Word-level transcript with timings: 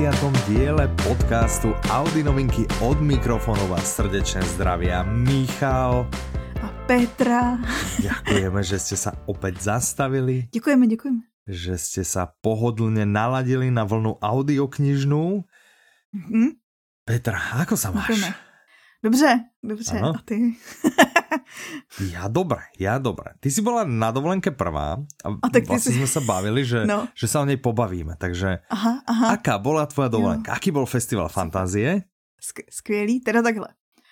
pri 0.00 0.08
170. 0.16 0.48
diele 0.48 0.88
podcastu 1.04 1.76
Audi 1.92 2.24
novinky 2.24 2.64
od 2.80 3.04
mikrofónov 3.04 3.76
a 3.76 3.80
srdečne 3.84 4.40
zdravia 4.56 5.04
Michal 5.04 6.08
a 6.64 6.68
Petra. 6.88 7.60
Ďakujeme, 8.00 8.64
že 8.64 8.80
ste 8.80 8.96
sa 8.96 9.12
opäť 9.28 9.60
zastavili. 9.60 10.48
Ďakujeme, 10.56 10.88
ďakujeme. 10.88 11.20
Že 11.44 11.74
ste 11.76 12.02
sa 12.08 12.32
pohodlne 12.40 13.04
naladili 13.04 13.68
na 13.68 13.84
vlnu 13.84 14.16
audioknižnú. 14.24 15.44
Mm-hmm. 16.16 16.48
Petra, 17.04 17.60
ako 17.60 17.76
sa 17.76 17.92
máš? 17.92 18.08
Ďakujeme. 18.08 18.30
Dobře, 19.04 19.30
dobře. 19.60 19.96
Ano. 20.00 20.16
A 20.16 20.20
ty? 20.24 20.56
ja 22.14 22.26
dobre, 22.26 22.66
ja 22.76 22.98
dobre. 22.98 23.34
Ty 23.38 23.48
si 23.50 23.60
bola 23.62 23.86
na 23.86 24.10
dovolenke 24.10 24.50
prvá 24.50 24.98
a, 24.98 25.28
a 25.40 25.48
tak 25.48 25.66
vlastne 25.66 25.94
si... 25.94 25.98
sme 25.98 26.08
sa 26.08 26.20
bavili, 26.20 26.66
že, 26.66 26.84
no. 26.86 27.06
že 27.14 27.26
sa 27.30 27.42
o 27.42 27.48
nej 27.48 27.58
pobavíme. 27.58 28.18
Takže 28.18 28.66
aha, 28.68 29.02
aha. 29.06 29.26
aká 29.38 29.58
bola 29.58 29.86
tvoja 29.86 30.10
dovolenka? 30.10 30.52
Jo. 30.52 30.56
Aký 30.56 30.68
bol 30.74 30.86
festival 30.86 31.30
fantázie? 31.30 32.06
Sk- 32.40 32.68
skvělý, 32.70 33.20
teda 33.20 33.42
takhle. 33.42 33.68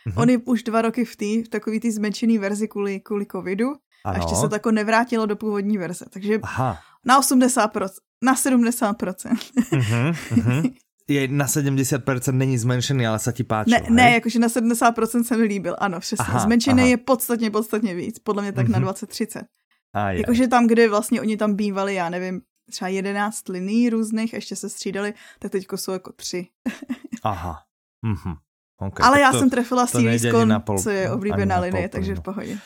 Uh-huh. 0.06 0.22
On 0.22 0.28
je 0.30 0.38
už 0.38 0.62
dva 0.62 0.82
roky 0.82 1.04
v 1.04 1.14
té 1.16 1.32
v 1.44 1.48
takový 1.48 1.80
tý 1.80 1.90
zmenšený 1.90 2.38
verzi 2.38 2.68
kvůli, 2.68 3.00
kvůli 3.00 3.26
covidu 3.26 3.68
ano. 4.04 4.14
a 4.14 4.16
ještě 4.16 4.34
se 4.34 4.48
tako 4.48 4.70
nevrátilo 4.70 5.26
do 5.26 5.36
původní 5.36 5.78
verze. 5.78 6.04
Takže 6.10 6.38
Aha. 6.42 6.78
na 7.04 7.20
80%, 7.20 7.88
na 8.22 8.34
70%. 8.34 8.94
Uh-huh, 8.94 10.12
uh-huh 10.12 10.72
je 11.08 11.28
na 11.28 11.46
70% 11.46 12.32
není 12.32 12.58
zmenšený, 12.58 13.06
ale 13.06 13.18
se 13.18 13.32
ti 13.32 13.44
páčil, 13.44 13.70
Ne, 13.70 13.78
hej? 13.78 13.90
ne, 13.90 14.10
jakože 14.10 14.38
na 14.38 14.48
70% 14.48 15.22
se 15.22 15.36
mi 15.36 15.42
líbil, 15.42 15.76
ano, 15.78 16.00
přesně. 16.00 16.24
Aha, 16.28 16.38
Zmenšený 16.38 16.82
aha. 16.82 16.90
je 16.90 16.96
podstatně, 16.96 17.50
podstatně 17.50 17.94
víc, 17.94 18.18
podle 18.18 18.42
mě 18.42 18.52
tak 18.52 18.68
mm-hmm. 18.68 18.80
na 18.80 18.92
20-30. 18.92 19.42
Jakože 20.10 20.48
tam, 20.48 20.66
kde 20.66 20.88
vlastně 20.88 21.20
oni 21.20 21.36
tam 21.36 21.54
bývali, 21.54 21.94
já 21.94 22.08
nevím, 22.08 22.40
třeba 22.70 22.88
11 22.88 23.48
liní 23.48 23.90
různých, 23.90 24.32
ještě 24.32 24.56
se 24.56 24.68
střídali, 24.68 25.14
tak 25.38 25.52
teďko 25.52 25.76
jsou 25.76 25.92
jako 25.92 26.12
tři. 26.12 26.46
Aha. 27.22 27.62
Mm-hmm. 28.06 28.36
Okay, 28.80 29.06
Ale 29.06 29.20
já 29.20 29.32
to, 29.32 29.38
jsem 29.38 29.50
trefila 29.50 29.86
Series 29.86 30.22
co 30.82 30.90
je 30.90 31.10
oblíbená 31.10 31.58
linie, 31.60 31.88
takže 31.88 32.14
v 32.14 32.20
pohodě. 32.20 32.58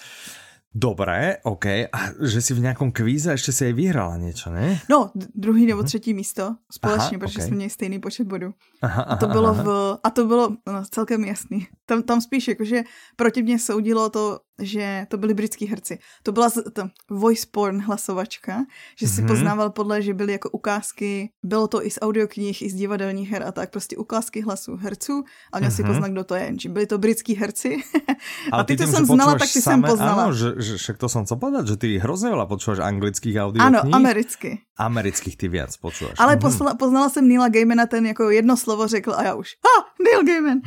Dobré, 0.74 1.36
OK. 1.42 1.66
A 1.66 1.98
že 2.26 2.42
si 2.42 2.54
v 2.54 2.60
nějakom 2.60 2.92
kvíze 2.92 3.32
ještě 3.32 3.52
si 3.52 3.66
aj 3.66 3.72
vyhrala 3.72 4.16
něco, 4.16 4.50
ne? 4.50 4.80
No, 4.90 5.10
druhý 5.34 5.66
nebo 5.66 5.82
třetí 5.82 6.14
místo 6.14 6.56
společně, 6.70 7.16
aha, 7.16 7.18
protože 7.18 7.38
okay. 7.38 7.46
jsme 7.46 7.56
měli 7.56 7.70
stejný 7.70 7.98
počet 7.98 8.26
bodů. 8.26 8.54
Aha, 8.82 9.02
aha, 9.02 9.14
a 9.14 9.16
to 9.16 9.26
bylo 9.28 9.48
aha. 9.48 9.62
v, 9.62 9.98
a 10.04 10.10
to 10.10 10.26
bylo 10.26 10.50
no, 10.66 10.84
celkem 10.90 11.24
jasný. 11.24 11.66
Tam, 11.86 12.02
tam 12.02 12.20
spíš 12.20 12.48
jakože 12.48 12.82
proti 13.16 13.42
mně 13.42 13.58
soudilo 13.58 14.10
to 14.10 14.38
že 14.62 15.06
to 15.08 15.18
byli 15.18 15.34
britský 15.34 15.66
herci. 15.66 15.98
To 16.22 16.32
byla 16.32 16.50
to 16.72 16.88
voice 17.10 17.46
porn 17.50 17.82
hlasovačka, 17.82 18.64
že 18.98 19.08
si 19.08 19.22
mm-hmm. 19.22 19.26
poznával 19.26 19.70
podle, 19.70 20.02
že 20.02 20.14
byly 20.14 20.32
jako 20.32 20.50
ukázky, 20.50 21.30
bylo 21.42 21.68
to 21.68 21.86
i 21.86 21.90
z 21.90 21.98
audioknih, 22.02 22.62
i 22.62 22.70
z 22.70 22.74
divadelních 22.74 23.30
her 23.30 23.42
a 23.42 23.52
tak, 23.52 23.70
prostě 23.70 23.96
ukázky 23.96 24.40
hlasů 24.40 24.76
herců 24.76 25.24
a 25.52 25.58
měl 25.58 25.70
mm-hmm. 25.70 25.74
si 25.74 25.82
mhm. 25.82 25.92
poznat, 25.92 26.08
kdo 26.08 26.24
to 26.24 26.34
je. 26.34 26.54
Že 26.60 26.68
byli 26.68 26.86
to 26.86 26.98
britský 26.98 27.34
herci 27.34 27.76
a 28.52 28.64
ty, 28.64 28.76
ty 28.76 28.84
to 28.84 28.92
jsem 28.92 29.06
znala, 29.06 29.32
tak 29.32 29.52
ty 29.52 29.62
same, 29.62 29.74
jsem 29.74 29.82
poznala. 29.82 30.22
Ano, 30.22 30.32
že, 30.32 30.54
že 30.56 30.76
však 30.76 30.98
to 30.98 31.08
jsem 31.08 31.26
co 31.26 31.36
povedat, 31.36 31.66
že 31.66 31.76
ty 31.76 31.98
hrozně 31.98 32.30
veľa 32.30 32.46
počúvaš 32.46 32.78
anglických 32.78 33.36
audioknih. 33.36 33.66
Ano, 33.66 33.80
americky. 33.92 34.58
Amerických 34.78 35.36
ty 35.36 35.48
víc 35.48 35.76
počúvaš. 35.76 36.16
Ale 36.18 36.36
mm-hmm. 36.36 36.40
poznala, 36.40 36.74
poznala 36.74 37.08
jsem 37.08 37.28
Neila 37.28 37.48
Gaimana, 37.48 37.86
ten 37.86 38.06
jako 38.06 38.30
jedno 38.30 38.56
slovo 38.56 38.88
řekl 38.88 39.14
a 39.14 39.22
já 39.22 39.34
už, 39.34 39.48
ha, 39.64 39.84
Neil 40.04 40.24
Gaiman. 40.24 40.58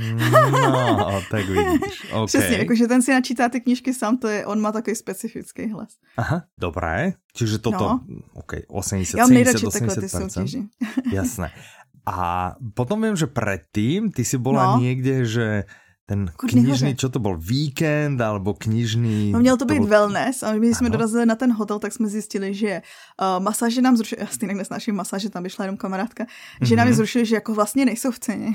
no, 0.52 1.22
tak 1.32 1.46
vidíš. 1.46 2.12
Okay. 2.12 2.26
Přesně, 2.26 2.58
jakože 2.58 2.88
ten 2.88 3.02
si 3.02 3.12
načítá 3.12 3.50
ty 3.50 3.62
knížky 3.62 3.94
sám, 3.94 4.18
to 4.18 4.28
je, 4.28 4.46
on 4.46 4.62
má 4.62 4.72
takový 4.72 4.96
specifický 4.96 5.72
hlas. 5.72 5.90
Aha, 6.18 6.44
dobré. 6.58 7.14
Čiže 7.34 7.58
toto, 7.60 7.84
no. 7.84 8.00
OK, 8.34 8.54
80, 8.68 9.18
Já 9.18 9.28
70, 9.28 9.62
80%. 9.62 10.68
Jasné. 11.14 11.52
A 12.06 12.52
potom 12.74 13.02
vím, 13.02 13.16
že 13.16 13.28
předtím 13.28 14.12
ty 14.12 14.26
si 14.26 14.38
byla 14.38 14.76
no. 14.76 14.82
někde, 14.82 15.26
že 15.26 15.64
ten 16.06 16.30
knižný, 16.38 16.96
čo 16.96 17.10
to 17.10 17.20
byl 17.20 17.38
víkend, 17.38 18.22
alebo 18.22 18.54
knižný... 18.54 19.32
No 19.32 19.40
měl 19.40 19.58
to 19.58 19.66
být 19.66 19.76
to 19.76 19.82
bol... 19.82 19.90
wellness 19.90 20.44
a 20.44 20.54
my 20.54 20.76
jsme 20.76 20.90
dorazili 20.90 21.26
na 21.26 21.36
ten 21.36 21.54
hotel, 21.54 21.80
tak 21.80 21.94
jsme 21.94 22.08
zjistili, 22.08 22.54
že 22.54 22.82
uh, 23.22 23.44
masáže 23.44 23.82
nám 23.82 23.98
zrušili, 23.98 24.22
já 24.22 24.28
stejně 24.28 24.56
nesnáším 24.56 24.96
masáže, 24.96 25.30
tam 25.30 25.44
vyšla 25.44 25.66
jenom 25.66 25.78
kamarádka, 25.78 26.24
mm-hmm. 26.24 26.66
že 26.66 26.76
nám 26.76 26.88
je 26.88 26.92
mhm. 26.92 26.98
zrušili, 26.98 27.26
že 27.26 27.36
jako 27.36 27.54
vlastně 27.54 27.86
nejsou 27.86 28.12
v 28.12 28.20
ceně. 28.20 28.54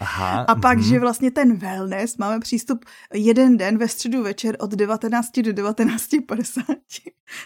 Aha, 0.00 0.40
a 0.48 0.54
pak, 0.54 0.78
mm-hmm. 0.78 0.88
že 0.88 1.00
vlastně 1.00 1.30
ten 1.30 1.56
wellness 1.56 2.16
máme 2.16 2.40
přístup 2.40 2.84
jeden 3.14 3.56
den 3.56 3.78
ve 3.78 3.88
středu 3.88 4.22
večer 4.22 4.56
od 4.58 4.70
19 4.70 5.38
do 5.38 5.52
19.50. 5.52 6.62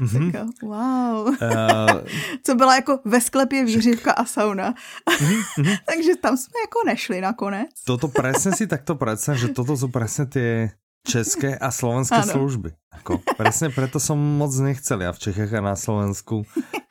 Mm-hmm. 0.01 0.51
Wow. 0.63 1.29
Uh... 1.29 1.35
Co 2.43 2.55
byla 2.55 2.75
jako 2.75 2.99
ve 3.05 3.21
sklepě 3.21 3.65
výřivka 3.65 4.13
a 4.13 4.25
sauna. 4.25 4.75
mm-hmm. 5.09 5.79
Takže 5.87 6.17
tam 6.17 6.37
jsme 6.37 6.61
jako 6.61 6.79
nešli 6.87 7.21
nakonec. 7.21 7.71
Toto 7.85 8.09
presne 8.09 8.53
si 8.57 8.67
takto 8.67 8.95
predstavím, 9.25 9.41
že 9.41 9.57
toto 9.57 9.73
jsou 9.73 9.89
presne 9.89 10.25
tie 10.29 10.51
české 11.05 11.57
a 11.57 11.73
slovenské 11.73 12.21
ano. 12.29 12.33
služby. 12.33 12.71
Ako, 13.01 13.25
presne 13.41 13.73
preto 13.73 13.97
som 13.97 14.21
moc 14.21 14.53
nechcel 14.61 15.01
ja 15.01 15.13
v 15.13 15.21
Čechách 15.21 15.53
a 15.57 15.61
na 15.65 15.77
Slovensku 15.77 16.45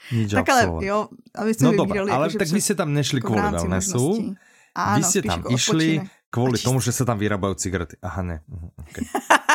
nič 0.10 0.34
Tak 0.34 0.50
ale 0.50 0.82
jo, 0.82 1.14
aby 1.38 1.52
ste 1.54 1.64
no 1.70 1.78
dobré, 1.78 2.02
ale 2.02 2.34
tak 2.34 2.50
vy 2.50 2.62
ste 2.62 2.74
tam 2.74 2.90
nešli 2.94 3.22
kvôli 3.22 3.54
wellnessu. 3.54 4.34
Áno, 4.74 4.98
Vy 4.98 5.02
ste 5.06 5.22
tam 5.22 5.46
išli 5.54 6.02
kvôli 6.34 6.58
tomu, 6.58 6.82
že 6.82 6.90
sa 6.90 7.06
tam 7.06 7.22
vyrábajú 7.22 7.54
cigarety. 7.62 8.02
Aha, 8.02 8.26
ne. 8.26 8.42
Mhm, 8.50 8.70
okay. 8.82 9.04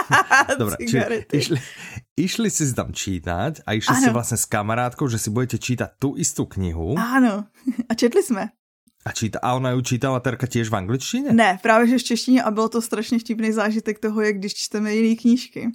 Dobre, 0.63 0.79
išli, 1.35 1.59
išli 2.15 2.49
si 2.55 2.71
tam 2.71 2.95
čítať 2.95 3.67
a 3.67 3.75
išli 3.75 3.99
ano. 3.99 4.03
ste 4.07 4.11
vlastne 4.15 4.39
s 4.39 4.47
kamarátkou, 4.47 5.11
že 5.11 5.19
si 5.19 5.35
budete 5.35 5.59
čítať 5.59 5.99
tú 5.99 6.15
istú 6.15 6.47
knihu. 6.47 6.95
Áno, 6.95 7.51
a 7.91 7.93
četli 7.99 8.23
jsme. 8.23 8.55
A, 9.09 9.13
číta, 9.13 9.39
a 9.43 9.55
ona 9.55 9.71
ju 9.71 9.81
čítala 9.81 10.21
Terka 10.21 10.47
těž 10.47 10.69
v 10.69 10.77
angličtině? 10.77 11.33
Ne, 11.33 11.59
právě 11.63 11.87
že 11.87 11.99
v 11.99 12.03
češtině 12.03 12.43
a 12.43 12.51
bylo 12.51 12.69
to 12.69 12.83
strašně 12.83 13.19
vtipný 13.19 13.53
zážitek 13.53 13.99
toho, 13.99 14.21
jak 14.21 14.39
když 14.39 14.55
čteme 14.55 14.95
jiné 14.95 15.17
knížky. 15.17 15.69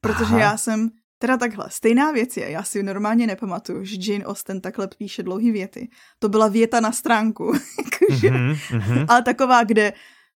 Protože 0.00 0.24
Aha. 0.24 0.38
já 0.38 0.56
jsem 0.56 0.90
Teda 1.20 1.36
takhle, 1.36 1.66
stejná 1.70 2.12
věc 2.12 2.36
je, 2.36 2.50
já 2.50 2.62
si 2.62 2.82
normálně 2.82 3.26
nepamatuju, 3.26 3.84
že 3.84 4.12
Jane 4.12 4.24
Austen 4.24 4.60
takhle 4.60 4.88
píše 4.98 5.22
dlouhý 5.22 5.50
věty. 5.50 5.88
To 6.18 6.28
byla 6.28 6.48
věta 6.48 6.80
na 6.80 6.92
stránku, 6.92 7.52
mm-hmm, 8.10 8.54
mm-hmm. 8.54 9.06
ale 9.08 9.22
taková, 9.22 9.64
kde 9.64 9.92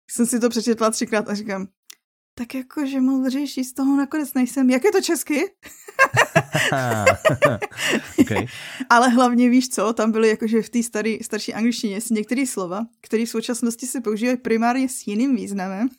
jsem 0.09 0.25
si 0.25 0.39
to 0.39 0.49
přečetla 0.49 0.91
třikrát 0.91 1.29
a 1.29 1.33
říkám, 1.33 1.67
tak 2.35 2.55
jako, 2.55 2.85
že 2.85 3.01
moudřejší 3.01 3.63
z 3.63 3.73
toho 3.73 3.97
nakonec 3.97 4.33
nejsem. 4.33 4.69
Jak 4.69 4.83
je 4.83 4.91
to 4.91 5.01
česky? 5.01 5.43
okay. 8.19 8.45
Ale 8.89 9.09
hlavně 9.09 9.49
víš 9.49 9.69
co, 9.69 9.93
tam 9.93 10.11
byly 10.11 10.29
jakože 10.29 10.61
v 10.61 10.69
té 10.69 10.79
starší 11.21 11.53
angličtině 11.53 11.99
některé 12.11 12.47
slova, 12.47 12.85
které 13.01 13.25
v 13.25 13.29
současnosti 13.29 13.87
se 13.87 14.01
používají 14.01 14.37
primárně 14.37 14.89
s 14.89 15.07
jiným 15.07 15.35
významem, 15.35 15.89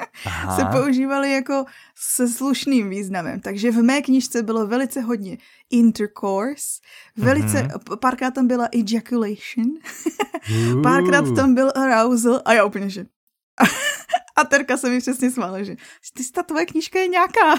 se 0.56 0.62
používaly 0.72 1.32
jako 1.32 1.64
se 1.96 2.28
slušným 2.28 2.90
významem. 2.90 3.40
Takže 3.40 3.70
v 3.70 3.82
mé 3.82 4.02
knižce 4.02 4.42
bylo 4.42 4.66
velice 4.66 5.00
hodně 5.00 5.38
intercourse, 5.70 6.80
velice, 7.16 7.62
mm-hmm. 7.62 7.96
párkrát 7.96 8.30
tam 8.30 8.46
byla 8.46 8.68
ejaculation, 8.72 9.66
párkrát 10.82 11.34
tam 11.36 11.54
byl 11.54 11.72
arousal 11.74 12.42
a 12.44 12.52
já 12.52 12.64
úplně, 12.64 12.90
že 12.90 13.04
a 14.36 14.44
Terka 14.44 14.76
se 14.76 14.90
mi 14.90 15.00
přesně 15.00 15.30
smála, 15.30 15.62
že 15.62 15.76
ty, 16.14 16.22
ta 16.34 16.42
tvoje 16.42 16.66
knížka 16.66 16.98
je 16.98 17.08
nějaká 17.08 17.40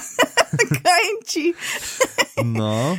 kajinčí. 0.69 1.53
no, 2.43 2.97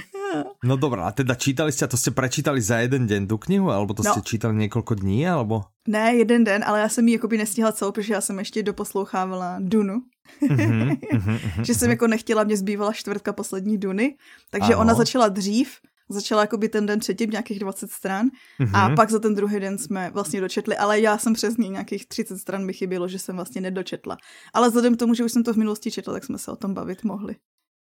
no 0.64 0.76
dobrá, 0.76 1.04
a 1.04 1.12
teda 1.12 1.34
čítali 1.34 1.72
jste, 1.72 1.84
a 1.84 1.88
to 1.88 1.96
jste 1.96 2.10
prečítali 2.10 2.60
za 2.60 2.78
jeden 2.78 3.06
den 3.06 3.28
tu 3.28 3.38
knihu, 3.38 3.70
alebo 3.70 3.94
to 3.94 4.02
no. 4.02 4.12
jste 4.12 4.20
čítali 4.20 4.54
několik 4.54 5.00
dní, 5.00 5.28
alebo? 5.28 5.62
Ne, 5.88 6.14
jeden 6.14 6.44
den, 6.44 6.64
ale 6.66 6.80
já 6.80 6.88
jsem 6.88 7.08
ji 7.08 7.14
jakoby 7.14 7.38
nestihla 7.38 7.72
celou, 7.72 7.92
protože 7.92 8.14
já 8.14 8.20
jsem 8.20 8.38
ještě 8.38 8.62
doposlouchávala 8.62 9.56
Dunu. 9.60 10.02
mm-hmm, 10.42 10.98
mm-hmm, 11.12 11.62
že 11.62 11.74
jsem 11.74 11.90
jako 11.90 12.06
nechtěla, 12.06 12.44
mě 12.44 12.56
zbývala 12.56 12.92
čtvrtka 12.92 13.32
poslední 13.32 13.78
Duny, 13.78 14.16
takže 14.50 14.72
ano. 14.72 14.78
ona 14.80 14.94
začala 14.94 15.28
dřív, 15.28 15.78
začala 16.08 16.40
jako 16.40 16.56
by 16.56 16.68
ten 16.68 16.86
den 16.86 16.98
předtím 16.98 17.30
nějakých 17.30 17.58
20 17.58 17.90
stran 17.90 18.26
mm-hmm. 18.60 18.70
a 18.74 18.94
pak 18.96 19.10
za 19.10 19.18
ten 19.18 19.34
druhý 19.34 19.60
den 19.60 19.78
jsme 19.78 20.10
vlastně 20.10 20.40
dočetli, 20.40 20.76
ale 20.76 21.00
já 21.00 21.18
jsem 21.18 21.34
přesně 21.34 21.68
nějakých 21.68 22.08
30 22.08 22.38
stran 22.38 22.64
mi 22.64 22.72
chybělo, 22.72 23.08
že 23.08 23.18
jsem 23.18 23.36
vlastně 23.36 23.60
nedočetla. 23.60 24.16
Ale 24.54 24.68
vzhledem 24.68 24.96
k 24.96 24.98
tomu, 24.98 25.14
že 25.14 25.24
už 25.24 25.32
jsem 25.32 25.42
to 25.42 25.52
v 25.52 25.56
minulosti 25.56 25.90
četla, 25.90 26.12
tak 26.12 26.24
jsme 26.24 26.38
se 26.38 26.50
o 26.50 26.56
tom 26.56 26.74
bavit 26.74 27.04
mohli. 27.04 27.36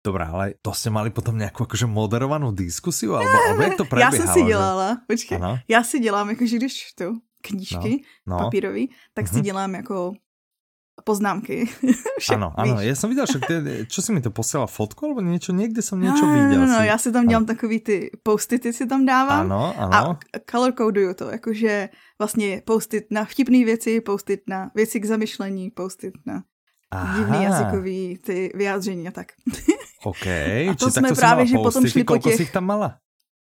Dobrá, 0.06 0.26
ale 0.26 0.54
to 0.62 0.72
jste 0.72 0.90
mali 0.90 1.10
potom 1.10 1.38
nějakou 1.38 1.62
jakože 1.62 1.86
moderovanou 1.86 2.52
diskusi, 2.52 3.06
alebo, 3.06 3.30
alebo 3.48 3.62
jak 3.62 3.76
to? 3.76 3.86
Já 3.98 4.10
jsem 4.10 4.28
si 4.28 4.42
dělala, 4.42 4.98
počkej, 5.06 5.38
ano? 5.38 5.58
já 5.68 5.82
si 5.82 5.98
dělám, 5.98 6.30
jakože 6.30 6.56
když 6.56 6.74
čtu 6.74 7.04
knížky 7.42 8.02
no, 8.26 8.36
no. 8.36 8.44
papírový, 8.44 8.90
tak 9.14 9.24
mm-hmm. 9.24 9.28
si 9.28 9.34
mhm. 9.34 9.44
dělám 9.44 9.74
jako 9.74 10.12
poznámky. 11.04 11.68
ano, 12.32 12.52
ano, 12.56 12.80
já 12.80 12.94
jsem 12.94 13.10
viděl, 13.10 13.26
však 13.26 13.46
ty, 13.46 13.86
čo 13.88 14.02
si 14.02 14.12
mi 14.12 14.20
to 14.20 14.30
posílala 14.30 14.66
fotku, 14.66 15.06
alebo 15.06 15.20
něco, 15.20 15.52
někde 15.52 15.82
jsem 15.82 16.00
něco 16.00 16.26
viděl. 16.26 16.60
No, 16.60 16.66
no, 16.66 16.84
já 16.84 16.98
si 16.98 17.12
tam 17.12 17.26
dělám 17.26 17.42
ano. 17.42 17.46
takový 17.46 17.80
ty 17.80 18.10
postity 18.22 18.72
si 18.72 18.86
tam 18.86 19.06
dávám. 19.06 19.52
Ano, 19.52 19.74
ano. 19.78 19.96
A 19.96 20.38
color 20.50 20.72
codeuju 20.72 21.14
to, 21.14 21.30
jakože 21.30 21.88
vlastně 22.18 22.62
postit 22.64 23.06
na 23.10 23.24
vtipné 23.24 23.64
věci, 23.64 24.00
postit 24.00 24.40
na 24.48 24.70
věci 24.74 25.00
k 25.00 25.04
zamyšlení, 25.04 25.70
postit 25.70 26.14
na 26.26 26.42
Aha. 26.90 27.18
divný 27.18 27.44
jazykový 27.44 28.18
ty 28.18 28.52
vyjádření 28.54 29.08
a 29.08 29.10
tak. 29.10 29.26
OK. 30.04 30.26
a 30.26 30.74
to 30.78 30.86
Či 30.86 30.92
jsme 30.92 31.12
právě, 31.12 31.46
že 31.46 31.56
potom 31.56 31.86
šli 31.86 32.04
po 32.04 32.18
těch... 32.18 32.52
tam 32.52 32.64
mala? 32.64 32.98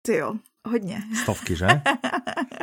Ty 0.01 0.15
jo, 0.15 0.33
hodně. 0.67 1.01
Stovky, 1.23 1.55
že? 1.55 1.67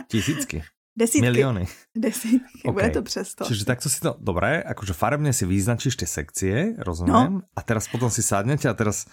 Tisícky. 0.09 0.63
Desítky. 0.97 1.29
Milióny. 1.29 1.69
Desítky, 1.95 2.65
okay. 2.65 2.73
bude 2.73 2.91
to 2.91 3.03
přesto. 3.05 3.45
Čiže 3.45 3.69
takto 3.69 3.93
si 3.93 4.01
to, 4.01 4.17
dobré, 4.17 4.65
akože 4.65 4.97
farebne 4.97 5.29
si 5.37 5.45
vyznačíš 5.45 6.01
tie 6.01 6.09
sekcie, 6.09 6.55
rozumiem, 6.81 7.45
no. 7.45 7.53
a 7.53 7.61
teraz 7.61 7.85
potom 7.85 8.09
si 8.09 8.25
sadnete 8.25 8.65
a 8.65 8.73
teraz, 8.73 9.05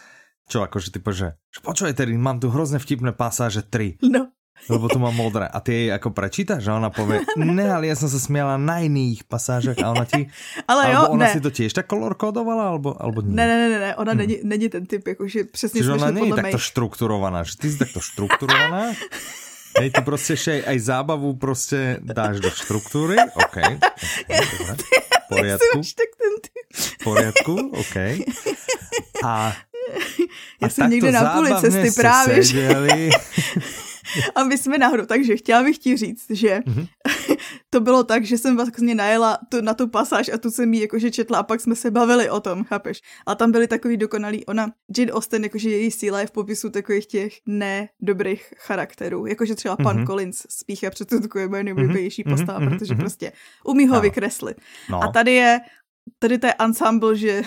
čo 0.47 0.63
akože 0.63 0.95
ty 0.95 1.03
povieš, 1.03 1.35
že, 1.35 1.91
tedy 1.91 2.15
mám 2.15 2.39
tu 2.39 2.47
hrozne 2.47 2.79
vtipné 2.79 3.11
pasáže 3.11 3.67
3. 3.67 3.99
No. 4.07 4.31
Lebo 4.71 4.87
tu 4.87 4.95
mám 4.95 5.11
modré. 5.11 5.43
A 5.43 5.59
ty 5.59 5.75
jej 5.75 5.89
ako 5.91 6.15
prečíta, 6.15 6.55
že 6.63 6.71
ona 6.71 6.87
povie, 6.87 7.19
ne, 7.35 7.67
ale 7.67 7.91
ja 7.91 7.99
som 7.99 8.07
sa 8.07 8.15
smiala 8.15 8.55
na 8.55 8.79
iných 8.79 9.27
pasážach 9.27 9.75
a 9.83 9.91
ona 9.91 10.07
ti... 10.07 10.31
ale 10.71 10.95
jo, 10.95 11.11
ona 11.11 11.27
ne. 11.27 11.33
si 11.35 11.43
to 11.43 11.51
tiež 11.51 11.75
tak 11.75 11.83
kolor 11.83 12.15
kódovala, 12.15 12.71
alebo, 12.71 12.95
alebo 12.95 13.19
nie? 13.19 13.35
Ne, 13.35 13.43
ne, 13.43 13.55
ne, 13.67 13.79
ne, 13.79 13.91
ona 13.99 14.15
hmm. 14.15 14.19
není, 14.23 14.35
není 14.47 14.67
ten 14.71 14.87
typ, 14.87 15.03
jakože 15.03 15.51
přesně 15.51 15.83
Čiže 15.83 15.99
ona 15.99 16.15
není 16.15 16.31
takto 16.31 16.63
štrukturovaná, 16.63 17.43
že 17.43 17.59
ty 17.59 17.67
si 17.67 17.75
takto 17.75 17.99
štrukturovaná 17.99 18.95
Hej, 19.79 19.89
ty 19.91 20.01
prostě 20.01 20.33
aj, 20.51 20.63
aj 20.67 20.79
zábavu 20.79 21.33
prostě 21.33 21.97
dáš 22.01 22.39
do 22.39 22.49
štruktúry, 22.49 23.17
OK. 23.33 23.57
V 24.29 25.27
poriadku. 25.29 25.81
V 26.73 27.03
poriadku, 27.03 27.69
OK. 27.69 27.95
A, 29.23 29.55
já 30.61 30.67
a 30.67 30.69
jsem 30.69 30.89
někde 30.89 31.11
na 31.11 31.33
půli 31.33 31.51
cesty 31.61 31.91
právě. 31.91 32.41
A 34.35 34.43
my 34.43 34.57
jsme 34.57 34.77
nahoru, 34.77 35.05
takže 35.05 35.37
chtěla 35.37 35.63
bych 35.63 35.77
ti 35.77 35.97
říct, 35.97 36.25
že 36.29 36.59
mm-hmm. 36.59 36.87
to 37.69 37.79
bylo 37.79 38.03
tak, 38.03 38.25
že 38.25 38.37
jsem 38.37 38.55
vlastně 38.55 38.95
najela 38.95 39.37
tu, 39.49 39.61
na 39.61 39.73
tu 39.73 39.87
pasáž 39.87 40.29
a 40.33 40.37
tu 40.37 40.51
jsem 40.51 40.73
jí 40.73 40.81
jakože 40.81 41.11
četla 41.11 41.39
a 41.39 41.43
pak 41.43 41.61
jsme 41.61 41.75
se 41.75 41.91
bavili 41.91 42.29
o 42.29 42.39
tom, 42.39 42.63
chápeš? 42.63 43.01
A 43.25 43.35
tam 43.35 43.51
byly 43.51 43.67
takový 43.67 43.97
dokonalý, 43.97 44.45
ona, 44.45 44.71
Jane 44.97 45.11
Austen, 45.11 45.43
jakože 45.43 45.69
její 45.69 45.91
síla 45.91 46.19
je 46.19 46.27
v 46.27 46.31
popisu 46.31 46.69
takových 46.69 47.05
těch 47.05 47.33
nedobrých 47.45 48.53
charakterů, 48.57 49.25
jakože 49.25 49.55
třeba 49.55 49.75
pan 49.75 49.97
mm-hmm. 49.97 50.05
Collins 50.05 50.45
spíše 50.49 50.89
předsudkuje 50.89 51.47
moje 51.47 51.63
nejoblíbenější 51.63 52.23
mm-hmm. 52.23 52.29
postava, 52.29 52.59
mm-hmm. 52.59 52.69
protože 52.69 52.95
prostě 52.95 53.31
umí 53.65 53.87
ho 53.87 53.95
no. 53.95 54.01
vykreslit. 54.01 54.57
No. 54.89 55.03
A 55.03 55.11
tady 55.11 55.33
je 55.33 55.59
tady 56.19 56.37
to 56.37 56.47
je 56.47 56.53
ensemble, 56.59 57.15
že 57.17 57.41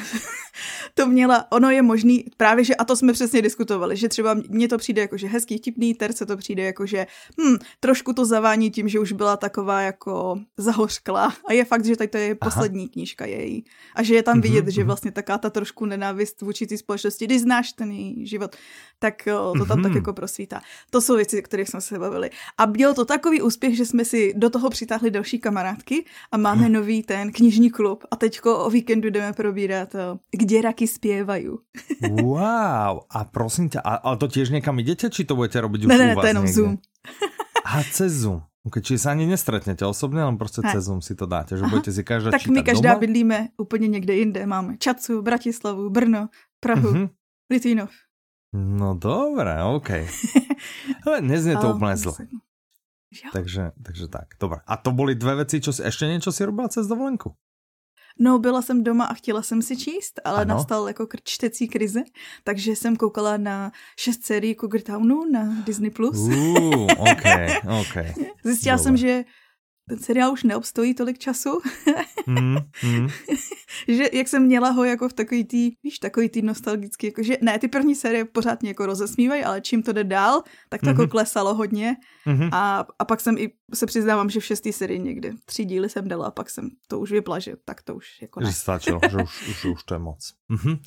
to 0.95 1.07
měla, 1.07 1.53
ono 1.53 1.71
je 1.71 1.83
možný, 1.83 2.25
právě 2.37 2.65
že, 2.65 2.75
a 2.75 2.85
to 2.85 2.97
jsme 2.97 3.13
přesně 3.13 3.43
diskutovali, 3.43 3.97
že 3.97 4.09
třeba 4.09 4.35
mně 4.49 4.69
to 4.69 4.79
přijde 4.79 5.03
jako, 5.03 5.17
že 5.17 5.27
hezký, 5.27 5.59
vtipný, 5.59 5.95
terce 5.95 6.27
to 6.27 6.37
přijde 6.37 6.63
jako, 6.63 6.87
že 6.87 7.07
hm, 7.41 7.57
trošku 7.81 8.13
to 8.13 8.25
zavání 8.25 8.71
tím, 8.71 8.89
že 8.89 9.01
už 9.01 9.13
byla 9.13 9.37
taková 9.37 9.81
jako 9.81 10.41
zahořkla 10.57 11.35
a 11.49 11.53
je 11.53 11.65
fakt, 11.65 11.85
že 11.85 11.97
tady 11.97 12.09
to 12.09 12.19
je 12.19 12.37
Aha. 12.41 12.51
poslední 12.51 12.89
knížka 12.89 13.27
její 13.27 13.65
a 13.95 14.03
že 14.03 14.15
je 14.15 14.23
tam 14.23 14.41
vidět, 14.41 14.67
mm-hmm. 14.67 14.75
že 14.75 14.81
mhm. 14.81 14.87
vlastně 14.87 15.13
taká 15.13 15.39
ta 15.39 15.51
trošku 15.51 15.87
nenávist 15.87 16.43
vůči 16.43 16.67
té 16.67 16.79
společnosti, 16.79 17.25
když 17.25 17.41
znáš 17.41 17.73
ten 17.73 17.91
její 17.91 18.27
život, 18.27 18.57
tak 18.99 19.23
to 19.25 19.53
tam 19.53 19.63
mm-hmm. 19.63 19.83
tak 19.83 19.93
mhm. 19.93 19.97
jako 19.97 20.13
prosvítá. 20.13 20.61
To 20.91 21.01
jsou 21.01 21.17
věci, 21.17 21.39
o 21.39 21.43
kterých 21.43 21.69
jsme 21.69 21.81
se 21.81 21.99
bavili. 21.99 22.31
A 22.59 22.67
byl 22.67 22.95
to 22.95 23.05
takový 23.05 23.43
úspěch, 23.43 23.77
že 23.77 23.87
jsme 23.87 24.05
si 24.05 24.35
do 24.37 24.51
toho 24.51 24.71
přitáhli 24.71 25.11
další 25.11 25.39
kamarádky 25.39 26.05
a 26.33 26.37
máme 26.37 26.69
mm. 26.69 26.73
nový 26.73 27.03
ten 27.03 27.33
knižní 27.33 27.71
klub 27.71 28.05
a 28.11 28.17
teďko 28.17 28.59
o 28.59 28.71
víkendu 28.71 29.11
jdeme 29.11 29.33
probírat, 29.33 29.97
kde 30.31 30.63
raky 30.63 30.87
zpěvají. 30.87 31.49
wow, 32.23 33.01
a 33.11 33.25
prosím 33.31 33.69
tě, 33.69 33.81
ale 33.81 34.17
to 34.17 34.29
těž 34.29 34.51
někam 34.51 34.79
jdete, 34.79 35.11
či 35.11 35.25
to 35.25 35.37
budete 35.37 35.61
robiť 35.61 35.85
už 35.85 35.89
ne, 35.89 35.99
ne, 35.99 36.13
u 36.13 36.17
vás 36.17 36.23
to 36.23 36.27
jenom 36.27 36.45
někde? 36.45 36.63
Zoom. 36.63 36.79
A 37.65 37.83
cez 37.83 38.13
Zoom. 38.13 38.43
Okay, 38.67 38.83
čiže 38.83 39.07
sa 39.07 39.15
ani 39.15 39.27
nestretnete 39.27 39.87
osobně, 39.87 40.23
ale 40.23 40.37
prostě 40.37 40.63
cez 40.73 40.85
Zoom 40.85 41.03
si 41.03 41.15
to 41.15 41.27
dáte, 41.27 41.57
že 41.57 41.63
Aha. 41.63 41.71
budete 41.71 41.93
si 41.93 42.05
každá 42.05 42.31
Tak 42.31 42.47
my 42.47 42.63
každá 42.63 42.91
doma? 42.91 42.99
bydlíme 42.99 43.49
úplně 43.57 43.89
někde 43.89 44.15
jinde. 44.15 44.47
Máme 44.47 44.77
Čacu, 44.79 45.23
Bratislavu, 45.23 45.91
Brno, 45.91 46.29
Prahu, 46.61 46.89
uh-huh. 46.89 47.11
Litvinov. 47.51 47.91
No 48.57 48.95
dobré, 48.95 49.63
OK. 49.63 49.91
Ale 51.07 51.21
neznie 51.21 51.57
to 51.57 51.75
úplně 51.75 51.97
zle. 51.97 52.13
Takže, 53.33 53.71
takže 53.83 54.09
tak, 54.09 54.29
dobré. 54.41 54.59
A 54.67 54.77
to 54.77 54.93
byly 54.93 55.15
dvě 55.15 55.35
věci, 55.35 55.61
čo 55.61 55.73
si, 55.73 55.83
ještě 55.83 56.07
něco 56.07 56.33
si 56.33 56.45
robila 56.45 56.69
cez 56.69 56.87
dovolenku? 56.87 57.35
No, 58.19 58.39
byla 58.39 58.63
jsem 58.63 58.85
doma 58.85 59.05
a 59.05 59.15
chtěla 59.15 59.43
jsem 59.43 59.63
si 59.63 59.77
číst, 59.77 60.21
ale 60.25 60.41
ano. 60.41 60.55
nastal 60.55 60.89
jako 60.89 61.07
čtecí 61.25 61.69
krize, 61.69 62.01
takže 62.45 62.77
jsem 62.77 62.97
koukala 62.97 63.37
na 63.37 63.73
šest 63.99 64.25
sérií 64.25 64.57
Cougar 64.57 64.81
Townu 64.81 65.25
na 65.33 65.63
Disney+. 65.67 65.91
Plus. 65.91 66.19
Uh, 66.19 66.87
okay, 67.13 67.49
okay. 67.81 68.15
Zjistila 68.45 68.77
Dobre. 68.77 68.85
jsem, 68.85 68.97
že 68.97 69.25
ten 69.89 69.99
seriál 69.99 70.33
už 70.33 70.43
neobstojí 70.43 70.95
tolik 70.95 71.19
času. 71.19 71.61
mm, 72.27 72.57
mm. 72.83 73.09
že 73.89 74.09
jak 74.13 74.29
jsem 74.29 74.43
měla 74.43 74.71
ho 74.71 74.85
jako 74.85 75.09
v 75.09 75.13
takový 75.13 75.45
tý, 75.45 75.73
víš, 75.83 75.99
takový 75.99 76.29
tý 76.29 76.43
nostalgický, 76.43 77.07
jako 77.07 77.23
že 77.23 77.39
ne, 77.41 77.59
ty 77.59 77.69
první 77.69 77.95
série 77.95 78.25
pořád 78.25 78.63
mě 78.63 78.71
jako 78.71 78.87
rozesmívají, 78.87 79.45
ale 79.45 79.61
čím 79.61 79.83
to 79.83 79.93
jde 79.93 80.05
dál, 80.05 80.43
tak 80.69 80.81
to 80.81 80.87
mm-hmm. 80.87 80.91
jako 80.91 81.03
mhm. 81.03 81.11
klesalo 81.11 81.55
hodně. 81.55 81.97
Mm-hmm. 82.27 82.49
A, 82.53 82.87
a 82.99 83.05
pak 83.05 83.21
jsem 83.21 83.39
i 83.39 83.53
se 83.75 83.87
přiznávám, 83.87 84.31
že 84.31 84.41
v 84.41 84.45
šestý 84.45 84.73
sérii 84.73 84.99
někde 84.99 85.33
tři 85.45 85.65
díly 85.65 85.89
jsem 85.89 86.09
dala 86.09 86.27
a 86.27 86.31
pak 86.31 86.51
jsem 86.51 86.71
to 86.89 87.01
už 87.01 87.13
vypla, 87.13 87.39
že 87.39 87.55
tak 87.65 87.83
to 87.83 87.95
už 87.95 88.23
jako 88.23 88.41
ne. 88.41 88.47
Že 88.47 88.53
stačilo, 88.53 89.01
že 89.11 89.17
už, 89.17 89.49
už, 89.49 89.65
už 89.65 89.83
to 89.83 89.95
je 89.95 89.99
moc. 89.99 90.35
Mm-hmm. 90.51 90.79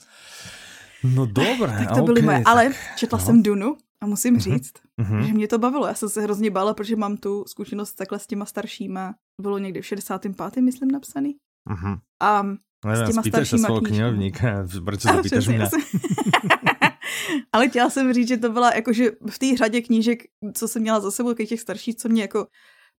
No 1.03 1.25
dobré, 1.25 1.71
Tak 1.77 1.87
to 1.87 1.93
okay, 1.93 2.03
byly 2.05 2.21
moje, 2.21 2.41
ale 2.45 2.73
četla 2.95 3.19
no. 3.19 3.25
jsem 3.25 3.43
Dunu 3.43 3.77
a 4.01 4.05
musím 4.05 4.35
mm-hmm. 4.35 4.53
říct, 4.53 4.73
mm-hmm. 4.99 5.21
že 5.21 5.33
mě 5.33 5.47
to 5.47 5.57
bavilo. 5.57 5.87
Já 5.87 5.93
jsem 5.93 6.09
se 6.09 6.21
hrozně 6.21 6.51
bála, 6.51 6.73
protože 6.73 6.95
mám 6.95 7.17
tu 7.17 7.43
zkušenost 7.47 7.93
takhle 7.93 8.19
s 8.19 8.27
těma 8.27 8.45
staršíma. 8.45 9.13
Bylo 9.41 9.57
někdy 9.57 9.81
v 9.81 9.85
65. 9.85 10.57
myslím 10.61 10.91
napsaný. 10.91 11.35
Mm-hmm. 11.69 11.99
A 12.21 12.43
s 12.93 13.07
těma 13.07 13.23
staršíma 13.23 13.67
se 13.67 13.81
knihovníka, 13.85 14.67
proč 14.85 15.01
se 15.01 15.07
to 15.07 15.21
pýtaš 15.23 15.47
mě? 15.47 15.69
Ale 17.53 17.69
chtěla 17.69 17.89
jsem 17.89 18.13
říct, 18.13 18.27
že 18.27 18.37
to 18.37 18.49
byla 18.49 18.75
jakože 18.75 19.11
v 19.29 19.39
té 19.39 19.57
řadě 19.57 19.81
knížek, 19.81 20.23
co 20.53 20.67
jsem 20.67 20.81
měla 20.81 20.99
za 20.99 21.11
sebou, 21.11 21.33
těch 21.33 21.59
starších, 21.59 21.95
co 21.95 22.09
mě 22.09 22.21
jako 22.21 22.47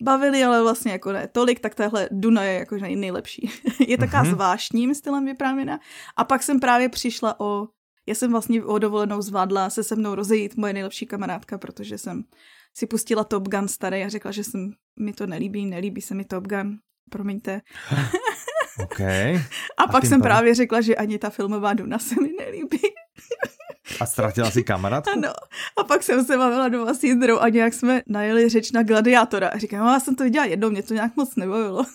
bavili, 0.04 0.44
ale 0.44 0.62
vlastně 0.62 0.92
jako 0.92 1.12
ne 1.12 1.28
tolik, 1.28 1.60
tak 1.60 1.75
tahle 1.75 2.10
Duna 2.12 2.44
je 2.44 2.60
jako 2.60 2.75
nejlepší. 2.75 3.50
je 3.88 3.98
taká 3.98 4.24
mm-hmm. 4.24 4.30
zvláštním 4.30 4.95
stylem 4.95 5.25
vyprávěna. 5.25 5.80
A 6.18 6.24
pak 6.24 6.44
jsem 6.44 6.60
právě 6.60 6.90
přišla 6.90 7.40
o 7.40 7.68
já 8.10 8.16
jsem 8.16 8.32
vlastně 8.32 8.64
o 8.64 8.80
dovolenou 8.80 9.22
zvládla 9.22 9.70
se 9.70 9.84
se 9.84 9.96
mnou 9.96 10.16
rozejít 10.16 10.58
moje 10.58 10.74
nejlepší 10.74 11.06
kamarádka, 11.06 11.58
protože 11.58 11.98
jsem 11.98 12.24
si 12.78 12.88
pustila 12.88 13.24
Top 13.24 13.48
Gun 13.48 13.68
starý 13.68 14.04
a 14.04 14.10
řekla, 14.10 14.32
že 14.32 14.44
jsem, 14.44 14.72
mi 15.00 15.14
to 15.14 15.28
nelíbí, 15.28 15.66
nelíbí 15.66 16.02
se 16.02 16.16
mi 16.16 16.26
Top 16.26 16.48
Gun, 16.48 16.78
promiňte. 17.10 17.62
Okay. 18.83 19.36
A, 19.78 19.83
a 19.83 19.88
pak 19.88 20.04
jsem 20.04 20.10
pádem... 20.10 20.22
právě 20.22 20.56
řekla, 20.56 20.81
že 20.81 20.95
ani 20.95 21.19
ta 21.19 21.30
filmová 21.30 21.74
Duna 21.74 22.00
se 22.00 22.16
mi 22.22 22.30
nelíbí. 22.40 22.80
A 24.00 24.06
ztratila 24.06 24.52
si 24.52 24.64
kamarádku? 24.64 25.12
Ano. 25.12 25.33
A 25.78 25.83
pak 25.83 26.04
jsem 26.04 26.26
se 26.26 26.38
bavila 26.38 26.69
doma 26.69 26.94
s 26.94 27.04
Jindrou 27.04 27.40
a 27.40 27.50
nějak 27.50 27.74
jsme 27.74 28.02
najeli 28.07 28.50
řeč 28.50 28.72
na 28.72 28.83
gladiátora. 28.83 29.48
A 29.48 29.57
říkám, 29.57 29.88
já 29.88 30.00
jsem 30.00 30.16
to 30.16 30.24
viděla 30.24 30.45
jednou, 30.45 30.69
mě 30.69 30.83
to 30.83 30.94
nějak 30.94 31.16
moc 31.16 31.36
nebavilo. 31.36 31.86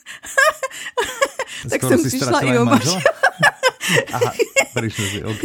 tak 1.70 1.80
jsem 1.80 2.04
přišla 2.04 2.40
i 2.40 2.58
o 2.58 2.64
Aha, 4.12 4.32
prišli 4.74 5.06
si, 5.08 5.18
OK. 5.24 5.42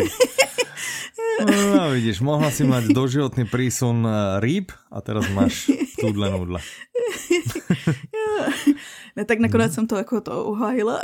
No 1.39 1.89
vidíš, 1.95 2.19
mohla 2.19 2.51
si 2.51 2.67
mať 2.67 2.91
doživotný 2.91 3.47
prísun 3.47 4.03
eh, 4.03 4.43
rýb 4.43 4.75
a 4.91 4.99
teraz 4.99 5.23
máš 5.31 5.71
tudle 6.01 6.27
nudle. 6.31 6.59
ne, 9.15 9.25
tak 9.25 9.39
nakonec 9.39 9.73
jsem 9.73 9.87
to 9.87 9.95
jako 9.95 10.21
to 10.21 10.45
uhájila. 10.45 11.01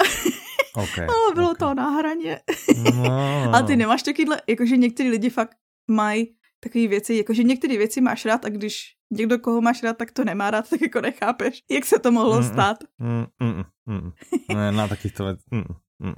Okay, 0.76 1.08
Ale 1.08 1.36
bylo 1.36 1.52
okay. 1.52 1.60
to 1.60 1.74
na 1.74 1.90
hraně. 1.90 2.40
No. 2.84 3.08
Ale 3.54 3.64
ty 3.64 3.76
nemáš 3.76 4.04
takovýhle, 4.04 4.42
jakože 4.48 4.78
některý 4.78 5.10
lidi 5.10 5.30
fakt 5.30 5.58
mají 5.88 6.36
takové 6.60 6.88
věci, 6.88 7.16
jakože 7.16 7.44
některé 7.44 7.78
věci 7.78 8.02
máš 8.02 8.26
rád 8.26 8.46
a 8.46 8.50
když 8.50 8.96
někdo, 9.12 9.40
koho 9.40 9.62
máš 9.62 9.84
rád, 9.84 9.98
tak 9.98 10.12
to 10.12 10.24
nemá 10.24 10.52
rád, 10.52 10.70
tak 10.70 10.82
jako 10.82 11.02
nechápeš, 11.02 11.64
jak 11.72 11.86
se 11.86 12.00
to 12.00 12.12
mohlo 12.12 12.42
mm, 12.42 12.44
stát. 12.44 12.78
Mm, 13.00 13.26
mm, 13.40 13.64
mm, 13.86 14.02
mm. 14.02 14.12
Ne, 14.56 14.72
na 14.72 14.88
takýchto 14.88 15.24
věc. 15.24 15.40
Mm, 15.52 15.64
mm. 16.00 16.14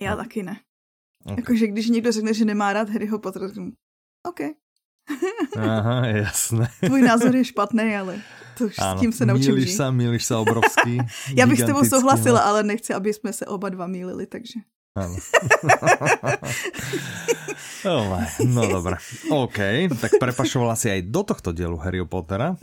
Já 0.00 0.10
no. 0.10 0.16
taky 0.16 0.42
ne. 0.42 0.60
Okay. 1.24 1.36
Jakože 1.38 1.66
když 1.66 1.88
někdo 1.88 2.12
řekne, 2.12 2.34
že 2.34 2.44
nemá 2.44 2.72
rád 2.72 2.90
Harryho 2.90 3.18
Pottera, 3.18 3.48
tak 3.48 3.56
OK. 4.28 4.40
Aha, 5.56 6.06
jasné. 6.06 6.68
Tvůj 6.86 7.02
názor 7.02 7.36
je 7.36 7.44
špatný, 7.44 7.96
ale 7.96 8.22
to 8.58 8.64
už 8.64 8.74
ano, 8.78 8.98
s 8.98 9.00
tím 9.00 9.12
se 9.12 9.26
naučím 9.26 9.54
Míliš 9.54 9.72
se, 9.72 9.92
míliš 9.92 10.24
se 10.24 10.36
obrovský. 10.36 10.98
Já 11.36 11.46
bych 11.46 11.60
s 11.60 11.66
tebou 11.66 11.84
souhlasila, 11.84 12.40
no. 12.40 12.46
ale 12.46 12.62
nechci, 12.62 12.94
aby 12.94 13.12
jsme 13.12 13.32
se 13.32 13.46
oba 13.46 13.68
dva 13.68 13.86
mílili, 13.86 14.26
takže. 14.26 14.60
Oh, 17.84 18.16
no 18.56 18.62
dobré. 18.64 18.96
OK, 19.28 19.58
tak 20.00 20.16
prepašovala 20.16 20.72
si 20.72 20.88
aj 20.88 21.00
do 21.12 21.20
tohto 21.22 21.52
dielu 21.52 21.76
Harry 21.76 22.00
Pottera. 22.08 22.56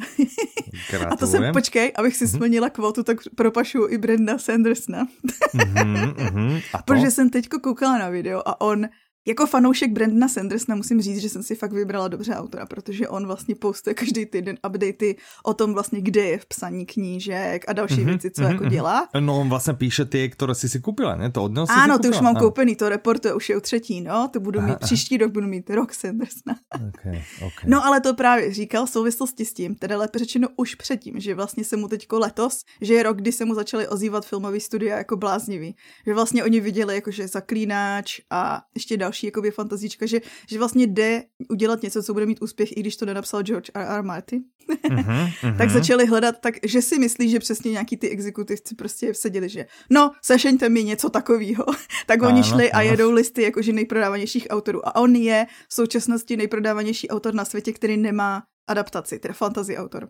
Gratulujem. 0.90 1.14
A 1.14 1.16
to 1.16 1.28
jsem, 1.28 1.54
počkej, 1.54 1.94
abych 1.96 2.16
si 2.18 2.26
mhm. 2.26 2.34
splnila 2.34 2.70
kvotu, 2.70 3.04
tak 3.04 3.18
propašu 3.36 3.88
i 3.88 3.98
Brenda 3.98 4.38
Sandersna. 4.38 5.06
mm-hmm, 5.54 6.14
mm-hmm. 6.14 6.62
A 6.74 6.78
to? 6.78 6.84
Protože 6.90 7.12
jsem 7.12 7.30
teďko 7.30 7.60
koukala 7.60 7.98
na 7.98 8.10
video 8.10 8.42
a 8.46 8.62
on 8.62 8.90
Jako 9.28 9.48
fanoušek 9.48 9.92
Brandona 9.92 10.28
Sandersna 10.28 10.76
musím 10.76 11.02
říct, 11.02 11.18
že 11.18 11.30
jsem 11.30 11.44
si 11.44 11.56
fakt 11.56 11.74
vybrala 11.74 12.08
dobře 12.08 12.36
autora, 12.36 12.66
protože 12.66 13.08
on 13.08 13.28
vlastně 13.28 13.56
postuje 13.56 13.94
každý 13.94 14.26
týden 14.26 14.58
updaty 14.68 15.18
o 15.44 15.54
tom 15.54 15.74
vlastně, 15.74 16.02
kde 16.02 16.22
je 16.22 16.38
v 16.38 16.46
psaní 16.46 16.86
knížek 16.86 17.66
a 17.68 17.74
další 17.74 17.96
mm-hmm, 17.96 18.06
věci, 18.06 18.32
co 18.32 18.42
mm-hmm, 18.42 18.52
jako 18.52 18.66
dělá. 18.66 19.10
No 19.20 19.40
on 19.40 19.50
vlastně 19.50 19.74
píše 19.74 20.06
ty, 20.06 20.30
které 20.30 20.56
si 20.56 20.70
si 20.70 20.80
koupila, 20.80 21.16
ne? 21.16 21.32
To 21.32 21.44
od 21.44 21.54
něho 21.54 21.68
Ano, 21.70 22.00
ty 22.00 22.10
už 22.10 22.20
mám 22.20 22.36
koupený, 22.36 22.76
to 22.76 22.90
reportuje 22.90 23.34
už 23.34 23.50
je 23.50 23.58
u 23.58 23.60
třetí, 23.60 24.02
no, 24.02 24.30
to 24.34 24.40
budu 24.40 24.62
mít, 24.62 24.70
aha, 24.70 24.80
příští 24.80 25.18
rok 25.18 25.32
budu 25.32 25.48
mít 25.48 25.70
rok 25.70 25.94
Sandersna. 25.94 26.56
Okay, 26.76 27.24
okay. 27.38 27.66
No 27.68 27.86
ale 27.86 28.02
to 28.02 28.14
právě 28.14 28.54
říkal 28.54 28.86
v 28.86 28.90
souvislosti 28.90 29.46
s 29.46 29.54
tím, 29.54 29.76
teda 29.76 29.98
lépe 29.98 30.20
řečeno 30.20 30.48
už 30.56 30.76
předtím, 30.76 31.20
že 31.20 31.36
vlastně 31.36 31.64
se 31.64 31.78
mu 31.78 31.88
teďko 31.88 32.20
letos, 32.20 32.62
že 32.82 32.94
je 32.94 33.04
rok, 33.04 33.18
kdy 33.18 33.32
se 33.32 33.46
mu 33.46 33.56
začaly 33.56 33.88
ozývat 33.88 34.26
filmový 34.26 34.60
studia 34.60 34.98
jako 34.98 35.18
bláznivý. 35.18 35.76
Že 36.06 36.14
vlastně 36.14 36.44
oni 36.44 36.60
viděli 36.60 36.96
jakože 36.96 37.28
zaklínáč 37.28 38.20
a 38.30 38.62
ještě 38.76 38.98
další 38.98 39.13
jakoby 39.24 39.52
fantazíčka, 39.52 40.06
že, 40.06 40.22
že 40.50 40.60
vlastně 40.60 40.88
jde 40.88 41.24
udělat 41.50 41.82
něco, 41.84 42.04
co 42.04 42.14
bude 42.14 42.26
mít 42.26 42.42
úspěch, 42.42 42.78
i 42.78 42.80
když 42.80 42.96
to 42.96 43.06
nenapsal 43.06 43.44
George 43.44 43.70
R. 43.74 43.86
R. 43.90 44.04
Martin. 44.04 44.42
mm-hmm, 44.70 45.04
mm-hmm. 45.06 45.58
tak 45.58 45.70
začali 45.70 46.06
hledat, 46.06 46.36
tak 46.40 46.56
že 46.64 46.82
si 46.82 47.00
myslí, 47.00 47.30
že 47.30 47.40
přesně 47.40 47.72
nějaký 47.72 47.98
ty 47.98 48.10
exekutivci 48.10 48.76
prostě 48.76 49.14
vseděli, 49.14 49.50
že 49.50 49.66
no, 49.90 50.12
sešeňte 50.22 50.70
mi 50.70 50.84
něco 50.84 51.10
takového. 51.10 51.66
tak 52.06 52.22
oni 52.22 52.42
ano, 52.42 52.44
šli 52.44 52.72
a 52.72 52.82
jedou 52.82 53.12
listy 53.12 53.42
jakože 53.42 53.74
nejprodávanějších 53.74 54.48
autorů. 54.50 54.88
A 54.88 54.96
on 54.96 55.16
je 55.16 55.48
v 55.70 55.74
současnosti 55.74 56.38
nejprodávanější 56.38 57.10
autor 57.10 57.34
na 57.34 57.46
světě, 57.46 57.74
který 57.74 57.98
nemá 57.98 58.44
adaptaci, 58.68 59.20
teda 59.20 59.34
fantasy 59.34 59.78
autor. 59.78 60.10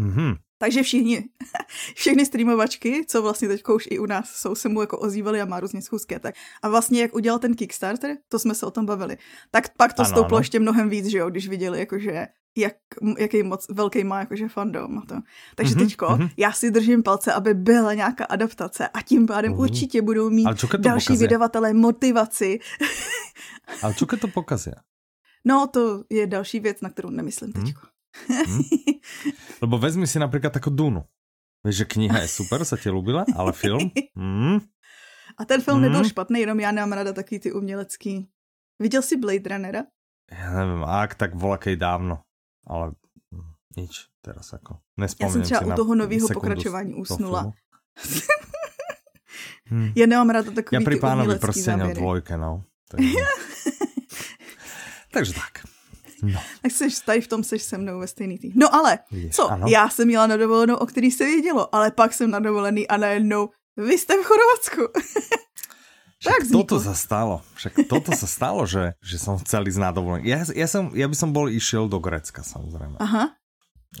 Mm-hmm. 0.00 0.36
Takže 0.58 0.82
všichni, 0.82 1.24
všechny 1.94 2.26
streamovačky, 2.26 3.04
co 3.08 3.22
vlastně 3.22 3.48
teď 3.48 3.62
už 3.74 3.88
i 3.90 3.98
u 3.98 4.06
nás 4.06 4.30
jsou, 4.30 4.54
se 4.54 4.68
mu 4.68 4.80
jako 4.80 4.98
ozývaly 4.98 5.40
a 5.40 5.44
má 5.44 5.60
různě 5.60 5.82
schůzky. 5.82 6.18
Tak. 6.20 6.34
A 6.62 6.68
vlastně 6.68 7.02
jak 7.02 7.14
udělal 7.14 7.38
ten 7.38 7.54
Kickstarter, 7.54 8.16
to 8.28 8.38
jsme 8.38 8.54
se 8.54 8.66
o 8.66 8.70
tom 8.70 8.86
bavili, 8.86 9.16
tak 9.50 9.76
pak 9.76 9.92
to 9.92 10.02
ano, 10.02 10.08
stouplo 10.08 10.36
ano. 10.36 10.40
ještě 10.40 10.60
mnohem 10.60 10.88
víc, 10.88 11.06
že 11.06 11.18
jo, 11.18 11.30
když 11.30 11.48
viděli 11.48 11.78
jakože 11.78 12.26
jak, 12.56 12.74
jaký 13.18 13.42
moc 13.42 13.66
velký 13.68 14.04
má 14.04 14.20
jakože 14.20 14.48
fandom 14.48 14.98
a 14.98 15.02
to. 15.08 15.14
Takže 15.54 15.74
mm-hmm, 15.74 15.78
teďko 15.78 16.06
mm-hmm. 16.06 16.30
já 16.36 16.52
si 16.52 16.70
držím 16.70 17.02
palce, 17.02 17.32
aby 17.32 17.54
byla 17.54 17.94
nějaká 17.94 18.24
adaptace 18.24 18.88
a 18.88 19.02
tím 19.02 19.26
pádem 19.26 19.52
mm-hmm. 19.52 19.60
určitě 19.60 20.02
budou 20.02 20.30
mít 20.30 20.44
další 20.44 21.06
pokazuje? 21.06 21.18
vydavatelé 21.18 21.74
motivaci. 21.74 22.58
Ale 23.82 23.94
čo 23.94 24.06
to 24.06 24.28
pokazuje? 24.28 24.74
No 25.46 25.66
to 25.66 26.04
je 26.10 26.26
další 26.26 26.60
věc, 26.60 26.80
na 26.80 26.90
kterou 26.90 27.10
nemyslím 27.10 27.52
teďko. 27.52 27.80
Hm? 28.30 28.62
Lebo 29.62 29.74
vezmi 29.78 30.06
si 30.06 30.22
napríklad 30.22 30.54
takú 30.54 30.70
Dunu. 30.70 31.02
Vieš, 31.64 31.82
že 31.82 31.86
kniha 31.88 32.22
je 32.24 32.28
super, 32.30 32.62
sa 32.62 32.76
ti 32.78 32.92
ľúbila, 32.92 33.26
ale 33.34 33.50
film? 33.52 33.90
Hm? 34.18 34.62
A 35.34 35.42
ten 35.48 35.58
film 35.58 35.82
hm? 35.82 35.84
nebyl 35.90 36.04
špatný, 36.04 36.40
jenom 36.40 36.60
já 36.60 36.72
nemám 36.72 36.92
rada 36.92 37.12
takový 37.12 37.38
ty 37.38 37.52
umělecký. 37.52 38.28
Viděl 38.78 39.02
jsi 39.02 39.16
Blade 39.16 39.48
Runnera? 39.50 39.82
Ja 40.32 40.56
neviem, 40.56 40.80
ak 40.88 41.20
tak 41.20 41.36
volakej 41.36 41.76
dávno, 41.76 42.24
ale 42.64 42.96
nič 43.76 44.08
teraz 44.24 44.56
ako. 44.56 44.80
Nespomínam 44.96 45.28
Já 45.28 45.32
jsem 45.32 45.42
třeba 45.42 45.74
u 45.74 45.76
toho 45.76 45.94
nového 45.94 46.28
pokračování 46.28 46.94
usnula. 46.94 47.52
hmm. 49.68 49.92
Já 49.96 50.06
nemám 50.06 50.30
ráda 50.30 50.50
takový 50.50 50.74
Já 50.76 50.84
pri 50.84 50.96
pánovi 50.96 51.38
prsteňov 51.38 51.92
dvojke, 51.92 52.36
no. 52.36 52.64
Takže, 52.94 53.24
takže 55.12 55.32
tak. 55.34 55.73
No. 56.32 56.40
Tak 56.62 56.72
jsi 56.72 57.04
tady 57.04 57.20
v 57.20 57.28
tom, 57.28 57.44
seš 57.44 57.62
se 57.62 57.78
mnou 57.78 57.98
ve 58.00 58.06
stejný 58.06 58.38
tým. 58.38 58.52
No 58.54 58.74
ale, 58.74 58.98
co? 59.30 59.50
Ano. 59.50 59.66
Já 59.68 59.88
jsem 59.88 60.10
jela 60.10 60.26
na 60.26 60.36
dovolenou, 60.36 60.76
o 60.76 60.86
který 60.86 61.10
se 61.10 61.24
vědělo, 61.24 61.74
ale 61.74 61.90
pak 61.90 62.14
jsem 62.14 62.30
na 62.30 62.38
dovolený 62.38 62.88
a 62.88 62.96
najednou 62.96 63.48
vy 63.76 63.98
jste 63.98 64.14
v 64.14 64.24
Chorvatsku. 64.24 64.82
tak 66.24 66.48
toto 66.48 66.80
sa 66.80 66.96
stalo. 66.96 67.44
Však 67.58 67.84
toto 67.84 68.10
sa 68.16 68.24
stalo, 68.24 68.64
že, 68.64 68.96
že 69.04 69.20
som 69.20 69.36
chcel 69.36 69.68
ísť 69.68 69.80
na 69.82 69.90
dovolený. 69.92 70.24
Ja, 70.24 70.40
ja, 70.56 70.64
som, 70.64 70.88
ja 70.96 71.04
by 71.04 71.16
som 71.18 71.36
bol 71.36 71.52
išiel 71.52 71.90
do 71.90 72.00
Grecka, 72.00 72.40
samozrejme. 72.40 72.96
Aha. 72.96 73.36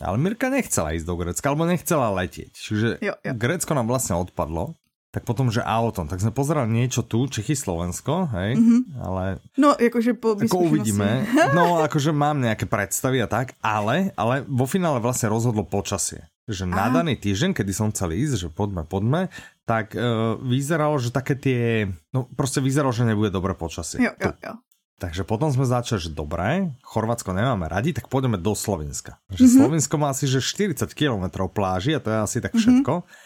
Ale 0.00 0.16
Mirka 0.18 0.48
nechcela 0.48 0.96
ísť 0.96 1.06
do 1.06 1.14
Grecka, 1.20 1.52
alebo 1.52 1.68
nechcela 1.68 2.10
letieť. 2.16 2.54
Čiže 2.54 2.88
jo, 3.04 3.14
jo. 3.14 3.32
Grecko 3.36 3.76
nám 3.76 3.86
vlastne 3.90 4.16
odpadlo 4.16 4.78
tak 5.14 5.22
potom, 5.22 5.46
že 5.46 5.62
autom. 5.62 6.10
Tak 6.10 6.18
sme 6.18 6.34
pozerali 6.34 6.66
niečo 6.66 7.06
tu, 7.06 7.30
Čechy, 7.30 7.54
Slovensko, 7.54 8.34
hej, 8.34 8.58
mm-hmm. 8.58 8.80
ale... 8.98 9.38
No, 9.54 9.78
akože 9.78 10.18
po 10.18 10.34
ako 10.34 10.66
uvidíme. 10.66 11.22
No, 11.54 11.78
akože 11.78 12.10
mám 12.10 12.42
nejaké 12.42 12.66
predstavy 12.66 13.22
a 13.22 13.30
tak, 13.30 13.54
ale, 13.62 14.10
ale 14.18 14.42
vo 14.50 14.66
finále 14.66 14.98
vlastne 14.98 15.30
rozhodlo 15.30 15.62
počasie. 15.62 16.26
Že 16.50 16.66
Aha. 16.66 16.74
na 16.74 16.86
daný 16.90 17.14
týždeň, 17.14 17.54
kedy 17.54 17.70
som 17.70 17.94
chcel 17.94 18.10
ísť, 18.10 18.34
že 18.34 18.48
poďme, 18.50 18.82
poďme, 18.82 19.30
tak 19.62 19.94
uh, 19.94 20.34
vyzeralo, 20.42 20.98
že 20.98 21.14
také 21.14 21.38
tie... 21.38 21.86
No, 22.10 22.26
proste 22.34 22.58
vyzeralo, 22.58 22.90
že 22.90 23.06
nebude 23.06 23.30
dobré 23.30 23.54
počasie. 23.54 24.02
Jo, 24.02 24.18
jo, 24.18 24.34
jo. 24.34 24.58
Takže 24.98 25.22
potom 25.22 25.50
sme 25.54 25.62
začali, 25.62 26.00
že 26.02 26.10
dobré, 26.10 26.74
Chorvátsko 26.82 27.30
nemáme 27.34 27.70
radi, 27.70 27.94
tak 27.94 28.10
pôjdeme 28.10 28.34
do 28.34 28.54
Slovenska. 28.58 29.22
Že 29.30 29.46
mm-hmm. 29.46 29.58
Slovensko 29.62 29.94
má 29.94 30.10
asi 30.10 30.26
že 30.26 30.42
40 30.42 30.90
km 30.90 31.46
pláži 31.46 31.94
a 31.94 32.02
to 32.02 32.10
je 32.10 32.18
asi 32.18 32.38
tak 32.42 32.50
mhm. 32.50 32.58
všetko. 32.58 32.94
Mm-hmm 32.98 33.23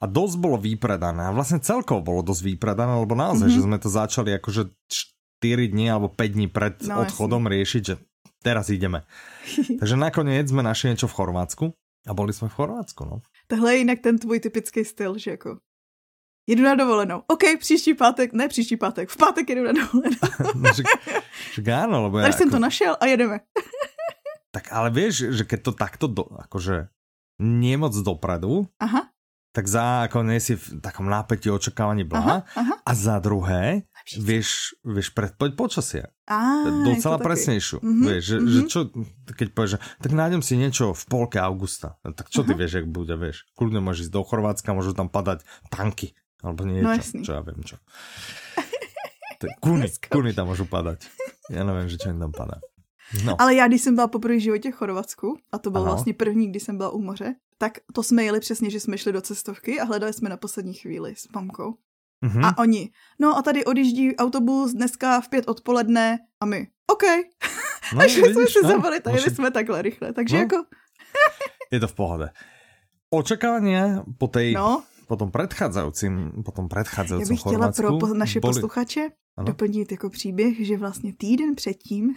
a 0.00 0.04
dosť 0.08 0.36
bolo 0.40 0.56
vypredané. 0.56 1.28
A 1.28 1.34
vlastne 1.36 1.60
celkovo 1.60 2.00
bolo 2.00 2.20
dosť 2.24 2.56
vypredané, 2.56 2.96
lebo 2.96 3.12
naozaj, 3.12 3.52
mm-hmm. 3.52 3.60
že 3.60 3.66
sme 3.68 3.78
to 3.78 3.88
začali 3.92 4.30
akože 4.40 4.72
4 5.44 5.72
dní 5.76 5.92
alebo 5.92 6.08
5 6.08 6.36
dní 6.36 6.48
pred 6.48 6.80
no, 6.88 7.04
odchodom 7.04 7.44
jasný. 7.44 7.54
riešiť, 7.60 7.82
že 7.84 7.94
teraz 8.40 8.72
ideme. 8.72 9.04
Takže 9.80 9.96
nakoniec 10.00 10.48
sme 10.48 10.64
našli 10.64 10.96
niečo 10.96 11.06
v 11.06 11.16
Chorvátsku 11.20 11.64
a 12.08 12.12
boli 12.16 12.32
sme 12.32 12.48
v 12.48 12.56
Chorvátsku, 12.56 13.04
no. 13.04 13.20
Tohle 13.44 13.76
je 13.76 13.78
jinak 13.84 14.00
ten 14.00 14.18
tvůj 14.18 14.40
typický 14.40 14.84
styl, 14.84 15.18
že 15.18 15.30
jako 15.30 15.58
jedu 16.48 16.62
na 16.62 16.74
dovolenou. 16.74 17.22
OK, 17.26 17.42
příští 17.58 17.94
pátek, 17.94 18.32
ne 18.32 18.48
příští 18.48 18.76
pátek, 18.76 19.08
v 19.08 19.16
pátek 19.16 19.48
jedu 19.48 19.62
na 19.62 19.72
dovolenou. 19.72 20.24
no, 20.54 20.72
že, 20.72 20.82
že 21.52 21.60
áno, 21.72 22.08
lebo 22.08 22.18
ja 22.18 22.24
Tady 22.24 22.32
jako... 22.32 22.38
jsem 22.38 22.50
to 22.50 22.58
našel 22.58 22.96
a 23.00 23.04
jedeme. 23.06 23.40
tak 24.50 24.72
ale 24.72 24.90
vieš, 24.90 25.30
že 25.30 25.44
keď 25.44 25.60
to 25.62 25.72
takto 25.78 26.06
do, 26.10 26.26
akože 26.26 26.90
nie 27.38 27.76
moc 27.76 27.94
dopredu, 27.94 28.66
Aha 28.82 29.12
tak 29.50 29.66
za 29.66 30.06
ako 30.06 30.22
nie 30.22 30.38
si 30.38 30.54
v 30.54 30.78
takom 30.78 31.10
nápetí 31.10 31.50
očakávaní 31.50 32.06
blaha 32.06 32.46
aha, 32.46 32.54
aha. 32.54 32.74
a 32.86 32.92
za 32.94 33.18
druhé 33.18 33.90
vieš, 34.18 34.78
vieš 34.82 35.10
predpoveď 35.14 35.52
počasia. 35.54 36.04
Á, 36.26 36.66
Docela 36.86 37.18
presnejšiu. 37.18 37.82
Mm-hmm, 37.82 38.06
vieš, 38.06 38.22
že, 38.22 38.36
mm-hmm. 38.38 38.54
že 38.54 38.60
čo, 38.70 38.80
keď 39.34 39.48
povieš, 39.54 39.70
že 39.76 39.78
tak 39.98 40.12
nájdem 40.14 40.42
si 40.42 40.54
niečo 40.54 40.94
v 40.94 41.02
polke 41.10 41.38
augusta. 41.42 41.98
No, 42.06 42.14
tak 42.14 42.30
čo 42.30 42.46
ty 42.46 42.54
vieš, 42.54 42.82
jak 42.82 42.86
bude, 42.86 43.14
vieš. 43.18 43.46
Kľudne 43.58 43.82
môžeš 43.82 44.08
ísť 44.08 44.14
do 44.14 44.22
Chorvátska, 44.22 44.74
môžu 44.74 44.94
tam 44.94 45.10
padať 45.10 45.42
tanky. 45.70 46.14
Alebo 46.40 46.64
niečo, 46.64 46.86
no, 46.88 47.22
čo 47.26 47.32
ja 47.36 47.42
viem 47.44 47.60
čo. 47.62 47.76
Kuny, 49.64 49.88
kuny 50.12 50.36
tam 50.36 50.52
môžu 50.52 50.68
padať. 50.68 51.08
Ja 51.48 51.64
neviem, 51.64 51.88
že 51.88 51.96
čo 51.96 52.12
im 52.12 52.20
tam 52.20 52.28
padá. 52.28 52.60
No. 53.24 53.40
Ale 53.40 53.54
já, 53.54 53.68
když 53.68 53.82
jsem 53.82 53.94
byla 53.94 54.08
poprvé 54.08 54.36
v 54.36 54.40
životě 54.40 54.70
v 54.70 54.74
Chorvatsku, 54.74 55.38
a 55.52 55.58
to 55.58 55.70
byl 55.70 55.80
ano. 55.80 55.90
vlastně 55.90 56.14
první, 56.14 56.50
kdy 56.50 56.60
jsem 56.60 56.76
byla 56.76 56.90
u 56.90 57.00
moře, 57.00 57.34
tak 57.60 57.78
to 57.92 58.02
jsme 58.02 58.24
jeli 58.24 58.40
přesně, 58.40 58.70
že 58.70 58.80
jsme 58.80 58.98
šli 58.98 59.12
do 59.12 59.20
cestovky 59.20 59.80
a 59.80 59.84
hledali 59.84 60.12
jsme 60.12 60.28
na 60.28 60.36
poslední 60.36 60.74
chvíli 60.74 61.14
s 61.16 61.28
mamkou. 61.34 61.74
Mm-hmm. 62.24 62.46
A 62.46 62.58
oni, 62.58 62.90
no 63.18 63.36
a 63.36 63.42
tady 63.42 63.64
odjíždí 63.64 64.16
autobus 64.16 64.72
dneska 64.72 65.20
v 65.20 65.28
pět 65.28 65.48
odpoledne 65.48 66.18
a 66.40 66.46
my, 66.46 66.68
OK. 66.86 67.02
No, 67.92 67.98
Takže 67.98 68.20
jsme 68.20 68.46
si 68.46 68.58
no, 68.62 68.68
zabili, 68.68 69.00
tak 69.00 69.14
jeli 69.14 69.30
jsme 69.30 69.50
takhle 69.50 69.82
rychle, 69.82 70.12
takže 70.12 70.36
no. 70.36 70.42
jako... 70.42 70.56
je 71.70 71.80
to 71.80 71.88
v 71.88 71.94
pohode. 71.94 72.30
Očekávání 73.10 73.74
po 74.18 74.28
tej 74.28 74.54
no 74.54 74.82
po 75.10 75.18
tom 75.18 75.34
predchádzajúcim, 75.34 76.46
po 76.46 76.52
tom 76.54 76.68
predchádzajúcim 76.70 77.26
Já 77.26 77.34
bych 77.34 77.40
chtěla 77.40 77.72
pro 77.72 78.14
naše 78.14 78.40
boli... 78.40 78.54
posluchače 78.54 79.10
ano? 79.36 79.46
doplnit 79.46 79.92
jako 79.92 80.10
příběh, 80.10 80.66
že 80.66 80.76
vlastně 80.76 81.12
týden 81.18 81.54
předtím 81.54 82.14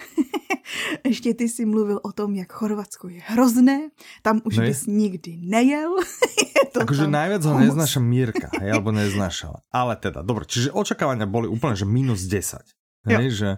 ještě 1.06 1.34
ty 1.34 1.50
si 1.50 1.66
mluvil 1.66 2.00
o 2.04 2.12
tom, 2.12 2.36
jak 2.36 2.52
Chorvatsko 2.52 3.10
je 3.10 3.22
hrozné, 3.26 3.90
tam 4.22 4.42
už 4.46 4.58
no 4.58 4.64
bys 4.64 4.86
nikdy 4.86 5.38
nejel. 5.42 5.96
Takže 6.74 7.06
najviac 7.06 7.46
ho 7.46 7.54
neznáša 7.60 8.02
Mírka, 8.02 8.50
hej, 8.58 8.74
alebo 8.74 8.90
neznášala. 8.98 9.62
Ale 9.70 9.94
teda, 9.94 10.26
dobro, 10.26 10.42
čiže 10.42 10.74
očakávania 10.74 11.30
boli 11.30 11.46
úplne, 11.46 11.78
že 11.78 11.86
minus 11.86 12.26
10. 12.26 12.66
Hej, 13.04 13.26
že 13.36 13.50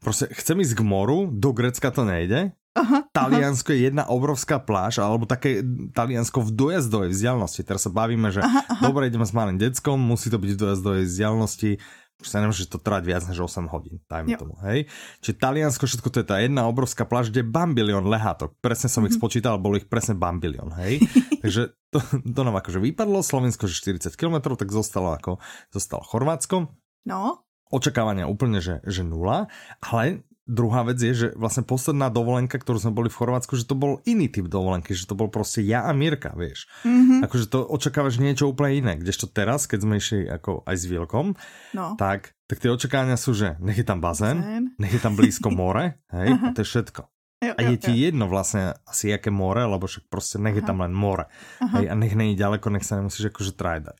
proste 0.00 0.32
chcem 0.32 0.64
ísť 0.64 0.80
k 0.80 0.82
moru, 0.82 1.28
do 1.28 1.52
Grecka 1.52 1.92
to 1.92 2.08
nejde, 2.08 2.56
Aha, 2.74 3.06
Taliansko 3.14 3.70
aha. 3.70 3.76
je 3.78 3.80
jedna 3.86 4.04
obrovská 4.10 4.58
pláž, 4.58 4.98
alebo 4.98 5.30
také 5.30 5.62
Taliansko 5.94 6.42
v 6.42 6.50
dojazdovej 6.50 7.14
vzdialenosti. 7.14 7.62
Teraz 7.62 7.86
sa 7.86 7.90
bavíme, 7.94 8.34
že 8.34 8.42
aha, 8.42 8.66
aha. 8.66 8.82
dobre, 8.82 9.06
ideme 9.06 9.22
s 9.22 9.30
malým 9.30 9.62
deckom, 9.62 9.94
musí 9.94 10.26
to 10.26 10.42
byť 10.42 10.50
v 10.50 10.58
dojazdovej 10.58 11.04
vzdialenosti, 11.06 11.78
už 12.22 12.26
sa 12.30 12.38
nemôže 12.38 12.70
to 12.70 12.78
trvať 12.78 13.02
viac 13.04 13.22
než 13.26 13.42
8 13.42 13.66
hodín, 13.74 13.98
dajme 14.06 14.28
jo. 14.32 14.38
tomu, 14.38 14.54
hej. 14.62 14.86
Čiže 15.18 15.34
Taliansko, 15.34 15.84
všetko 15.84 16.08
to 16.14 16.18
je 16.22 16.26
tá 16.26 16.36
jedna 16.38 16.70
obrovská 16.70 17.02
pláž, 17.02 17.34
kde 17.34 17.42
je 17.42 17.48
bambilión 17.50 18.06
lehátok. 18.06 18.54
Presne 18.62 18.86
som 18.86 19.02
mm 19.02 19.04
-hmm. 19.04 19.08
ich 19.10 19.14
mhm. 19.18 19.20
spočítal, 19.20 19.54
bolo 19.58 19.76
ich 19.76 19.90
presne 19.90 20.14
bambilión, 20.14 20.70
hej. 20.78 21.02
Takže 21.42 21.74
to, 21.90 21.98
to 22.22 22.40
nám 22.46 22.56
akože 22.56 22.78
vypadlo, 22.78 23.22
Slovensko, 23.22 23.66
že 23.66 23.74
40 23.82 24.14
km, 24.14 24.54
tak 24.54 24.70
zostalo 24.70 25.12
ako, 25.12 25.38
zostalo 25.74 26.02
Chorvátsko. 26.06 26.70
No. 27.04 27.44
Očakávania 27.70 28.30
úplne, 28.30 28.62
že, 28.62 28.78
že 28.86 29.02
nula, 29.02 29.50
ale 29.82 30.22
druhá 30.44 30.84
vec 30.84 31.00
je, 31.00 31.12
že 31.12 31.28
vlastne 31.36 31.64
posledná 31.64 32.12
dovolenka, 32.12 32.60
ktorú 32.60 32.76
sme 32.76 32.92
boli 32.92 33.08
v 33.08 33.16
Chorvátsku, 33.16 33.56
že 33.56 33.64
to 33.64 33.76
bol 33.76 34.04
iný 34.04 34.28
typ 34.28 34.48
dovolenky, 34.48 34.92
že 34.92 35.08
to 35.08 35.16
bol 35.16 35.32
proste 35.32 35.64
ja 35.64 35.88
a 35.88 35.92
Mirka, 35.96 36.36
vieš. 36.36 36.68
Mm-hmm. 36.84 37.24
Akože 37.24 37.46
to 37.48 37.64
očakávaš 37.64 38.20
niečo 38.20 38.52
úplne 38.52 38.76
iné, 38.76 38.92
kdežto 39.00 39.28
teraz, 39.32 39.64
keď 39.64 39.78
sme 39.88 39.94
išli 39.98 40.28
ako 40.28 40.64
aj 40.68 40.76
s 40.76 40.84
Vielkom, 40.84 41.26
no. 41.72 41.96
tak, 41.96 42.36
tak 42.44 42.60
tie 42.60 42.68
očakávania 42.68 43.16
sú, 43.16 43.32
že 43.32 43.56
nech 43.58 43.80
je 43.80 43.86
tam 43.88 44.04
bazén, 44.04 44.40
bazén. 44.40 44.66
nech 44.76 44.92
je 44.92 45.00
tam 45.00 45.16
blízko 45.16 45.48
more, 45.60 46.04
hej, 46.12 46.28
a 46.36 46.52
to 46.52 46.60
je 46.60 46.68
všetko. 46.68 47.02
Jo, 47.44 47.52
a 47.58 47.60
je 47.60 47.76
jo, 47.76 47.80
ti 47.80 47.92
jo. 47.92 48.00
jedno 48.08 48.24
vlastne 48.24 48.72
asi 48.88 49.12
jaké 49.12 49.28
more, 49.28 49.68
lebo 49.68 49.84
však 49.84 50.08
proste 50.08 50.40
nech 50.40 50.56
je 50.56 50.64
tam 50.64 50.80
len 50.80 50.96
more. 50.96 51.28
Hej, 51.60 51.92
a 51.92 51.94
nech 51.94 52.16
není 52.16 52.32
ďaleko, 52.40 52.72
nech 52.72 52.88
sa 52.88 52.96
nemusíš 52.96 53.28
akože 53.28 53.52
trajdať. 53.52 53.96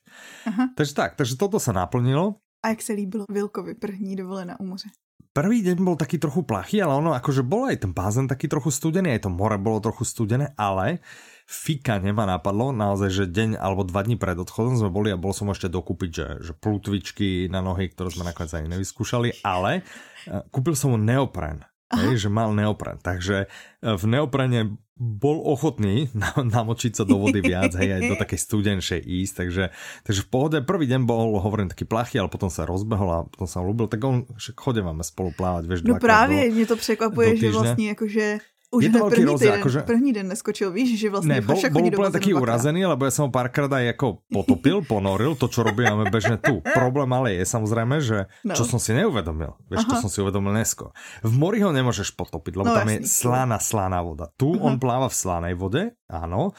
Takže 0.73 0.93
tak, 0.97 1.21
takže 1.21 1.37
toto 1.37 1.61
sa 1.61 1.77
naplnilo. 1.77 2.41
A 2.65 2.73
jak 2.73 2.83
se 2.83 2.93
líbilo 2.93 3.25
Vilkovi 3.29 3.75
první 3.75 4.17
dovolená 4.17 4.61
u 4.61 4.65
moře? 4.65 4.89
Prvý 5.35 5.67
deň 5.67 5.83
bol 5.83 5.99
taký 5.99 6.23
trochu 6.23 6.47
plachý, 6.47 6.79
ale 6.79 6.95
ono 6.95 7.11
akože 7.11 7.43
bol 7.43 7.67
aj 7.67 7.83
ten 7.83 7.91
bazén 7.91 8.31
taký 8.31 8.47
trochu 8.47 8.71
studený, 8.71 9.19
aj 9.19 9.27
to 9.27 9.35
more 9.35 9.59
bolo 9.59 9.83
trochu 9.83 10.07
studené, 10.07 10.55
ale 10.55 11.03
fika 11.43 11.99
nema 11.99 12.23
napadlo, 12.23 12.71
naozaj, 12.71 13.11
že 13.11 13.25
deň 13.35 13.59
alebo 13.59 13.83
dva 13.83 14.07
dní 14.07 14.15
pred 14.15 14.39
odchodom 14.39 14.79
sme 14.79 14.95
boli 14.95 15.11
a 15.11 15.19
bol 15.19 15.35
som 15.35 15.51
ešte 15.51 15.67
dokúpiť, 15.67 16.11
že, 16.15 16.29
že 16.39 16.53
plutvičky 16.55 17.51
na 17.51 17.59
nohy, 17.67 17.91
ktoré 17.91 18.15
sme 18.15 18.31
nakoniec 18.31 18.55
ani 18.55 18.79
nevyskúšali, 18.79 19.43
ale 19.43 19.83
eh, 19.83 20.39
kúpil 20.55 20.79
som 20.79 20.95
mu 20.95 21.03
neopren 21.03 21.67
hej, 21.99 22.27
že 22.27 22.29
mal 22.33 22.51
neopren. 22.55 22.99
Takže 22.99 23.37
e, 23.45 23.47
v 23.83 24.05
neoprene 24.07 24.77
bol 24.95 25.43
ochotný 25.43 26.11
namočiť 26.57 26.93
sa 26.95 27.05
do 27.07 27.19
vody 27.19 27.43
viac, 27.43 27.75
hej, 27.75 27.99
aj 27.99 28.03
do 28.11 28.17
takej 28.19 28.39
studenšej 28.39 29.01
ísť, 29.03 29.35
takže, 29.35 29.65
takže 30.07 30.21
v 30.23 30.29
pohode. 30.31 30.59
Prvý 30.63 30.87
deň 30.87 31.03
bol, 31.03 31.39
hovorím, 31.43 31.67
taký 31.67 31.85
plachý, 31.85 32.23
ale 32.23 32.31
potom 32.31 32.49
sa 32.51 32.63
rozbehol 32.63 33.11
a 33.11 33.19
potom 33.27 33.49
sa 33.51 33.59
ľúbil, 33.59 33.91
tak 33.91 34.01
on, 34.07 34.27
však 34.39 34.55
chodím 34.55 34.87
máme 34.87 35.03
spolu 35.03 35.35
plávať, 35.35 35.65
vieš, 35.67 35.81
No 35.85 35.99
právě, 36.01 36.51
mě 36.51 36.67
to 36.67 36.77
překvapuje, 36.77 37.37
že 37.37 37.51
vlastně 37.51 37.89
jakože 37.89 38.39
už 38.75 38.83
je 38.83 38.91
to 38.91 38.99
veľký 39.07 39.23
rozdiel. 39.25 39.55
Akože... 39.63 39.79
První 39.87 40.11
den 40.11 40.27
neskočil, 40.29 40.69
víš, 40.75 40.99
že 40.99 41.09
vlastne 41.09 41.39
ne, 41.39 41.41
bol, 41.41 41.57
bol 41.57 41.87
úplne 41.87 42.11
taký 42.11 42.35
urazený, 42.35 42.85
lebo 42.85 43.07
ja 43.07 43.13
som 43.15 43.29
ho 43.29 43.31
párkrát 43.31 43.71
aj 43.71 43.95
ako 43.95 44.27
potopil, 44.27 44.83
ponoril, 44.83 45.39
to 45.39 45.47
čo 45.47 45.63
robíme 45.63 46.11
bežne 46.11 46.37
tu. 46.43 46.61
Problém 46.79 47.09
ale 47.15 47.39
je 47.39 47.45
samozrejme, 47.47 47.97
že 48.03 48.27
no. 48.43 48.53
čo 48.53 48.67
som 48.67 48.83
si 48.83 48.93
neuvedomil, 48.93 49.55
vieš, 49.71 49.87
Aha. 49.87 49.91
to 49.95 49.95
som 50.05 50.11
si 50.11 50.19
uvedomil 50.21 50.53
neskôr. 50.53 50.91
V 51.23 51.33
mori 51.33 51.63
ho 51.63 51.71
nemôžeš 51.71 52.19
potopiť, 52.19 52.53
lebo 52.59 52.69
no, 52.69 52.77
tam 52.77 52.89
jasný. 52.91 53.07
je 53.07 53.09
slaná, 53.09 53.59
slaná 53.63 54.03
voda. 54.03 54.29
Tu 54.35 54.51
Aha. 54.59 54.67
on 54.67 54.77
pláva 54.83 55.07
v 55.07 55.17
slanej 55.17 55.55
vode, 55.55 55.95
áno. 56.11 56.53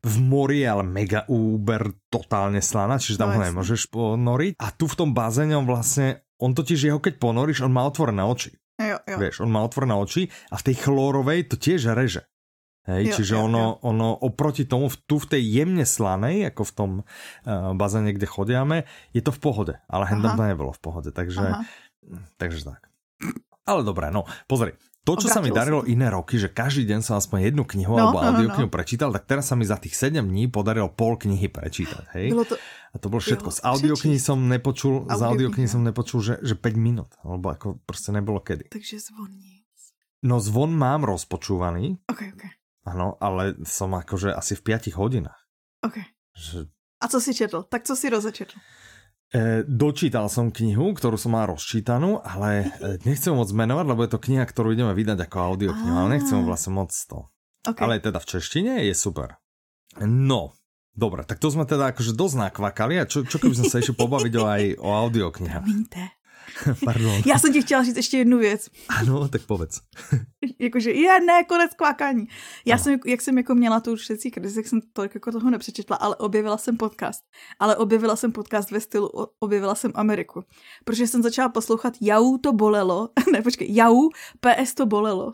V 0.00 0.16
mori 0.16 0.64
je 0.64 0.68
ale 0.72 0.80
mega 0.80 1.28
úber 1.28 1.92
totálne 2.08 2.64
slaná, 2.64 2.96
čiže 2.96 3.20
tam 3.20 3.36
no, 3.36 3.36
ho 3.36 3.40
nemôžeš 3.44 3.92
ponoriť. 3.92 4.56
A 4.56 4.72
tu 4.72 4.88
v 4.88 4.96
tom 4.96 5.12
bazéne 5.12 5.60
on 5.60 5.68
vlastne, 5.68 6.24
on 6.40 6.56
totiž 6.56 6.88
jeho 6.88 6.96
keď 6.96 7.20
ponoríš, 7.20 7.60
on 7.60 7.72
má 7.72 7.84
otvorené 7.84 8.24
oči. 8.24 8.56
Jo, 8.80 8.96
jo. 9.04 9.16
Vieš, 9.20 9.44
on 9.44 9.52
má 9.52 9.60
otvorené 9.60 9.92
oči 9.92 10.32
a 10.48 10.56
v 10.56 10.64
tej 10.72 10.76
chlórovej 10.80 11.52
to 11.52 11.60
tiež 11.60 11.92
reže. 11.92 12.24
Hej, 12.88 13.12
jo, 13.12 13.14
čiže 13.20 13.34
jo, 13.36 13.44
ono, 13.44 13.76
jo. 13.76 13.92
ono 13.92 14.08
oproti 14.24 14.64
tomu 14.64 14.88
tu 15.04 15.20
v 15.20 15.36
tej 15.36 15.42
jemne 15.44 15.84
slanej, 15.84 16.48
ako 16.48 16.62
v 16.64 16.72
tom 16.72 16.90
uh, 17.04 17.76
bazéne, 17.76 18.16
kde 18.16 18.24
chodiame, 18.24 18.88
je 19.12 19.20
to 19.20 19.36
v 19.36 19.40
pohode. 19.40 19.74
Ale 19.84 20.08
hendam 20.08 20.32
to 20.40 20.48
nebolo 20.48 20.72
v 20.72 20.80
pohode, 20.80 21.12
takže, 21.12 21.60
takže 22.40 22.72
tak. 22.72 22.88
Ale 23.68 23.84
dobré, 23.84 24.08
no 24.08 24.24
pozri, 24.48 24.72
to, 25.00 25.16
čo 25.16 25.32
sa 25.32 25.40
mi 25.40 25.48
darilo 25.48 25.80
iné 25.88 26.12
roky, 26.12 26.36
že 26.36 26.52
každý 26.52 26.84
deň 26.84 27.00
som 27.00 27.16
aspoň 27.16 27.48
jednu 27.48 27.64
knihu 27.64 27.96
no, 27.96 28.12
alebo 28.12 28.20
audioknihu 28.20 28.68
no, 28.68 28.72
no. 28.72 28.76
prečítal, 28.76 29.08
tak 29.16 29.24
teraz 29.24 29.48
sa 29.48 29.56
mi 29.56 29.64
za 29.64 29.80
tých 29.80 29.96
7 29.96 30.20
dní 30.20 30.52
podarilo 30.52 30.92
pol 30.92 31.16
knihy 31.16 31.48
prečítať. 31.48 32.04
Hej? 32.12 32.36
Bylo 32.36 32.44
to... 32.44 32.56
A 32.90 32.96
to 33.00 33.06
bolo 33.08 33.22
všetko. 33.22 33.48
Z 33.48 33.60
audioknihy 33.64 34.20
som 34.20 34.36
nepočul, 34.44 35.08
z 35.08 35.20
audioknihy 35.22 35.68
som 35.70 35.80
nepočul, 35.80 36.20
že, 36.20 36.34
že 36.44 36.52
5 36.52 36.76
minút. 36.76 37.16
Alebo 37.24 37.48
ako 37.48 37.66
proste 37.88 38.12
nebolo 38.12 38.44
kedy. 38.44 38.68
Takže 38.68 39.00
zvon 39.00 39.30
nic. 39.30 39.78
No 40.20 40.36
zvon 40.36 40.76
mám 40.76 41.08
rozpočúvaný. 41.08 41.96
Ok, 42.10 42.20
ok. 42.36 42.44
Áno, 42.90 43.16
ale 43.22 43.56
som 43.64 43.96
akože 43.96 44.36
asi 44.36 44.52
v 44.52 44.76
5 44.76 45.00
hodinách. 45.00 45.40
Ok. 45.80 45.96
Že... 46.36 46.68
A 47.00 47.08
co 47.08 47.18
si 47.20 47.32
četl? 47.32 47.64
Tak 47.64 47.88
co 47.88 47.96
si 47.96 48.12
rozečetl? 48.12 48.58
E, 49.30 49.62
dočítal 49.62 50.26
som 50.26 50.50
knihu, 50.50 50.90
ktorú 50.90 51.14
som 51.14 51.38
mal 51.38 51.46
rozčítanú, 51.46 52.18
ale 52.18 52.66
e, 52.82 52.98
nechcem 53.06 53.30
moc 53.30 53.46
menovať, 53.46 53.86
lebo 53.86 54.02
je 54.02 54.10
to 54.10 54.18
kniha, 54.18 54.42
ktorú 54.42 54.74
ideme 54.74 54.90
vydať 54.90 55.30
ako 55.30 55.36
audioknihu, 55.54 55.94
ale 55.94 56.18
nechcem 56.18 56.42
vlastne 56.42 56.74
moc 56.74 56.90
to. 56.90 57.30
Okay. 57.62 57.78
Ale 57.78 58.02
teda 58.02 58.18
v 58.18 58.26
češtine 58.26 58.72
je 58.90 58.94
super. 58.96 59.38
No, 60.02 60.58
dobre, 60.98 61.22
tak 61.22 61.38
to 61.38 61.46
sme 61.46 61.62
teda 61.62 61.94
akože 61.94 62.18
dosť 62.18 62.36
nakvakali 62.50 62.98
a 62.98 63.06
čo, 63.06 63.22
čo 63.22 63.38
keby 63.38 63.54
sme 63.54 63.66
sa 63.70 63.78
ešte 63.78 63.94
pobaviť 63.94 64.32
o 64.34 64.44
aj 64.50 64.62
o 64.82 64.88
audioknihách? 64.98 65.62
Promiňte. 65.62 66.02
Pardon. 66.84 67.22
Já 67.26 67.38
jsem 67.38 67.52
ti 67.52 67.62
chtěla 67.62 67.84
říct 67.84 67.96
ještě 67.96 68.18
jednu 68.18 68.38
věc. 68.38 68.68
Ano, 68.88 69.28
tak 69.28 69.42
povedz. 69.42 69.80
Jakože 70.58 70.90
je, 70.90 71.20
ne, 71.20 71.44
konec 71.44 71.74
kvákání. 71.74 72.28
Já 72.66 72.74
ano. 72.74 72.84
jsem, 72.84 72.98
jak 73.06 73.20
jsem 73.20 73.38
jako 73.38 73.54
měla 73.54 73.80
tu 73.80 73.96
všetcí 73.96 74.30
krizi, 74.30 74.54
tak 74.54 74.66
jsem 74.66 74.80
tolik 74.92 75.14
jako 75.14 75.32
toho 75.32 75.50
nepřečetla, 75.50 75.96
ale 75.96 76.16
objevila 76.16 76.58
jsem 76.58 76.76
podcast. 76.76 77.20
Ale 77.58 77.76
objevila 77.76 78.16
jsem 78.16 78.32
podcast 78.32 78.70
ve 78.70 78.80
stylu 78.80 79.10
objevila 79.40 79.74
jsem 79.74 79.92
Ameriku. 79.94 80.44
Protože 80.84 81.06
jsem 81.06 81.22
začala 81.22 81.48
poslouchat 81.48 81.94
Jau 82.00 82.38
to 82.38 82.52
bolelo. 82.52 83.08
ne, 83.32 83.42
počkej, 83.42 83.74
Jau, 83.74 84.08
PS 84.40 84.74
to 84.74 84.86
bolelo. 84.86 85.32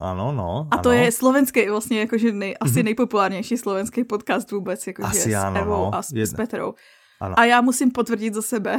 Ano, 0.00 0.32
no. 0.32 0.68
A 0.70 0.76
to 0.78 0.88
ano. 0.88 0.98
je 0.98 1.12
slovenský 1.12 1.68
vlastně 1.68 2.00
jakože 2.00 2.32
nej, 2.32 2.56
asi 2.60 2.72
mm-hmm. 2.72 2.84
nejpopulárnější 2.84 3.56
slovenský 3.56 4.04
podcast 4.04 4.50
vůbec, 4.50 4.86
jakože 4.86 5.08
asi 5.08 5.32
s 5.32 5.34
ano, 5.34 5.60
Evou 5.60 5.70
no. 5.70 5.94
a 5.94 6.02
s, 6.02 6.12
s 6.12 6.34
Petrou. 6.34 6.74
Ano. 7.22 7.34
A 7.38 7.44
já 7.44 7.60
musím 7.60 7.90
potvrdit 7.90 8.34
za 8.34 8.42
sebe, 8.42 8.76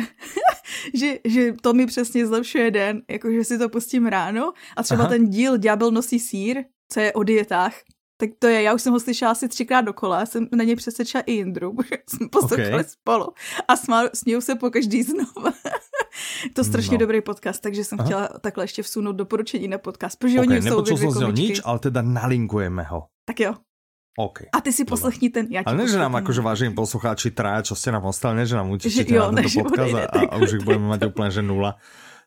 že, 0.93 1.19
že 1.25 1.53
to 1.61 1.73
mi 1.73 1.85
přesně 1.85 2.27
zlepšuje 2.27 2.71
den, 2.71 3.01
jakože 3.09 3.43
si 3.43 3.57
to 3.57 3.69
pustím 3.69 4.05
ráno 4.05 4.53
a 4.77 4.83
třeba 4.83 5.03
Aha. 5.03 5.09
ten 5.09 5.29
díl 5.29 5.57
Ďábel 5.57 5.91
nosí 5.91 6.19
sír, 6.19 6.63
co 6.91 6.99
je 6.99 7.13
o 7.13 7.23
dietách, 7.23 7.73
tak 8.17 8.29
to 8.39 8.47
je, 8.47 8.61
já 8.61 8.73
už 8.73 8.81
jsem 8.81 8.93
ho 8.93 8.99
slyšela 8.99 9.31
asi 9.31 9.47
třikrát 9.47 9.81
dokola, 9.81 10.25
jsem 10.25 10.47
na 10.55 10.63
něj 10.63 10.75
přesvědčila 10.75 11.23
i 11.25 11.31
Jindru, 11.31 11.73
protože 11.75 11.97
jsme 12.09 12.29
poslouchali 12.29 12.73
okay. 12.73 12.83
spolu 12.83 13.27
a 13.67 13.75
smál, 13.75 14.09
se 14.39 14.55
po 14.55 14.69
každý 14.69 15.03
znova. 15.03 15.53
to 16.53 16.63
strašně 16.63 16.93
no. 16.93 16.97
dobrý 16.97 17.21
podcast, 17.21 17.61
takže 17.61 17.83
jsem 17.83 17.99
Aha. 17.99 18.05
chtěla 18.05 18.27
takhle 18.41 18.63
ještě 18.63 18.83
vsunout 18.83 19.15
doporučení 19.15 19.67
na 19.67 19.77
podcast, 19.77 20.19
protože 20.19 20.39
okay, 20.39 20.57
oni 20.57 20.61
jsou 20.61 20.69
Nepočul 20.69 20.97
jsem 20.97 21.11
z 21.11 21.19
něho 21.19 21.31
nič, 21.31 21.61
ale 21.63 21.79
teda 21.79 22.01
nalinkujeme 22.01 22.83
ho. 22.83 23.03
Tak 23.25 23.39
jo, 23.39 23.53
OK. 24.13 24.53
A 24.53 24.61
ty 24.61 24.69
si 24.69 24.85
poslechni 24.85 25.33
ten, 25.33 25.49
ja 25.49 25.65
Ale 25.65 25.73
ne, 25.73 25.85
že 25.89 25.97
nám 25.97 26.13
akože 26.21 26.45
vážení 26.45 26.77
poslucháči 26.77 27.33
traja, 27.33 27.65
čo 27.65 27.73
ste 27.73 27.89
nám 27.89 28.05
ostali, 28.05 28.37
ne, 28.37 28.45
že 28.45 28.53
nám 28.53 28.69
utíčete 28.69 29.09
na 29.09 29.33
tento 29.33 29.65
podcast 29.65 29.93
a, 30.05 30.21
a, 30.29 30.33
už 30.37 30.61
ich 30.61 30.65
budeme 30.65 30.85
mať 30.85 31.09
úplne, 31.09 31.29
že 31.33 31.41
nula. 31.41 31.81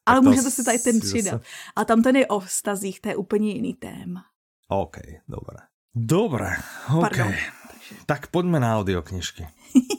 Ale 0.07 0.21
můžete 0.21 0.51
si 0.51 0.65
tady 0.65 0.79
ten 0.79 1.01
přidat. 1.01 1.43
Zase... 1.43 1.73
A 1.77 1.81
tam 1.85 2.03
ten 2.03 2.17
je 2.17 2.27
o 2.27 2.39
vztazích, 2.41 3.01
to 3.01 3.09
je 3.09 3.17
úplně 3.17 3.55
jiný 3.55 3.75
téma. 3.75 4.27
OK, 4.69 4.99
dobré. 5.31 5.59
Dobré, 5.95 6.51
OK. 6.91 7.01
Pardon, 7.01 7.33
takže... 7.71 7.95
Tak 8.07 8.27
poďme 8.35 8.61
na 8.61 8.77
audioknižky. 8.79 9.47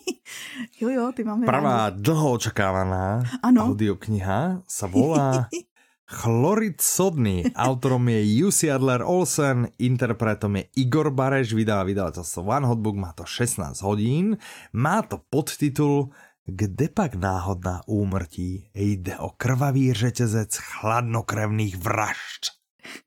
jo, 0.82 0.90
jo, 0.90 1.12
ty 1.16 1.24
máme 1.24 1.46
Prvá 1.46 1.90
rádi. 1.90 2.02
dlho 2.04 2.32
očakávaná 2.32 3.24
ano. 3.44 3.72
audiokniha 3.72 4.62
sa 4.68 4.86
volá 4.92 5.48
Chlorid 6.08 6.82
sodný. 6.82 7.52
Autorom 7.56 8.08
je 8.10 8.40
Jussi 8.40 8.72
Adler 8.72 9.04
Olsen, 9.04 9.68
interpretom 9.76 10.56
je 10.56 10.64
Igor 10.80 11.12
Bareš, 11.12 11.52
vydá 11.52 11.84
vydavateľstvo 11.84 12.48
One 12.48 12.64
Hotbook, 12.64 12.96
má 12.96 13.12
to 13.12 13.28
16 13.28 13.76
hodín, 13.84 14.40
má 14.72 15.04
to 15.04 15.20
podtitul 15.28 16.16
Kde 16.48 16.90
pak 16.90 17.16
náhodná 17.16 17.82
úmrtí 17.88 18.72
jde 18.74 19.18
o 19.18 19.30
krvavý 19.30 19.94
řetězec 19.94 20.56
chladnokrevných 20.56 21.78
vražd. 21.78 22.56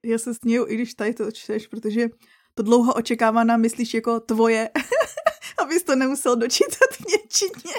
Já 0.05 0.19
se 0.19 0.35
směju, 0.35 0.67
i 0.69 0.75
když 0.75 0.95
tady 0.95 1.15
to 1.15 1.33
čteš, 1.33 1.67
protože 1.67 2.09
to 2.61 2.65
dlouho 2.69 2.93
očekávaná 2.93 3.57
myslíš 3.57 3.95
jako 3.95 4.21
tvoje 4.21 4.69
abys 5.63 5.83
to 5.83 5.97
nemusel 5.97 6.37
dočítať 6.37 6.91
v 6.97 7.05
Němčině. 7.07 7.77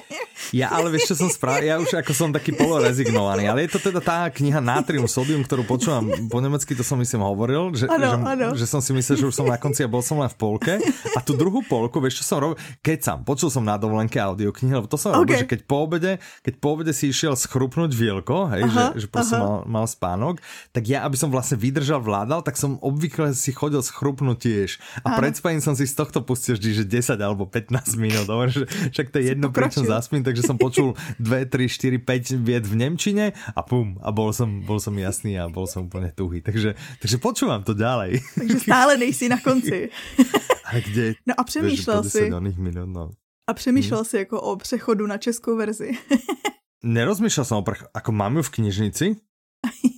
Ja 0.52 0.68
ale 0.68 0.92
vieš, 0.92 1.16
čo 1.16 1.16
som 1.16 1.30
spravil? 1.32 1.72
Ja 1.72 1.80
už 1.80 1.96
ako 1.96 2.12
som 2.12 2.30
taký 2.36 2.52
polorezignovaný, 2.52 3.48
ale 3.48 3.64
je 3.64 3.72
to 3.72 3.80
teda 3.80 4.04
tá 4.04 4.28
kniha 4.28 4.60
Natrium 4.60 5.08
Sodium, 5.08 5.48
ktorú 5.48 5.64
počúvam 5.64 6.12
po 6.28 6.44
nemecky, 6.44 6.76
to 6.76 6.84
som 6.84 7.00
myslím 7.00 7.24
hovoril, 7.24 7.72
že, 7.72 7.88
ano, 7.88 8.04
že, 8.04 8.18
ano. 8.20 8.48
že 8.60 8.66
som 8.68 8.84
si 8.84 8.92
myslel, 8.92 9.16
že 9.16 9.26
už 9.32 9.36
som 9.36 9.48
na 9.48 9.56
konci 9.56 9.88
a 9.88 9.88
bol 9.88 10.04
som 10.04 10.20
len 10.20 10.28
v 10.28 10.36
polke. 10.36 10.74
A 11.16 11.20
tú 11.24 11.40
druhú 11.40 11.64
polku, 11.64 12.04
vieš, 12.04 12.24
čo 12.24 12.36
som 12.36 12.38
robil? 12.44 12.60
Keď 12.84 13.00
som, 13.00 13.18
počul 13.24 13.48
som 13.48 13.64
na 13.64 13.80
dovolenke 13.80 14.20
audioknihy, 14.20 14.76
lebo 14.76 14.92
to 14.92 15.00
som 15.00 15.16
okay. 15.16 15.20
robil, 15.24 15.36
že 15.40 15.48
keď 15.48 15.62
po 15.64 15.78
obede, 15.88 16.12
keď 16.44 16.54
po 16.60 16.68
obede 16.76 16.92
si 16.92 17.16
išiel 17.16 17.40
schrupnúť 17.40 17.92
vielko, 17.96 18.52
hej, 18.52 18.68
aha, 18.68 18.92
že, 19.00 19.04
že 19.04 19.08
proste 19.08 19.40
mal, 19.40 19.64
mal 19.64 19.86
spánok, 19.88 20.44
tak 20.76 20.84
ja, 20.84 21.08
aby 21.08 21.16
som 21.16 21.32
vlastne 21.32 21.56
vydržal, 21.56 22.04
vládal, 22.04 22.44
tak 22.44 22.60
som 22.60 22.76
obvykle 22.84 23.32
si 23.32 23.56
chodil 23.56 23.80
schrupnúť 23.80 24.38
tiež. 24.42 24.71
A 25.02 25.18
pred 25.18 25.34
spaním 25.34 25.64
som 25.64 25.74
si 25.74 25.90
z 25.90 25.98
tohto 25.98 26.22
pustil 26.22 26.56
vždy, 26.56 26.84
že 26.84 26.84
10 26.86 27.18
alebo 27.20 27.50
15 27.50 27.72
15 27.82 27.96
minút, 27.98 28.28
dobre, 28.28 28.52
že 28.52 28.68
však 28.94 29.08
to 29.10 29.18
je 29.20 29.26
jedno, 29.34 29.48
prečo 29.50 29.82
zaspím, 29.82 30.22
takže 30.22 30.44
som 30.44 30.60
počul 30.60 30.94
2, 31.18 31.50
3, 31.50 32.00
4, 32.00 32.38
5 32.38 32.46
vied 32.46 32.66
v 32.68 32.74
Nemčine 32.78 33.26
a 33.56 33.62
pum, 33.64 33.98
a 34.04 34.12
bol 34.12 34.36
som, 34.36 34.62
bol 34.62 34.78
som 34.78 34.94
jasný 35.00 35.40
a 35.40 35.50
bol 35.50 35.66
som 35.66 35.90
úplne 35.90 36.14
tuhý. 36.14 36.44
Takže, 36.44 36.76
takže 37.00 37.18
počúvam 37.18 37.64
to 37.64 37.74
ďalej. 37.74 38.22
Takže 38.38 38.58
stále 38.62 39.00
nejsi 39.00 39.32
na 39.32 39.40
konci. 39.40 39.90
A 40.72 40.80
kde? 40.80 41.20
No 41.28 41.36
a 41.36 41.44
přemýšlel 41.44 42.04
si. 42.04 42.32
Minut, 42.56 42.88
no. 42.88 43.12
A 43.48 43.54
přemýšlel 43.54 44.00
hmm. 44.00 44.06
si 44.06 44.18
jako 44.18 44.42
o 44.42 44.56
přechodu 44.56 45.08
na 45.08 45.18
českou 45.18 45.60
verzi. 45.60 45.92
Nerozmýšľal 46.88 47.46
som 47.46 47.60
o 47.60 47.68
prech... 47.68 47.84
Ako 47.92 48.16
mám 48.16 48.40
ju 48.40 48.44
v 48.48 48.54
knižnici? 48.56 49.06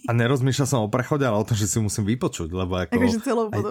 A 0.03 0.11
nerozmýšľal 0.11 0.67
som 0.67 0.83
o 0.83 0.91
prechode, 0.91 1.23
ale 1.23 1.39
o 1.39 1.47
tom, 1.47 1.55
že 1.55 1.63
si 1.63 1.79
musím 1.79 2.03
vypočuť, 2.03 2.51
lebo 2.51 2.75
ako... 2.75 2.99
Akože 2.99 3.19
celou 3.23 3.47
aj, 3.47 3.63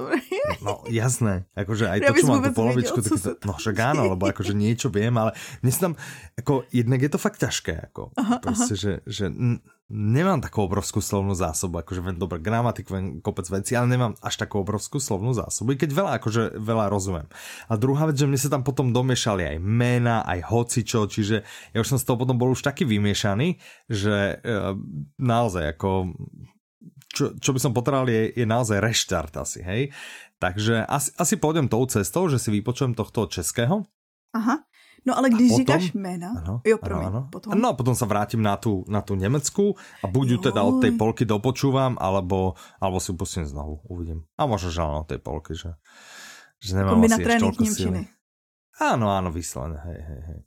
No 0.65 0.81
jasné, 0.89 1.45
akože 1.53 1.85
aj 1.93 1.99
to, 2.09 2.13
čo 2.17 2.27
mám 2.33 2.41
tú 2.41 2.53
polovičku, 2.57 2.99
tak 3.05 3.13
to, 3.21 3.31
no 3.45 3.53
však 3.61 3.77
áno, 3.77 4.17
lebo 4.17 4.25
akože 4.33 4.57
niečo 4.57 4.89
viem, 4.89 5.13
ale 5.21 5.37
dnes 5.61 5.77
tam, 5.77 5.93
ako 6.41 6.65
jednak 6.73 7.05
je 7.05 7.11
to 7.13 7.19
fakt 7.21 7.37
ťažké, 7.37 7.93
ako. 7.93 8.17
Aha, 8.17 8.41
proste, 8.41 8.75
aha. 8.75 8.81
že, 8.81 8.93
že 9.05 9.25
nemám 9.93 10.41
takú 10.41 10.65
obrovskú 10.65 11.05
slovnú 11.05 11.37
zásobu, 11.37 11.85
akože 11.85 12.01
viem 12.01 12.17
dobre 12.17 12.41
gramatik, 12.41 12.89
viem 12.89 13.21
kopec 13.21 13.45
veci, 13.53 13.77
ale 13.77 13.93
nemám 13.93 14.17
až 14.25 14.41
takú 14.41 14.65
obrovskú 14.65 14.97
slovnú 14.97 15.37
zásobu, 15.37 15.77
i 15.77 15.79
keď 15.79 15.91
veľa, 15.93 16.11
akože 16.17 16.43
veľa 16.57 16.89
rozumiem. 16.89 17.29
A 17.69 17.77
druhá 17.77 18.09
vec, 18.09 18.17
že 18.17 18.25
mne 18.25 18.41
sa 18.41 18.49
tam 18.49 18.65
potom 18.65 18.97
domiešali 18.97 19.53
aj 19.53 19.57
mena, 19.61 20.25
aj 20.25 20.49
hocičo, 20.49 21.05
čiže 21.13 21.45
ja 21.45 21.79
už 21.79 21.93
som 21.93 22.01
z 22.01 22.09
toho 22.09 22.17
potom 22.17 22.41
bol 22.41 22.57
už 22.57 22.65
taký 22.65 22.89
vymiešaný, 22.89 23.61
že 23.93 24.41
e, 24.41 24.57
naozaj 25.21 25.77
ako 25.77 26.17
čo, 27.13 27.37
čo 27.37 27.51
by 27.53 27.61
som 27.61 27.77
potreboval 27.77 28.09
je, 28.09 28.33
je 28.33 28.47
naozaj 28.49 28.81
reštart 28.81 29.37
asi, 29.37 29.61
hej. 29.61 29.93
Takže 30.41 30.89
asi, 30.89 31.13
asi 31.21 31.37
pôjdem 31.37 31.69
tou 31.69 31.85
cestou, 31.85 32.27
že 32.27 32.41
si 32.41 32.49
vypočujem 32.49 32.97
tohto 32.97 33.29
českého. 33.29 33.85
Aha. 34.33 34.65
No 35.03 35.19
ale 35.19 35.35
když 35.35 35.51
potom, 35.51 35.59
říkáš 35.59 35.93
jména, 35.93 36.31
ano, 36.39 36.61
jo, 36.63 36.79
promiň, 36.79 37.07
ano, 37.07 37.19
ano. 37.19 37.29
potom. 37.31 37.59
No 37.59 37.67
a 37.71 37.75
potom 37.75 37.95
sa 37.99 38.07
vrátim 38.07 38.39
na 38.39 38.55
tú, 38.55 38.87
na 38.87 39.03
tú 39.03 39.19
Nemecku 39.19 39.75
a 39.99 40.07
buď 40.07 40.27
ju 40.31 40.39
teda 40.39 40.63
od 40.63 40.79
tej 40.79 40.95
polky 40.95 41.27
dopočúvam, 41.27 41.99
alebo, 41.99 42.55
alebo 42.79 43.03
si 43.03 43.11
pustím 43.19 43.43
znovu, 43.43 43.83
uvidím. 43.91 44.23
A 44.39 44.47
možno, 44.47 44.71
že 44.71 44.79
áno, 44.79 45.03
tej 45.03 45.19
polky, 45.19 45.59
že, 45.59 45.75
že 46.63 46.79
nemám 46.79 47.03
asi 47.03 47.19
ešte 47.19 47.43
toľko 47.43 47.63
síly. 47.67 48.01
Áno, 48.79 49.11
áno, 49.11 49.35
vyslené, 49.35 49.83
hej, 49.91 50.01
hej, 50.07 50.23
hej. 50.23 50.41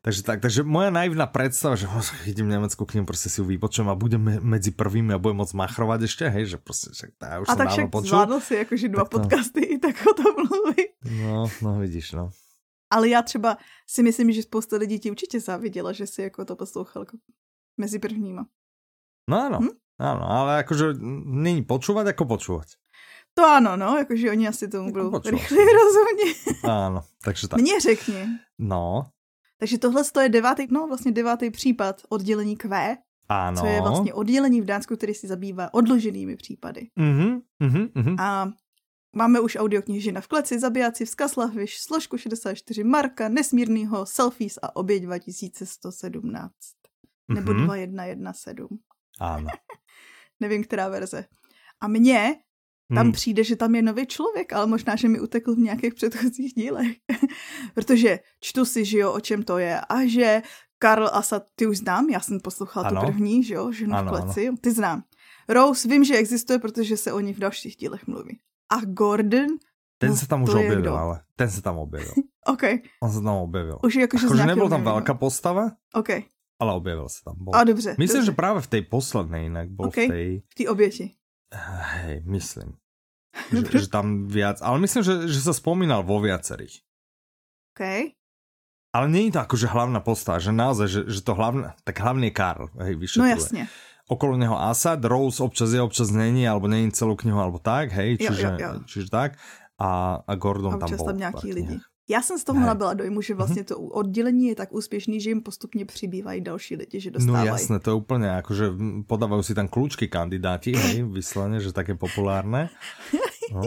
Takže 0.00 0.24
tak, 0.24 0.40
takže 0.40 0.64
moja 0.64 0.88
naivná 0.88 1.28
predstava, 1.28 1.76
že 1.76 1.84
idem 2.24 2.48
v 2.48 2.56
Nemecku 2.56 2.88
k 2.88 2.96
ním, 2.96 3.04
proste 3.04 3.28
si 3.28 3.36
ju 3.36 3.44
vypočujem 3.44 3.92
a 3.92 3.92
budem 3.92 4.40
medzi 4.40 4.72
prvými 4.72 5.12
a 5.12 5.20
budem 5.20 5.44
môcť 5.44 5.52
machrovať 5.52 6.08
ešte, 6.08 6.24
hej, 6.32 6.56
že 6.56 6.56
proste 6.56 6.96
však 6.96 7.10
tá, 7.20 7.44
už 7.44 7.52
a 7.52 7.54
tak 7.60 7.76
však 7.76 7.92
počul. 7.92 8.16
zvládl 8.16 8.40
si 8.40 8.54
akože 8.64 8.86
dva 8.88 9.04
tak 9.04 9.12
podcasty, 9.12 9.76
to... 9.76 9.84
tak 9.84 10.00
o 10.08 10.12
tom 10.16 10.32
mluví. 10.40 10.96
No, 11.20 11.44
no 11.60 11.70
vidíš, 11.84 12.16
no. 12.16 12.32
Ale 12.90 13.08
já 13.08 13.22
třeba 13.22 13.56
si 13.86 14.02
myslím, 14.02 14.32
že 14.32 14.42
spousta 14.42 14.76
lidí 14.76 14.98
ti 14.98 15.10
určitě 15.10 15.40
záviděla, 15.40 15.92
že 15.92 16.06
si 16.06 16.22
jako 16.22 16.44
to 16.44 16.56
poslouchal 16.56 17.02
jako 17.02 17.16
mezi 17.76 17.98
prvníma. 17.98 18.46
No 19.30 19.46
ano, 19.46 19.58
hm? 19.62 19.68
ano, 19.98 20.30
ale 20.30 20.56
jakože 20.56 20.84
není 21.24 21.62
počúvať, 21.62 22.06
jako 22.06 22.24
počúvať. 22.24 22.68
To 23.34 23.46
ano, 23.46 23.76
no, 23.76 23.98
jakože 23.98 24.30
oni 24.30 24.48
asi 24.48 24.68
tomu 24.68 24.86
jako 24.86 25.10
budou 25.10 25.30
rychleji 25.30 25.68
rozumět. 25.82 26.64
Ano, 26.64 27.00
takže 27.24 27.48
tak. 27.48 27.60
Mně 27.60 27.80
řekni. 27.80 28.26
No. 28.58 29.06
Takže 29.58 29.78
tohle 29.78 30.02
je 30.22 30.28
devátý, 30.28 30.66
no 30.70 30.86
vlastně 30.86 31.12
devátý 31.12 31.50
případ 31.50 32.02
oddělení 32.08 32.56
Q. 32.56 32.96
Ano. 33.28 33.60
Co 33.60 33.66
je 33.66 33.80
vlastně 33.80 34.14
oddělení 34.14 34.60
v 34.60 34.64
Dánsku, 34.64 34.96
který 34.96 35.14
si 35.14 35.28
zabývá 35.28 35.74
odloženými 35.74 36.36
případy. 36.36 36.88
Mm-hmm, 36.98 37.40
mm-hmm. 37.62 38.16
A 38.18 38.52
Máme 39.12 39.40
už 39.40 39.56
audioknižina 39.56 40.20
v 40.20 40.28
kleci, 40.28 40.58
zabijáci 40.58 41.04
vzkaz 41.04 41.36
lahviš, 41.36 41.80
složku 41.80 42.18
64 42.18 42.84
Marka, 42.84 43.28
Nesmírnýho, 43.28 44.06
Selfies 44.06 44.58
a 44.62 44.76
oběť 44.76 45.02
2117. 45.02 46.52
Nebo 47.28 47.52
mm-hmm. 47.52 47.64
2117. 47.64 48.80
Ano. 49.20 49.48
Nevím, 50.40 50.64
která 50.64 50.88
verze. 50.88 51.24
A 51.80 51.88
mně 51.88 52.36
tam 52.94 53.04
hmm. 53.04 53.12
přijde, 53.12 53.44
že 53.44 53.56
tam 53.56 53.74
je 53.74 53.82
nový 53.82 54.06
člověk, 54.06 54.52
ale 54.52 54.66
možná, 54.66 54.96
že 54.96 55.08
mi 55.08 55.20
utekl 55.20 55.54
v 55.54 55.58
nějakých 55.58 55.94
předchozích 55.94 56.54
dílech. 56.54 56.96
Protože 57.74 58.18
čtu 58.40 58.64
si, 58.64 58.84
že 58.84 58.98
jo, 58.98 59.12
o 59.12 59.20
čem 59.20 59.42
to 59.42 59.58
je. 59.58 59.80
A 59.80 60.06
že 60.06 60.42
Karl 60.78 61.08
Asad, 61.12 61.46
ty 61.54 61.66
už 61.66 61.78
znám, 61.78 62.10
já 62.10 62.20
jsem 62.20 62.40
poslouchal 62.40 62.86
ano. 62.86 63.00
tu 63.00 63.06
první, 63.06 63.44
že 63.44 63.54
jo, 63.54 63.72
ženu 63.72 63.94
ano, 63.94 64.12
v 64.12 64.14
kleci, 64.14 64.48
ano. 64.48 64.56
ty 64.60 64.70
znám. 64.70 65.02
Rose 65.48 65.88
vím, 65.88 66.04
že 66.04 66.16
existuje, 66.16 66.58
protože 66.58 66.96
se 66.96 67.12
o 67.12 67.20
ní 67.20 67.34
v 67.34 67.38
dalších 67.38 67.76
dílech 67.76 68.06
mluví. 68.06 68.38
A 68.70 68.84
Gordon? 68.86 69.58
Ten 69.98 70.10
no, 70.10 70.16
se 70.16 70.28
tam 70.28 70.42
už 70.42 70.54
objevil, 70.54 70.96
ale 70.96 71.20
ten 71.36 71.50
se 71.50 71.62
tam 71.62 71.78
objevil. 71.78 72.12
OK. 72.52 72.62
On 73.02 73.12
se 73.12 73.20
tam 73.20 73.36
objevil. 73.36 73.78
Už 73.84 73.94
jakože 73.94 74.26
jako, 74.26 74.36
že 74.36 74.46
nebyl 74.46 74.68
tam 74.68 74.84
velká 74.84 75.14
postava, 75.14 75.70
OK. 75.94 76.08
ale 76.60 76.72
objevil 76.72 77.08
se 77.08 77.24
tam. 77.24 77.36
Bol. 77.38 77.56
A 77.56 77.64
dobře. 77.64 77.94
Myslím, 77.98 78.20
dobře. 78.20 78.32
že 78.32 78.36
právě 78.36 78.60
v 78.62 78.66
té 78.66 78.82
posledné 78.82 79.42
jinak 79.42 79.68
byl 79.70 79.86
okay. 79.86 80.06
v 80.06 80.08
té... 80.08 80.46
V 80.48 80.54
té 80.54 80.68
oběti. 80.68 81.14
Hej, 81.54 82.22
myslím. 82.24 82.76
že, 83.70 83.78
že 83.78 83.88
tam 83.88 84.26
viac, 84.26 84.62
ale 84.62 84.78
myslím, 84.78 85.02
že, 85.02 85.28
že 85.28 85.40
sa 85.40 85.54
spomínal 85.54 86.02
vo 86.02 86.18
viacerých. 86.18 86.82
OK. 87.74 87.82
Ale 88.90 89.06
není 89.06 89.30
to 89.30 89.38
akože 89.38 89.70
hlavná 89.70 90.02
postava, 90.02 90.42
že 90.42 90.50
naozaj, 90.50 90.86
že, 90.90 91.00
že 91.06 91.20
to 91.22 91.38
hlavné, 91.38 91.78
tak 91.86 91.94
hlavný 92.02 92.26
je 92.26 92.34
Karl, 92.34 92.66
hej, 92.82 92.98
vyšetruje. 92.98 93.22
No 93.22 93.34
jasne 93.38 93.62
okolo 94.10 94.36
neho 94.36 94.58
Asad, 94.58 95.04
Rose 95.04 95.38
občas 95.42 95.70
je, 95.70 95.82
občas 95.82 96.10
není, 96.10 96.48
alebo 96.48 96.66
není 96.66 96.90
celou 96.92 97.16
knihu, 97.16 97.38
alebo 97.38 97.58
tak, 97.62 97.94
hej, 97.94 98.18
čiže, 98.18 98.42
jo, 98.42 98.52
jo, 98.58 98.68
jo. 98.74 98.80
čiže 98.86 99.06
tak. 99.10 99.38
A, 99.78 100.20
a 100.26 100.32
Gordon 100.34 100.74
a 100.74 100.78
tam 100.78 100.90
bol. 100.96 101.06
tam 101.06 101.18
nějaký 101.18 101.52
lidi. 101.54 101.80
Já 102.10 102.22
jsem 102.22 102.38
z 102.38 102.44
toho 102.44 102.60
nabila 102.60 102.94
dojmu, 102.94 103.22
že 103.22 103.34
vlastně 103.34 103.64
to 103.64 103.78
oddělení 103.78 104.48
je 104.48 104.54
tak 104.54 104.72
úspěšný, 104.72 105.20
že 105.20 105.30
jim 105.30 105.42
postupně 105.42 105.84
přibývají 105.84 106.40
další 106.40 106.76
lidi, 106.76 107.00
že 107.00 107.10
dostávají. 107.10 107.48
No 107.48 107.52
jasné, 107.54 107.78
to 107.78 107.90
je 107.90 107.94
úplně 107.94 108.26
jako, 108.26 108.54
že 108.54 108.64
podávají 109.06 109.42
si 109.44 109.54
tam 109.54 109.68
klučky 109.68 110.08
kandidáti, 110.08 110.76
hej, 110.76 111.02
vysleně, 111.12 111.60
že 111.60 111.72
tak 111.72 111.88
je 111.88 111.94
populárné. 111.94 112.70
No, 113.54 113.62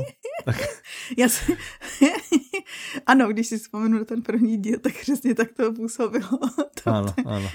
tak. 0.46 0.56
Já 1.18 1.30
si... 1.30 1.58
ano, 3.06 3.28
když 3.28 3.48
si 3.48 3.58
vzpomenu 3.58 3.98
na 3.98 4.06
ten 4.06 4.22
první 4.22 4.58
díl, 4.58 4.80
tak 4.80 4.94
přesně 5.02 5.36
tak 5.36 5.54
to 5.54 5.74
působilo. 5.74 6.40
to 6.84 6.90
ano, 6.90 7.14
ano. 7.26 7.50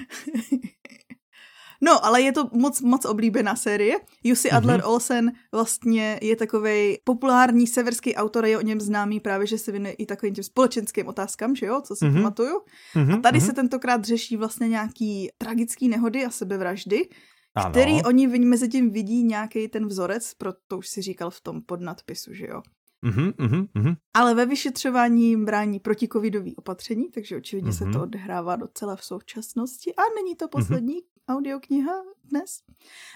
No, 1.80 2.04
ale 2.04 2.22
je 2.22 2.32
to 2.32 2.50
moc, 2.52 2.80
moc 2.80 3.04
oblíbená 3.04 3.56
série. 3.56 3.96
Jussi 4.24 4.50
Adler 4.50 4.80
mm-hmm. 4.80 4.90
Olsen 4.90 5.32
vlastně 5.52 6.18
je 6.22 6.36
takový 6.36 6.98
populární 7.04 7.66
severský 7.66 8.14
autor, 8.14 8.46
je 8.46 8.58
o 8.58 8.60
něm 8.62 8.80
známý 8.80 9.20
právě, 9.20 9.46
že 9.46 9.58
se 9.58 9.70
věnuje 9.70 9.92
i 9.92 10.06
takovým 10.06 10.34
těm 10.34 10.44
společenským 10.44 11.06
otázkám, 11.06 11.56
že 11.56 11.66
jo, 11.66 11.80
co 11.80 11.96
si 11.96 12.04
mm-hmm. 12.04 12.14
pamatuju. 12.14 12.60
Mm-hmm. 12.94 13.18
A 13.18 13.20
tady 13.20 13.38
mm-hmm. 13.38 13.46
se 13.46 13.52
tentokrát 13.52 14.04
řeší 14.04 14.36
vlastně 14.36 14.68
nějaký 14.68 15.28
tragický 15.38 15.88
nehody 15.88 16.24
a 16.24 16.30
sebevraždy, 16.30 17.08
ano. 17.54 17.70
který 17.70 18.02
oni 18.02 18.26
mezi 18.26 18.68
tím 18.68 18.90
vidí 18.90 19.22
nějaký 19.22 19.68
ten 19.68 19.86
vzorec, 19.86 20.34
proto 20.34 20.78
už 20.78 20.88
si 20.88 21.02
říkal 21.02 21.30
v 21.30 21.40
tom 21.40 21.62
podnadpisu, 21.62 22.34
že 22.34 22.46
jo. 22.46 22.62
Mm-hmm, 23.06 23.32
mm-hmm. 23.32 23.96
Ale 24.14 24.34
ve 24.34 24.46
vyšetřování 24.46 25.44
brání 25.44 25.80
protikovidový 25.80 26.56
opatření, 26.56 27.10
takže 27.10 27.36
očividně 27.36 27.70
mm-hmm. 27.70 27.92
se 27.92 27.98
to 27.98 28.02
odehrává 28.02 28.56
docela 28.56 28.96
v 28.96 29.04
současnosti 29.04 29.94
a 29.94 30.02
není 30.14 30.36
to 30.36 30.48
poslední 30.48 30.94
mm-hmm. 30.94 31.36
audiokniha 31.36 31.92
dnes. 32.24 32.62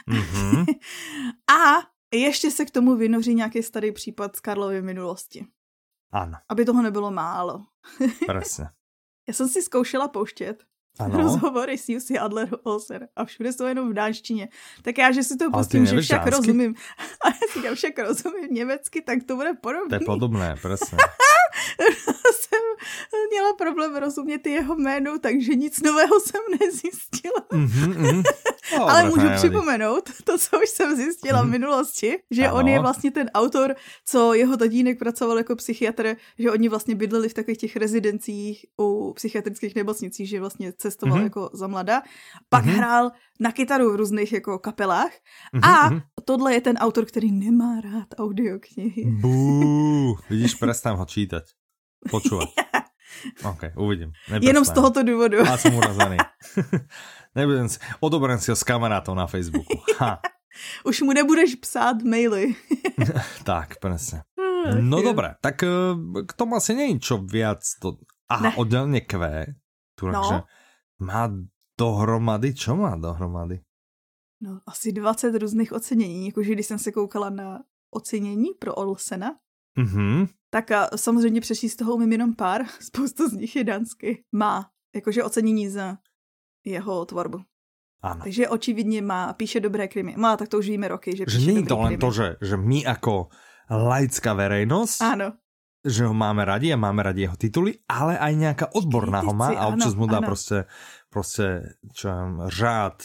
Mm-hmm. 0.09 0.65
a 1.51 1.89
ještě 2.15 2.51
se 2.51 2.65
k 2.65 2.71
tomu 2.71 2.97
vynoří 2.97 3.35
nějaký 3.35 3.63
starý 3.63 3.93
případ 3.93 4.37
z 4.37 4.41
Karlovy 4.41 4.83
minulosti. 4.83 5.47
Ano. 6.13 6.39
Aby 6.49 6.65
toho 6.65 6.83
nebylo 6.83 7.11
málo. 7.11 7.67
Presne. 8.27 8.71
Já 9.29 9.35
jsem 9.35 9.49
si 9.49 9.63
zkoušela 9.63 10.09
pouštět 10.09 10.65
ano. 10.99 11.19
rozhovory 11.19 11.79
s 11.79 11.89
Jussi 11.89 12.19
Adler 12.19 12.49
Olser 12.63 13.09
a 13.17 13.25
všude 13.25 13.53
jsou 13.53 13.65
jenom 13.65 13.91
v 13.91 13.95
dánštině. 13.95 14.49
Tak 14.83 14.99
já, 14.99 15.13
že 15.13 15.23
si 15.23 15.37
to 15.37 15.51
pustím, 15.51 15.87
že 15.87 16.01
však 16.01 16.19
dánsky? 16.19 16.37
rozumím. 16.37 16.75
A 17.25 17.29
já 17.29 17.71
si 17.71 17.75
však 17.75 17.99
rozumím 17.99 18.55
německy, 18.55 19.03
tak 19.03 19.19
to 19.27 19.37
bude 19.37 19.55
podobné. 19.55 19.89
To 19.89 19.95
je 19.95 20.07
podobné, 20.07 20.55
přesně. 20.55 20.99
jsem 22.53 22.65
měla 23.31 23.55
problém 23.55 23.97
rozumět 23.97 24.47
jeho 24.47 24.77
jménu, 24.77 25.19
takže 25.19 25.55
nic 25.55 25.81
nového 25.81 26.21
jsem 26.21 26.41
nezjistila. 26.61 27.41
Mm-hmm, 27.53 27.95
mm-hmm. 27.95 28.23
Oh, 28.81 28.91
Ale 28.91 29.05
můžu 29.05 29.17
nevadí. 29.17 29.37
připomenout 29.37 30.11
to, 30.25 30.39
co 30.39 30.61
už 30.63 30.69
jsem 30.69 30.97
zjistila 30.97 31.39
mm-hmm. 31.39 31.43
v 31.43 31.45
mhm. 31.45 31.51
minulosti, 31.51 32.19
že 32.31 32.47
ano. 32.47 32.57
on 32.57 32.69
je 32.69 32.81
vlastně 32.81 33.11
ten 33.11 33.31
autor, 33.35 33.75
co 34.05 34.35
jeho 34.35 34.57
tatínek 34.57 34.99
pracoval 34.99 35.39
jako 35.39 35.57
psychiatr, 35.57 36.17
že 36.39 36.51
oni 36.51 36.69
vlastně 36.69 36.95
bydleli 36.95 37.29
v 37.29 37.35
takových 37.35 37.59
těch 37.59 37.77
rezidencích 37.77 38.67
u 38.81 39.13
psychiatrických 39.13 39.75
nemocnicí, 39.75 40.27
že 40.27 40.41
vlastně 40.41 40.73
cestoval 40.73 41.19
mm-hmm. 41.19 41.23
jako 41.23 41.51
za 41.53 41.67
mladá. 41.67 42.03
Pak 42.49 42.65
mm-hmm. 42.65 42.77
hrál 42.77 43.11
na 43.41 43.53
kytaru 43.53 43.93
v 43.93 43.97
různých 43.97 44.33
jako 44.33 44.59
kapelách 44.59 45.13
mm-hmm. 45.55 45.69
a 45.69 45.91
mhm. 45.91 46.01
tohle 46.25 46.55
je 46.55 46.61
ten 46.61 46.77
autor, 46.77 47.05
který 47.05 47.33
nemá 47.33 47.81
rád 47.81 48.09
audioknihy. 48.19 49.05
Bú, 49.21 50.17
vidíš, 50.31 50.55
prestám 50.55 50.97
ho 50.97 51.05
čítať. 51.05 51.45
Počúvať. 52.11 52.49
OK, 53.51 53.63
uvidím. 53.77 54.13
Neprestám. 54.29 54.49
Jenom 54.49 54.65
z 54.65 54.71
tohoto 54.71 55.03
důvodu. 55.03 55.39
Já 55.39 55.57
jsem 55.57 55.75
urazený. 55.75 56.17
Nebudem 57.35 57.69
si, 57.69 57.79
odoberem 58.01 58.39
si 58.39 58.51
ho 58.51 58.57
s 58.57 58.65
kamarátov 58.65 59.17
na 59.17 59.27
Facebooku. 59.27 59.81
Ha. 59.99 60.21
Už 60.85 61.01
mu 61.01 61.13
nebudeš 61.13 61.55
psát 61.65 62.03
maily. 62.05 62.55
tak, 63.45 63.81
presne. 63.81 64.29
No 64.81 65.03
dobré, 65.03 65.35
tak 65.41 65.65
eh, 65.65 65.97
k 66.29 66.33
tomu 66.37 66.61
asi 66.61 66.77
není 66.77 67.01
čo 67.01 67.19
viac. 67.19 67.65
To... 67.81 67.97
Aha, 68.29 68.43
ne. 68.43 68.51
oddelenie 68.57 69.01
Q. 69.01 69.13
Takže 69.97 70.37
no. 70.39 70.47
má 71.01 71.25
dohromady, 71.79 72.55
čo 72.55 72.77
má 72.77 72.97
dohromady? 72.97 73.65
No, 74.41 74.61
asi 74.67 74.93
20 74.93 75.35
různých 75.35 75.73
ocenění. 75.73 76.27
Jakože 76.27 76.53
když 76.53 76.67
jsem 76.67 76.79
se 76.79 76.93
koukala 76.93 77.31
na 77.31 77.63
ocenění 77.91 78.55
pro 78.59 78.75
Olsena, 78.75 79.39
mm-hmm. 79.79 80.29
tak 80.51 80.71
a 80.71 80.89
samozřejmě 80.97 81.41
přečíst 81.41 81.77
toho 81.77 81.95
umím 81.95 82.13
jenom 82.13 82.35
pár. 82.35 82.65
Spoustu 82.81 83.29
z 83.29 83.33
nich 83.33 83.57
je 83.57 83.65
dánsky. 83.65 84.25
Má 84.33 84.71
jakože 84.95 85.25
ocenění 85.25 85.69
za 85.69 85.97
jeho 86.65 87.05
tvorbu. 87.05 87.41
Áno. 88.03 88.23
Takže 88.23 88.49
očividně 88.49 89.03
má, 89.03 89.33
píše 89.33 89.61
dobré 89.61 89.89
krymy. 89.89 90.15
Má, 90.19 90.37
tak 90.37 90.49
to 90.49 90.59
už 90.59 90.69
víme 90.69 90.89
roky, 90.89 91.17
že 91.17 91.25
píše 91.25 91.39
Že 91.39 91.47
není 91.47 91.67
to 91.67 91.79
len 91.79 91.99
to, 91.99 92.11
že, 92.11 92.37
že 92.43 92.57
my 92.57 92.83
jako 92.83 93.29
laická 93.71 94.35
verejnosť 94.35 95.01
Áno 95.01 95.33
že 95.83 96.07
ho 96.07 96.15
máme 96.15 96.47
radi 96.47 96.71
a 96.71 96.79
máme 96.79 97.03
radi 97.03 97.27
jeho 97.27 97.35
tituly, 97.35 97.75
ale 97.91 98.15
aj 98.15 98.33
nejaká 98.39 98.67
odborná 98.79 99.19
Kritici, 99.19 99.35
ho 99.35 99.35
má 99.35 99.49
a 99.51 99.67
občas 99.67 99.95
mu 99.99 100.07
dá 100.07 100.23
ano. 100.23 100.27
prostě, 100.27 100.65
prostě, 101.11 101.75
čo 101.93 102.09
řád 102.47 103.03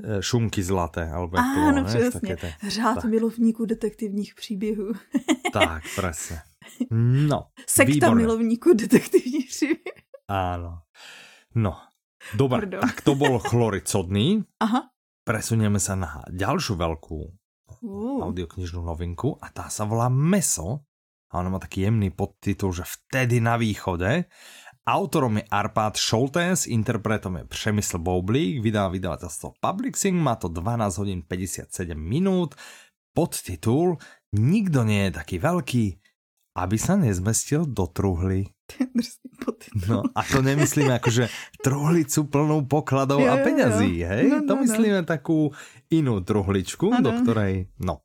e, 0.00 0.22
šumky 0.22 0.62
zlaté, 0.62 1.10
alebo 1.10 1.36
jak 1.36 1.46
to 1.54 1.60
Áno, 1.60 1.84
přesně. 1.84 2.36
Řád 2.68 2.94
tak. 2.94 3.10
milovníků 3.10 3.64
detektivních 3.64 4.34
příběhů. 4.34 4.92
tak, 5.52 5.82
presne. 5.96 6.42
No, 7.28 7.46
Sekta 7.66 7.92
výborné. 7.92 8.22
milovníků 8.22 8.72
detektivních 8.74 9.48
příběhů. 9.48 10.00
Áno. 10.28 10.78
No, 11.54 11.76
dobre, 12.34 12.64
Pardon. 12.64 12.80
tak 12.80 13.00
to 13.00 13.12
bol 13.14 13.38
chloricodný. 13.38 14.44
Aha. 14.60 14.88
Presunieme 15.22 15.78
sa 15.78 15.94
na 15.94 16.24
ďalšiu 16.32 16.74
veľkú 16.74 17.18
uh. 17.84 18.20
audioknižnú 18.26 18.82
novinku 18.82 19.38
a 19.38 19.52
tá 19.54 19.70
sa 19.70 19.86
volá 19.86 20.10
Meso 20.10 20.82
a 21.30 21.38
ona 21.38 21.48
má 21.52 21.58
taký 21.62 21.86
jemný 21.86 22.10
podtitul, 22.10 22.72
že 22.74 22.84
vtedy 22.84 23.38
na 23.40 23.54
východe. 23.56 24.26
Autorom 24.82 25.38
je 25.38 25.46
Arpad 25.46 25.94
Šoltés, 25.94 26.66
interpretom 26.66 27.36
je 27.36 27.44
Přemysl 27.44 28.02
Boublík, 28.02 28.58
vydá 28.58 28.90
vydavateľstvo 28.90 29.62
Publixing, 29.62 30.18
má 30.18 30.34
to 30.34 30.50
12 30.50 30.98
hodín 30.98 31.22
57 31.22 31.94
minút. 31.94 32.58
Podtitul 33.14 34.02
Nikdo 34.34 34.82
nie 34.82 35.06
je 35.06 35.22
taký 35.22 35.38
veľký, 35.38 35.84
aby 36.58 36.76
sa 36.82 36.98
nezmestil 36.98 37.62
do 37.62 37.86
truhly. 37.86 38.50
No 39.86 40.02
a 40.18 40.20
to 40.26 40.42
nemyslíme 40.42 40.98
akože 40.98 41.30
truhlicu 41.62 42.26
plnou 42.26 42.66
pokladov 42.66 43.22
jo, 43.22 43.30
a 43.30 43.38
peňazí, 43.38 44.00
jo, 44.00 44.02
jo. 44.02 44.08
hej? 44.10 44.24
No, 44.32 44.36
no, 44.42 44.46
to 44.50 44.54
no. 44.56 44.60
myslíme 44.66 45.00
no. 45.02 45.06
takú 45.06 45.38
inú 45.94 46.24
truhličku, 46.26 46.90
ano. 46.90 47.04
do 47.04 47.10
ktorej, 47.22 47.70
no, 47.78 48.02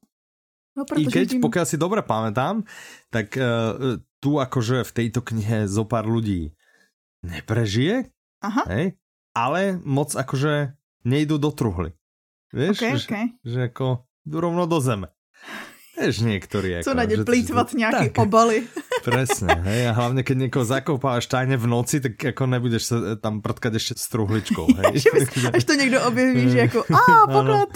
No, 0.77 0.85
I 0.93 1.09
keď, 1.09 1.25
tým... 1.33 1.41
pokiaľ 1.41 1.65
si 1.65 1.73
dobre 1.81 2.05
pamätám, 2.05 2.61
tak 3.09 3.33
uh, 3.33 3.97
tu 4.21 4.37
akože 4.37 4.85
v 4.85 4.91
tejto 4.93 5.25
knihe 5.25 5.65
zo 5.65 5.89
pár 5.89 6.05
ľudí 6.05 6.53
neprežije, 7.25 8.11
Aha. 8.45 8.63
Hej, 8.69 8.85
ale 9.33 9.81
moc 9.81 10.13
akože 10.13 10.77
nejdú 11.05 11.41
do 11.41 11.49
truhly. 11.49 11.97
Vieš, 12.53 12.75
okay, 12.77 12.93
že, 12.93 13.05
okay. 13.09 13.25
že 13.43 13.59
ako 13.73 14.05
rovno 14.29 14.69
do 14.69 14.77
zeme. 14.77 15.09
Vieš, 15.97 16.21
niektorí. 16.21 16.85
Co 16.85 16.93
na 16.93 17.09
ne 17.09 17.25
plýtvat 17.25 17.73
nejaké 17.73 18.13
tak, 18.13 18.21
obaly. 18.21 18.69
Presne, 19.07 19.57
hej, 19.65 19.89
a 19.89 19.91
hlavne 19.97 20.21
keď 20.21 20.45
niekoho 20.45 20.61
zakopáš 20.61 21.25
tajne 21.25 21.57
v 21.57 21.65
noci, 21.65 21.97
tak 21.97 22.21
ako 22.21 22.43
nebudeš 22.45 22.83
sa 22.85 22.95
tam 23.17 23.41
prtkať 23.41 23.81
ešte 23.81 23.93
s 23.97 24.05
truhličkou, 24.13 24.65
hej. 24.77 25.09
Až 25.49 25.63
to 25.65 25.73
niekto 25.73 25.97
objeví, 26.05 26.53
že 26.53 26.69
ako, 26.69 26.85
a 26.93 27.01
poklad. 27.33 27.73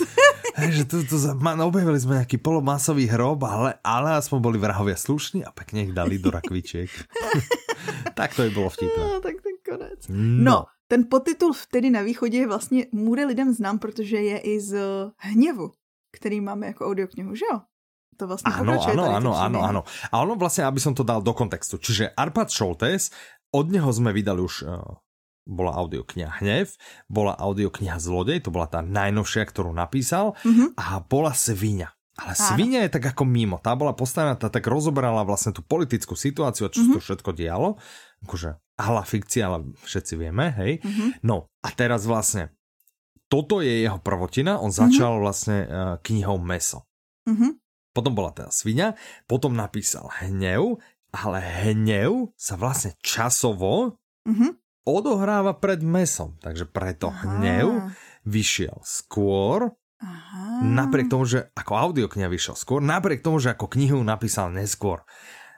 hej, 0.61 0.71
že 0.77 0.83
tu, 0.85 1.01
tu 1.01 1.17
man, 1.41 1.57
objavili 1.65 1.97
sme 1.97 2.21
nejaký 2.21 2.37
polomasový 2.37 3.09
hrob, 3.09 3.41
ale, 3.41 3.81
ale 3.81 4.21
aspoň 4.21 4.37
boli 4.37 4.57
vrahovia 4.61 4.97
slušní 4.97 5.41
a 5.41 5.49
pekne 5.49 5.89
ich 5.89 5.93
dali 5.93 6.21
do 6.21 6.29
rakvičiek. 6.29 6.93
tak 8.13 8.35
to 8.35 8.41
by 8.41 8.49
bylo 8.49 8.69
vtipné. 8.69 9.03
No, 9.03 9.19
tak 9.21 9.35
ten 9.41 9.55
konec. 9.61 9.99
No. 10.09 10.43
no, 10.51 10.65
ten 10.87 11.07
podtitul 11.09 11.53
vtedy 11.53 11.89
na 11.89 12.01
východě 12.01 12.37
je 12.37 12.47
vlastně 12.47 12.85
můre 12.91 13.25
lidem 13.25 13.53
znám, 13.53 13.79
protože 13.79 14.17
je 14.17 14.37
i 14.37 14.59
z 14.59 14.79
hněvu, 15.17 15.71
který 16.11 16.41
máme 16.41 16.67
jako 16.67 16.85
audioknihu, 16.85 17.35
že 17.35 17.45
jo? 17.53 17.61
to 18.21 18.29
vlastne 18.29 18.53
áno, 18.53 18.77
áno, 18.77 19.03
áno, 19.17 19.31
áno, 19.33 19.59
áno. 19.65 19.81
A 20.13 20.21
ono 20.21 20.37
vlastne, 20.37 20.69
aby 20.69 20.77
som 20.77 20.93
to 20.93 21.01
dal 21.01 21.25
do 21.25 21.33
kontextu, 21.33 21.81
čiže 21.81 22.13
Arpad 22.13 22.53
Šoltes, 22.53 23.09
od 23.49 23.73
neho 23.73 23.89
sme 23.89 24.13
vydali 24.13 24.45
už 24.45 24.69
uh, 24.69 25.01
bola 25.49 25.73
audiokniha 25.73 26.37
Hnev, 26.37 26.77
bola 27.09 27.33
audiokniha 27.33 27.97
Zlodej, 27.97 28.45
to 28.45 28.53
bola 28.53 28.69
tá 28.69 28.85
najnovšia, 28.85 29.43
ktorú 29.49 29.73
napísal, 29.73 30.37
mm-hmm. 30.45 30.77
a 30.77 31.01
bola 31.01 31.33
Svinia. 31.33 31.89
Ale. 32.21 32.37
Svinia 32.37 32.85
je 32.85 32.93
tak 32.93 33.17
ako 33.17 33.25
mimo. 33.25 33.57
Tá 33.57 33.73
bola 33.73 33.97
postavená, 33.97 34.37
tá 34.37 34.53
tak 34.53 34.69
rozoberala 34.69 35.25
vlastne 35.25 35.57
tú 35.57 35.65
politickú 35.65 36.13
situáciu, 36.13 36.69
čo 36.69 36.85
mm-hmm. 36.85 36.93
tu 36.93 36.99
všetko 37.01 37.29
dialo. 37.33 37.81
Akože 38.21 38.61
ahla 38.77 39.01
fikcia, 39.01 39.49
ale 39.49 39.73
všetci 39.81 40.13
vieme, 40.21 40.53
hej. 40.61 40.81
Mm-hmm. 40.85 41.25
No 41.25 41.49
a 41.65 41.69
teraz 41.73 42.05
vlastne 42.05 42.53
toto 43.25 43.65
je 43.65 43.87
jeho 43.87 43.97
prvotina. 43.97 44.61
On 44.61 44.69
začal 44.69 45.17
mm-hmm. 45.17 45.25
vlastne 45.25 45.57
uh, 45.65 45.95
knihou 46.05 46.37
Meso. 46.37 46.85
Mm-hmm. 47.25 47.51
Potom 47.91 48.13
bola 48.15 48.31
teda 48.31 48.51
svinia, 48.55 48.95
potom 49.27 49.51
napísal 49.51 50.07
hnev, 50.23 50.79
ale 51.11 51.43
hnev 51.43 52.31
sa 52.39 52.55
vlastne 52.55 52.95
časovo 53.03 53.99
mm-hmm. 54.23 54.51
odohráva 54.87 55.59
pred 55.59 55.83
mesom. 55.83 56.39
Takže 56.39 56.71
preto 56.71 57.11
Aha. 57.11 57.19
hnev 57.27 57.91
vyšiel 58.23 58.79
skôr, 58.85 59.75
Aha. 60.01 60.65
napriek 60.65 61.13
tomu, 61.13 61.29
že 61.29 61.53
ako 61.53 61.77
audiokniha 61.77 62.25
vyšiel 62.25 62.57
skôr, 62.57 62.81
napriek 62.81 63.21
tomu, 63.21 63.37
že 63.37 63.53
ako 63.53 63.69
knihu 63.69 64.01
napísal 64.01 64.49
neskôr. 64.49 65.05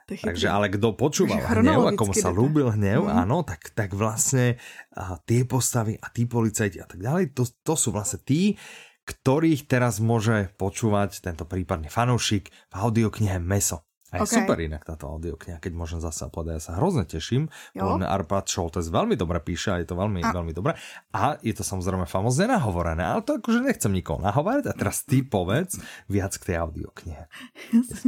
Takže 0.04 0.52
ale 0.52 0.68
kto 0.68 0.92
počúval 1.00 1.40
hnev, 1.40 1.96
ako 1.96 2.12
sa 2.12 2.28
lúbil 2.28 2.68
hnev, 2.76 3.08
mm. 3.08 3.24
áno, 3.24 3.40
tak, 3.40 3.72
tak 3.72 3.96
vlastne 3.96 4.60
a, 4.92 5.16
tie 5.24 5.48
postavy 5.48 5.96
a 5.96 6.12
tí 6.12 6.28
policajti 6.28 6.76
a 6.76 6.84
tak 6.84 7.00
ďalej, 7.00 7.32
to, 7.32 7.48
to 7.64 7.72
sú 7.72 7.88
vlastne 7.88 8.20
tí, 8.20 8.60
ktorých 9.08 9.64
teraz 9.64 10.04
môže 10.04 10.52
počúvať 10.60 11.24
tento 11.24 11.48
prípadný 11.48 11.88
fanúšik 11.88 12.52
v 12.52 12.74
audioknihe 12.76 13.40
Meso. 13.40 13.88
A 14.14 14.22
je 14.22 14.30
okay. 14.30 14.46
super 14.46 14.58
inak 14.62 14.86
táto 14.86 15.10
audiokniha, 15.10 15.58
keď 15.58 15.72
môžem 15.74 15.98
zase 15.98 16.30
povedať, 16.30 16.62
ja 16.62 16.62
sa 16.70 16.72
hrozne 16.78 17.02
teším. 17.02 17.50
Podľa 17.74 18.06
Arpad 18.06 18.46
Šoltes 18.46 18.86
veľmi 18.86 19.18
dobre 19.18 19.42
píše 19.42 19.74
a 19.74 19.82
je 19.82 19.90
to 19.90 19.98
veľmi, 19.98 20.22
a... 20.22 20.30
veľmi 20.30 20.54
dobre. 20.54 20.78
A 21.10 21.34
je 21.42 21.50
to 21.50 21.66
samozrejme 21.66 22.06
famozne 22.06 22.46
nahovorené, 22.46 23.02
ale 23.02 23.26
to 23.26 23.42
akože 23.42 23.66
nechcem 23.66 23.90
nikoho 23.90 24.22
nahovárať. 24.22 24.70
A 24.70 24.74
teraz 24.78 25.02
ty 25.02 25.26
povedz 25.26 25.82
viac 26.06 26.30
k 26.38 26.54
tej 26.54 26.56
audioknihe. 26.62 27.26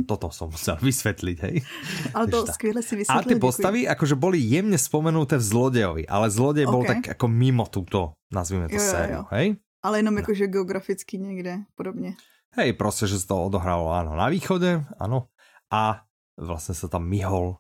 Toto 0.07 0.31
som 0.31 0.55
musel 0.55 0.79
vysvetliť, 0.79 1.37
hej. 1.43 1.67
Ale 2.15 2.31
to 2.31 2.47
skvěle 2.47 2.87
si 2.87 2.95
vysvetlil. 3.03 3.27
A 3.27 3.31
tie 3.35 3.39
postavy 3.43 3.81
akože 3.91 4.15
boli 4.15 4.39
jemne 4.39 4.79
spomenuté 4.79 5.43
v 5.43 5.45
Zlodejovi, 5.45 6.07
ale 6.07 6.31
Zlodej 6.31 6.71
okay. 6.71 6.75
bol 6.75 6.83
tak 6.87 7.03
ako 7.19 7.27
mimo 7.27 7.67
túto, 7.67 8.15
nazvime 8.31 8.71
to 8.71 8.79
jo, 8.79 8.87
sériu, 8.87 9.11
jo, 9.11 9.23
jo. 9.27 9.33
hej? 9.35 9.47
Ale 9.83 9.99
jenom 9.99 10.15
no. 10.15 10.21
jakože 10.21 10.47
geograficky 10.47 11.19
někde 11.19 11.59
podobně. 11.75 12.15
Hej, 12.57 12.73
prostě, 12.73 13.07
že 13.07 13.21
se 13.21 13.27
to 13.27 13.45
odohralo 13.45 13.93
ano, 13.93 14.17
na 14.17 14.29
východe, 14.29 14.85
ano. 14.99 15.27
A 15.71 16.01
vlastně 16.37 16.75
se 16.75 16.89
tam 16.89 17.09
myhol 17.09 17.57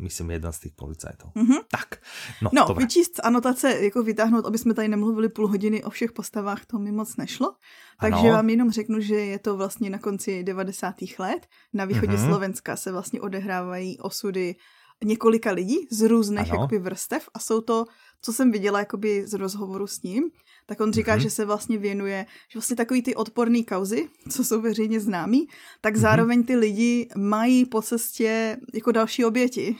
myslím, 0.00 0.30
jeden 0.30 0.52
z 0.52 0.60
těch 0.60 0.72
policajtů. 0.72 1.28
Mm-hmm. 1.36 1.60
Tak, 1.70 2.02
no, 2.42 2.50
no 2.54 2.74
vyčíst 2.74 3.20
anotace, 3.24 3.84
jako 3.84 4.02
vytáhnout, 4.02 4.46
aby 4.46 4.58
jsme 4.58 4.74
tady 4.74 4.88
nemluvili 4.88 5.28
půl 5.28 5.48
hodiny 5.48 5.84
o 5.84 5.90
všech 5.90 6.12
postavách, 6.12 6.66
to 6.66 6.78
mi 6.78 6.92
moc 6.92 7.16
nešlo. 7.16 7.54
Takže 8.00 8.20
ano. 8.20 8.32
vám 8.32 8.50
jenom 8.50 8.70
řeknu, 8.70 9.00
že 9.00 9.14
je 9.14 9.38
to 9.38 9.56
vlastně 9.56 9.90
na 9.90 9.98
konci 9.98 10.44
90. 10.44 10.94
let. 11.18 11.46
Na 11.72 11.84
východě 11.84 12.12
mm-hmm. 12.12 12.28
Slovenska 12.28 12.76
se 12.76 12.92
vlastně 12.92 13.20
odehrávají 13.20 13.98
osudy 13.98 14.56
několika 15.04 15.52
lidí 15.52 15.86
z 15.90 16.08
různých 16.08 16.48
jakoby 16.48 16.78
vrstev 16.78 17.28
a 17.34 17.38
jsou 17.38 17.60
to, 17.60 17.84
co 18.22 18.32
jsem 18.32 18.52
viděla 18.52 18.78
jakoby 18.78 19.26
z 19.26 19.32
rozhovoru 19.32 19.86
s 19.86 20.02
ním, 20.02 20.30
tak 20.68 20.80
on 20.80 20.92
říká, 20.92 21.16
mm-hmm. 21.16 21.20
že 21.20 21.30
se 21.30 21.44
vlastně 21.44 21.78
věnuje, 21.78 22.26
že 22.48 22.58
vlastně 22.58 22.76
takový 22.76 23.02
ty 23.02 23.14
odporné 23.14 23.62
kauzy, 23.62 24.08
co 24.30 24.44
jsou 24.44 24.60
veřejně 24.60 25.00
známý, 25.00 25.48
tak 25.80 25.94
mm-hmm. 25.94 26.00
zároveň 26.00 26.44
ty 26.44 26.56
lidi 26.56 27.08
mají 27.16 27.64
po 27.64 27.82
cestě 27.82 28.56
jako 28.74 28.92
další 28.92 29.24
oběti. 29.24 29.76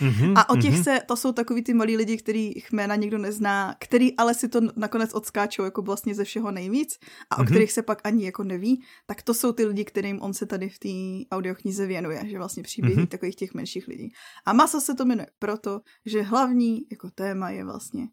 mm-hmm. 0.00 0.32
A 0.36 0.48
o 0.48 0.56
těch 0.56 0.74
mm-hmm. 0.74 0.82
se, 0.82 1.00
to 1.06 1.16
jsou 1.16 1.32
takový 1.32 1.62
ty 1.62 1.74
malí 1.74 1.96
lidi, 1.96 2.16
kterých 2.16 2.72
jména 2.72 2.96
nikdo 2.96 3.18
nezná, 3.18 3.74
který 3.80 4.16
ale 4.16 4.34
si 4.34 4.48
to 4.48 4.60
nakonec 4.76 5.14
odskáčou 5.14 5.64
jako 5.64 5.82
vlastně 5.82 6.14
ze 6.14 6.24
všeho 6.24 6.50
nejvíc 6.50 6.98
a 7.30 7.38
o 7.38 7.42
mm-hmm. 7.42 7.46
kterých 7.46 7.72
se 7.72 7.82
pak 7.82 8.00
ani 8.04 8.24
jako 8.24 8.44
neví, 8.44 8.82
tak 9.06 9.22
to 9.22 9.34
jsou 9.34 9.52
ty 9.52 9.64
lidi, 9.64 9.84
kterým 9.84 10.22
on 10.22 10.34
se 10.34 10.46
tady 10.46 10.68
v 10.68 10.78
té 10.78 11.34
audioknize 11.36 11.86
věnuje, 11.86 12.22
že 12.26 12.38
vlastně 12.38 12.62
příběhy 12.62 13.02
mm-hmm. 13.02 13.08
takových 13.08 13.36
těch 13.36 13.54
menších 13.54 13.88
lidí. 13.88 14.12
A 14.46 14.52
Maso 14.52 14.80
se 14.80 14.94
to 14.94 15.04
jmenuje 15.04 15.26
proto, 15.38 15.80
že 16.06 16.22
hlavní 16.22 16.80
jako 16.90 17.10
téma 17.10 17.50
je 17.50 17.64
vlastně 17.64 18.08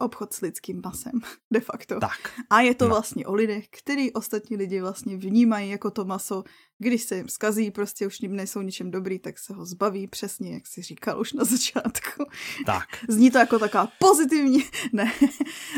obchod 0.00 0.32
s 0.32 0.40
lidským 0.40 0.80
masem, 0.84 1.12
de 1.52 1.60
facto. 1.60 2.00
Tak. 2.00 2.40
A 2.50 2.60
je 2.60 2.74
to 2.74 2.84
no. 2.84 2.94
vlastně 2.94 3.26
o 3.26 3.34
lidech, 3.34 3.68
který 3.68 4.12
ostatní 4.12 4.56
lidi 4.56 4.80
vlastně 4.80 5.16
vnímají 5.16 5.70
jako 5.70 5.90
to 5.90 6.04
maso, 6.04 6.44
když 6.78 7.02
se 7.02 7.16
jim 7.16 7.28
skazí, 7.28 7.70
prostě 7.70 8.06
už 8.06 8.20
ním 8.20 8.36
nejsou 8.36 8.62
ničem 8.62 8.90
dobrý, 8.90 9.18
tak 9.18 9.38
se 9.38 9.54
ho 9.54 9.66
zbaví, 9.66 10.06
přesně 10.06 10.54
jak 10.54 10.66
si 10.66 10.82
říkal 10.82 11.20
už 11.20 11.32
na 11.32 11.44
začátku. 11.54 12.24
Tak. 12.66 12.88
Zní 13.08 13.30
to 13.30 13.38
jako 13.38 13.58
taková 13.58 13.88
pozitivní, 13.98 14.64
ne, 14.92 15.12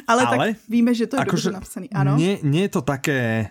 ale, 0.06 0.22
ale 0.26 0.52
tak 0.52 0.62
víme, 0.68 0.94
že 0.94 1.06
to 1.06 1.16
je 1.16 1.24
dobře 1.24 1.50
napsaný, 1.50 1.90
ano. 1.90 2.16
Nie, 2.16 2.38
nie 2.42 2.62
je 2.62 2.68
to 2.68 2.82
také, 2.82 3.50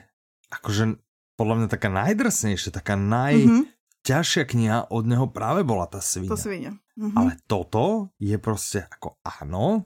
akože 0.51 0.95
podľa 1.35 1.55
mňa 1.55 1.67
taká 1.67 1.89
najdrsnejšia, 1.89 2.69
taká 2.71 2.95
naj... 2.95 3.35
Mm-hmm 3.35 3.63
ťažšia 4.01 4.43
kniha 4.49 4.77
od 4.89 5.05
neho 5.05 5.29
práve 5.29 5.61
bola 5.61 5.85
tá 5.85 6.01
svinia. 6.01 6.33
To 6.33 6.37
svinia. 6.37 6.73
Mm-hmm. 6.97 7.17
Ale 7.17 7.31
toto 7.47 8.09
je 8.19 8.37
prostě 8.37 8.85
ako 8.91 9.15
áno, 9.41 9.85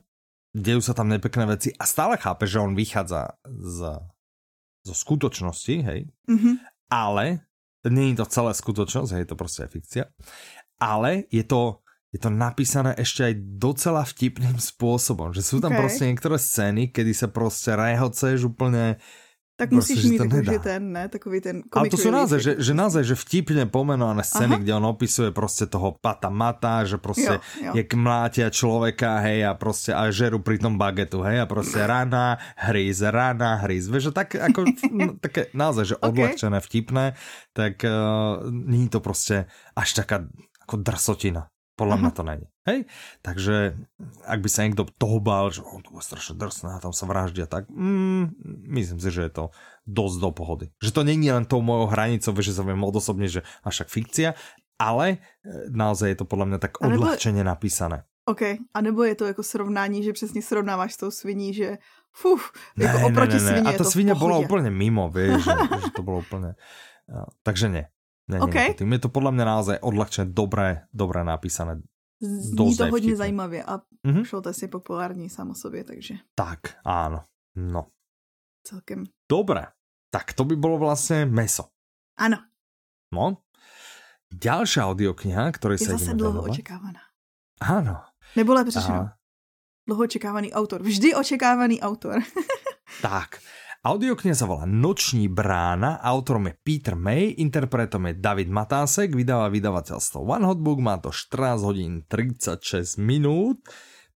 dejú 0.55 0.79
sa 0.79 0.95
tam 0.95 1.11
nepekné 1.11 1.43
veci 1.43 1.75
a 1.75 1.83
stále 1.83 2.15
chápe, 2.15 2.47
že 2.47 2.63
on 2.63 2.71
vychádza 2.71 3.35
z, 3.43 3.99
zo 4.87 4.95
skutočnosti, 4.95 5.75
hej, 5.83 6.07
mm-hmm. 6.31 6.55
ale 6.87 7.43
nie 7.91 8.15
je 8.15 8.23
to 8.23 8.31
celé 8.31 8.51
skutočnosť, 8.55 9.11
hej, 9.11 9.21
je 9.27 9.29
to 9.29 9.35
prostě 9.35 9.67
fikcia, 9.67 10.05
ale 10.79 11.27
je 11.31 11.43
to, 11.43 11.83
je 12.15 12.19
to 12.23 12.31
napísané 12.31 12.95
ešte 12.95 13.27
aj 13.27 13.33
docela 13.59 14.07
vtipným 14.07 14.55
spôsobom, 14.71 15.35
že 15.35 15.43
sú 15.43 15.59
tam 15.59 15.75
okay. 15.75 15.81
proste 15.83 16.03
niektoré 16.07 16.39
scény, 16.39 16.95
kedy 16.95 17.11
sa 17.11 17.27
proste 17.27 17.75
rehoceš 17.75 18.47
úplne 18.47 18.95
tak 19.55 19.71
musíš 19.71 20.03
mít 20.03 20.17
takový 20.17 20.59
ten, 20.59 20.91
ne, 20.91 21.07
takový 21.07 21.41
ten 21.41 21.63
Ale 21.71 21.87
to 21.87 21.95
sú 21.95 22.11
naozaj, 22.11 22.39
že, 22.43 22.51
že 22.59 22.73
naozaj, 22.75 23.03
že 23.07 23.15
vtipne 23.15 23.63
pomenované 23.71 24.19
scény, 24.19 24.59
Aha. 24.59 24.61
kde 24.67 24.71
on 24.75 24.85
opisuje 24.91 25.31
proste 25.31 25.63
toho 25.71 25.95
pata 25.95 26.27
mata, 26.27 26.83
že 26.83 26.99
proste 26.99 27.39
jo, 27.39 27.71
jo. 27.71 27.73
jak 27.79 27.89
mlátia 27.95 28.51
človeka, 28.51 29.23
hej, 29.23 29.47
a 29.47 29.55
proste 29.55 29.95
a 29.95 30.11
žeru 30.11 30.43
pri 30.43 30.59
tom 30.59 30.75
bagetu, 30.75 31.23
hej, 31.23 31.39
a 31.39 31.47
proste 31.47 31.87
rana, 31.87 32.35
hryz, 32.59 32.99
rana, 32.99 33.63
hryz. 33.63 33.87
Vieš, 33.87 34.11
že 34.11 34.13
tak 34.13 34.35
ako, 34.35 34.59
no, 34.99 35.15
také 35.23 35.47
naozaj, 35.55 35.95
že 35.95 35.95
odľahčené, 36.03 36.59
vtipné, 36.59 37.15
tak 37.55 37.79
uh, 37.87 38.43
není 38.51 38.91
to 38.91 38.99
proste 38.99 39.47
až 39.71 39.89
taká 39.95 40.27
ako 40.67 40.83
drsotina. 40.83 41.47
Podľa 41.75 41.95
mňa 41.99 42.11
to 42.15 42.23
není. 42.23 42.47
Hej? 42.63 42.87
Takže 43.19 43.75
ak 44.23 44.39
by 44.39 44.49
sa 44.49 44.63
niekto 44.63 44.87
toho 44.95 45.19
bál, 45.19 45.51
že 45.51 45.59
on 45.59 45.83
to 45.83 45.91
bude 45.91 46.07
strašne 46.07 46.39
drsné 46.39 46.79
a 46.79 46.79
tam 46.79 46.95
sa 46.95 47.03
vraždia, 47.03 47.51
tak 47.51 47.67
mm, 47.67 48.31
myslím 48.71 48.99
si, 49.03 49.09
že 49.11 49.27
je 49.27 49.31
to 49.31 49.45
dosť 49.83 50.17
do 50.23 50.31
pohody. 50.31 50.65
Že 50.79 50.91
to 50.95 51.01
není 51.03 51.27
len 51.27 51.43
tou 51.43 51.59
mojou 51.59 51.91
hranicou, 51.91 52.31
že 52.39 52.55
sa 52.55 52.63
viem 52.63 52.79
odosobne, 52.79 53.27
že 53.27 53.43
až 53.67 53.83
však 53.83 53.89
fikcia, 53.91 54.29
ale 54.79 55.19
e, 55.43 55.67
naozaj 55.67 56.15
je 56.15 56.17
to 56.23 56.25
podľa 56.25 56.55
mňa 56.55 56.59
tak 56.63 56.79
odľahčene 56.79 57.43
napísané. 57.43 58.07
OK, 58.25 58.41
a 58.73 58.81
nebo 58.81 59.03
je 59.03 59.15
to 59.15 59.25
jako 59.25 59.43
srovnání, 59.43 60.03
že 60.03 60.13
přesně 60.13 60.41
srovnáváš 60.41 60.93
s 60.93 60.97
tou 60.97 61.11
sviní, 61.11 61.53
že 61.53 61.77
fuf, 62.11 62.51
jako 62.77 62.97
ne, 62.97 63.05
oproti 63.05 63.37
ne, 63.37 63.51
ne, 63.51 63.61
ne. 63.61 63.69
A 63.69 63.77
ta 63.77 63.83
svině 63.83 64.15
byla 64.15 64.37
úplně 64.37 64.71
mimo, 64.71 65.09
víš, 65.09 65.43
že, 65.43 65.51
že 65.85 65.91
to 65.95 66.03
bylo 66.03 66.17
úplně... 66.25 66.55
Takže 67.43 67.69
ne. 67.69 67.87
Ne, 68.25 68.41
okay. 68.41 68.73
tým 68.73 68.89
je 68.97 69.05
to 69.05 69.09
podľa 69.13 69.37
mňa 69.37 69.45
naozaj 69.45 69.77
odľahčené, 69.85 70.33
dobré, 70.33 70.89
dobré 70.89 71.21
napísané. 71.21 71.85
Zní 72.21 72.77
to 72.77 72.85
hodně 72.89 73.15
zajímavě 73.15 73.63
a 73.63 73.77
mm-hmm. 74.07 74.23
šlo 74.23 74.41
to 74.41 74.49
asi 74.49 74.67
populární 74.67 75.29
samo 75.29 75.55
sobě, 75.55 75.83
takže. 75.83 76.15
Tak, 76.35 76.59
áno. 76.85 77.21
No. 77.55 77.91
Celkem. 78.63 79.03
Dobre, 79.29 79.67
tak 80.09 80.33
to 80.33 80.43
by 80.43 80.55
bolo 80.55 80.81
vlastne 80.81 81.29
meso. 81.29 81.69
Áno. 82.17 82.41
No. 83.13 83.45
Ďalšia 84.33 84.89
audiokniha, 84.89 85.51
ktorej 85.53 85.77
je 85.79 85.85
sa 85.85 86.01
zase 86.01 86.17
dlouho 86.17 86.41
venovať. 86.41 86.51
očekávaná. 86.51 87.03
Áno. 87.61 87.95
Nebo 88.35 88.51
lepšie 88.57 88.81
řečeno, 88.81 89.13
dlouho 89.85 90.03
očekávaný 90.03 90.49
autor. 90.51 90.81
Vždy 90.81 91.15
očekávaný 91.15 91.77
autor. 91.79 92.19
tak. 93.05 93.39
Audiokniha 93.85 94.33
sa 94.33 94.49
volá 94.49 94.65
Noční 94.65 95.29
brána, 95.29 96.01
autorom 96.01 96.49
je 96.49 96.57
Peter 96.57 96.97
May, 96.97 97.37
interpretom 97.37 98.09
je 98.09 98.17
David 98.17 98.49
Matásek, 98.49 99.13
vydáva 99.13 99.45
vydavateľstvo 99.53 100.25
One 100.25 100.41
Hot 100.41 100.57
Book, 100.57 100.81
má 100.81 100.97
to 100.97 101.13
14 101.13 101.61
hodín 101.61 102.01
36 102.09 102.97
minút. 102.97 103.61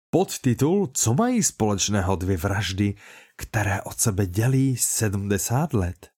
Podtitul 0.07 0.95
Co 0.95 1.13
mají 1.13 1.43
společného 1.43 2.15
dvě 2.15 2.37
vraždy, 2.37 2.95
které 3.35 3.83
od 3.83 3.99
sebe 3.99 4.25
dělí 4.25 4.79
70 4.79 5.73
let? 5.73 6.15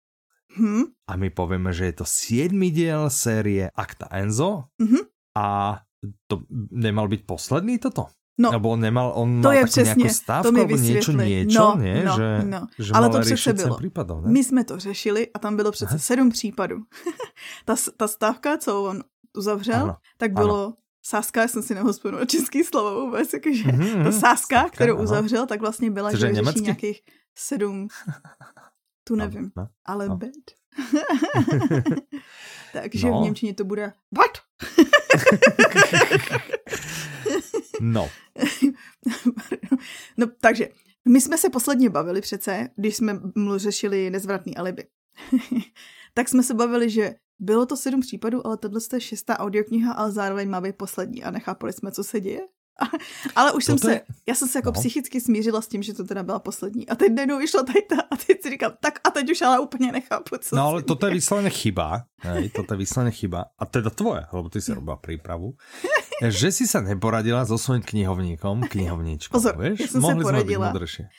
Hmm? 0.53 0.93
A 1.09 1.17
my 1.17 1.33
povieme, 1.33 1.73
že 1.73 1.85
je 1.85 1.93
to 1.93 2.05
7 2.05 2.53
diel 2.69 3.09
série 3.09 3.65
Akta 3.73 4.13
Enzo 4.13 4.69
hmm? 4.77 5.09
a 5.33 5.79
to 6.29 6.45
nemal 6.69 7.09
byť 7.09 7.25
posledný 7.25 7.81
toto? 7.81 8.13
No, 8.39 8.52
Nebo 8.52 8.69
on 8.69 8.80
nemal, 8.80 9.12
on 9.15 9.41
to 9.41 9.47
mal 9.47 9.54
je 9.54 9.65
přesně, 9.65 10.10
stávku, 10.10 10.43
to 10.43 10.52
mi 10.52 10.65
niečo, 10.65 11.12
niečo, 11.12 11.60
no, 11.60 11.75
nie? 11.75 12.04
No, 12.04 12.15
že, 12.15 12.39
no. 12.43 12.67
že 12.80 12.93
Ale 12.93 13.10
to 13.10 13.19
přece 13.19 13.54
bylo. 13.54 13.78
Prípadov, 13.78 14.23
ne? 14.25 14.32
My 14.32 14.43
jsme 14.43 14.63
to 14.63 14.80
řešili 14.80 15.28
a 15.34 15.39
tam 15.39 15.56
bylo 15.56 15.71
přece 15.71 15.89
Aha. 15.89 15.99
sedm 15.99 16.30
případů. 16.30 16.78
ta, 17.65 17.75
ta 17.97 18.08
stávka, 18.08 18.58
co 18.58 18.84
on 18.84 19.04
uzavřel, 19.38 19.84
ano. 19.84 19.95
tak 20.17 20.34
bylo 20.34 20.65
ano. 20.65 20.73
sáska, 21.04 21.41
já 21.41 21.47
jsem 21.47 21.63
si 21.63 21.75
vzpomenout 21.91 22.30
český 22.30 22.63
slovo 22.63 23.06
vůbec, 23.06 23.34
jakože 23.34 23.63
mm-hmm, 23.63 24.04
ta 24.08 24.12
sáska, 24.12 24.60
Stávka, 24.60 24.69
kterou 24.69 24.95
ano. 24.95 25.04
uzavřel, 25.04 25.45
tak 25.45 25.62
vlastně 25.62 25.91
byla, 25.91 26.12
že 26.12 26.17
řeší 26.17 26.62
nějakých 26.62 27.02
sedm, 27.36 27.88
tu 29.04 29.15
nevím, 29.15 29.52
no, 29.56 29.63
no, 29.63 29.67
ale 29.86 30.10
no. 30.10 30.17
bed. 30.17 30.32
Takže 32.73 33.08
no. 33.08 33.19
v 33.19 33.23
Němčině 33.23 33.54
to 33.54 33.63
bude 33.63 33.93
what? 34.12 34.32
No. 37.81 38.09
no, 40.17 40.27
takže 40.39 40.69
my 41.07 41.21
jsme 41.21 41.37
se 41.37 41.49
posledně 41.49 41.89
bavili 41.89 42.21
přece, 42.21 42.69
když 42.75 42.95
jsme 42.95 43.19
řešili 43.55 44.09
nezvratný 44.09 44.57
alibi. 44.57 44.87
tak 46.13 46.29
jsme 46.29 46.43
se 46.43 46.53
bavili, 46.53 46.89
že 46.89 47.15
bylo 47.39 47.65
to 47.65 47.77
sedm 47.77 48.01
případů, 48.01 48.47
ale 48.47 48.57
tohle 48.57 48.79
je 48.93 49.01
šestá 49.01 49.39
audiokniha, 49.39 49.93
ale 49.93 50.11
zároveň 50.11 50.49
má 50.49 50.61
být 50.61 50.75
poslední 50.75 51.23
a 51.23 51.31
nechápali 51.31 51.73
jsme, 51.73 51.91
co 51.91 52.03
se 52.03 52.19
děje. 52.19 52.41
Ale 53.35 53.51
už 53.51 53.65
Toto 53.65 53.77
jsem 53.77 53.89
se, 53.89 53.93
je... 53.93 54.01
já 54.27 54.35
jsem 54.35 54.47
se 54.47 54.57
jako 54.57 54.69
no. 54.69 54.73
psychicky 54.73 55.21
smířila 55.21 55.61
s 55.61 55.67
tím, 55.67 55.83
že 55.83 55.93
to 55.93 56.03
teda 56.03 56.23
byla 56.23 56.39
poslední. 56.39 56.89
A 56.89 56.95
teď 56.95 57.11
najednou 57.11 57.37
vyšlo 57.37 57.63
tady 57.63 57.81
ta 57.81 57.95
a 58.11 58.15
teď 58.15 58.41
si 58.41 58.49
říkám, 58.49 58.71
tak 58.79 58.99
a 59.03 59.11
teď 59.11 59.31
už 59.31 59.41
ale 59.41 59.59
úplně 59.59 59.91
nechápu, 59.91 60.37
co 60.39 60.55
No 60.55 60.67
ale 60.67 60.83
toto 60.83 61.05
je 61.05 61.13
vysloveně 61.13 61.49
chyba, 61.49 62.03
hej, 62.21 62.49
toto 62.49 62.73
je 62.73 62.77
vysloveně 62.77 63.11
chyba. 63.11 63.45
A 63.59 63.65
teda 63.65 63.89
tvoje, 63.89 64.25
lebo 64.33 64.49
ty 64.49 64.61
si 64.61 64.73
robila 64.73 64.95
prípravu. 64.95 65.53
Že 66.27 66.51
si 66.51 66.67
sa 66.67 66.84
neporadila 66.84 67.47
so 67.47 67.55
svojím 67.55 67.84
knihovníkom, 67.88 68.67
knihovníčkou, 68.67 69.32
Pozor, 69.32 69.55
vieš? 69.55 69.79
Ja 69.79 69.88
som 69.88 70.03
Mohli 70.03 70.19
sa 70.19 70.27
poradila. 70.27 70.67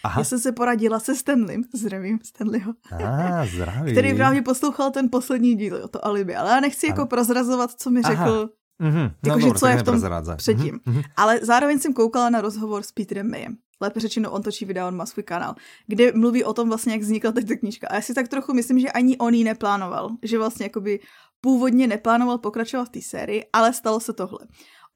Aha. 0.05 0.19
Ja 0.21 0.25
som 0.29 0.39
sa 0.39 0.51
poradila 0.53 0.99
se 1.01 1.17
Stanleym, 1.17 1.65
zdravím 1.73 2.21
Stanleyho. 2.21 2.77
Á, 2.93 3.49
zdravím. 3.49 3.93
Který 3.97 4.15
právě 4.15 4.43
poslouchal 4.43 4.91
ten 4.91 5.09
poslední 5.09 5.57
díl, 5.57 5.89
to 5.89 6.05
alibi, 6.05 6.37
ale 6.37 6.51
já 6.51 6.61
nechci 6.61 6.87
jako 6.87 7.07
prozrazovat, 7.07 7.71
co 7.73 7.91
mi 7.91 8.03
řekl 8.03 8.51
Mm-hmm. 8.81 9.13
No 9.27 9.33
jako, 9.33 9.41
dobře, 9.41 9.59
co 9.59 9.67
je 9.67 9.77
v 9.77 9.83
tom 9.83 10.01
předtím. 10.37 10.81
Mm-hmm. 10.87 11.05
Ale 11.17 11.41
zároveň 11.43 11.79
jsem 11.79 11.93
koukala 11.93 12.31
na 12.31 12.41
rozhovor 12.41 12.83
s 12.83 12.93
Peterem 12.93 13.31
Mayem. 13.31 13.57
Lépe 13.81 14.01
řečeno, 14.01 14.31
on 14.31 14.43
točí 14.43 14.65
videa, 14.65 14.89
on 14.89 14.97
má 14.97 15.07
svůj 15.07 15.23
kanál, 15.23 15.55
kde 15.87 16.13
mluví 16.13 16.45
o 16.45 16.53
tom 16.53 16.69
vlastně, 16.69 16.93
jak 16.93 17.03
vznikla 17.03 17.33
ta 17.33 17.41
knížka. 17.61 17.89
A 17.91 17.95
já 17.95 18.01
si 18.01 18.15
tak 18.15 18.29
trochu 18.29 18.55
myslím, 18.55 18.81
že 18.81 18.93
ani 18.93 19.17
on 19.17 19.35
ji 19.35 19.45
neplánoval. 19.45 20.09
Že 20.23 20.39
vlastně 20.39 20.67
jakoby 20.67 21.01
původně 21.41 21.87
neplánoval 21.87 22.39
pokračovat 22.39 22.85
v 22.85 22.89
té 22.89 23.03
sérii, 23.03 23.45
ale 23.53 23.73
stalo 23.73 24.01
se 24.01 24.13
tohle. 24.13 24.39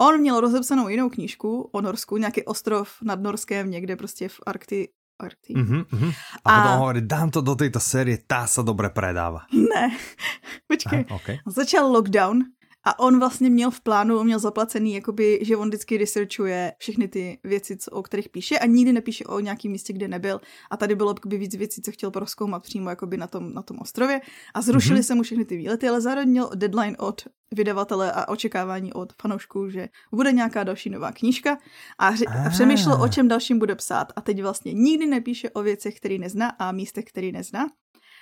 On 0.05 0.21
měl 0.21 0.41
rozepsanou 0.41 0.89
jinou 0.89 1.09
knížku 1.09 1.69
o 1.73 1.81
Norsku, 1.81 2.17
nějaký 2.17 2.45
ostrov 2.45 2.89
nad 3.03 3.21
Norskem, 3.21 3.71
někde 3.71 3.97
prostě 3.97 4.29
v 4.29 4.41
Arkti, 4.47 4.89
Arkti. 5.21 5.55
Mm-hmm, 5.55 5.85
mm-hmm. 5.85 6.13
A, 6.45 6.55
a 6.55 6.63
potom 6.63 6.79
hovorí, 6.79 7.01
dám 7.01 7.31
to 7.31 7.41
do 7.41 7.55
této 7.55 7.81
série, 7.81 8.19
tá 8.19 8.45
sa 8.51 8.61
dobre 8.67 8.91
predáva. 8.91 9.47
Ne, 9.55 9.97
počkej. 10.71 11.07
Aha, 11.09 11.17
okay. 11.17 11.39
Začal 11.47 11.89
lockdown 11.89 12.45
a 12.85 12.99
on 12.99 13.19
vlastně 13.19 13.51
měl 13.51 13.71
v 13.71 13.81
plánu, 13.81 14.25
měl 14.25 14.39
zaplacený, 14.39 14.95
jakoby, 14.95 15.39
že 15.43 15.57
on 15.57 15.69
vždycky 15.69 15.99
researchuje 15.99 16.73
všechny 16.79 17.09
ty 17.09 17.39
věci, 17.45 17.77
co, 17.77 17.91
o 17.91 18.03
kterých 18.03 18.29
píše 18.29 18.59
a 18.59 18.67
nikdy 18.67 18.93
nepíše 18.93 19.25
o 19.25 19.41
nějakém 19.41 19.73
místě, 19.73 19.93
kde 19.93 20.09
nebyl. 20.09 20.41
A 20.71 20.77
tady 20.77 20.95
bylo 20.95 21.11
jakoby, 21.11 21.39
víc 21.39 21.55
věcí, 21.55 21.83
co 21.83 21.93
chtěl 21.93 22.11
proskoumat 22.11 22.63
přímo 22.63 22.91
jakoby, 22.91 23.17
na, 23.17 23.27
tom, 23.27 23.55
na 23.55 23.63
tom 23.63 23.79
ostrově. 23.79 24.21
A 24.55 24.63
zrušili 24.63 25.01
mm-hmm. 25.01 25.07
se 25.07 25.15
mu 25.15 25.23
všechny 25.23 25.45
ty 25.45 25.57
výlety, 25.57 25.89
ale 25.89 26.01
zároveň 26.01 26.29
měl 26.29 26.51
deadline 26.55 26.97
od 26.97 27.23
vydavatele 27.55 28.13
a 28.13 28.29
očekávání 28.29 28.93
od 28.93 29.13
fanoušků, 29.23 29.71
že 29.71 29.89
bude 30.13 30.33
nějaká 30.33 30.65
další 30.65 30.91
nová 30.91 31.13
knížka 31.13 31.59
a, 31.99 32.15
ři- 32.15 32.47
a 32.47 32.51
přemýšlel, 32.51 33.03
o 33.03 33.09
čem 33.09 33.29
dalším 33.29 33.59
bude 33.59 33.75
psát. 33.75 34.13
A 34.17 34.21
teď 34.21 34.43
vlastně 34.43 34.73
nikdy 34.73 35.07
nepíše 35.07 35.51
o 35.51 35.63
věcech, 35.63 35.97
které 35.97 36.19
nezná 36.19 36.49
a 36.49 36.73
místech, 36.73 37.05
které 37.05 37.33
nezná. 37.33 37.67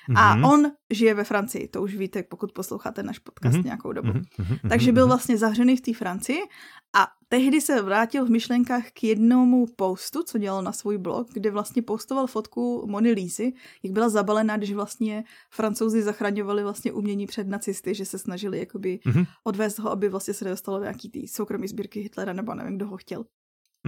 Mm-hmm. 0.09 0.19
A 0.19 0.35
mhm. 0.35 0.45
on 0.45 0.67
žije 0.91 1.15
ve 1.15 1.25
Francii, 1.25 1.69
to 1.69 1.83
už 1.83 1.97
víte, 1.97 2.23
pokud 2.23 2.53
posloucháte 2.53 3.03
náš 3.03 3.19
podcast 3.19 3.57
mm-hmm. 3.57 3.65
nějakou 3.65 3.93
dobu. 3.93 4.09
Mm-hmm. 4.09 4.69
Takže 4.69 4.93
byl 4.93 5.07
vlastně 5.07 5.39
zavřený 5.39 5.77
v 5.77 5.81
té 5.81 5.95
Francii 5.95 6.41
a 6.97 7.07
tehdy 7.29 7.61
se 7.61 7.83
vrátil 7.83 8.27
v 8.27 8.31
myšlenkách 8.31 8.91
k 8.93 9.05
jednomu 9.05 9.67
postu, 9.77 10.23
co 10.23 10.39
dělal 10.39 10.63
na 10.63 10.73
svůj 10.73 10.99
blog, 10.99 11.29
kde 11.33 11.51
vlastně 11.51 11.83
postoval 11.83 12.27
fotku 12.27 12.87
Mony 12.87 13.13
Lízy, 13.13 13.53
jak 13.83 13.93
byla 13.93 14.09
zabalená, 14.09 14.57
když 14.57 14.73
vlastně 14.73 15.25
francouzi 15.51 16.03
zachraňovali 16.03 16.63
vlastně 16.63 16.93
umění 16.93 17.27
před 17.27 17.49
nacisty, 17.49 17.95
že 17.95 18.05
se 18.05 18.19
snažili 18.19 18.59
jakoby 18.59 19.01
mm-hmm. 19.07 19.27
odvést 19.45 19.79
ho, 19.79 19.91
aby 19.91 20.09
vlastně 20.09 20.35
se 20.35 20.45
dostalo 20.45 20.79
do 20.79 20.85
nějaký 20.85 21.11
ty 21.11 21.29
soukromý 21.29 21.69
sbírky 21.69 22.01
Hitlera, 22.01 22.33
nebo 22.33 22.55
nevím, 22.55 22.77
kdo 22.77 22.87
ho 22.87 22.97
chtěl. 22.97 23.25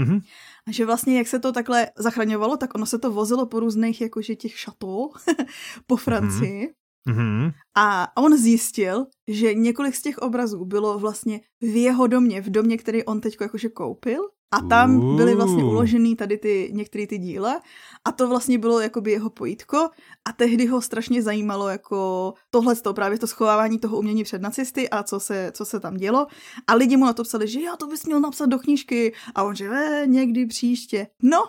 Mm-hmm. 0.00 0.20
A 0.68 0.72
že 0.72 0.87
vlastně, 0.87 1.18
jak 1.18 1.26
se 1.26 1.38
to 1.38 1.52
takhle 1.52 1.90
zachraňovalo, 1.96 2.57
tak 2.57 2.74
ono 2.74 2.87
se 2.87 2.98
to 2.98 3.11
vozilo 3.11 3.46
po 3.46 3.61
různých 3.61 4.00
jakože 4.00 4.37
těch 4.37 4.59
šatů 4.59 5.11
po 5.87 5.96
Francii. 5.96 6.74
Mm-hmm. 7.09 7.52
A 7.76 8.16
on 8.16 8.38
zjistil, 8.38 9.07
že 9.28 9.54
několik 9.54 9.94
z 9.94 10.02
těch 10.02 10.18
obrazů 10.18 10.64
bylo 10.64 10.98
vlastně 10.98 11.40
v 11.61 11.83
jeho 11.83 12.07
domě, 12.07 12.40
v 12.40 12.50
domě, 12.50 12.78
který 12.78 13.04
on 13.04 13.20
teď 13.20 13.37
jakože 13.40 13.68
koupil. 13.68 14.20
A 14.54 14.60
tam 14.60 15.16
byly 15.16 15.34
vlastně 15.34 15.64
uložený 15.64 16.16
tady 16.16 16.38
ty 16.38 16.70
některé 16.72 17.06
ty 17.06 17.18
díla. 17.18 17.60
A 18.04 18.12
to 18.12 18.28
vlastně 18.28 18.58
bylo 18.58 18.80
jakoby 18.80 19.12
jeho 19.12 19.30
pojítko. 19.30 19.76
A 20.24 20.32
tehdy 20.36 20.66
ho 20.66 20.80
strašně 20.80 21.22
zajímalo 21.22 21.68
jako 21.68 22.35
tohle 22.50 22.76
to 22.76 22.94
právě 22.94 23.18
to 23.18 23.26
schovávání 23.26 23.79
toho 23.79 23.98
umění 23.98 24.24
před 24.24 24.42
nacisty 24.42 24.90
a 24.90 25.02
co 25.02 25.20
se, 25.20 25.50
co 25.54 25.64
se 25.64 25.81
tam 25.81 25.96
dělo. 25.96 26.26
A 26.66 26.74
lidi 26.74 26.96
mu 26.96 27.04
na 27.04 27.12
to 27.12 27.22
psali, 27.22 27.48
že 27.48 27.60
já 27.60 27.76
to 27.76 27.87
bys 27.87 28.06
měl 28.06 28.20
napsat 28.20 28.46
do 28.46 28.58
knížky. 28.58 29.12
A 29.35 29.42
on 29.42 29.56
že 29.56 29.68
eh, 29.72 30.06
někdy 30.06 30.46
příště. 30.46 31.06
No, 31.22 31.44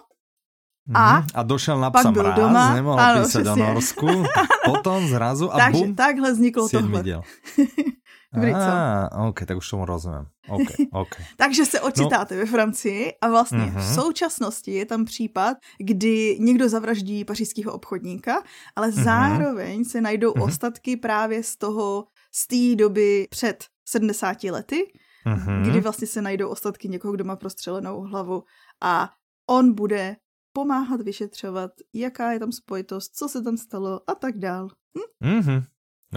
a, 0.93 1.19
mm, 1.19 1.27
a 1.34 1.43
došel 1.43 1.80
na 1.80 1.91
psa 1.91 2.11
mráz, 2.11 2.36
doma, 2.36 2.73
nemohl 2.73 2.99
ano, 2.99 3.23
písať 3.25 3.47
o 3.47 3.55
Norsku, 3.55 4.07
potom 4.65 5.07
zrazu 5.07 5.53
a 5.53 5.57
Takže 5.57 5.82
bum, 5.86 5.95
takhle 5.95 6.32
vzniklo 6.32 6.69
tohle. 6.69 7.03
Dobrý, 8.36 8.51
co? 8.51 9.27
ok, 9.27 9.45
tak 9.45 9.57
už 9.57 9.69
tomu 9.69 9.86
rozumím. 9.86 10.25
Okay, 10.49 10.86
okay. 10.91 11.25
Takže 11.38 11.65
se 11.65 11.81
ocitáte 11.81 12.36
no. 12.36 12.39
ve 12.39 12.45
Francii 12.45 13.13
a 13.21 13.29
vlastně 13.29 13.59
uh-huh. 13.59 13.71
v 13.71 13.73
mhm. 13.73 13.93
současnosti 13.95 14.71
je 14.71 14.86
tam 14.86 15.05
případ, 15.05 15.57
kdy 15.79 16.38
někdo 16.39 16.69
zavraždí 16.69 17.25
pařížského 17.25 17.71
obchodníka, 17.73 18.43
ale 18.75 18.89
uh-huh. 18.89 19.03
zároveň 19.03 19.86
se 19.86 20.01
najdou 20.01 20.31
uh-huh. 20.31 20.43
ostatky 20.43 20.97
právě 20.97 21.43
z 21.43 21.57
toho, 21.57 22.05
z 22.31 22.47
té 22.47 22.75
doby 22.75 23.27
před 23.29 23.65
70 23.88 24.43
lety, 24.43 24.93
uh-huh. 25.27 25.69
kdy 25.69 25.81
vlastně 25.81 26.07
se 26.07 26.21
najdou 26.21 26.49
ostatky 26.49 26.88
někoho, 26.88 27.13
kdo 27.13 27.23
má 27.23 27.36
prostřelenou 27.36 28.01
hlavu 28.01 28.43
a 28.81 29.09
on 29.49 29.73
bude 29.73 30.15
pomáhat 30.53 31.01
vyšetřovat, 31.01 31.71
jaká 31.93 32.31
je 32.31 32.39
tam 32.39 32.51
spojitost, 32.51 33.15
co 33.15 33.29
se 33.29 33.41
tam 33.41 33.57
stalo 33.57 34.01
a 34.07 34.15
tak 34.15 34.38
dál. 34.38 34.69
Hm? 34.97 35.39
Mm-hmm. 35.39 35.63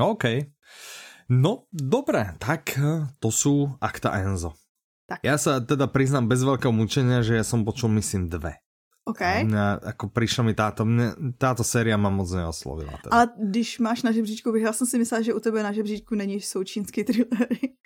OK. 0.01 0.25
No, 1.29 1.69
dobré, 1.69 2.33
tak 2.41 2.73
eh, 2.81 3.05
to 3.21 3.29
sú 3.29 3.77
akta 3.85 4.17
Enzo. 4.17 4.57
Tak. 5.09 5.21
Ja 5.25 5.37
sa 5.37 5.61
teda 5.61 5.89
priznám 5.89 6.29
bez 6.29 6.41
veľkého 6.45 6.73
mučenia, 6.73 7.25
že 7.25 7.37
ja 7.37 7.45
som 7.45 7.65
počul 7.65 7.93
myslím 7.97 8.29
dve. 8.29 8.61
OK. 9.09 9.49
Mňa, 9.49 9.97
ako 9.97 10.13
prišla 10.13 10.43
mi 10.45 10.53
táto, 10.53 10.85
mne, 10.85 11.37
táto 11.41 11.65
séria 11.65 11.97
ma 11.97 12.13
moc 12.13 12.29
neoslovila. 12.29 12.93
Teda. 13.01 13.13
Ale 13.13 13.25
když 13.41 13.81
máš 13.81 14.05
na 14.05 14.13
žebříčku, 14.13 14.57
já 14.57 14.73
jsem 14.73 14.87
si 14.87 14.99
myslela, 14.99 15.23
že 15.23 15.35
u 15.35 15.41
tebe 15.41 15.63
na 15.63 15.73
žebříčku 15.73 16.15
není, 16.15 16.41
jsou 16.41 16.65
čínské 16.65 17.05
thrillery. 17.05 17.77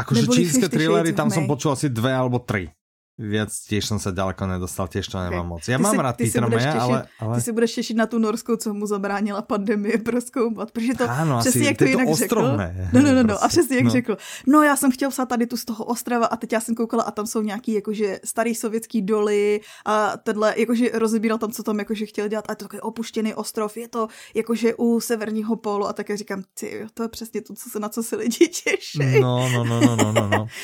Akože 0.00 0.26
čínske 0.32 0.68
thrillery, 0.68 1.12
tam 1.12 1.28
som 1.28 1.44
počul 1.44 1.76
asi 1.76 1.92
dve 1.92 2.16
alebo 2.16 2.40
tri 2.40 2.72
viac 3.20 3.52
tiež 3.52 3.84
som 3.84 3.98
sa 4.00 4.08
ďaleko 4.08 4.48
nedostal, 4.48 4.88
tiež 4.88 5.04
to 5.04 5.20
nemám 5.20 5.44
okay. 5.44 5.52
moc. 5.52 5.62
Ja 5.68 5.76
ty 5.76 5.82
mám 5.84 5.94
si, 5.94 6.00
rád 6.00 6.16
Petra 6.16 6.48
Meja, 6.48 6.72
ale, 6.80 6.98
ale... 7.20 7.34
Ty 7.36 7.40
si 7.40 7.52
budeš 7.52 7.72
těšit 7.74 7.96
na 7.96 8.06
tu 8.06 8.18
norskou, 8.18 8.56
co 8.56 8.74
mu 8.74 8.86
zabránila 8.86 9.42
pandemie 9.42 9.98
proskoumat, 9.98 10.70
protože 10.70 10.94
to 10.94 11.04
Áno, 11.10 11.40
přesně 11.40 11.60
asi, 11.60 11.68
jak 11.68 11.76
to, 11.76 11.84
to 11.84 11.88
jinak 11.88 12.08
ostrovné. 12.08 12.66
řekl. 12.76 12.88
No, 12.92 13.00
no, 13.02 13.10
no, 13.14 13.22
no, 13.22 13.44
a 13.44 13.48
přesně 13.48 13.76
jak 13.76 13.84
no. 13.84 13.90
řekl. 13.90 14.16
No 14.46 14.62
já 14.62 14.76
jsem 14.76 14.90
chtěl 14.90 15.10
psát 15.10 15.28
tady 15.28 15.46
tu 15.46 15.56
z 15.56 15.64
toho 15.64 15.84
ostrova 15.84 16.26
a 16.26 16.36
teď 16.36 16.52
já 16.52 16.60
jsem 16.60 16.74
koukala 16.74 17.02
a 17.02 17.10
tam 17.10 17.26
jsou 17.26 17.42
nějaký 17.42 17.72
jakože 17.72 18.20
starý 18.24 18.54
sovětský 18.54 19.02
doly 19.02 19.60
a 19.84 20.16
tenhle, 20.16 20.54
jakože 20.56 20.90
rozebíral 20.94 21.38
tam, 21.38 21.50
co 21.52 21.62
tam 21.62 21.78
jakože 21.78 22.06
chtěl 22.06 22.28
dělat 22.28 22.44
a 22.48 22.54
to 22.54 22.64
takový 22.64 22.80
opuštěný 22.80 23.34
ostrov, 23.34 23.76
je 23.76 23.88
to 23.88 24.08
jakože 24.34 24.74
u 24.74 25.00
severního 25.00 25.56
pólu 25.56 25.86
a 25.86 25.92
tak 25.92 26.08
já 26.08 26.16
říkám, 26.16 26.42
ty, 26.54 26.86
to 26.94 27.02
je 27.02 27.08
přesně 27.08 27.42
to, 27.42 27.54
co 27.54 27.70
se, 27.70 27.80
na 27.80 27.88
co 27.88 28.02
se 28.02 28.16
lidi 28.16 28.48
těší. 28.48 29.20
No, 29.20 29.48
no, 29.48 29.64
no, 29.64 29.80
no, 29.80 29.96
no, 29.96 30.12
no. 30.12 30.28
no. 30.28 30.46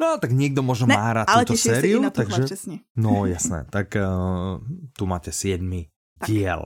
No, 0.00 0.18
tak 0.18 0.32
niekto 0.32 0.62
možno 0.62 0.88
ne, 0.88 0.96
má 0.96 1.12
rád 1.12 1.26
ale 1.28 1.44
túto 1.44 1.58
sériu. 1.58 2.10
takže... 2.10 2.42
přesně. 2.42 2.78
No, 2.96 3.26
jasné. 3.26 3.66
Tak 3.70 3.96
uh, 3.96 4.60
tu 4.96 5.06
máte 5.06 5.32
7 5.32 5.84
diel. 6.26 6.64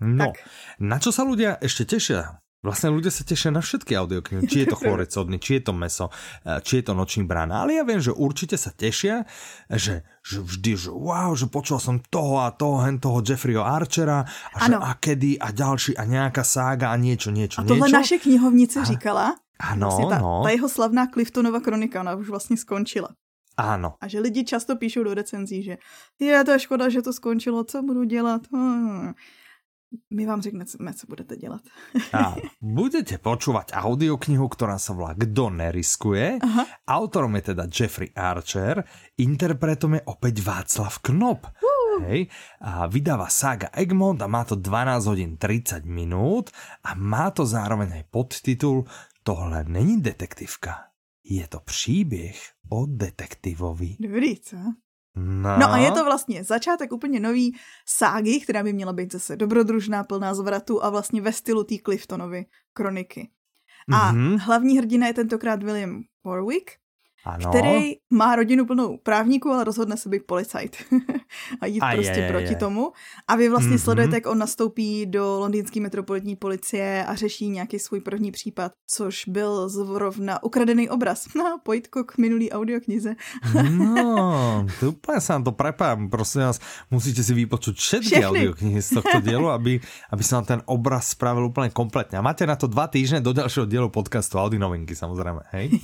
No, 0.00 0.26
tak. 0.28 0.44
na 0.76 1.00
čo 1.00 1.08
sa 1.08 1.24
ľudia 1.24 1.56
ešte 1.56 1.88
tešia? 1.96 2.44
Vlastne 2.60 2.90
ľudia 2.90 3.14
sa 3.14 3.22
tešia 3.22 3.54
na 3.54 3.62
všetky 3.62 3.94
audioknihy, 3.94 4.42
či 4.50 4.66
je 4.66 4.74
to 4.74 4.76
Chorec 4.82 5.08
odny, 5.14 5.38
či 5.38 5.60
je 5.60 5.70
to 5.70 5.72
Meso, 5.72 6.10
eh, 6.42 6.58
či 6.60 6.82
je 6.82 6.90
to 6.90 6.92
Nočný 6.98 7.24
brána. 7.24 7.62
Ale 7.62 7.78
ja 7.78 7.84
viem, 7.86 8.02
že 8.02 8.10
určite 8.10 8.58
sa 8.58 8.74
tešia, 8.74 9.24
že, 9.70 10.02
že 10.20 10.42
vždy, 10.42 10.72
že 10.74 10.90
wow, 10.90 11.32
že 11.38 11.46
počul 11.46 11.78
som 11.78 12.02
toho 12.02 12.42
a 12.42 12.50
toho, 12.50 12.82
hen 12.82 12.98
toho 12.98 13.22
Jeffreyho 13.22 13.62
Archera 13.62 14.26
a, 14.26 14.58
že, 14.66 14.74
a 14.74 14.90
kedy 14.98 15.38
a 15.38 15.48
ďalší 15.54 15.94
a 15.94 16.02
nejaká 16.04 16.42
sága 16.42 16.90
a 16.90 16.96
niečo, 16.98 17.30
niečo, 17.30 17.62
a 17.62 17.68
tohle 17.68 17.86
niečo. 17.86 17.96
naše 18.02 18.16
knihovnice 18.18 18.82
a... 18.82 18.84
říkala, 18.84 19.38
ano, 19.60 19.86
vlastně 19.86 20.06
ta, 20.06 20.18
no. 20.18 20.40
ta 20.44 20.50
jeho 20.50 20.68
slavná 20.68 21.06
Cliftonova 21.06 21.60
kronika, 21.60 22.00
ona 22.00 22.14
už 22.14 22.28
vlastně 22.28 22.56
skončila. 22.56 23.08
Ano. 23.56 23.94
A 24.00 24.08
že 24.08 24.20
lidi 24.20 24.44
často 24.44 24.76
píšou 24.76 25.02
do 25.02 25.14
recenzí, 25.14 25.62
že 25.62 25.80
je 26.20 26.44
to 26.44 26.58
škoda, 26.58 26.88
že 26.88 27.02
to 27.02 27.12
skončilo, 27.12 27.64
co 27.64 27.82
budu 27.82 28.04
dělat? 28.04 28.42
Hmm. 28.52 29.14
My 30.10 30.26
vám 30.26 30.42
řekneme, 30.42 30.94
co 30.94 31.06
budete 31.08 31.36
dělat. 31.36 31.60
A 32.12 32.34
budete 32.60 33.16
počúvať 33.22 33.72
audioknihu, 33.72 34.50
ktorá 34.50 34.82
sa 34.82 34.92
volá 34.92 35.14
Kdo 35.14 35.48
neriskuje. 35.48 36.42
Aha. 36.42 36.66
Autorom 36.90 37.32
je 37.38 37.54
teda 37.54 37.64
Jeffrey 37.70 38.10
Archer, 38.12 38.82
interpretom 39.16 39.96
je 39.96 40.02
opäť 40.10 40.42
Václav 40.42 41.00
Knop. 41.00 41.48
Uh. 41.62 42.02
Hej. 42.02 42.28
A 42.60 42.90
vydáva 42.90 43.30
saga 43.32 43.72
Egmont 43.72 44.20
a 44.20 44.28
má 44.28 44.44
to 44.44 44.58
12 44.58 45.06
hodín 45.06 45.32
30 45.40 45.86
minút 45.88 46.52
a 46.84 46.92
má 46.98 47.30
to 47.32 47.46
zároveň 47.48 48.02
aj 48.02 48.04
podtitul 48.12 48.84
Tohle 49.26 49.64
není 49.64 50.02
detektivka, 50.02 50.84
je 51.24 51.48
to 51.48 51.60
příběh 51.60 52.52
o 52.70 52.86
detektivovi. 52.86 53.96
Dobrý, 54.00 54.40
co? 54.40 54.56
No. 55.16 55.58
no 55.58 55.72
a 55.72 55.78
je 55.78 55.90
to 55.90 56.04
vlastně 56.04 56.44
začátek 56.44 56.92
úplně 56.92 57.20
nový 57.20 57.56
ságy, 57.86 58.40
která 58.40 58.62
by 58.62 58.72
měla 58.72 58.92
být 58.92 59.12
zase 59.12 59.36
dobrodružná, 59.36 60.04
plná 60.04 60.34
zvratu 60.34 60.84
a 60.84 60.90
vlastně 60.90 61.20
ve 61.20 61.32
stylu 61.32 61.64
té 61.64 61.74
Cliftonovy 61.84 62.46
kroniky. 62.72 63.30
A 63.92 64.12
mm-hmm. 64.12 64.38
hlavní 64.40 64.78
hrdina 64.78 65.06
je 65.06 65.14
tentokrát 65.14 65.62
William 65.62 66.02
Warwick, 66.24 66.70
ano. 67.26 67.50
který 67.50 67.92
má 68.10 68.36
rodinu 68.36 68.66
plnou 68.66 68.96
právníků, 69.02 69.50
ale 69.50 69.64
rozhodne 69.64 69.96
se 69.96 70.08
být 70.08 70.22
policajt 70.26 70.76
a 71.60 71.66
jít 71.66 71.80
a 71.80 71.92
prostě 71.94 72.20
je, 72.20 72.28
proti 72.28 72.52
je. 72.52 72.56
tomu. 72.56 72.92
A 73.28 73.36
vy 73.36 73.48
vlastně 73.48 73.76
mm-hmm. 73.76 73.84
sledujete, 73.84 74.16
jak 74.16 74.26
on 74.26 74.38
nastoupí 74.38 75.06
do 75.06 75.38
londýnské 75.38 75.80
metropolitní 75.80 76.36
policie 76.36 77.04
a 77.06 77.14
řeší 77.14 77.48
nějaký 77.48 77.78
svůj 77.78 78.00
první 78.00 78.32
případ, 78.32 78.72
což 78.86 79.28
byl 79.28 79.68
zrovna 79.68 80.42
ukradený 80.42 80.90
obraz. 80.90 81.26
No, 81.36 81.60
pojďko 81.62 82.04
k 82.04 82.18
minulý 82.18 82.52
audioknize. 82.52 83.14
no, 83.70 84.66
to 84.80 84.88
úplně 84.88 85.20
se 85.20 85.42
to 85.44 85.52
prepám. 85.52 86.10
Prosím 86.10 86.40
vás, 86.40 86.60
musíte 86.90 87.22
si 87.22 87.34
vypočuť 87.34 87.76
všetky 87.76 88.06
Všechny. 88.06 88.26
audioknihy 88.26 88.82
z 88.82 88.88
tohto 88.88 89.20
dielu, 89.20 89.48
aby, 89.48 89.80
aby 90.10 90.24
se 90.24 90.36
ten 90.42 90.62
obraz 90.64 91.08
spravil 91.08 91.46
úplně 91.46 91.70
kompletně. 91.70 92.18
A 92.18 92.22
máte 92.22 92.46
na 92.46 92.56
to 92.56 92.66
dva 92.66 92.86
týždne 92.86 93.20
do 93.20 93.32
dalšího 93.32 93.66
dielu 93.66 93.88
podcastu 93.88 94.38
Audi 94.38 94.58
novinky, 94.58 94.96
samozřejmě, 94.96 95.40
hej? 95.52 95.80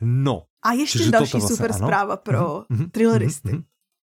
No. 0.00 0.42
A 0.62 0.72
ještě 0.72 1.10
další 1.10 1.38
vlastně, 1.38 1.56
super 1.56 1.70
ano? 1.70 1.86
zpráva 1.86 2.16
pro 2.16 2.64
mm-hmm, 2.70 2.90
thrilleristy. 2.90 3.48
Mm-hmm, 3.48 3.64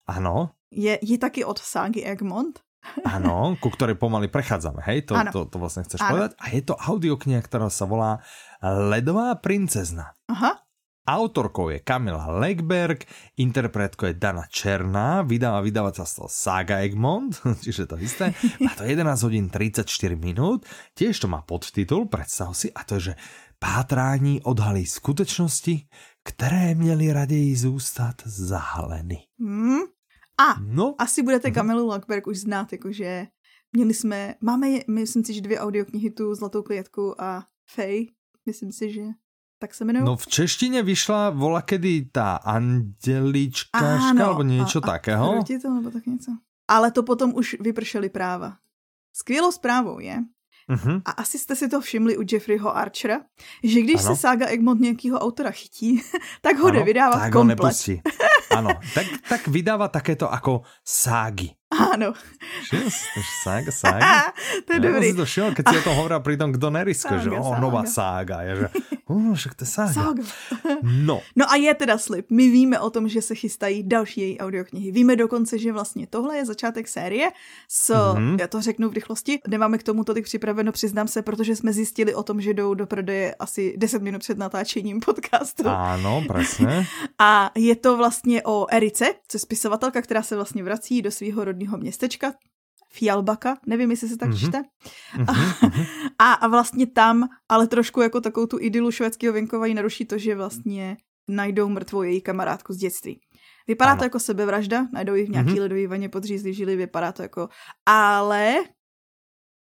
ano. 0.07 0.51
Je, 0.71 0.99
je 1.03 1.19
taky 1.19 1.45
od 1.45 1.59
ságy 1.59 2.05
Egmont. 2.05 2.61
Ano, 3.05 3.59
ku 3.59 3.71
ktorej 3.71 3.99
pomaly 3.99 4.31
prechádzame, 4.31 4.79
hej? 4.87 5.11
To, 5.11 5.19
to, 5.35 5.41
to 5.51 5.57
vlastne 5.59 5.83
chceš 5.83 6.01
ano. 6.07 6.11
povedať. 6.11 6.31
A 6.39 6.45
je 6.55 6.63
to 6.63 6.75
audiokniha, 6.79 7.43
ktorá 7.43 7.67
sa 7.67 7.83
volá 7.83 8.23
Ledová 8.63 9.35
princezna. 9.43 10.15
Aha. 10.31 10.67
Autorkou 11.07 11.71
je 11.71 11.79
Kamila 11.87 12.27
Legberg, 12.35 13.07
interpretkou 13.39 14.11
je 14.11 14.19
Dana 14.19 14.43
Černá, 14.51 15.23
vydáva 15.23 15.63
vydavateľstvo 15.63 16.27
Saga 16.27 16.83
Egmont, 16.83 17.31
čiže 17.65 17.87
to 17.87 17.95
isté. 18.03 18.35
Má 18.67 18.75
to 18.75 18.83
11 18.83 19.07
hodín 19.23 19.47
34 19.47 19.87
minút, 20.19 20.67
tiež 20.99 21.15
to 21.15 21.31
má 21.31 21.47
podtitul, 21.47 22.11
predstav 22.11 22.51
si, 22.59 22.75
a 22.75 22.83
to 22.83 22.99
je, 22.99 23.11
že 23.11 23.15
pátrání 23.59 24.43
odhalí 24.43 24.87
skutečnosti, 24.87 25.89
které 26.25 26.75
měly 26.75 27.13
raději 27.13 27.57
zůstat 27.57 28.15
zahaleny. 28.25 29.19
Hmm. 29.41 29.81
A 30.39 30.61
no. 30.61 30.95
asi 30.99 31.23
budete 31.23 31.51
Kamilu 31.51 31.87
Lackberg 31.87 32.27
už 32.27 32.39
znát, 32.39 32.73
jakože 32.73 33.27
měli 33.73 33.95
jsme, 33.95 34.35
máme, 34.41 34.67
myslím 34.91 35.25
si, 35.25 35.35
že 35.35 35.41
dvě 35.41 35.61
audioknihy 35.61 36.11
tu 36.11 36.35
Zlatou 36.35 36.63
klietku 36.63 37.23
a 37.23 37.45
Fej, 37.75 38.13
myslím 38.47 38.73
si, 38.73 38.93
že 38.93 39.03
tak 39.59 39.75
se 39.75 39.85
jmenují. 39.85 40.05
No 40.05 40.17
v 40.17 40.27
češtině 40.27 40.83
vyšla 40.83 41.31
vola 41.31 41.63
kedy 41.63 42.09
ta 42.13 42.37
Angelička, 42.37 44.01
alebo 44.25 44.43
něco 44.43 44.81
takého. 44.81 45.39
A 45.39 45.45
to, 45.63 45.75
nebo 45.75 45.91
tak 45.91 46.07
něco. 46.07 46.33
Ale 46.69 46.91
to 46.91 47.03
potom 47.03 47.35
už 47.35 47.57
vypršely 47.61 48.09
práva. 48.09 48.57
Skvělou 49.13 49.53
zprávou 49.53 49.99
je, 49.99 50.25
Uh-huh. 50.71 51.03
A 51.05 51.11
asi 51.11 51.39
jste 51.39 51.57
si 51.57 51.69
to 51.69 51.81
všimli 51.81 52.17
u 52.17 52.23
Jeffreyho 52.33 52.77
Archera, 52.77 53.21
že 53.63 53.81
když 53.81 54.05
ano. 54.05 54.15
se 54.15 54.21
sága 54.21 54.47
Egmont 54.47 54.81
nějakého 54.81 55.19
autora 55.19 55.51
chytí, 55.51 56.03
tak 56.41 56.57
ho 56.59 56.69
ano, 56.69 56.79
jde 56.79 56.85
vydávat 56.85 57.21
tak 57.21 57.33
komplet. 57.33 57.59
Ho 57.59 57.67
nepustí. 57.67 58.03
Ano, 58.51 58.71
tak, 58.95 59.07
tak 59.29 59.49
vydává 59.49 59.89
takéto 59.89 60.29
jako 60.33 60.63
ságy. 60.85 61.56
Áno. 61.67 62.15
Sága, 63.43 63.75
sága. 63.75 64.31
to 64.67 64.79
je 64.79 64.81
dobrý. 64.87 65.11
si 65.11 65.19
to 65.19 65.27
všimol, 65.27 65.51
keď 65.51 65.65
si 65.67 65.77
o 65.83 65.83
tom 65.83 65.95
hovoril 65.99 66.23
pri 66.23 66.39
tom, 66.39 66.55
kto 66.55 66.71
neriskuje, 66.71 67.27
že 67.27 67.31
o, 67.35 67.59
nová 67.59 67.83
sága. 67.83 68.47
Je, 68.47 68.53
že, 68.55 68.67
o, 69.11 69.35
však 69.35 69.53
to 69.59 69.67
je 69.67 69.71
sága. 69.71 69.95
sága. 69.99 70.23
No. 70.87 71.27
No 71.35 71.45
a 71.51 71.59
je 71.59 71.75
teda 71.75 71.99
slib. 71.99 72.31
My 72.31 72.47
víme 72.47 72.79
o 72.79 72.91
tom, 72.91 73.09
že 73.11 73.23
se 73.23 73.35
chystají 73.35 73.83
další 73.83 74.21
její 74.21 74.39
audioknihy. 74.39 74.91
Víme 74.91 75.17
dokonce, 75.17 75.59
že 75.59 75.73
vlastně 75.73 76.07
tohle 76.07 76.37
je 76.37 76.47
začátek 76.47 76.89
série 76.89 77.29
s, 77.69 77.91
mm-hmm. 77.91 78.37
já 78.41 78.47
to 78.47 78.61
řeknu 78.61 78.89
v 78.89 78.93
rychlosti, 78.93 79.39
nemáme 79.49 79.79
k 79.79 79.83
tomu 79.83 80.05
tolik 80.05 80.25
připraveno, 80.25 80.73
přiznám 80.73 81.09
se, 81.09 81.23
protože 81.23 81.57
jsme 81.57 81.73
zjistili 81.73 82.15
o 82.15 82.23
tom, 82.23 82.41
že 82.41 82.55
jdou 82.55 82.75
do 82.75 82.87
prodeje 82.87 83.35
asi 83.35 83.75
10 83.77 84.03
minut 84.03 84.19
před 84.19 84.39
natáčením 84.39 85.01
podcastu. 85.01 85.69
Ano, 85.69 86.25
přesně. 86.35 86.87
a 87.19 87.51
je 87.55 87.77
to 87.77 87.97
vlastně 87.97 88.43
o 88.43 88.67
Erice, 88.71 89.07
co 89.29 89.37
je 89.37 89.41
spisovatelka, 89.41 90.03
která 90.03 90.23
se 90.23 90.37
vlastně 90.37 90.63
vrací 90.63 91.03
do 91.03 91.11
svého 91.11 91.45
rodného 91.57 91.79
městečka, 91.79 92.33
Fialbaka, 92.93 93.57
nevím, 93.67 93.91
jestli 93.91 94.09
se 94.09 94.17
tak 94.17 94.31
mm-hmm. 94.31 94.49
čte. 94.49 94.63
Mm-hmm. 95.17 95.87
A, 96.19 96.33
a 96.33 96.49
vlastně 96.49 96.87
tam, 96.87 97.29
ale 97.49 97.67
trošku 97.67 98.01
jako 98.01 98.21
takovou 98.21 98.47
tu 98.47 98.59
idylu 98.61 98.91
švédského 98.91 99.33
venkova 99.33 99.67
naruší 99.67 100.05
to, 100.05 100.19
že 100.19 100.35
vlastně 100.35 100.97
najdou 101.29 101.69
mrtvou 101.69 102.03
její 102.03 102.21
kamarádku 102.21 102.73
z 102.73 102.77
dětství. 102.77 103.21
Vypadá 103.69 103.91
ano. 103.91 103.99
to 103.99 104.05
jako 104.05 104.19
sebevražda, 104.19 104.89
najdou 104.93 105.15
ji 105.15 105.25
v 105.25 105.31
nějaký 105.31 105.51
mm-hmm. 105.51 105.61
ledový 105.61 105.87
vaně 105.87 106.09
podřízli 106.09 106.55
žili, 106.55 106.77
vypadá 106.77 107.13
to 107.13 107.23
jako... 107.23 107.49
Ale 107.87 108.55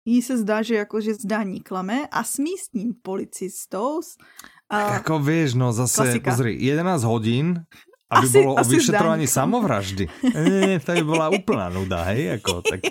jí 0.05 0.23
se 0.23 0.39
zdá, 0.39 0.63
že 0.63 0.75
jakože 0.75 1.15
zdání 1.15 1.61
klame 1.61 2.07
a 2.07 2.25
s 2.25 2.39
místním 2.39 2.93
policistou... 3.03 4.01
A... 4.71 4.83
Tak 4.83 4.93
jako 4.93 5.19
víš, 5.19 5.55
no 5.55 5.73
zase, 5.73 6.03
klasika. 6.03 6.31
pozri, 6.31 6.57
11 6.61 7.03
hodin 7.03 7.63
aby 8.11 8.27
asi, 8.27 8.37
bolo 8.39 8.55
o 8.55 8.65
vyšetrovaní 8.65 9.27
samovraždy. 9.27 10.05
Nie, 10.35 10.79
to 10.79 10.95
by 10.95 11.03
bola 11.03 11.27
úplná 11.35 11.67
nuda, 11.69 12.07
hej? 12.15 12.39
Ako, 12.39 12.63
tak, 12.63 12.87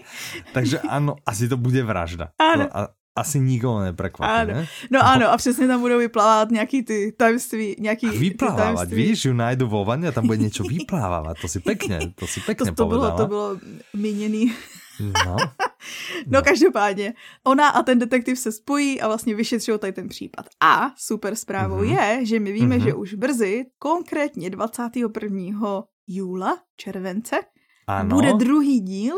takže 0.52 0.84
ano, 0.84 1.16
asi 1.24 1.48
to 1.48 1.56
bude 1.56 1.80
vražda. 1.84 2.36
Ano. 2.36 2.68
A, 2.68 2.92
asi 3.16 3.40
nikoho 3.40 3.80
neprekvapí, 3.80 4.28
ano. 4.28 4.54
ne? 4.54 4.68
No 4.92 5.00
ano, 5.00 5.32
a 5.32 5.38
přesně 5.38 5.68
tam 5.68 5.80
budou 5.80 5.98
vyplávat 5.98 6.52
nějaký 6.52 6.84
ty 6.84 7.12
tajemství, 7.18 7.76
nějaký 7.80 8.08
a 8.08 8.12
vyplávat, 8.12 8.92
víš, 8.92 9.26
ju 9.26 9.34
najdu 9.34 9.68
vo 9.68 9.86
vaně 9.86 10.08
a 10.08 10.12
tam 10.12 10.28
bude 10.28 10.38
něco 10.38 10.64
vyplávat, 10.64 11.38
to 11.42 11.48
si 11.48 11.60
pekně, 11.60 12.00
to 12.16 12.28
si 12.28 12.40
pekně 12.40 12.66
to, 12.76 12.76
to 12.76 12.86
bylo, 12.86 13.12
to 13.12 13.28
bylo 13.28 13.58
míněný. 13.94 14.54
No. 15.00 15.36
no 16.28 16.42
každopádně, 16.42 17.14
ona 17.44 17.70
a 17.70 17.84
ten 17.84 18.00
detektiv 18.00 18.40
se 18.40 18.52
spojí 18.52 19.02
a 19.02 19.08
vlastně 19.08 19.36
vyšetřují 19.36 19.80
tady 19.80 19.94
ten 19.94 20.08
případ. 20.08 20.46
A 20.64 20.92
super 20.98 21.36
zprávou 21.36 21.78
mm-hmm. 21.78 22.02
je, 22.02 22.26
že 22.26 22.40
my 22.40 22.52
víme, 22.52 22.78
mm-hmm. 22.78 22.84
že 22.84 22.94
už 22.94 23.14
brzy, 23.14 23.66
konkrétně 23.80 24.50
21. 24.50 25.84
júla, 26.08 26.58
července, 26.78 27.40
ano. 27.88 28.16
bude 28.16 28.34
druhý 28.34 28.80
díl 28.80 29.16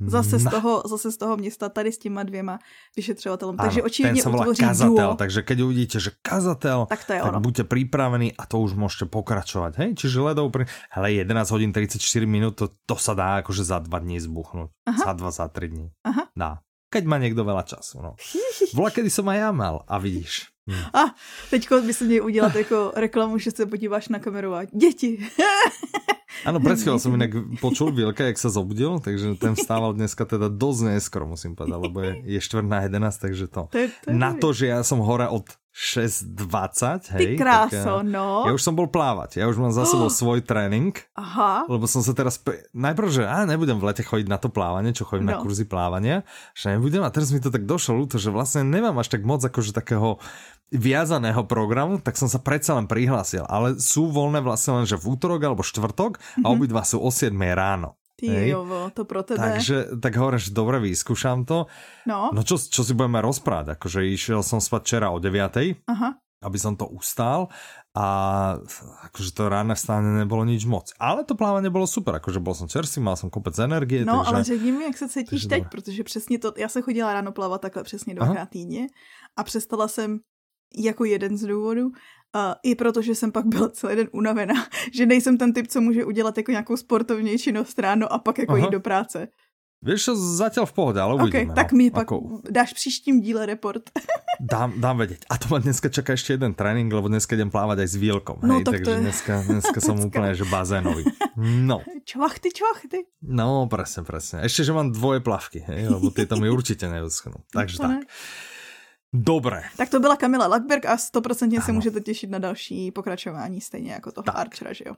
Zase 0.00 0.38
z, 0.38 0.50
toho, 0.50 0.82
zase 0.86 1.12
z 1.12 1.16
toho 1.16 1.36
města 1.36 1.68
tady 1.68 1.92
s 1.92 1.98
těma 1.98 2.22
dvěma 2.22 2.58
vyšetřovatelům. 2.96 3.56
Takže 3.56 3.82
očividně 3.82 4.22
ten 4.22 4.34
utvoří 4.34 4.60
kazatel, 4.60 5.06
duo. 5.06 5.14
takže 5.14 5.42
keď 5.42 5.60
uvidíte, 5.60 6.00
že 6.00 6.10
kazatel, 6.22 6.86
tak, 6.86 7.04
to 7.04 7.12
je 7.12 7.20
tak 7.20 7.28
ono. 7.28 7.40
buďte 7.40 7.64
připravení 7.64 8.32
a 8.36 8.46
to 8.46 8.58
už 8.58 8.72
můžete 8.72 9.06
pokračovat. 9.06 9.78
Hej? 9.78 9.94
Čiže 9.94 10.20
ledou, 10.20 10.50
pri... 10.50 10.66
hele, 10.90 11.12
11 11.12 11.50
hodin 11.50 11.72
34 11.72 12.26
minut, 12.26 12.58
to, 12.58 12.68
to 12.86 12.96
sa 12.98 13.14
dá 13.14 13.38
akože 13.38 13.64
za 13.64 13.78
dva 13.78 13.98
dní 13.98 14.20
zbuchnout. 14.20 14.70
Aha. 14.86 14.98
Za 15.04 15.12
dva, 15.12 15.30
za 15.30 15.48
tři 15.48 15.68
dní. 15.68 15.86
Aha. 16.04 16.26
Dá. 16.36 16.58
Keď 16.90 17.04
má 17.10 17.18
někdo 17.18 17.42
veľa 17.42 17.62
času. 17.66 17.98
No. 18.02 18.14
Vola, 18.74 18.90
kedy 18.90 19.10
som 19.10 19.26
aj 19.26 19.38
ja 19.38 19.50
mal 19.50 19.82
a 19.90 19.98
vidíš. 19.98 20.46
Hmm. 20.62 20.86
A 20.94 21.14
teďko 21.50 21.82
by 21.82 21.94
se 21.94 22.04
měl 22.04 22.24
udělat 22.24 22.54
jako 22.54 22.92
reklamu, 22.96 23.38
že 23.38 23.50
se 23.50 23.66
podíváš 23.66 24.08
na 24.08 24.18
kameru 24.18 24.54
a 24.54 24.64
děti. 24.64 25.18
Áno, 26.42 26.58
pred 26.58 26.74
chvíľou 26.74 26.98
som 26.98 27.14
inak 27.14 27.30
počul 27.62 27.94
Vilka, 27.94 28.26
jak 28.26 28.36
sa 28.36 28.50
zobudil, 28.50 28.98
takže 28.98 29.38
ten 29.38 29.54
vstával 29.54 29.94
dneska 29.94 30.26
teda 30.26 30.50
dosť 30.50 30.80
neskoro, 30.90 31.30
musím 31.30 31.54
povedať, 31.54 31.78
lebo 31.78 31.98
je, 32.02 32.12
je 32.26 32.40
štvrt 32.42 32.66
na 32.66 32.82
11, 32.90 33.14
takže 33.14 33.46
to. 33.46 33.62
to, 33.70 33.78
je, 33.78 33.88
to 34.02 34.08
je... 34.10 34.14
Na 34.18 34.34
to, 34.34 34.48
že 34.50 34.74
ja 34.74 34.82
som 34.82 34.98
hore 34.98 35.30
od 35.30 35.46
6.20, 35.74 37.18
hej. 37.18 37.18
Ty 37.18 37.26
kráso, 37.34 37.94
tak, 37.98 38.06
no. 38.06 38.46
Ja 38.46 38.54
už 38.54 38.62
som 38.62 38.78
bol 38.78 38.86
plávať, 38.86 39.42
ja 39.42 39.50
už 39.50 39.58
mám 39.58 39.74
za 39.74 39.82
sebou 39.82 40.06
oh. 40.06 40.14
svoj 40.22 40.46
tréning. 40.46 40.94
Aha. 41.18 41.66
Lebo 41.66 41.90
som 41.90 41.98
sa 41.98 42.14
teraz, 42.14 42.38
najprv, 42.70 43.08
že 43.10 43.22
á, 43.26 43.42
nebudem 43.42 43.82
v 43.82 43.90
lete 43.90 44.06
chodiť 44.06 44.30
na 44.30 44.38
to 44.38 44.54
plávanie, 44.54 44.94
čo 44.94 45.02
chodím 45.02 45.34
no. 45.34 45.34
na 45.34 45.42
kurzy 45.42 45.66
plávania, 45.66 46.22
že 46.54 46.78
nebudem 46.78 47.02
a 47.02 47.10
teraz 47.10 47.34
mi 47.34 47.42
to 47.42 47.50
tak 47.50 47.66
došlo 47.66 47.98
ľúto, 47.98 48.22
že 48.22 48.30
vlastne 48.30 48.62
nemám 48.62 48.94
až 49.02 49.18
tak 49.18 49.26
moc 49.26 49.42
akože 49.42 49.74
takého 49.74 50.22
viazaného 50.70 51.42
programu, 51.42 51.98
tak 51.98 52.14
som 52.14 52.30
sa 52.30 52.38
predsa 52.38 52.78
len 52.78 52.86
prihlásil. 52.86 53.42
Ale 53.50 53.74
sú 53.82 54.14
voľné 54.14 54.46
vlastne 54.46 54.78
len, 54.78 54.86
že 54.86 54.94
v 54.94 55.18
útorok 55.18 55.42
alebo 55.42 55.66
štvrtok 55.66 56.22
a 56.38 56.46
mhm. 56.46 56.54
obidva 56.54 56.86
sú 56.86 57.02
o 57.02 57.10
7 57.10 57.34
ráno. 57.50 57.98
Ty 58.14 58.48
jovo, 58.48 58.90
to 58.94 59.04
pro 59.04 59.22
tebe. 59.22 59.42
Takže, 59.42 59.98
tak 59.98 60.14
hovorím, 60.14 60.38
že 60.38 60.54
dobre, 60.54 60.78
vyskúšam 60.78 61.42
to. 61.42 61.66
No. 62.06 62.30
No 62.30 62.40
čo, 62.46 62.62
čo 62.62 62.86
si 62.86 62.94
budeme 62.94 63.18
rozprávať? 63.18 63.74
Akože 63.74 64.06
išiel 64.06 64.46
som 64.46 64.62
spať 64.62 64.80
včera 64.86 65.06
o 65.10 65.18
9. 65.18 65.82
Aha. 65.90 66.14
aby 66.44 66.58
som 66.60 66.76
to 66.76 66.84
ustál 66.92 67.48
a 67.96 68.06
akože 69.08 69.32
to 69.32 69.48
ráne 69.48 69.72
vstane 69.72 70.20
nebolo 70.20 70.44
nič 70.44 70.68
moc. 70.68 70.92
Ale 71.00 71.24
to 71.24 71.32
plávanie 71.32 71.72
bolo 71.72 71.88
super, 71.88 72.20
akože 72.20 72.36
bol 72.36 72.52
som 72.52 72.68
čerstvý, 72.68 73.00
mal 73.00 73.16
som 73.16 73.32
kopec 73.32 73.56
energie. 73.56 74.04
No, 74.04 74.20
takže, 74.20 74.28
ale 74.28 74.44
řekni 74.44 74.70
mi, 74.72 74.84
jak 74.84 74.96
se 74.96 75.08
cítíš 75.08 75.42
teď, 75.48 75.64
dobré. 75.64 75.70
protože 75.72 76.04
přesně 76.04 76.38
to, 76.38 76.52
já 76.56 76.68
se 76.68 76.82
chodila 76.84 77.12
ráno 77.12 77.32
plavat 77.32 77.60
takhle 77.60 77.82
přesně 77.82 78.14
dvakrát 78.14 78.48
týdně 78.52 78.86
a 79.38 79.44
přestala 79.44 79.88
jsem 79.88 80.20
jako 80.76 81.04
jeden 81.04 81.36
z 81.38 81.46
důvodů. 81.46 81.90
Uh, 82.34 82.54
I 82.62 82.74
protože 82.74 83.14
jsem 83.14 83.32
pak 83.32 83.46
byla 83.46 83.68
celý 83.68 83.96
den 83.96 84.08
unavená, 84.12 84.54
že 84.94 85.06
nejsem 85.06 85.38
ten 85.38 85.52
typ, 85.52 85.66
co 85.66 85.80
může 85.80 86.04
udělat 86.04 86.36
jako 86.36 86.50
nějakou 86.50 86.76
sportovní 86.76 87.38
činnost 87.38 87.78
ráno 87.78 88.12
a 88.12 88.18
pak 88.18 88.38
jako 88.38 88.52
Aha. 88.52 88.64
jít 88.64 88.70
do 88.70 88.80
práce. 88.80 89.28
Víš, 89.84 90.08
zatím 90.14 90.66
v 90.66 90.72
pohodě, 90.72 91.00
ale 91.00 91.14
uvidíme. 91.14 91.42
Okay, 91.42 91.54
tak 91.54 91.72
no. 91.72 91.76
mi 91.78 91.90
pak 91.90 92.02
ako... 92.02 92.40
dáš 92.50 92.72
příštím 92.72 93.20
díle 93.20 93.46
report. 93.46 93.82
dám, 94.40 94.80
dám 94.80 94.98
vědět. 94.98 95.18
A 95.30 95.38
to 95.38 95.48
ma 95.50 95.58
dneska 95.58 95.88
čeká 95.88 96.12
ještě 96.12 96.32
jeden 96.32 96.54
trénink, 96.54 96.92
lebo 96.92 97.08
dneska 97.08 97.36
jdem 97.36 97.50
plávat 97.50 97.78
aj 97.78 97.86
s 97.86 97.94
Vílkom. 97.94 98.36
No, 98.42 98.54
hej, 98.54 98.64
tak 98.64 98.74
takže 98.74 98.90
je... 98.90 99.00
dneska, 99.00 99.42
dneska 99.42 99.80
jsem 99.84 100.00
úplně 100.00 100.34
že 100.34 100.44
bazénový. 100.44 101.04
No. 101.36 101.80
Čvachty, 102.04 102.48
čvachty. 102.54 103.04
No, 103.22 103.66
presne, 103.66 104.04
presne. 104.04 104.42
Ještě, 104.42 104.64
že 104.64 104.72
mám 104.72 104.92
dvoje 104.92 105.20
plavky, 105.20 105.64
hej, 105.66 105.88
lebo 105.88 106.10
to 106.10 106.36
mi 106.36 106.50
určitě. 106.50 106.90
Takže 107.52 107.78
no, 107.82 107.88
tak. 107.88 108.08
Dobré. 109.14 109.62
Tak 109.76 109.88
to 109.88 110.00
byla 110.00 110.16
Kamila 110.16 110.46
Lackberg 110.46 110.86
a 110.86 110.98
stoprocentně 110.98 111.62
se 111.62 111.72
můžete 111.72 112.00
těšit 112.00 112.30
na 112.30 112.38
další 112.38 112.90
pokračování, 112.90 113.60
stejně 113.60 113.92
jako 113.92 114.12
toho 114.12 114.24
tak. 114.24 114.36
Archera, 114.36 114.72
že 114.72 114.84
jo? 114.86 114.94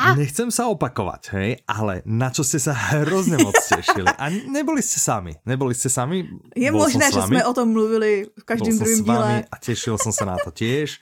A... 0.00 0.16
Nechcem 0.16 0.48
sa 0.48 0.72
opakovať, 0.72 1.22
hej, 1.36 1.50
ale 1.68 2.00
na 2.08 2.32
čo 2.32 2.42
ste 2.42 2.56
sa 2.56 2.72
hrozně 2.72 3.36
moc 3.38 3.54
těšili. 3.68 4.08
A 4.18 4.32
neboli 4.48 4.82
ste 4.82 4.98
sami, 4.98 5.36
neboli 5.46 5.76
ste 5.76 5.92
sami. 5.92 6.26
Je 6.56 6.72
možné, 6.72 7.12
že 7.12 7.22
jsme 7.22 7.44
o 7.44 7.54
tom 7.54 7.70
mluvili 7.70 8.26
v 8.40 8.44
každém 8.44 8.78
druhém 8.78 9.04
díle. 9.04 9.44
A 9.52 9.56
těšil 9.60 9.98
jsem 9.98 10.12
se 10.12 10.24
na 10.24 10.36
to 10.44 10.50
tiež. 10.50 10.98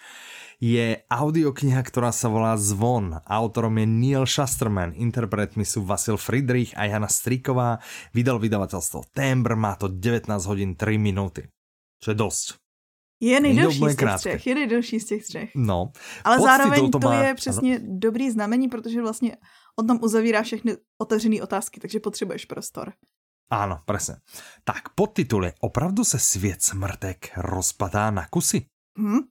Je 0.60 1.00
audiokniha, 1.08 1.80
ktorá 1.80 2.12
sa 2.12 2.28
volá 2.28 2.52
Zvon. 2.60 3.16
Autorom 3.24 3.80
je 3.80 3.86
Neil 3.88 4.28
Shusterman, 4.28 4.92
interpretmi 4.92 5.64
sú 5.64 5.88
Vasil 5.88 6.20
Friedrich 6.20 6.76
a 6.76 6.84
Jana 6.84 7.08
Striková. 7.08 7.80
Vydal 8.12 8.36
vydavateľstvo 8.36 9.08
Tembr, 9.16 9.56
má 9.56 9.72
to 9.80 9.88
19 9.88 10.28
hodin 10.44 10.76
3 10.76 11.00
minuty. 11.00 11.48
Čo 12.00 12.10
je 12.10 12.14
dosť. 12.14 12.46
Je 13.20 13.40
nejdelší 13.40 13.78
z 13.78 13.96
těch 13.96 14.16
třech, 14.16 14.46
je 14.46 14.54
nejdelší 14.54 15.00
z 15.00 15.04
těch 15.04 15.24
třech. 15.24 15.50
No. 15.54 15.92
Ale 16.24 16.40
zároveň 16.40 16.90
to, 16.90 16.98
to 16.98 17.08
má... 17.08 17.22
je 17.22 17.34
přesně 17.34 17.76
ano. 17.76 17.86
dobrý 17.88 18.30
znamení, 18.30 18.68
protože 18.68 19.02
vlastně 19.02 19.36
on 19.78 19.86
tam 19.86 19.98
uzavírá 20.02 20.42
všechny 20.42 20.76
otevřené 20.98 21.42
otázky, 21.42 21.80
takže 21.80 22.00
potřebuješ 22.00 22.44
prostor. 22.44 22.92
Áno, 23.50 23.82
presne. 23.82 24.22
Tak 24.62 24.94
podtitul 24.94 25.44
je 25.44 25.52
Opravdu 25.60 26.04
se 26.04 26.18
svět 26.18 26.62
smrtek 26.62 27.34
rozpadá 27.36 28.10
na 28.10 28.26
kusy? 28.30 28.66
Hmm. 28.98 29.26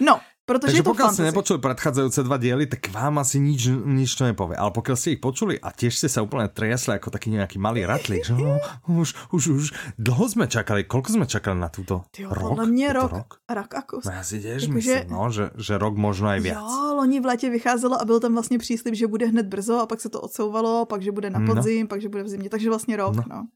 No, 0.00 0.20
Protože 0.42 0.82
Takže 0.82 0.90
pokiaľ 0.90 1.08
ste 1.14 1.28
nepočuli 1.30 1.58
predchádzajúce 1.62 2.20
dva 2.26 2.34
diely, 2.34 2.66
tak 2.66 2.90
vám 2.90 3.22
asi 3.22 3.38
nič, 3.38 3.70
nič 3.86 4.10
to 4.18 4.26
nepovie. 4.26 4.58
Ale 4.58 4.74
pokiaľ 4.74 4.96
ste 4.98 5.14
ich 5.14 5.22
počuli 5.22 5.54
a 5.54 5.70
tiež 5.70 5.94
ste 5.94 6.10
sa 6.10 6.18
úplne 6.18 6.50
triasli 6.50 6.98
ako 6.98 7.14
taký 7.14 7.30
nejaký 7.30 7.62
malý 7.62 7.86
ratlík, 7.86 8.26
že 8.26 8.34
no, 8.34 8.58
už, 8.90 9.14
už, 9.30 9.42
už 9.54 9.64
dlho 10.02 10.26
sme 10.26 10.50
čakali. 10.50 10.82
Koľko 10.82 11.08
sme 11.14 11.26
čakali 11.30 11.62
na 11.62 11.70
túto? 11.70 12.02
Tyjo, 12.10 12.34
rok? 12.34 12.58
Podľa 12.58 12.66
mňa 12.74 12.88
rok. 12.90 13.10
rok. 13.14 13.30
Rak 13.46 13.70
ako... 13.70 13.94
No 14.02 14.10
ja 14.10 14.26
si 14.26 14.42
tiež 14.42 14.66
myslím, 14.66 14.82
že... 14.82 14.96
no, 15.06 15.30
že, 15.30 15.54
že 15.54 15.78
rok 15.78 15.94
možno 15.94 16.34
aj 16.34 16.40
viac. 16.42 16.58
Jo, 16.58 16.98
loni 16.98 17.22
v 17.22 17.26
létě 17.30 17.46
vycházelo 17.46 17.94
a 17.94 18.04
byl 18.04 18.18
tam 18.18 18.34
vlastně 18.34 18.58
příslip, 18.58 18.98
že 18.98 19.06
bude 19.06 19.30
hned 19.30 19.46
brzo 19.46 19.78
a 19.78 19.86
pak 19.86 20.00
se 20.02 20.10
to 20.10 20.20
odsouvalo, 20.20 20.90
pak 20.90 21.02
že 21.02 21.14
bude 21.14 21.30
na 21.30 21.38
no. 21.38 21.54
podzim, 21.54 21.86
no. 21.86 21.88
pak 21.88 22.02
že 22.02 22.08
bude 22.10 22.22
v 22.22 22.28
zimě. 22.28 22.50
Takže 22.50 22.68
vlastně 22.68 22.96
rok, 22.96 23.14
no. 23.14 23.24
no. 23.30 23.46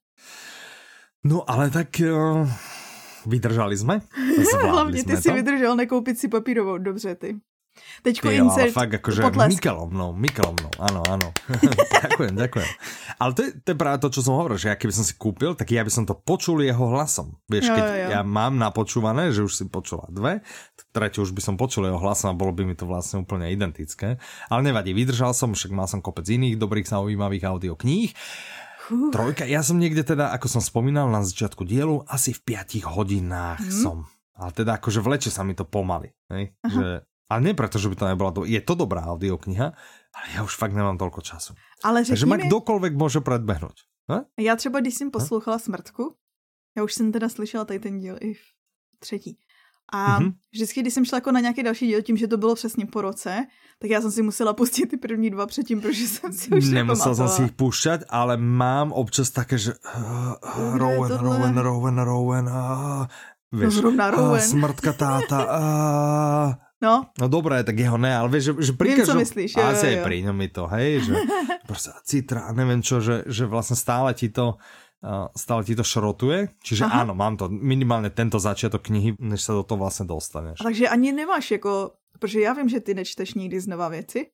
No 1.25 1.51
ale 1.51 1.71
tak... 1.71 1.89
Uh 1.99 2.47
Vydržali 3.27 3.77
jsme? 3.77 4.01
Hlavně 4.63 5.05
ty 5.05 5.17
si 5.17 5.29
to? 5.29 5.35
vydržel 5.35 5.77
nekoupit 5.77 6.19
si 6.19 6.29
papírovou, 6.29 6.79
dobře 6.79 7.15
ty. 7.15 7.41
Teďko 8.03 8.29
ty, 8.29 8.37
insert, 8.41 8.73
ale 8.73 8.77
fakt 8.77 8.93
akože 9.03 9.21
Mikelovnou, 9.53 10.17
Mikelovnou, 10.17 10.73
áno, 10.81 11.01
áno. 11.05 11.29
ďakujem, 11.93 12.35
ďakujem. 12.45 12.71
Ale 13.21 13.31
to 13.37 13.41
je, 13.45 13.51
to 13.61 13.69
je 13.73 13.77
práve 13.77 13.99
to, 14.01 14.09
čo 14.13 14.21
som 14.25 14.41
hovoril, 14.41 14.57
že 14.57 14.73
ja 14.73 14.77
keby 14.81 14.93
som 14.97 15.05
si 15.05 15.13
kúpil, 15.13 15.53
tak 15.53 15.69
ja 15.73 15.85
by 15.85 15.93
som 15.93 16.09
to 16.09 16.17
počul 16.17 16.65
jeho 16.65 16.89
hlasom. 16.89 17.37
Vieš, 17.53 17.73
keď 17.73 17.85
jo, 17.85 17.97
jo. 17.97 18.09
ja 18.17 18.21
mám 18.25 18.57
napočúvané, 18.57 19.29
že 19.33 19.45
už 19.45 19.53
si 19.53 19.65
počula 19.69 20.09
dve, 20.09 20.41
tretie 20.93 21.21
už 21.21 21.37
by 21.37 21.43
som 21.45 21.55
počul 21.61 21.85
jeho 21.85 22.01
hlasom 22.01 22.33
a 22.33 22.39
bolo 22.39 22.57
by 22.57 22.65
mi 22.65 22.73
to 22.73 22.89
vlastne 22.89 23.21
úplne 23.21 23.53
identické. 23.53 24.17
Ale 24.49 24.61
nevadí, 24.65 24.97
vydržal 24.97 25.37
som, 25.37 25.53
však 25.53 25.73
mal 25.73 25.85
som 25.85 26.01
kopec 26.01 26.25
iných 26.25 26.57
dobrých 26.57 26.89
zaujímavých 26.89 27.45
audiokníh. 27.45 28.17
Trojka, 28.89 29.45
ja 29.49 29.63
som 29.67 29.79
niekde 29.79 30.07
teda, 30.07 30.31
ako 30.31 30.47
som 30.47 30.63
spomínal 30.63 31.11
na 31.11 31.23
začiatku 31.23 31.67
dielu, 31.67 32.07
asi 32.07 32.31
v 32.33 32.55
5 32.55 32.87
hodinách 32.87 33.63
mm. 33.63 33.83
som. 33.83 34.07
Ale 34.37 34.53
teda 34.53 34.77
akože 34.77 35.01
vleče 35.01 35.31
sa 35.33 35.43
mi 35.43 35.57
to 35.57 35.65
pomaly. 35.65 36.13
Hej? 36.29 36.53
Že, 36.61 37.03
ale 37.33 37.41
nie 37.43 37.55
preto, 37.57 37.81
že 37.81 37.89
by 37.89 37.97
to 37.97 38.07
nebola... 38.07 38.31
Do... 38.31 38.45
Je 38.45 38.61
to 38.61 38.77
dobrá 38.77 39.03
audiokniha, 39.09 39.67
ale 40.13 40.27
ja 40.37 40.41
už 40.47 40.55
fakt 40.55 40.77
nemám 40.77 41.01
toľko 41.01 41.21
času. 41.25 41.57
Ale 41.83 42.05
Takže 42.05 42.29
ma 42.29 42.37
mi... 42.39 42.47
kdokoliv 42.47 42.93
môže 42.95 43.19
predbehnúť. 43.25 43.89
Ha? 44.07 44.25
Já 44.39 44.57
třeba, 44.57 44.81
když 44.81 44.95
jsem 44.95 45.11
poslouchala 45.11 45.59
Smrtku, 45.59 46.15
já 46.77 46.85
už 46.85 46.95
jsem 46.95 47.13
teda 47.13 47.29
slyšela 47.29 47.65
tady 47.65 47.79
ten 47.81 47.99
díl 47.99 48.17
i 48.21 48.35
v 48.35 48.41
třetí, 48.99 49.39
a 49.93 50.21
mm-hmm. 50.21 50.33
vždycky, 50.53 50.81
když 50.81 50.95
jsem 50.95 51.05
šla 51.05 51.17
jako 51.17 51.33
na 51.33 51.41
nějaký 51.41 51.63
další 51.63 51.87
díl, 51.87 52.03
tím, 52.03 52.17
že 52.17 52.29
to 52.29 52.37
bylo 52.37 52.55
přesně 52.55 52.87
po 52.87 53.01
roce, 53.01 53.47
tak 53.79 53.91
já 53.91 54.01
jsem 54.01 54.11
si 54.11 54.23
musela 54.23 54.53
pustit 54.53 54.87
ty 54.87 54.97
první 54.97 55.31
dva 55.31 55.47
předtím, 55.47 55.81
protože 55.81 56.07
jsem 56.07 56.33
si 56.33 56.51
už 56.51 56.69
Nemusel 56.69 57.15
jsem 57.15 57.29
si 57.29 57.43
jich 57.43 57.53
pušťat, 57.53 58.01
ale 58.09 58.37
mám 58.37 58.93
občas 58.93 59.31
také, 59.31 59.59
že 59.59 59.73
uh, 59.73 60.79
Rowan, 60.79 61.13
Rowan, 61.19 61.59
Rowan, 61.59 61.99
Rowan, 61.99 62.47
uh, 62.49 63.07
vieš, 63.53 63.77
no, 63.77 63.91
Rowan. 63.91 64.31
Uh, 64.31 64.39
smrtka 64.39 64.93
táta, 64.93 65.39
uh, 65.45 66.55
No. 66.77 67.09
No 67.17 67.27
dobré, 67.33 67.65
tak 67.65 67.81
jeho 67.81 67.97
ne, 67.97 68.13
ale 68.13 68.29
vieš, 68.29 68.53
že, 68.53 68.53
že 68.69 68.73
pri 68.77 68.89
Viem, 68.93 68.99
každom... 69.01 69.17
myslíš, 69.25 69.51
jo, 69.57 69.65
Asi 69.65 69.87
jo, 69.89 69.93
aj 69.97 69.99
pri 70.05 70.17
ňom 70.29 70.37
mi 70.37 70.49
to, 70.53 70.69
hej, 70.69 71.09
že 71.09 71.15
proste 71.69 71.91
citra 72.05 72.45
a 72.45 72.51
neviem 72.53 72.85
čo, 72.85 73.01
že, 73.01 73.25
že 73.25 73.49
vlastne 73.49 73.81
stále 73.81 74.13
ti 74.13 74.29
to 74.29 74.61
stále 75.37 75.65
ti 75.65 75.77
to 75.77 75.85
šrotuje. 75.85 76.49
Čiže 76.63 76.85
Aha. 76.85 77.07
áno, 77.07 77.15
mám 77.15 77.37
to 77.37 77.49
minimálně 77.49 78.11
tento 78.11 78.39
začiatok 78.39 78.83
knihy, 78.83 79.15
než 79.21 79.43
se 79.43 79.53
do 79.53 79.63
toho 79.63 79.79
vlastně 79.79 80.07
dostaneš. 80.07 80.59
Takže 80.63 80.89
ani 80.89 81.13
nemáš 81.13 81.51
jako, 81.51 81.91
protože 82.19 82.41
já 82.41 82.53
vím, 82.53 82.69
že 82.69 82.81
ty 82.81 82.95
nečteš 82.95 83.35
nikdy 83.35 83.61
znova 83.61 83.89
věci, 83.89 84.27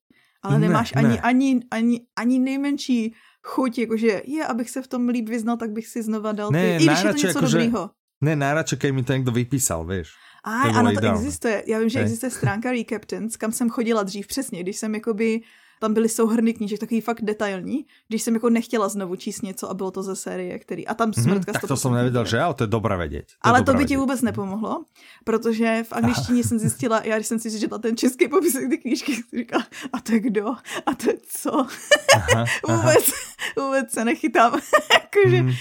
ale 0.43 0.59
nemáš 0.59 0.95
ne, 0.95 1.01
ani, 1.01 1.09
ne. 1.09 1.21
ani, 1.21 1.61
ani, 1.71 2.01
ani 2.17 2.39
nejmenší 2.39 3.15
chuť, 3.43 3.79
jakože 3.79 4.23
je, 4.25 4.47
abych 4.47 4.71
se 4.71 4.83
v 4.83 4.89
tom 4.89 5.09
líp 5.09 5.29
vyznal, 5.29 5.57
tak 5.57 5.71
bych 5.71 5.87
si 5.87 6.03
znova 6.03 6.33
dal 6.33 6.51
ne, 6.51 6.79
ty, 6.79 6.85
i 6.85 6.87
když 6.87 7.03
je 7.03 7.11
to 7.11 7.17
něco 7.17 7.27
jako, 7.27 7.41
dobrýho. 7.41 7.91
Ne, 8.23 8.37
najradšej, 8.37 8.79
keď 8.79 8.91
mi 8.95 9.03
to 9.03 9.13
někdo 9.13 9.33
vypísal, 9.33 9.83
víš. 9.83 10.15
A, 10.45 10.79
ano, 10.79 10.93
to 10.95 11.11
existuje. 11.11 11.65
Já 11.67 11.79
vím, 11.79 11.89
že 11.89 12.01
existuje 12.01 12.31
stránka 12.31 12.73
Recaptains, 12.73 13.37
kam 13.37 13.53
jsem 13.53 13.71
chodila 13.71 14.03
dřív 14.03 14.27
přesně, 14.27 14.63
když 14.63 14.77
jsem 14.77 14.95
jakoby 14.95 15.41
tam 15.83 15.95
byly 15.95 16.09
souhrny 16.09 16.55
knížek, 16.55 16.79
takový 16.79 17.01
fakt 17.01 17.23
detailní, 17.23 17.87
když 18.09 18.23
jsem 18.23 18.35
jako 18.35 18.51
nechtěla 18.51 18.89
znovu 18.89 19.17
číst 19.17 19.43
něco 19.43 19.71
a 19.71 19.75
bylo 19.75 19.91
to 19.91 20.03
ze 20.03 20.17
série, 20.17 20.59
který... 20.59 20.87
A 20.87 20.95
tam 20.95 21.09
mhm, 21.09 21.25
smrtka 21.25 21.53
mm, 21.53 21.53
Tak 21.53 21.69
to 21.69 21.77
jsem 21.77 21.93
nevěděl, 21.93 22.25
že 22.25 22.41
ale 22.41 22.55
to 22.55 22.65
je 22.65 22.69
dobré 22.69 22.97
vědět. 22.97 23.27
To 23.27 23.49
ale 23.49 23.63
to 23.63 23.75
by 23.75 23.85
ti 23.85 23.97
vůbec 23.97 24.23
nepomohlo, 24.23 24.85
protože 25.25 25.85
v 25.89 25.93
angličtině 25.93 26.45
jsem 26.45 26.59
zjistila, 26.59 27.03
já 27.05 27.17
když 27.17 27.27
jsem 27.27 27.39
si 27.39 27.61
četla 27.61 27.79
ten 27.79 27.97
český 27.97 28.29
popis 28.29 28.53
ty 28.53 28.79
knížky, 28.79 29.15
jsem 29.15 29.25
říkala, 29.39 29.67
a 29.93 30.01
to 30.01 30.13
je 30.13 30.21
kdo? 30.21 30.49
A 30.87 30.95
to 30.95 31.11
je 31.11 31.17
co? 31.29 31.67
Aha, 32.15 32.45
vůbec, 32.69 33.09
aha. 33.13 33.32
Vůbec 33.57 33.93
se 33.93 34.05
nechytám. 34.05 34.53
Jakože, 34.93 35.43
mm. 35.43 35.53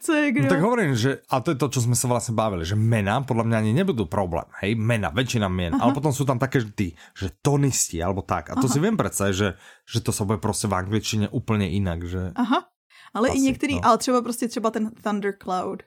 co 0.00 0.12
je 0.12 0.32
kdo? 0.32 0.42
No, 0.42 0.48
tak 0.48 0.60
hovorím, 0.60 0.96
že, 0.96 1.18
a 1.30 1.40
to 1.40 1.50
je 1.50 1.54
to, 1.54 1.68
co 1.68 1.80
jsme 1.80 1.96
se 1.96 2.06
vlastně 2.06 2.34
bavili, 2.34 2.66
že 2.66 2.74
mena 2.74 3.20
podle 3.20 3.44
mě 3.44 3.56
ani 3.56 3.72
nebudou 3.72 4.04
problém, 4.04 4.44
hej, 4.60 4.74
mena, 4.74 5.08
většina 5.08 5.46
aha. 5.46 5.78
ale 5.80 5.94
potom 5.94 6.12
jsou 6.12 6.24
tam 6.24 6.38
také 6.38 6.64
ty, 6.64 6.92
že 7.18 7.30
tonisti, 7.42 8.02
alebo 8.02 8.22
tak. 8.22 8.50
A 8.50 8.54
to 8.54 8.60
aha. 8.64 8.68
si 8.68 8.80
vím 8.80 8.96
představit, 8.96 9.34
že 9.34 9.54
že 9.92 10.00
to 10.00 10.12
se 10.12 10.24
bude 10.24 10.38
prostě 10.38 10.68
v 10.68 10.74
angličtině 10.74 11.28
úplně 11.28 11.66
jinak, 11.66 12.04
že... 12.04 12.32
Aha, 12.34 12.64
ale 13.14 13.28
Asi, 13.28 13.38
i 13.38 13.40
některý, 13.40 13.74
no. 13.74 13.80
ale 13.84 13.98
třeba 13.98 14.22
prostě 14.22 14.48
třeba 14.48 14.70
ten 14.70 14.90
Thundercloud. 15.02 15.82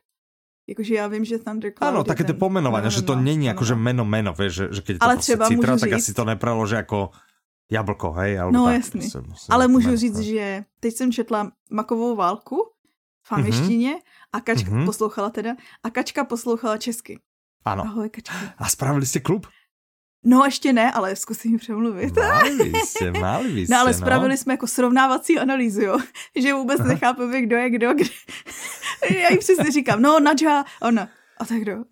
Jakože 0.68 0.96
já 0.96 1.08
vím, 1.08 1.26
že 1.26 1.38
Thundercloud 1.38 1.94
Ano, 1.94 2.04
také 2.04 2.24
to 2.24 2.34
pomenování, 2.34 2.92
že 2.92 3.02
to 3.02 3.16
není 3.16 3.46
jakože 3.46 3.76
meno 3.76 4.06
meno, 4.06 4.34
víš, 4.34 4.54
že, 4.54 4.68
že 4.72 4.82
keď 4.82 4.90
je 4.90 5.00
to 5.00 5.06
ale 5.06 5.16
prostě 5.16 5.32
třeba 5.32 5.48
citra, 5.48 5.78
tak 5.78 5.90
říct... 5.90 5.94
asi 5.94 6.14
to 6.14 6.26
nepreloží 6.26 6.76
jako 6.76 7.10
jablko, 7.72 8.12
hej? 8.12 8.40
Alebo 8.40 8.58
no 8.58 8.66
tak, 8.66 8.76
jasný. 8.76 9.10
Prostě, 9.12 9.20
ale 9.50 9.68
můžu 9.68 9.88
jmenovat. 9.88 10.00
říct, 10.00 10.20
že 10.20 10.64
teď 10.80 10.96
jsem 10.96 11.12
četla 11.12 11.52
Makovou 11.72 12.16
válku 12.16 12.58
v 13.24 13.32
mhm. 13.32 13.40
angličtině 13.40 13.94
mm-hmm. 13.94 14.30
a 14.34 14.42
Kačka 14.42 14.72
mm-hmm. 14.72 14.86
poslouchala 14.86 15.30
teda 15.30 15.56
a 15.84 15.90
Kačka 15.90 16.24
poslouchala 16.24 16.78
česky. 16.78 17.20
Ano. 17.66 17.84
Ahoj, 17.84 18.10
Kačka. 18.10 18.36
A 18.58 18.70
spravili 18.70 19.06
jste 19.06 19.20
klub? 19.20 19.48
No 20.26 20.46
ještě 20.46 20.74
ne, 20.74 20.92
ale 20.92 21.16
zkusím 21.16 21.58
přemluvit. 21.58 22.16
Máli 22.16 22.72
jste, 22.86 23.12
máli 23.20 23.54
byste, 23.54 23.74
No 23.74 23.80
ale 23.80 23.92
no. 23.92 23.98
spravili 23.98 24.30
no. 24.30 24.38
jsme 24.38 24.54
jako 24.54 24.68
srovnávací 24.68 25.40
analýzu, 25.40 25.82
jo. 25.82 26.00
že 26.42 26.54
vůbec 26.54 26.80
nechápeme, 26.80 27.42
kdo 27.42 27.58
je 27.58 27.70
kdo. 27.70 27.94
kdo. 27.94 28.06
Já 29.20 29.30
jim 29.30 29.40
přesně 29.40 29.72
říkám, 29.72 30.02
no 30.02 30.20
Nadja, 30.20 30.66
ona, 30.82 31.10
a 31.40 31.46
tak 31.46 31.58
kdo? 31.58 31.84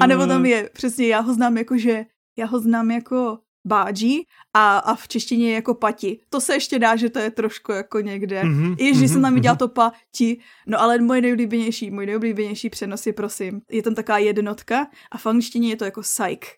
a 0.00 0.06
nebo 0.06 0.26
tam 0.26 0.46
je, 0.46 0.70
přesně, 0.72 1.06
já 1.06 1.20
ho 1.20 1.34
znám 1.34 1.56
jako, 1.56 1.78
že 1.78 2.06
já 2.36 2.46
ho 2.46 2.60
znám 2.60 2.90
jako 2.90 3.38
bádží 3.68 4.26
a, 4.54 4.78
a 4.78 4.94
v 4.94 5.08
češtině 5.08 5.48
je 5.48 5.54
jako 5.54 5.74
pati. 5.74 6.20
To 6.30 6.40
se 6.40 6.54
ještě 6.54 6.78
dá, 6.78 6.96
že 6.96 7.10
to 7.10 7.18
je 7.18 7.30
trošku 7.30 7.72
jako 7.72 8.00
někde. 8.00 8.42
Mm-hmm, 8.42 8.76
I 8.78 8.90
když 8.90 8.98
mm-hmm, 8.98 9.12
jsem 9.12 9.22
tam 9.22 9.34
viděla 9.34 9.54
mm-hmm. 9.54 9.58
to 9.58 9.68
pati. 9.68 10.40
No 10.66 10.80
ale 10.80 10.98
moje 10.98 11.20
nejoblíbenější, 11.20 11.90
můj 11.90 12.06
nejoblíbenější 12.06 12.70
přenos 12.70 13.06
je 13.06 13.12
prosím, 13.12 13.60
je 13.70 13.82
tam 13.82 13.94
taková 13.94 14.18
jednotka 14.18 14.86
a 15.10 15.18
v 15.18 15.26
angličtině 15.26 15.68
je 15.68 15.76
to 15.76 15.84
jako 15.84 16.00
psych. 16.00 16.56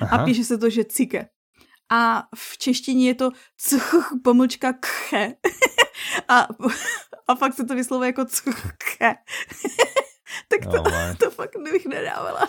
a 0.10 0.24
píše 0.24 0.44
se 0.44 0.58
to, 0.58 0.70
že 0.70 0.84
cike. 0.84 1.28
A 1.90 2.22
v 2.34 2.58
češtině 2.58 3.06
je 3.06 3.14
to 3.14 3.30
cuch, 3.56 4.12
pomlčka 4.24 4.72
kche. 4.72 5.34
a, 6.28 6.48
a 7.28 7.34
fakt 7.34 7.54
se 7.54 7.64
to 7.64 7.74
vyslovuje 7.74 8.06
jako 8.06 8.24
cuche. 8.24 9.14
tak 10.50 10.66
to, 10.66 10.82
no, 10.82 11.14
to 11.18 11.30
fakt 11.30 11.56
bych 11.56 11.86
nedávala. 11.86 12.48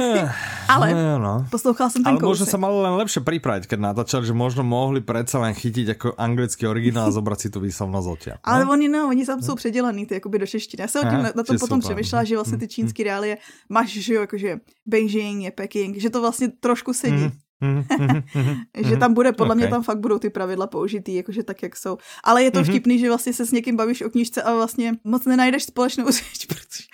Eh, 0.00 0.32
ale 0.68 0.94
no, 0.94 1.18
no. 1.18 1.34
poslouchala 1.50 1.90
jsem 1.90 2.04
ten 2.04 2.14
Ale 2.14 2.22
možno 2.22 2.46
sa 2.46 2.58
malo 2.60 2.82
len 2.84 2.94
lepšie 2.94 3.24
pripraviť, 3.24 3.66
keď 3.66 3.78
natáčali, 3.80 4.28
že 4.28 4.34
možno 4.36 4.62
mohli 4.62 5.00
predsa 5.00 5.42
len 5.42 5.56
chytiť 5.56 5.86
jako 5.96 6.08
anglický 6.18 6.68
originál 6.68 7.08
a 7.08 7.14
zobrať 7.18 7.38
si 7.40 7.48
tu 7.50 7.58
výslovnosť 7.60 8.06
odtiaľ. 8.08 8.38
No? 8.38 8.44
Ale 8.44 8.62
oni 8.68 8.86
no, 8.88 9.08
oni 9.08 9.26
tam 9.26 9.42
jsou 9.42 9.54
předělaný 9.54 10.06
ty 10.06 10.14
jakoby 10.14 10.38
do 10.38 10.46
češtiny. 10.46 10.80
Já 10.82 10.88
jsem 10.88 11.06
Aha, 11.06 11.22
na, 11.22 11.32
na 11.34 11.42
tom 11.42 11.58
potom 11.58 11.80
přemýšlela, 11.80 12.24
že 12.24 12.34
vlastně 12.34 12.58
ty 12.58 12.64
mm, 12.64 12.68
čínský 12.68 13.02
mm. 13.02 13.06
reálie 13.06 13.34
máš, 13.68 13.88
že 13.88 14.14
jo, 14.14 14.20
jakože 14.20 14.58
Beijing 14.86 15.44
je 15.44 15.50
Peking, 15.50 15.96
že 15.96 16.10
to 16.10 16.20
vlastně 16.20 16.48
trošku 16.60 16.92
sedí. 16.92 17.24
Mm. 17.24 17.47
Mhm, 17.60 17.84
mhm, 17.98 18.22
mhm, 18.34 18.56
že 18.88 18.96
tam 18.96 19.14
bude, 19.14 19.32
podle 19.32 19.54
okay. 19.54 19.56
mě 19.56 19.70
tam 19.70 19.82
fakt 19.82 19.98
budou 19.98 20.18
ty 20.18 20.30
pravidla 20.30 20.66
použitý, 20.66 21.14
jakože 21.14 21.42
tak, 21.42 21.62
jak 21.62 21.76
jsou. 21.76 21.98
Ale 22.24 22.42
je 22.42 22.50
to 22.50 22.64
vtipný, 22.64 22.98
že 22.98 23.08
vlastně 23.08 23.32
se 23.32 23.46
s 23.46 23.52
někým 23.52 23.76
bavíš 23.76 24.02
o 24.02 24.10
knížce 24.10 24.42
a 24.42 24.54
vlastně 24.54 24.94
moc 25.04 25.24
nenajdeš 25.24 25.64
společnou 25.64 26.04
řeč, 26.10 26.46
protože 26.46 26.84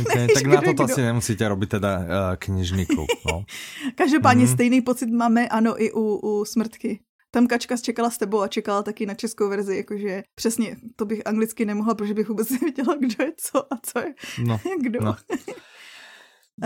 okay, 0.00 0.28
tak 0.34 0.46
na 0.46 0.74
to 0.74 0.82
asi 0.82 1.02
nemusíte 1.02 1.48
robit 1.48 1.68
teda 1.68 1.98
uh, 1.98 2.06
knižný 2.38 2.86
klub. 2.86 3.08
No. 3.32 3.44
Každopádně 3.94 4.44
mm-hmm. 4.44 4.52
stejný 4.52 4.80
pocit 4.80 5.06
máme, 5.06 5.48
ano, 5.48 5.82
i 5.82 5.92
u, 5.92 6.16
u 6.16 6.44
Smrtky. 6.44 7.00
Tam 7.30 7.46
Kačka 7.46 7.76
čekala 7.76 8.10
s 8.10 8.18
tebou 8.18 8.40
a 8.40 8.48
čekala 8.48 8.82
taky 8.82 9.06
na 9.06 9.14
českou 9.14 9.48
verzi, 9.48 9.76
jakože 9.76 10.22
přesně, 10.34 10.76
to 10.96 11.04
bych 11.04 11.26
anglicky 11.26 11.64
nemohla, 11.64 11.94
protože 11.94 12.14
bych 12.14 12.28
vůbec 12.28 12.50
nevěděla, 12.60 12.96
kdo 13.00 13.24
je 13.24 13.32
co 13.36 13.72
a 13.72 13.78
co 13.82 13.98
je 13.98 14.14
no, 14.44 14.60
kdo. 14.80 15.00
No. 15.04 15.16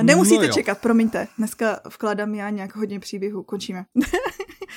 Nemusíte 0.03 0.47
no 0.47 0.53
čekat, 0.53 0.79
promiňte. 0.79 1.29
Dneska 1.39 1.81
vkládám 1.93 2.35
já 2.35 2.51
nějak 2.51 2.77
hodně 2.77 3.01
příběhů. 3.01 3.43
Končíme. 3.43 3.85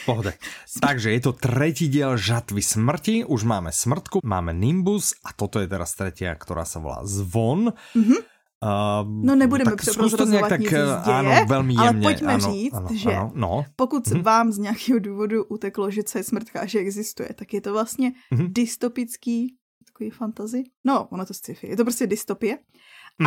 Pohode. 0.06 0.34
Takže 0.82 1.12
je 1.12 1.20
to 1.20 1.34
třetí 1.34 1.88
díl 1.88 2.18
Žatvy 2.18 2.62
smrti. 2.62 3.26
Už 3.26 3.44
máme 3.44 3.72
smrtku, 3.72 4.20
máme 4.24 4.54
Nimbus 4.54 5.14
a 5.26 5.34
toto 5.34 5.60
je 5.60 5.68
teraz 5.68 5.94
třetí, 5.94 6.26
která 6.38 6.66
se 6.66 6.80
volá 6.80 7.00
Zvon. 7.04 7.74
Mm-hmm. 7.96 8.18
Uh, 8.64 9.26
no 9.26 9.36
nebudeme 9.36 9.76
přeprozrazovat 9.76 10.50
tak, 10.50 10.60
nic 10.60 10.70
děje, 10.70 10.84
ano, 11.04 11.46
velmi 11.48 11.74
jemně, 11.74 11.88
ale 11.88 12.02
pojďme 12.02 12.34
ano, 12.34 12.52
říct, 12.54 12.74
ano, 12.74 12.90
že 12.94 13.10
ano, 13.10 13.32
no. 13.36 13.66
pokud 13.76 14.08
mm-hmm. 14.08 14.24
vám 14.24 14.52
z 14.52 14.58
nějakého 14.58 15.00
důvodu 15.00 15.44
uteklo, 15.44 15.92
že 15.92 16.04
co 16.04 16.18
je 16.18 16.24
smrtka 16.24 16.66
že 16.66 16.80
existuje, 16.80 17.30
tak 17.36 17.54
je 17.54 17.62
to 17.62 17.74
vlastně 17.74 18.12
mm-hmm. 18.34 18.54
dystopický 18.54 19.56
takový 19.86 20.10
fantazy. 20.10 20.64
No, 20.84 21.08
ono 21.12 21.26
to 21.26 21.34
sci-fi. 21.34 21.68
Je 21.68 21.78
to 21.78 21.84
prostě 21.84 22.08
dystopie. 22.08 22.58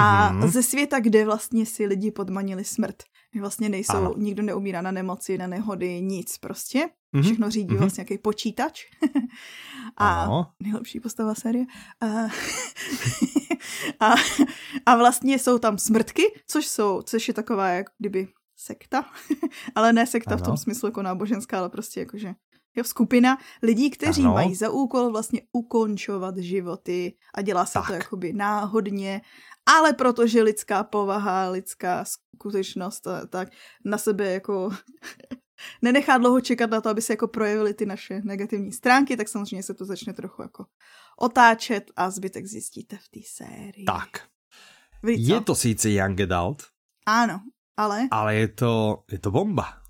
A 0.01 0.33
mm-hmm. 0.33 0.49
ze 0.49 0.63
světa, 0.63 1.01
kde 1.01 1.25
vlastně 1.25 1.67
si 1.67 1.87
lidi 1.87 2.11
podmanili 2.11 2.65
smrt. 2.65 3.03
Vlastně 3.41 3.69
nejsou, 3.69 3.97
ano. 3.97 4.15
nikdo 4.17 4.43
neumírá 4.43 4.83
na 4.83 4.91
nemoci, 4.91 5.39
na 5.39 5.47
nehody, 5.47 6.01
nic 6.01 6.39
prostě. 6.39 6.89
Mm-hmm. 7.15 7.23
Všechno 7.23 7.51
řídí 7.51 7.75
mm-hmm. 7.75 7.79
vlastně 7.79 8.01
nějaký 8.01 8.19
počítač. 8.19 8.85
a 9.97 10.23
ano. 10.23 10.47
nejlepší 10.63 11.01
postava 11.01 11.35
série. 11.35 11.65
A, 12.01 12.07
a, 14.01 14.15
a 14.87 14.97
vlastně 14.97 15.39
jsou 15.39 15.59
tam 15.59 15.79
smrtky, 15.79 16.23
což 16.47 16.67
jsou, 16.67 17.03
což 17.03 17.29
je 17.29 17.35
taková 17.35 17.69
jak 17.69 17.87
kdyby 17.99 18.29
sekta, 18.57 19.05
ale 19.75 19.93
ne 19.93 20.07
sekta 20.07 20.31
ano. 20.31 20.39
v 20.39 20.43
tom 20.43 20.57
smyslu 20.57 20.89
jako 20.89 21.03
náboženská, 21.03 21.59
ale 21.59 21.69
prostě 21.69 22.01
jakože 22.01 22.35
Jo, 22.77 22.85
skupina 22.85 23.39
lidí, 23.63 23.91
kteří 23.91 24.23
ano. 24.23 24.35
mají 24.35 24.55
za 24.55 24.71
úkol 24.71 25.11
vlastně 25.11 25.43
ukončovat 25.53 26.39
životy 26.39 27.15
a 27.35 27.43
dělá 27.43 27.67
se 27.67 27.73
tak. 27.73 27.87
to 27.87 27.93
jakoby 27.93 28.33
náhodně 28.33 29.21
ale 29.67 29.93
protože 29.93 30.43
lidská 30.43 30.85
povaha, 30.85 31.49
lidská 31.49 32.05
skutečnost, 32.05 33.07
tak 33.29 33.49
na 33.85 33.99
sebe 33.99 34.33
jako 34.33 34.71
nenechá 35.83 36.19
dlouho 36.19 36.41
čekat 36.41 36.71
na 36.71 36.81
to, 36.81 36.89
aby 36.89 37.03
se 37.03 37.13
jako 37.13 37.29
projevily 37.29 37.75
ty 37.75 37.87
naše 37.87 38.21
negativní 38.25 38.73
stránky, 38.73 39.17
tak 39.17 39.29
samozřejmě 39.29 39.63
se 39.63 39.75
to 39.75 39.85
začne 39.85 40.13
trochu 40.13 40.43
jako 40.43 40.65
otáčet 41.19 41.91
a 41.97 42.11
zbytek 42.11 42.47
zjistíte 42.47 42.97
v 42.97 43.09
té 43.09 43.21
sérii. 43.27 43.85
Tak. 43.85 44.09
Je 45.07 45.41
to 45.41 45.55
sice 45.55 45.91
young 45.91 46.21
adult. 46.21 46.63
Ano, 47.07 47.41
ale... 47.77 48.09
Ale 48.11 48.35
je 48.35 48.49
to, 48.49 49.05
je 49.11 49.19
to 49.19 49.31
bomba. 49.31 49.84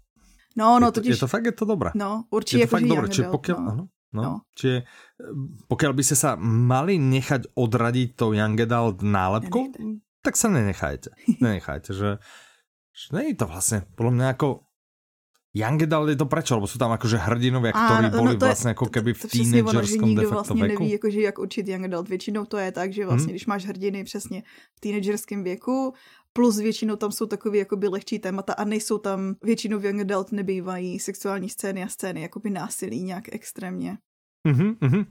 No, 0.56 0.80
no, 0.80 0.86
je 0.86 0.92
to, 0.92 1.00
totiž... 1.00 1.10
Je 1.10 1.20
to 1.20 1.26
fakt, 1.26 1.44
je 1.44 1.52
to 1.52 1.64
dobré. 1.64 1.90
No, 1.94 2.24
určitě 2.30 2.62
je 2.62 2.66
to 2.66 2.76
fakt 2.76 2.84
dobré. 2.84 3.08
Čiže 3.08 3.28
pokud, 3.28 3.58
no. 3.58 3.68
ano, 3.72 3.86
No, 4.14 4.22
no. 4.22 4.34
Čiže 4.54 4.86
eh, 4.86 4.86
pokiaľ 5.66 5.92
by 5.92 6.02
ste 6.06 6.14
sa 6.14 6.38
mali 6.38 7.02
nechať 7.02 7.50
odradiť 7.58 8.14
tou 8.14 8.30
Young 8.30 8.54
Adult 8.62 9.02
nálepkou, 9.02 9.74
Nenejte. 9.74 10.06
tak 10.22 10.38
sa 10.38 10.46
nenechajte. 10.46 11.10
Nenechajte, 11.44 11.90
že, 11.90 12.22
že 12.94 13.06
je 13.10 13.34
to 13.34 13.50
vlastne, 13.50 13.82
podľa 13.98 14.12
mňa 14.14 14.26
ako 14.38 14.48
Young 15.54 15.78
Adult 15.86 16.10
je 16.10 16.18
to 16.18 16.26
prečo? 16.26 16.58
Lebo 16.58 16.66
sú 16.66 16.82
tam 16.82 16.90
akože 16.94 17.14
hrdinovia, 17.14 17.70
ktorí 17.70 18.10
no, 18.10 18.18
boli 18.18 18.34
no 18.34 18.42
vlastně 18.42 18.74
jako 18.74 18.86
keby 18.86 19.14
v 19.14 19.22
teenagerskom 19.30 20.14
de 20.14 20.22
facto 20.22 20.34
vlastně 20.34 20.62
věku. 20.62 20.82
neví, 20.82 20.92
jakože 20.92 21.20
jak 21.20 21.38
učit 21.38 21.68
Young 21.68 21.84
Adult. 21.84 22.08
Většinou 22.08 22.44
to 22.44 22.58
je 22.58 22.72
tak, 22.72 22.92
že 22.92 23.06
vlastně, 23.06 23.30
hmm. 23.30 23.32
když 23.32 23.46
máš 23.46 23.66
hrdiny 23.66 24.04
přesně 24.04 24.42
v 24.74 24.80
teenagerském 24.80 25.44
věku, 25.44 25.94
plus 26.36 26.58
většinou 26.58 26.96
tam 26.96 27.12
jsou 27.12 27.26
takové 27.26 27.58
jakoby 27.58 27.88
lehčí 27.88 28.18
témata 28.18 28.52
a 28.52 28.64
nejsou 28.64 28.98
tam, 28.98 29.34
většinou 29.42 29.78
v 29.78 29.84
Young 29.84 30.00
Adult 30.00 30.32
nebývají 30.32 30.98
sexuální 30.98 31.48
scény 31.48 31.84
a 31.84 31.88
scény 31.88 32.22
jakoby 32.22 32.50
násilí 32.50 33.02
nějak 33.02 33.24
extrémně. 33.32 33.98
Mhm, 34.48 34.74
mhm. 34.80 35.04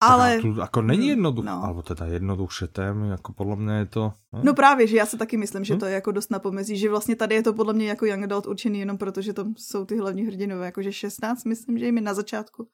Ale... 0.00 0.40
tu 0.40 0.60
jako 0.60 0.82
není 0.82 1.08
jednoduché, 1.08 1.46
no. 1.46 1.64
alebo 1.64 1.82
teda 1.82 2.06
jednoduše 2.06 2.66
témy, 2.66 3.08
jako 3.08 3.32
podle 3.32 3.56
mě 3.56 3.74
je 3.74 3.86
to... 3.86 4.12
Ne? 4.32 4.40
No 4.42 4.54
právě, 4.54 4.86
že 4.86 4.96
já 4.96 5.06
si 5.06 5.18
taky 5.18 5.36
myslím, 5.36 5.64
že 5.64 5.74
hm? 5.74 5.78
to 5.78 5.86
je 5.86 5.94
jako 5.94 6.12
dost 6.12 6.30
napomezí, 6.30 6.78
že 6.78 6.90
vlastně 6.90 7.16
tady 7.16 7.34
je 7.34 7.42
to 7.42 7.52
podle 7.52 7.72
mě 7.72 7.88
jako 7.88 8.06
Young 8.06 8.24
Adult 8.24 8.46
určený 8.46 8.78
jenom 8.80 8.98
proto, 8.98 9.22
že 9.22 9.32
tam 9.32 9.54
jsou 9.56 9.84
ty 9.84 9.98
hlavní 9.98 10.26
hrdinové, 10.26 10.66
jakože 10.66 10.92
16, 10.92 11.44
myslím, 11.44 11.78
že 11.78 11.86
jim 11.86 11.96
je 11.96 12.02
na 12.02 12.14
začátku. 12.14 12.68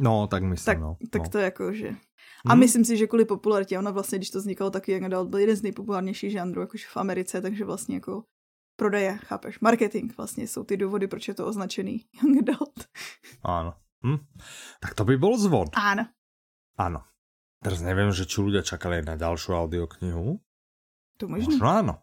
No, 0.00 0.26
tak 0.26 0.42
myslím, 0.42 0.64
tak, 0.64 0.80
no. 0.80 0.96
Tak 1.10 1.22
no. 1.22 1.28
to 1.28 1.38
jako, 1.38 1.72
že... 1.72 1.94
A 2.46 2.52
hmm. 2.52 2.60
myslím 2.60 2.84
si, 2.84 2.96
že 2.96 3.06
kvůli 3.06 3.24
popularitě, 3.24 3.78
ona 3.78 3.90
vlastně, 3.90 4.18
když 4.18 4.30
to 4.30 4.38
vznikalo, 4.38 4.70
taky 4.70 4.92
Young 4.92 5.04
Adult 5.04 5.28
byl 5.28 5.38
jeden 5.38 5.56
z 5.56 5.62
nejpopulárnějších 5.62 6.32
žánrů, 6.32 6.60
jakože 6.60 6.86
v 6.88 6.96
Americe, 6.96 7.42
takže 7.42 7.64
vlastně 7.64 7.94
jako 7.94 8.24
prodeje, 8.76 9.18
chápeš, 9.18 9.60
marketing 9.60 10.16
vlastně 10.16 10.48
jsou 10.48 10.64
ty 10.64 10.76
důvody, 10.76 11.06
proč 11.06 11.28
je 11.28 11.34
to 11.34 11.46
označený 11.46 12.04
Young 12.22 12.48
Adult. 12.48 12.88
Áno. 13.42 13.74
Hm? 14.06 14.22
Tak 14.78 14.94
to 14.94 15.02
by 15.02 15.18
bol 15.18 15.34
zvon. 15.34 15.74
Áno. 15.74 16.06
Áno. 16.78 17.02
Teraz 17.58 17.82
neviem, 17.82 18.14
že 18.14 18.30
či 18.30 18.38
ľudia 18.38 18.62
čakali 18.62 19.02
na 19.02 19.18
ďalšiu 19.18 19.58
audioknihu. 19.58 20.38
To 21.18 21.24
možno. 21.26 21.50
Možno 21.50 21.66
áno. 21.66 21.94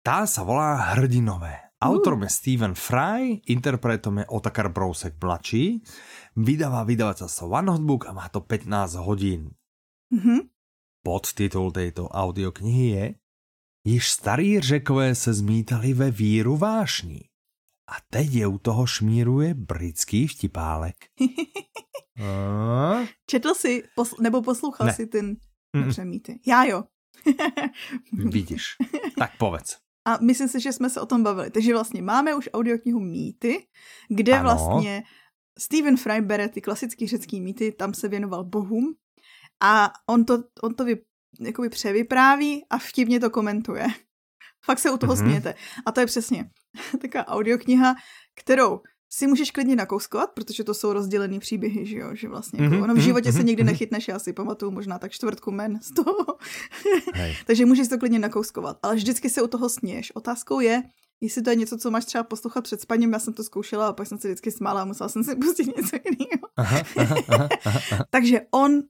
Tá 0.00 0.24
sa 0.24 0.44
volá 0.44 0.96
Hrdinové. 0.96 1.63
Autorom 1.84 2.22
je 2.22 2.28
Steven 2.28 2.74
Fry, 2.74 3.44
interpretom 3.46 4.18
je 4.18 4.26
Otakar 4.26 4.72
Brousek 4.72 5.20
mladší, 5.20 5.84
vydává 6.36 6.80
vydavateľstvo 6.88 7.44
One 7.44 7.68
Notebook 7.68 8.08
a 8.08 8.16
má 8.16 8.28
to 8.32 8.40
15 8.40 8.94
hodín. 9.04 9.52
Mm-hmm. 10.08 10.48
Podtitul 11.04 11.68
tejto 11.68 12.08
audioknihy 12.08 12.86
je 12.88 13.04
Již 13.86 14.10
starí 14.10 14.60
řekové 14.60 15.14
se 15.14 15.34
zmítali 15.34 15.92
ve 15.92 16.10
víru 16.10 16.56
vášní. 16.56 17.20
A 17.88 17.96
teď 18.10 18.32
je 18.32 18.46
u 18.46 18.58
toho 18.58 18.86
šmíruje 18.86 19.54
britský 19.54 20.26
vtipálek. 20.26 20.96
A? 22.24 23.04
Četl 23.26 23.54
jsi, 23.54 23.82
posl- 23.96 24.22
nebo 24.22 24.42
poslouchal 24.42 24.86
ne. 24.86 24.94
si 24.94 25.06
ten 25.06 25.36
přemíty? 25.88 26.40
Já 26.46 26.64
jo. 26.64 26.84
Vidíš. 28.12 28.64
Tak 29.18 29.36
povedz. 29.38 29.83
A 30.04 30.18
myslím 30.22 30.48
si, 30.48 30.60
že 30.60 30.72
jsme 30.72 30.90
se 30.90 31.00
o 31.00 31.06
tom 31.06 31.22
bavili. 31.22 31.50
Takže 31.50 31.72
vlastně 31.72 32.02
máme 32.02 32.34
už 32.34 32.48
audioknihu 32.52 33.00
Mýty, 33.00 33.66
kde 34.08 34.32
ano. 34.32 34.42
vlastně 34.42 35.02
Stephen 35.58 35.96
Fry 35.96 36.20
bere 36.20 36.48
ty 36.48 36.60
klasické 36.60 37.06
řecké 37.06 37.40
mýty, 37.40 37.72
tam 37.72 37.94
se 37.94 38.08
věnoval 38.08 38.44
bohům 38.44 38.94
a 39.62 39.92
on 40.06 40.24
to, 40.24 40.38
on 40.62 40.74
to 40.74 40.84
vy, 40.84 40.96
jakoby 41.40 41.68
převypráví 41.68 42.64
a 42.70 42.78
vtipně 42.78 43.20
to 43.20 43.30
komentuje. 43.30 43.86
Fakt 44.64 44.78
se 44.78 44.90
u 44.90 44.96
toho 44.96 45.12
mm-hmm. 45.12 45.18
smějete. 45.18 45.54
A 45.86 45.92
to 45.92 46.00
je 46.00 46.06
přesně 46.06 46.50
taková 47.00 47.28
audiokniha, 47.28 47.94
kterou 48.34 48.80
si 49.10 49.26
můžeš 49.26 49.50
klidně 49.50 49.76
nakouskovat, 49.76 50.30
protože 50.30 50.64
to 50.64 50.74
jsou 50.74 50.92
rozdělený 50.92 51.38
příběhy, 51.38 51.86
že 51.86 51.98
jo, 51.98 52.14
že 52.14 52.28
vlastně 52.28 52.62
jako, 52.62 52.74
mm-hmm, 52.74 52.82
ono 52.82 52.94
v 52.94 52.98
životě 52.98 53.30
mm-hmm, 53.30 53.36
se 53.36 53.42
nikdy 53.42 53.62
mm-hmm. 53.62 53.66
nechytneš, 53.66 54.08
já 54.08 54.18
si 54.18 54.32
pamatuju 54.32 54.70
možná 54.70 54.98
tak 54.98 55.12
čtvrtku 55.12 55.50
men 55.50 55.78
z 55.82 55.94
toho. 55.94 56.26
Takže 57.46 57.66
můžeš 57.66 57.88
to 57.88 57.98
klidně 57.98 58.18
nakouskovat, 58.18 58.78
ale 58.82 58.94
vždycky 58.94 59.30
se 59.30 59.42
u 59.42 59.46
toho 59.46 59.68
směješ. 59.68 60.12
Otázkou 60.14 60.60
je, 60.60 60.82
jestli 61.20 61.42
to 61.42 61.50
je 61.50 61.56
něco, 61.56 61.78
co 61.78 61.90
máš 61.90 62.04
třeba 62.04 62.24
poslouchat 62.24 62.64
před 62.64 62.80
spaním, 62.80 63.12
já 63.12 63.18
jsem 63.18 63.34
to 63.34 63.44
zkoušela 63.44 63.88
a 63.88 63.92
pak 63.92 64.06
jsem 64.06 64.18
se 64.18 64.28
vždycky 64.28 64.50
smála 64.50 64.82
a 64.82 64.84
musela 64.84 65.08
jsem 65.08 65.24
si 65.24 65.36
pustit 65.36 65.66
něco 65.76 65.96
jiného. 66.04 66.48
Takže 68.10 68.40
on 68.50 68.82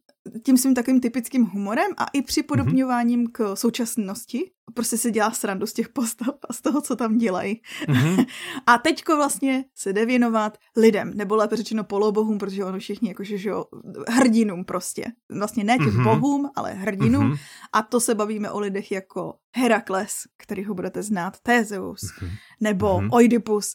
tím 0.44 0.56
svým 0.58 0.74
takovým 0.74 1.00
typickým 1.00 1.44
humorem 1.44 1.92
a 1.96 2.04
i 2.12 2.22
připodobňováním 2.22 3.24
mm-hmm. 3.24 3.32
k 3.32 3.56
současnosti. 3.56 4.50
Prostě 4.74 4.98
se 4.98 5.10
dělá 5.10 5.30
srandu 5.30 5.66
z 5.66 5.72
těch 5.72 5.88
postav 5.88 6.34
a 6.48 6.52
z 6.52 6.60
toho, 6.60 6.80
co 6.80 6.96
tam 6.96 7.18
dělají. 7.18 7.60
Mm-hmm. 7.88 8.26
a 8.66 8.78
teďko 8.78 9.16
vlastně 9.16 9.64
se 9.74 9.92
jde 9.92 10.06
věnovat 10.06 10.58
lidem, 10.76 11.12
nebo 11.14 11.36
lépe 11.36 11.56
řečeno 11.56 11.84
polobohům, 11.84 12.38
protože 12.38 12.64
ono 12.64 12.78
všichni 12.78 13.08
jakože, 13.08 13.38
že 13.38 13.48
jo, 13.48 13.64
hrdinům 14.08 14.64
prostě. 14.64 15.04
Vlastně 15.38 15.64
ne 15.64 15.78
těch 15.78 15.86
mm-hmm. 15.86 16.04
bohům, 16.04 16.50
ale 16.56 16.72
hrdinům. 16.72 17.32
Mm-hmm. 17.32 17.38
A 17.72 17.82
to 17.82 18.00
se 18.00 18.14
bavíme 18.14 18.50
o 18.50 18.60
lidech 18.60 18.92
jako 18.92 19.34
Herakles, 19.56 20.14
který 20.36 20.64
ho 20.64 20.74
budete 20.74 21.02
znát, 21.02 21.40
Theseus, 21.42 22.00
mm-hmm. 22.00 22.30
nebo 22.60 22.86
mm-hmm. 22.86 23.08
Oidipus, 23.12 23.74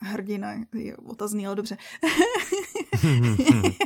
hrdina 0.00 0.54
je 0.74 0.96
otazný, 0.96 1.46
ale 1.46 1.56
dobře. 1.56 1.76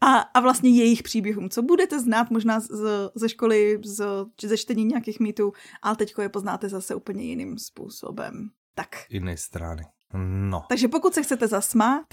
a, 0.00 0.18
a 0.18 0.40
vlastně 0.40 0.70
jejich 0.70 1.02
příběhům, 1.02 1.50
co 1.50 1.62
budete 1.62 2.00
znát 2.00 2.30
možná 2.30 2.60
z, 2.60 2.70
ze 3.14 3.28
školy, 3.28 3.78
z, 3.84 4.26
ze 4.42 4.56
čtení 4.56 4.84
nějakých 4.84 5.20
mýtů, 5.20 5.52
ale 5.82 5.96
teďko 5.96 6.22
je 6.22 6.28
poznáte 6.28 6.68
zase 6.68 6.94
úplně 6.94 7.24
jiným 7.24 7.58
způsobem. 7.58 8.50
Tak. 8.74 8.88
Jiné 9.10 9.36
strany. 9.36 9.82
No. 10.50 10.64
Takže 10.68 10.88
pokud 10.88 11.14
se 11.14 11.22
chcete 11.22 11.48
zasmát 11.48 12.06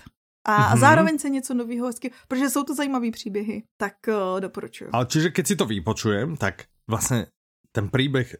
a, 0.46 0.76
mm-hmm. 0.76 0.80
zároveň 0.80 1.20
se 1.20 1.30
něco 1.30 1.54
nového 1.54 1.88
hezky, 1.88 2.12
protože 2.28 2.50
jsou 2.50 2.64
to 2.64 2.76
zajímavé 2.76 3.12
příběhy, 3.12 3.64
tak 3.78 3.94
uh, 4.08 4.42
doporučuji. 4.42 4.90
Ale 4.94 5.06
čiže 5.06 5.30
keď 5.30 5.48
si 5.48 5.56
to 5.56 5.66
vypočujem, 5.66 6.38
tak 6.38 6.64
vlastně 6.88 7.26
ten 7.72 7.90
příběh 7.90 8.36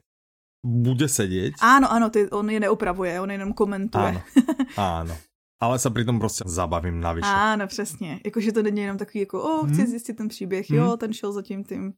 bude 0.66 1.08
sedět. 1.08 1.54
Ano, 1.62 1.92
ano, 1.92 2.10
ty, 2.10 2.30
on 2.30 2.50
je 2.50 2.60
neupravuje, 2.60 3.22
on 3.22 3.32
jenom 3.32 3.54
komentuje. 3.54 4.06
Ano, 4.08 4.22
ano. 4.78 5.18
Ale 5.60 5.80
se 5.80 5.90
přitom 5.90 6.20
prostě 6.20 6.44
zabavím 6.48 7.00
navyše. 7.00 7.28
Ano, 7.28 7.68
přesně. 7.68 8.20
Jakože 8.26 8.52
to 8.52 8.64
není 8.64 8.82
jenom 8.82 8.98
takový 8.98 9.20
jako, 9.20 9.44
o, 9.44 9.66
chci 9.66 9.76
hmm. 9.76 9.88
zjistit 9.88 10.14
ten 10.14 10.28
příběh, 10.28 10.70
hmm. 10.70 10.80
jo, 10.80 10.98
ten 10.98 11.14
šel 11.14 11.32
za 11.32 11.42
tím 11.42 11.64
tím. 11.64 11.94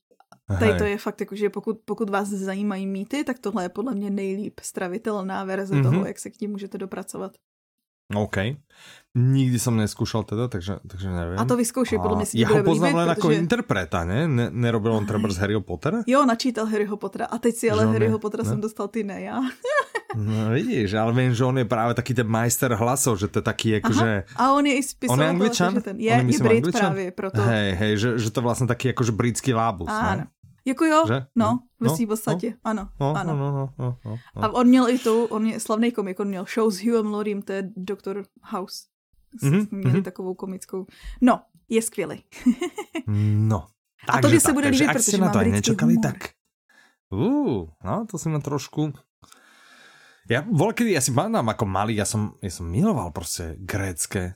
Tady 0.59 0.77
to 0.77 0.83
je 0.83 0.97
fakt 0.97 1.19
jako, 1.19 1.35
že 1.35 1.49
pokud, 1.49 1.77
pokud 1.85 2.09
vás 2.09 2.27
zajímají 2.27 2.87
mýty, 2.87 3.23
tak 3.23 3.39
tohle 3.39 3.63
je 3.63 3.69
podle 3.69 3.95
mě 3.95 4.09
nejlíp 4.09 4.59
stravitelná 4.59 5.43
verze 5.43 5.75
mm-hmm. 5.75 5.83
toho, 5.83 6.05
jak 6.05 6.19
se 6.19 6.29
k 6.29 6.41
ní 6.41 6.47
můžete 6.47 6.77
dopracovat. 6.77 7.31
OK. 8.15 8.37
Nikdy 9.15 9.59
jsem 9.59 9.77
neskúšal 9.77 10.23
teda, 10.23 10.47
takže, 10.47 10.75
takže 10.87 11.09
nevím. 11.09 11.39
A 11.39 11.45
to 11.45 11.57
vyzkoušej, 11.57 11.99
podle 11.99 12.17
mě 12.17 12.25
si 12.25 12.39
Já 12.39 12.49
ho 12.49 12.63
poznám 12.63 12.95
len 12.95 13.09
jako 13.09 13.31
interpreta, 13.31 14.05
ne? 14.05 14.27
ne? 14.27 14.49
Nerobil 14.51 14.93
on 14.93 15.05
třeba 15.05 15.29
z 15.29 15.37
Harryho 15.37 15.61
Pottera? 15.61 15.97
Jo, 16.07 16.25
načítal 16.25 16.65
Harryho 16.65 16.97
Pottera 16.97 17.25
a 17.25 17.37
teď 17.37 17.55
si 17.55 17.71
ale 17.71 17.83
že 17.83 17.87
Harryho 17.87 18.19
Pottera 18.19 18.43
ne? 18.43 18.49
jsem 18.49 18.61
dostal 18.61 18.87
ty 18.87 19.03
ne, 19.03 19.21
já. 19.21 19.41
no 20.15 20.49
vidíš, 20.49 20.93
ale 20.93 21.13
vím, 21.13 21.33
že 21.33 21.45
on 21.45 21.57
je 21.57 21.65
právě 21.65 21.93
taky 21.93 22.13
ten 22.13 22.27
majster 22.27 22.73
hlasov, 22.73 23.19
že 23.19 23.27
to 23.27 23.39
je 23.39 23.43
taký 23.43 23.69
jako, 23.69 23.89
Aha. 23.91 24.05
že... 24.05 24.23
A 24.35 24.53
on 24.53 24.65
je 24.65 24.77
i 24.77 24.83
spisovatel. 24.83 25.13
On 25.13 25.21
je 25.21 25.29
angličan? 25.29 25.73
Že 25.73 25.81
ten, 25.81 25.99
je, 25.99 26.13
on 26.13 26.29
je, 26.29 26.35
je 26.35 26.39
Brit 26.39 26.57
angličan? 26.57 26.81
právě, 26.81 27.11
proto. 27.11 27.41
Hej, 27.41 27.73
hej, 27.73 27.97
že, 27.97 28.19
že 28.19 28.31
to 28.31 28.41
vlastně 28.41 28.67
taky 28.67 28.87
jakože 28.87 29.11
britský 29.11 29.53
lábus, 29.53 29.89
Ano. 29.89 30.17
Ne? 30.17 30.27
Jako 30.67 30.85
jo, 30.85 31.03
že? 31.07 31.25
no, 31.35 31.59
ve 31.79 31.87
no, 31.87 32.07
podstatě, 32.07 32.49
no, 32.49 32.59
ano, 32.63 32.89
no, 32.99 33.15
ano. 33.15 33.35
No, 33.35 33.51
no, 33.51 33.73
no, 33.77 33.97
no, 34.05 34.17
no. 34.35 34.43
A 34.43 34.49
on 34.49 34.67
měl 34.67 34.89
i 34.89 34.99
tu, 34.99 35.25
on 35.25 35.45
je 35.45 35.59
slavný 35.59 35.91
komik, 35.91 36.19
on 36.19 36.27
měl 36.27 36.45
show 36.45 36.71
s 36.71 36.83
Hugham 36.83 37.13
Loriem, 37.13 37.41
to 37.41 37.53
je 37.53 37.71
Dr. 37.75 38.23
House. 38.41 38.83
Mm-hmm, 39.43 39.67
měli 39.71 39.93
mm-hmm. 39.93 40.03
takovou 40.03 40.33
komickou. 40.33 40.85
No, 41.21 41.41
je 41.69 41.81
skvělý. 41.81 42.23
no. 43.47 43.67
A 44.09 44.21
to 44.21 44.29
by 44.29 44.39
se 44.39 44.53
bude 44.53 44.69
líbit, 44.69 44.93
protože 44.93 45.17
na 45.17 45.29
to 45.29 45.39
aj 45.39 45.51
nečakali, 45.51 45.95
humor. 45.95 46.11
tak 46.11 46.29
uh, 47.09 47.67
no, 47.83 48.05
to 48.11 48.17
si 48.17 48.29
ma 48.29 48.39
trošku... 48.39 48.93
Ja 50.27 50.43
voľkedy, 50.43 50.91
ja 50.91 50.99
si 50.99 51.15
pamätám 51.15 51.55
ako 51.55 51.63
malý, 51.63 51.95
ja 51.95 52.03
som, 52.03 52.35
ja 52.43 52.51
som 52.51 52.67
miloval 52.67 53.15
prostě 53.15 53.55
grécké. 53.63 54.35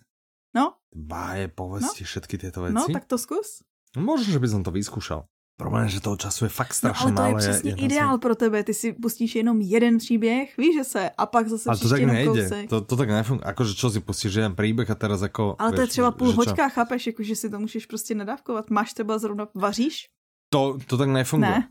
No. 0.55 0.79
Báje, 0.95 1.47
povesti, 1.47 2.03
no. 2.03 2.07
všetky 2.07 2.36
tieto 2.39 2.63
veci. 2.63 2.75
No, 2.75 2.88
tak 2.88 3.11
to 3.11 3.19
zkus. 3.19 3.63
Možno, 3.95 4.32
že 4.32 4.39
by 4.39 4.47
som 4.47 4.61
to 4.63 4.71
vyskúšal. 4.71 5.27
Problém 5.62 5.86
je, 5.86 6.01
že 6.01 6.01
toho 6.01 6.18
času 6.18 6.45
je 6.45 6.49
fakt 6.49 6.74
strašně 6.74 7.12
no, 7.12 7.22
ale 7.22 7.32
to 7.32 7.38
je 7.38 7.41
přesně 7.41 7.72
je, 7.72 7.78
ideál 7.86 8.18
pro 8.18 8.36
tebe. 8.36 8.64
Ty 8.64 8.74
si 8.74 8.93
pustíš 8.93 9.36
jenom 9.36 9.62
jeden 9.62 9.97
příběh, 9.97 10.57
víš, 10.57 10.74
že 10.76 10.84
se, 10.84 11.09
a 11.09 11.26
pak 11.26 11.47
zase 11.47 11.70
Ale 11.70 11.78
to 11.78 11.89
tak 11.89 12.01
nejde. 12.01 12.66
To, 12.66 12.82
to 12.82 12.95
tak 12.97 13.09
nefunguje. 13.09 13.45
Akože 13.45 13.78
čo 13.78 13.93
si 13.93 14.01
pustíš 14.01 14.41
jeden 14.41 14.57
příběh 14.57 14.89
a 14.89 14.95
teraz 14.97 15.22
jako... 15.22 15.55
Ale 15.62 15.72
to 15.72 15.82
je 15.82 15.88
třeba 15.88 16.12
půl 16.12 16.34
hoďka, 16.34 16.70
chápeš, 16.70 17.07
jako, 17.07 17.24
že 17.24 17.36
si 17.36 17.49
to 17.49 17.59
můžeš 17.59 17.86
prostě 17.86 18.16
nadávkovat. 18.16 18.70
Máš 18.70 18.93
třeba 18.93 19.18
zrovna, 19.22 19.47
vaříš? 19.53 20.09
To, 20.49 20.78
to 20.88 20.97
tak 20.97 21.09
nefunguje. 21.09 21.51
Ne? 21.51 21.70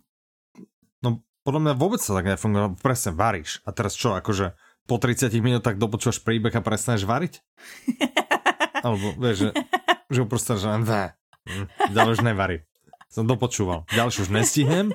No, 1.05 1.19
podle 1.43 1.61
mě 1.61 1.73
vůbec 1.73 2.07
to 2.07 2.15
tak 2.15 2.25
nefunguje. 2.25 2.79
Presne, 2.83 3.13
varíš. 3.13 3.59
A 3.67 3.75
teraz 3.75 3.99
čo, 3.99 4.15
akože 4.15 4.55
po 4.87 5.03
30 5.03 5.35
minutách 5.43 5.75
dopočúvaš 5.83 6.23
príbeh 6.23 6.55
a 6.55 6.63
prestaneš 6.63 7.11
variť? 7.11 7.43
Alebo, 8.87 9.13
vieš, 9.19 9.39
že, 9.39 9.51
že 10.11 10.25
prostě, 10.25 10.55
že 10.57 10.79
ne, 10.79 11.13
hm, 11.49 11.67
ďalej 11.91 12.13
už 12.13 12.21
nevarí 12.21 12.59
som 13.11 13.27
dopočúval. 13.27 13.85
Ďalšiu 13.91 14.27
už 14.27 14.31
nestihnem, 14.31 14.95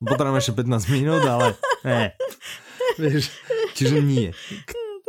potrebujem 0.00 0.40
ešte 0.40 0.52
15 0.56 0.88
minút, 0.88 1.22
ale 1.22 1.52
ne. 1.84 2.16
Vieš, 2.96 3.28
čiže 3.76 4.00
nie. 4.00 4.32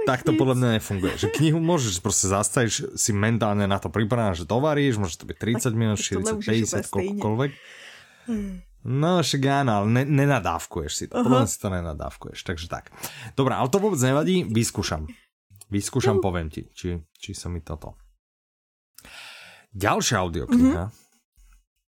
Tak 0.04 0.28
to 0.28 0.36
podľa 0.36 0.60
mňa 0.60 0.70
nefunguje. 0.80 1.16
Že 1.16 1.28
knihu 1.40 1.60
môžeš 1.64 2.04
prostě 2.04 2.28
zastaviť, 2.28 3.00
si 3.00 3.12
mentálne 3.16 3.64
na 3.64 3.80
to 3.80 3.88
pripravená, 3.88 4.36
že 4.36 4.44
to 4.44 4.60
varíš, 4.60 5.00
môže 5.00 5.16
to 5.16 5.24
byť 5.24 5.38
30 5.64 5.72
minút, 5.80 5.98
40, 6.04 6.44
50, 6.44 6.92
koľkoľvek. 6.92 7.52
No 8.84 9.24
však 9.24 9.42
áno, 9.48 9.72
ale 9.80 9.88
ne, 9.88 10.04
nenadávkuješ 10.04 10.92
si 10.92 11.06
to. 11.08 11.24
Podľa 11.24 11.48
si 11.48 11.56
to 11.56 11.72
nenadávkuješ, 11.72 12.44
takže 12.44 12.68
tak. 12.68 12.92
Dobrá, 13.40 13.64
ale 13.64 13.72
to 13.72 13.80
vôbec 13.80 14.00
nevadí, 14.04 14.44
vyskúšam. 14.44 15.08
Vyskúšam, 15.72 16.20
poviem 16.20 16.52
ti, 16.52 16.68
či, 16.76 17.00
či 17.16 17.32
sa 17.32 17.48
mi 17.48 17.64
toto. 17.64 17.96
Ďalšia 19.72 20.20
audiokniha, 20.20 20.84
mm-hmm 20.92 21.03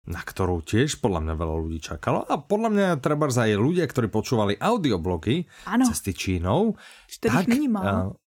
na 0.06 0.22
ktorú 0.22 0.62
tiež 0.62 1.02
podľa 1.02 1.26
mňa 1.26 1.34
veľa 1.34 1.56
ľudí 1.66 1.80
čakalo. 1.82 2.26
A 2.30 2.38
podľa 2.38 2.70
mňa 2.70 2.88
treba 3.02 3.26
aj 3.26 3.58
ľudia, 3.58 3.90
ktorí 3.90 4.10
počúvali 4.14 4.54
audioblogy 4.58 5.50
ano. 5.66 5.90
cesty 5.90 6.14
Čínou. 6.14 6.78
Tak, 7.10 7.50
není 7.50 7.66
málo. 7.66 8.22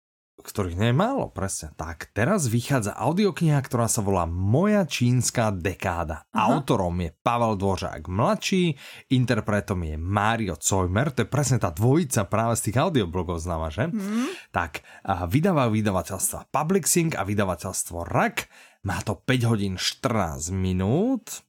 ktorých 0.45 0.77
nie 0.77 0.93
je 0.93 0.97
málo, 0.99 1.33
presne. 1.33 1.73
Tak, 1.73 2.13
teraz 2.13 2.45
vychádza 2.45 2.93
audiokniha, 2.93 3.57
ktorá 3.65 3.89
sa 3.89 4.05
volá 4.05 4.29
Moja 4.29 4.85
čínska 4.85 5.49
dekáda. 5.49 6.29
Aha. 6.29 6.53
Autorom 6.53 6.93
je 7.01 7.09
Pavel 7.09 7.57
Dvořák 7.57 8.05
mladší, 8.05 8.77
interpretom 9.09 9.81
je 9.81 9.95
Mario 9.97 10.53
Cojmer, 10.59 11.09
to 11.09 11.25
je 11.25 11.29
presne 11.33 11.57
tá 11.57 11.73
dvojica 11.73 12.29
práve 12.29 12.61
z 12.61 12.69
tých 12.69 12.77
audioblogov 12.77 13.41
známa, 13.41 13.73
že? 13.73 13.89
Hmm. 13.89 14.29
Tak, 14.53 14.85
vydávajú 15.07 15.81
vydavateľstva 15.81 16.53
Publixing 16.53 17.17
a 17.17 17.25
vydavateľstvo 17.25 18.05
RAK. 18.05 18.45
Má 18.85 19.01
to 19.01 19.17
5 19.17 19.49
hodín 19.49 19.81
14 19.81 20.53
minút. 20.53 21.41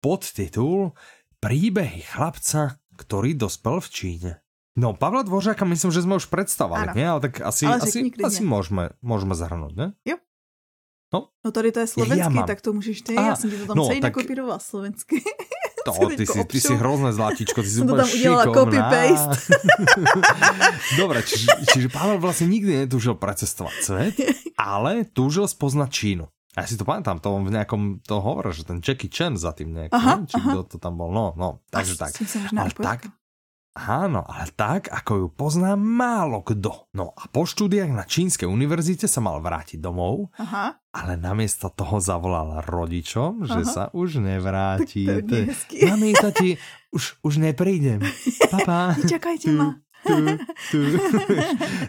Podtitul 0.00 0.92
Príbehy 1.38 2.02
chlapca, 2.02 2.82
ktorý 2.98 3.38
dospel 3.38 3.78
v 3.78 3.88
Číne. 3.90 4.32
No, 4.78 4.94
Pavla 4.94 5.22
Dvořáka 5.22 5.64
myslím, 5.64 5.90
že 5.90 6.02
jsme 6.02 6.14
už 6.14 6.26
představili, 6.26 6.86
ne? 6.94 7.08
Ale 7.08 7.20
tak 7.20 7.40
asi, 7.40 7.66
Ale 7.66 7.76
asi, 7.76 8.10
asi 8.24 8.44
můžeme, 8.44 8.88
můžeme 9.02 9.34
zahrnout, 9.34 9.76
ne? 9.76 9.92
Jo. 10.04 10.16
No. 11.14 11.28
no 11.44 11.50
tady 11.50 11.72
to 11.72 11.80
je 11.80 11.86
slovenský, 11.86 12.36
ja 12.36 12.46
tak 12.46 12.60
to 12.60 12.72
můžeš 12.72 13.00
ty, 13.00 13.14
já 13.14 13.36
jsem 13.36 13.50
ti 13.50 13.56
to 13.56 13.66
tam 13.66 13.76
no, 13.76 13.86
celý 13.86 14.00
tak... 14.00 14.16
nakopíroval 14.16 14.58
slovensky. 14.60 15.24
To, 15.88 15.92
ty 16.16 16.26
si, 16.26 16.44
ty 16.44 16.60
si 16.60 16.74
hrozné 16.76 17.12
zlatíčko, 17.12 17.62
ty 17.62 17.70
si 17.70 17.80
to 17.80 17.96
tam 17.96 18.04
udělala 18.04 18.44
copy-paste. 18.44 19.56
Dobre, 21.00 21.22
čiže, 21.22 21.46
čiže 21.72 21.88
Pavel 21.88 22.18
vlastně 22.18 22.46
nikdy 22.46 22.76
netúžil 22.76 23.14
precestovať 23.14 23.72
svet, 23.80 24.14
ale 24.58 25.08
túžil 25.08 25.48
spoznať 25.48 25.90
Čínu. 25.90 26.28
A 26.56 26.64
ja 26.64 26.66
si 26.66 26.80
to 26.80 26.88
pamätám, 26.88 27.20
to 27.20 27.28
on 27.28 27.44
v 27.44 27.54
nejakom 27.54 28.00
to 28.02 28.18
hovoril, 28.24 28.56
že 28.56 28.64
ten 28.64 28.80
Jackie 28.80 29.12
Chan 29.12 29.36
za 29.36 29.52
tým 29.52 29.76
nejak, 29.76 29.92
aha, 29.92 30.24
či 30.24 30.40
aha. 30.40 30.50
kto 30.56 30.60
to 30.64 30.76
tam 30.80 30.96
bol, 30.96 31.12
no, 31.12 31.36
no, 31.36 31.60
takže 31.68 31.94
tak. 32.00 32.16
Ale 32.56 32.72
tak, 32.72 33.12
Áno, 33.78 34.26
ale 34.26 34.50
tak, 34.58 34.90
ako 34.90 35.12
ju 35.14 35.26
pozná 35.30 35.78
málo 35.78 36.42
kdo. 36.42 36.90
No 36.98 37.14
a 37.14 37.30
po 37.30 37.46
štúdiách 37.46 37.94
na 37.94 38.02
Čínskej 38.02 38.50
univerzite 38.50 39.06
sa 39.06 39.22
mal 39.22 39.38
vrátiť 39.38 39.78
domov, 39.78 40.34
Aha. 40.34 40.74
ale 40.90 41.14
namiesto 41.14 41.70
toho 41.70 42.02
zavolal 42.02 42.58
rodičom, 42.66 43.46
Aha. 43.46 43.54
že 43.54 43.62
sa 43.62 43.84
už 43.94 44.18
nevráti. 44.18 45.06
Mami, 45.86 46.10
tati, 46.10 46.58
už, 46.90 47.22
už 47.22 47.38
neprídem. 47.38 48.02
Papa. 48.50 48.98
Čakajte 49.14 49.54
ma. 49.54 49.78
Tu, 50.06 50.14
tu. 50.70 50.78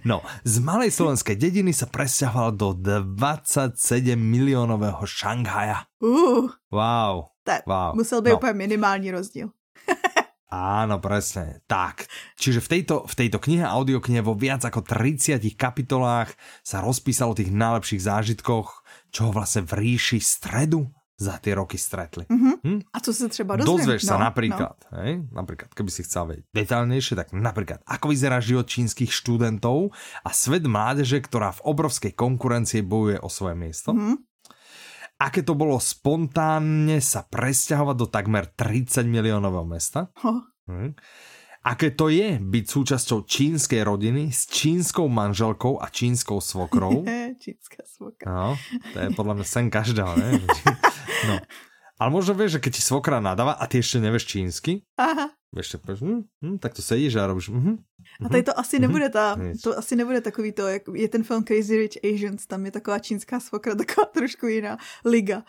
No, 0.06 0.26
z 0.44 0.56
malej 0.60 0.92
slovenskej 0.92 1.38
dediny 1.38 1.72
sa 1.74 1.86
presťahoval 1.86 2.50
do 2.58 2.74
27 2.74 4.18
miliónového 4.18 5.06
Šanghaja. 5.06 5.86
Uh. 6.02 6.50
Wow. 6.74 7.30
Tak, 7.44 7.66
wow. 7.66 7.96
musel 7.96 8.22
být 8.22 8.30
no. 8.30 8.38
úplně 8.38 8.54
minimální 8.54 9.12
rozdíl. 9.12 9.50
Áno, 10.50 10.98
presne. 10.98 11.62
Tak. 11.70 12.10
Čiže 12.34 12.66
v 12.66 12.68
tejto, 12.68 13.06
v 13.06 13.14
tejto 13.14 13.38
knihe, 13.38 13.62
audioknihe 13.62 14.26
vo 14.26 14.34
viac 14.34 14.66
ako 14.66 14.82
30 14.82 15.46
kapitolách 15.54 16.34
sa 16.66 16.82
rozpísalo 16.82 17.38
o 17.38 17.38
tých 17.38 17.54
najlepších 17.54 18.02
zážitkoch, 18.02 18.82
čo 19.14 19.30
ho 19.30 19.32
vlastne 19.32 19.62
v 19.70 19.78
ríši 19.78 20.18
stredu 20.18 20.90
za 21.20 21.36
tie 21.44 21.52
roky 21.52 21.76
stretli. 21.76 22.24
Mm-hmm. 22.32 22.56
Hm? 22.64 22.80
A 22.96 22.98
co 23.04 23.12
sa 23.12 23.28
třeba 23.28 23.60
dozviem? 23.60 23.68
Dozvieš 23.76 24.02
no, 24.08 24.10
sa 24.10 24.18
napríklad, 24.18 24.78
no. 24.88 25.04
hej? 25.04 25.12
napríklad, 25.36 25.70
keby 25.76 25.92
si 25.92 26.02
chcel 26.08 26.24
vedieť 26.32 26.46
detailnejšie, 26.56 27.14
tak 27.20 27.36
napríklad, 27.36 27.84
ako 27.84 28.16
vyzerá 28.16 28.40
život 28.40 28.72
čínskych 28.72 29.12
študentov 29.12 29.92
a 30.24 30.30
svet 30.32 30.64
mládeže, 30.64 31.20
ktorá 31.20 31.52
v 31.60 31.62
obrovskej 31.68 32.16
konkurencii 32.16 32.88
bojuje 32.88 33.20
o 33.20 33.28
svoje 33.28 33.60
miesto. 33.60 33.92
Mm-hmm 33.92 34.32
aké 35.20 35.44
to 35.44 35.52
bolo 35.52 35.76
spontánne 35.84 37.04
sa 37.04 37.28
presťahovať 37.28 37.96
do 38.00 38.08
takmer 38.08 38.48
30 38.56 39.04
miliónového 39.04 39.68
mesta. 39.68 40.08
Oh. 40.24 40.48
Hm. 40.72 40.96
Aké 41.60 41.92
to 41.92 42.08
je 42.08 42.40
byť 42.40 42.66
súčasťou 42.72 43.28
čínskej 43.28 43.84
rodiny 43.84 44.32
s 44.32 44.48
čínskou 44.48 45.12
manželkou 45.12 45.76
a 45.84 45.92
čínskou 45.92 46.40
svokrou. 46.40 47.04
Čínska 47.44 47.84
svokra. 47.84 48.28
No, 48.32 48.48
to 48.96 48.98
je 48.98 49.08
podľa 49.12 49.34
mňa 49.40 49.46
sen 49.46 49.68
každého, 49.68 50.12
ne? 50.16 50.40
No. 51.20 51.36
Ale 52.00 52.16
možno 52.16 52.32
vieš, 52.32 52.56
že 52.56 52.64
keď 52.64 52.72
ti 52.80 52.84
svokra 52.84 53.20
nadáva 53.20 53.60
a 53.60 53.68
ty 53.68 53.84
ešte 53.84 54.00
nevieš 54.00 54.24
čínsky, 54.24 54.88
Aha. 54.96 55.36
Víš, 55.50 55.70
tak, 55.70 55.82
hm, 56.02 56.22
hm, 56.46 56.58
tak 56.62 56.78
to 56.78 56.82
sedíš 56.82 57.16
a 57.16 57.28
robíš. 57.28 57.50
Hm, 57.50 57.82
a 58.26 58.30
tady 58.30 58.44
to 58.44 58.60
asi 58.60 58.78
hm, 58.78 58.82
nebude 58.82 59.10
ta, 59.10 59.38
to 59.64 59.78
asi 59.78 59.96
nebude 59.96 60.22
takový 60.22 60.52
to, 60.52 60.68
jak 60.68 60.82
je 60.94 61.08
ten 61.10 61.24
film 61.24 61.44
Crazy 61.44 61.78
Rich 61.78 61.98
Asians, 62.06 62.46
tam 62.46 62.66
je 62.66 62.72
taková 62.72 63.00
čínská 63.00 63.40
svokra, 63.40 63.76
taková 63.86 64.06
trošku 64.06 64.48
jiná 64.48 64.78
liga. 65.06 65.44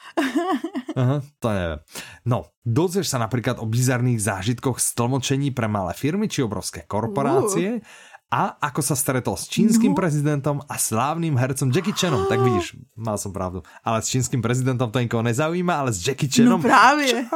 Aha, 0.97 1.21
to 1.39 1.49
nevím. 1.49 1.79
No, 2.25 2.45
dozvieš 2.65 3.13
sa 3.13 3.19
napríklad 3.21 3.61
o 3.61 3.67
bizarných 3.69 4.21
zážitkoch 4.21 4.81
z 4.81 4.89
tlmočení 4.97 5.53
pre 5.53 5.69
malé 5.69 5.93
firmy 5.93 6.29
či 6.29 6.43
obrovské 6.43 6.83
korporácie. 6.89 7.79
Uh 7.79 8.10
a 8.31 8.55
ako 8.63 8.79
sa 8.79 8.95
stretol 8.95 9.35
s 9.35 9.51
čínskym 9.51 9.91
no. 9.91 9.99
prezidentom 9.99 10.63
a 10.71 10.79
slávnym 10.79 11.35
hercom 11.35 11.75
Jackie 11.75 11.91
Chanom. 11.91 12.31
Tak 12.31 12.39
vidíš, 12.39 12.79
mal 12.95 13.19
som 13.19 13.35
pravdu. 13.35 13.67
Ale 13.83 13.99
s 13.99 14.07
čínským 14.07 14.39
prezidentom 14.39 14.87
to 14.87 15.03
nikoho 15.03 15.27
nezaujíma, 15.27 15.75
ale 15.75 15.91
s 15.91 15.99
Jackie 15.99 16.31
Chanom... 16.31 16.63
No 16.63 16.63
právě. 16.63 17.27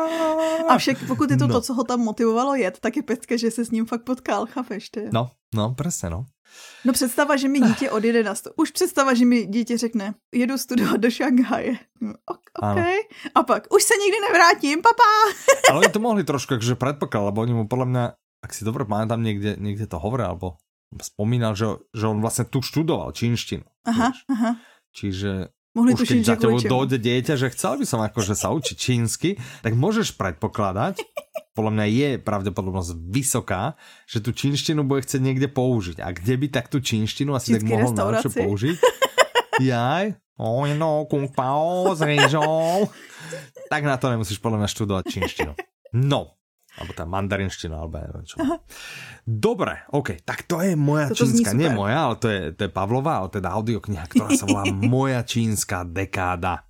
A 0.70 0.78
však 0.78 1.02
pokud 1.06 1.30
je 1.30 1.36
to 1.36 1.46
no. 1.50 1.54
to, 1.54 1.60
co 1.60 1.74
ho 1.74 1.84
tam 1.84 2.00
motivovalo 2.00 2.54
jet, 2.54 2.78
tak 2.78 2.96
je 2.96 3.02
pecka, 3.02 3.36
že 3.36 3.50
se 3.50 3.64
s 3.64 3.70
ním 3.70 3.86
fakt 3.86 4.06
potkal, 4.06 4.46
chápeš? 4.46 4.90
To 4.90 5.00
No, 5.12 5.30
no, 5.54 5.74
přesně, 5.74 6.10
no. 6.10 6.24
No 6.84 6.92
představa, 6.92 7.36
že 7.36 7.48
mi 7.48 7.60
dítě 7.60 7.90
odjede 7.90 8.22
na 8.22 8.34
sto. 8.34 8.50
Už 8.56 8.70
představa, 8.70 9.14
že 9.14 9.24
mi 9.24 9.46
dítě 9.46 9.78
řekne, 9.78 10.14
jedu 10.34 10.58
studovat 10.58 10.96
do 10.96 11.10
Šanghaje. 11.10 11.74
OK. 12.26 12.46
okay. 12.62 12.94
A 13.34 13.42
pak, 13.42 13.74
už 13.74 13.82
se 13.82 13.94
nikdy 13.94 14.18
nevrátím, 14.20 14.82
papa. 14.82 15.10
Ale 15.70 15.78
oni 15.78 15.88
to 15.88 15.98
mohli 15.98 16.24
trošku 16.24 16.54
že 16.60 16.78
predpokladať, 16.78 17.26
lebo 17.26 17.42
oni 17.42 17.54
mu 17.54 17.64
podľa 17.66 17.86
mňa, 17.90 18.04
ak 18.46 18.50
si 18.54 18.62
dobre 18.62 18.84
pamätám, 18.84 19.18
niekde, 19.18 19.56
niekde 19.58 19.90
to 19.90 19.98
hovoril, 19.98 20.30
alebo 20.30 20.60
spomínal, 21.02 21.58
že, 21.58 21.80
že 21.90 22.04
on 22.06 22.22
vlastne 22.22 22.46
tu 22.46 22.62
študoval 22.62 23.10
čínštinu. 23.14 23.64
Aha, 23.88 24.14
aha. 24.30 24.50
Čiže 24.94 25.50
Mohli 25.74 25.98
už 25.98 26.06
keď 26.06 26.22
za 26.22 26.36
tebou 26.38 26.62
dojde 26.62 27.02
dieťa, 27.02 27.34
že 27.34 27.50
chcel 27.50 27.82
by 27.82 27.86
som 27.86 27.98
akože 27.98 28.38
sa 28.38 28.54
učiť 28.54 28.76
čínsky, 28.78 29.34
tak 29.58 29.74
môžeš 29.74 30.14
predpokladať, 30.14 31.02
podľa 31.58 31.72
mňa 31.74 31.86
je 31.90 32.10
pravdepodobnosť 32.22 32.94
vysoká, 33.10 33.74
že 34.06 34.22
tu 34.22 34.30
čínštinu 34.30 34.86
bude 34.86 35.02
chcieť 35.02 35.18
niekde 35.18 35.50
použiť. 35.50 35.98
A 35.98 36.14
kde 36.14 36.34
by 36.38 36.46
tak 36.50 36.70
tu 36.70 36.78
čínštinu 36.78 37.34
asi 37.34 37.58
Čínsky 37.58 37.66
tak 37.66 37.70
mohol 37.74 37.90
najlepšie 37.90 38.30
použiť? 38.38 38.76
Jaj, 39.66 40.04
oj 40.38 40.70
no, 40.78 41.06
kung 41.10 41.30
pao, 41.30 41.90
zrejžou. 41.94 42.86
Tak 43.70 43.82
na 43.82 43.98
to 43.98 44.14
nemusíš 44.14 44.38
podľa 44.38 44.62
mňa 44.62 44.68
študovať 44.70 45.04
čínštinu. 45.10 45.52
No, 45.94 46.38
alebo 46.74 46.90
tá 46.90 47.06
mandarinština, 47.06 47.74
alebo 47.78 48.02
ja 48.02 48.06
neviem 48.10 48.26
čo. 48.26 48.36
Dobre, 49.22 49.86
OK, 49.94 50.26
tak 50.26 50.42
to 50.50 50.58
je 50.58 50.74
moja 50.74 51.14
Toto 51.14 51.30
čínska, 51.30 51.54
nie 51.54 51.70
moja, 51.70 52.10
ale 52.10 52.14
to 52.18 52.26
je, 52.26 52.40
to 52.50 52.60
je 52.66 52.70
Pavlova, 52.70 53.22
ale 53.22 53.28
teda 53.30 53.54
audiokniha, 53.54 54.04
ktorá 54.10 54.28
sa 54.34 54.44
volá 54.44 54.66
Moja 54.94 55.22
čínska 55.22 55.86
dekáda. 55.86 56.66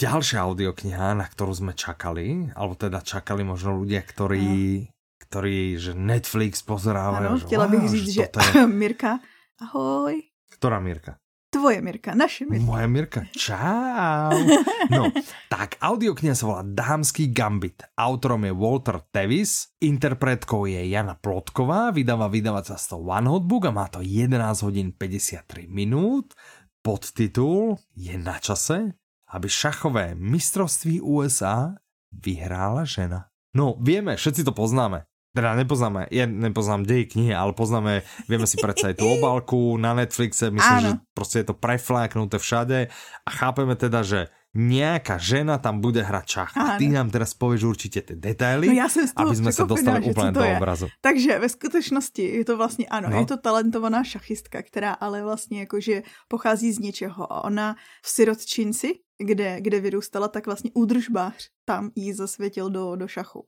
Ďalšia 0.00 0.42
audiokniha, 0.42 1.14
na 1.14 1.26
ktorú 1.28 1.52
sme 1.52 1.72
čakali, 1.76 2.48
alebo 2.56 2.74
teda 2.74 3.04
čakali 3.04 3.44
možno 3.44 3.76
ľudia, 3.76 4.00
ktorí, 4.02 4.88
ktorí 5.28 5.76
že 5.76 5.92
Netflix 5.92 6.64
pozerávajú. 6.64 7.28
Ano, 7.28 7.38
chtěla 7.38 7.66
bych 7.68 7.88
říct, 7.88 8.08
že 8.08 8.22
je... 8.22 8.66
Mirka, 8.82 9.20
ahoj. 9.60 10.26
Ktorá 10.58 10.80
Mirka? 10.80 11.22
Tvoje 11.52 11.84
Mirka, 11.84 12.16
naše 12.16 12.48
Mirka. 12.48 12.64
Moja 12.64 12.88
Mirka, 12.88 13.20
čau. 13.36 14.32
No, 14.92 15.12
tak 15.52 15.76
audiokniha 15.84 16.32
sa 16.32 16.48
volá 16.48 16.64
Dámský 16.64 17.28
gambit. 17.28 17.84
Autorom 17.92 18.48
je 18.48 18.52
Walter 18.56 19.04
Tevis, 19.12 19.68
interpretkou 19.84 20.64
je 20.64 20.80
Jana 20.88 21.12
Plotková, 21.12 21.92
vydáva 21.92 22.32
vydavateľstvo 22.32 23.04
One 23.04 23.28
Hotbook 23.28 23.68
a 23.68 23.72
má 23.72 23.84
to 23.92 24.00
11 24.00 24.32
hodín 24.64 24.96
53 24.96 25.68
minút. 25.68 26.32
Podtitul 26.80 27.76
je 27.92 28.16
na 28.16 28.40
čase, 28.40 28.96
aby 29.28 29.44
šachové 29.44 30.16
mistrovství 30.16 31.04
USA 31.04 31.76
vyhrála 32.16 32.88
žena. 32.88 33.28
No, 33.52 33.76
vieme, 33.76 34.16
všetci 34.16 34.48
to 34.48 34.56
poznáme. 34.56 35.04
Teda 35.32 35.56
nepoznáme, 35.56 36.12
ja 36.12 36.28
nepoznám 36.28 36.84
dej 36.84 37.08
knihy, 37.08 37.32
ale 37.32 37.56
poznáme, 37.56 38.04
vieme 38.28 38.44
si 38.44 38.60
predsa 38.60 38.92
aj 38.92 39.00
tú 39.00 39.08
obálku 39.16 39.80
na 39.80 39.96
Netflixe, 39.96 40.52
myslím, 40.52 40.76
Áno. 40.76 40.84
že 40.84 40.90
proste 41.16 41.40
je 41.40 41.46
to 41.48 41.56
prefláknuté 41.56 42.36
všade 42.36 42.92
a 43.24 43.30
chápeme 43.32 43.72
teda, 43.72 44.04
že 44.04 44.28
nejaká 44.52 45.16
žena 45.16 45.56
tam 45.56 45.80
bude 45.80 46.04
hrať 46.04 46.26
šach. 46.28 46.52
A 46.52 46.76
ty 46.76 46.92
nám 46.92 47.08
teraz 47.08 47.32
povieš 47.32 47.64
určitě 47.64 48.00
ty 48.00 48.16
detaily, 48.16 48.68
no 48.68 48.72
já 48.72 48.88
jsem 48.88 49.08
aby 49.16 49.36
jsme 49.36 49.52
se 49.52 49.64
dostali 49.64 50.00
úplně 50.00 50.32
do 50.32 50.44
obrazu. 50.56 50.86
Takže 51.00 51.38
ve 51.38 51.48
skutečnosti 51.48 52.22
je 52.22 52.44
to 52.44 52.56
vlastně, 52.56 52.86
ano, 52.86 53.08
no. 53.10 53.18
je 53.18 53.26
to 53.26 53.36
talentovaná 53.36 54.04
šachistka, 54.04 54.62
která 54.62 54.92
ale 54.92 55.22
vlastně 55.22 55.60
jakože 55.60 56.02
pochází 56.28 56.72
z 56.72 56.78
něčeho 56.78 57.32
a 57.32 57.44
ona 57.44 57.76
v 58.02 58.08
sirotčinci, 58.08 58.92
kde, 59.18 59.60
kde 59.60 59.80
vyrůstala, 59.80 60.28
tak 60.28 60.46
vlastně 60.46 60.70
údržbář 60.74 61.48
tam 61.64 61.90
jí 61.96 62.12
zasvětil 62.12 62.70
do, 62.70 62.96
do 62.96 63.08
šachu. 63.08 63.46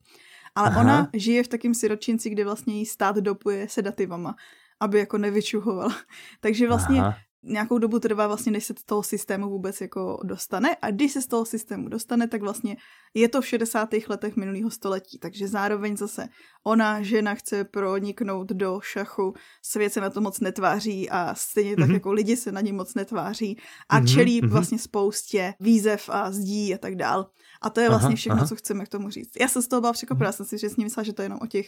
Ale 0.55 0.69
Aha. 0.69 0.81
ona 0.81 1.11
žije 1.15 1.43
v 1.43 1.49
takém 1.49 1.75
siročinci, 1.75 2.31
kde 2.31 2.45
vlastně 2.45 2.75
jí 2.75 2.87
stát 2.87 3.17
dopuje 3.17 3.69
sedativama, 3.69 4.35
aby 4.81 4.99
jako 4.99 5.19
nevyčuhovala. 5.19 5.97
Takže 6.41 6.69
vlastně 6.69 7.01
Aha. 7.01 7.17
nějakou 7.43 7.79
dobu 7.79 8.01
trvá 8.01 8.27
vlastně, 8.27 8.53
než 8.53 8.65
se 8.65 8.75
z 8.79 8.85
toho 8.85 9.03
systému 9.03 9.51
vůbec 9.51 9.81
jako 9.81 10.21
dostane 10.25 10.77
a 10.83 10.91
když 10.91 11.13
se 11.13 11.23
z 11.23 11.27
toho 11.27 11.45
systému 11.45 11.89
dostane, 11.89 12.29
tak 12.29 12.43
vlastně 12.43 12.77
je 13.15 13.29
to 13.29 13.41
v 13.41 13.47
60. 13.47 13.89
letech 14.09 14.37
minulého 14.37 14.71
století, 14.71 15.19
takže 15.19 15.49
zároveň 15.49 15.97
zase 15.97 16.29
ona, 16.65 17.03
žena 17.03 17.35
chce 17.35 17.65
proniknout 17.65 18.49
do 18.49 18.81
šachu, 18.83 19.35
svět 19.63 19.93
se 19.93 20.01
na 20.01 20.11
to 20.11 20.21
moc 20.21 20.41
netváří 20.41 21.11
a 21.11 21.35
stejně 21.35 21.77
tak 21.77 21.89
mm-hmm. 21.89 21.95
jako 21.95 22.13
lidi 22.13 22.37
se 22.37 22.53
na 22.53 22.61
ně 22.61 22.73
moc 22.73 22.95
netváří 22.95 23.59
a 23.89 24.01
mm-hmm. 24.01 24.15
čelí 24.15 24.43
mm-hmm. 24.43 24.49
vlastně 24.49 24.79
spoustě 24.79 25.55
výzev 25.61 26.09
a 26.13 26.31
zdí 26.31 26.75
a 26.75 26.79
tak 26.79 26.97
dál. 26.97 27.31
A 27.65 27.71
to 27.71 27.81
je 27.81 27.89
vlastně 27.89 28.07
aha, 28.07 28.17
všechno, 28.17 28.37
aha. 28.37 28.47
co 28.47 28.57
chceme 28.57 28.85
k 28.85 28.89
tomu 28.89 29.11
říct. 29.11 29.33
Já 29.41 29.49
jsem 29.49 29.63
z 29.63 29.69
toho 29.69 29.81
byla 29.81 29.93
překvapená, 29.93 30.31
mm-hmm. 30.31 30.37
jsem 30.37 30.47
si 30.47 30.59
že 30.59 30.69
s 30.69 30.77
ním 30.77 30.87
myslela, 30.87 31.05
že 31.05 31.13
to 31.13 31.23
je 31.23 31.25
jenom 31.25 31.39
o 31.43 31.47
těch, 31.47 31.67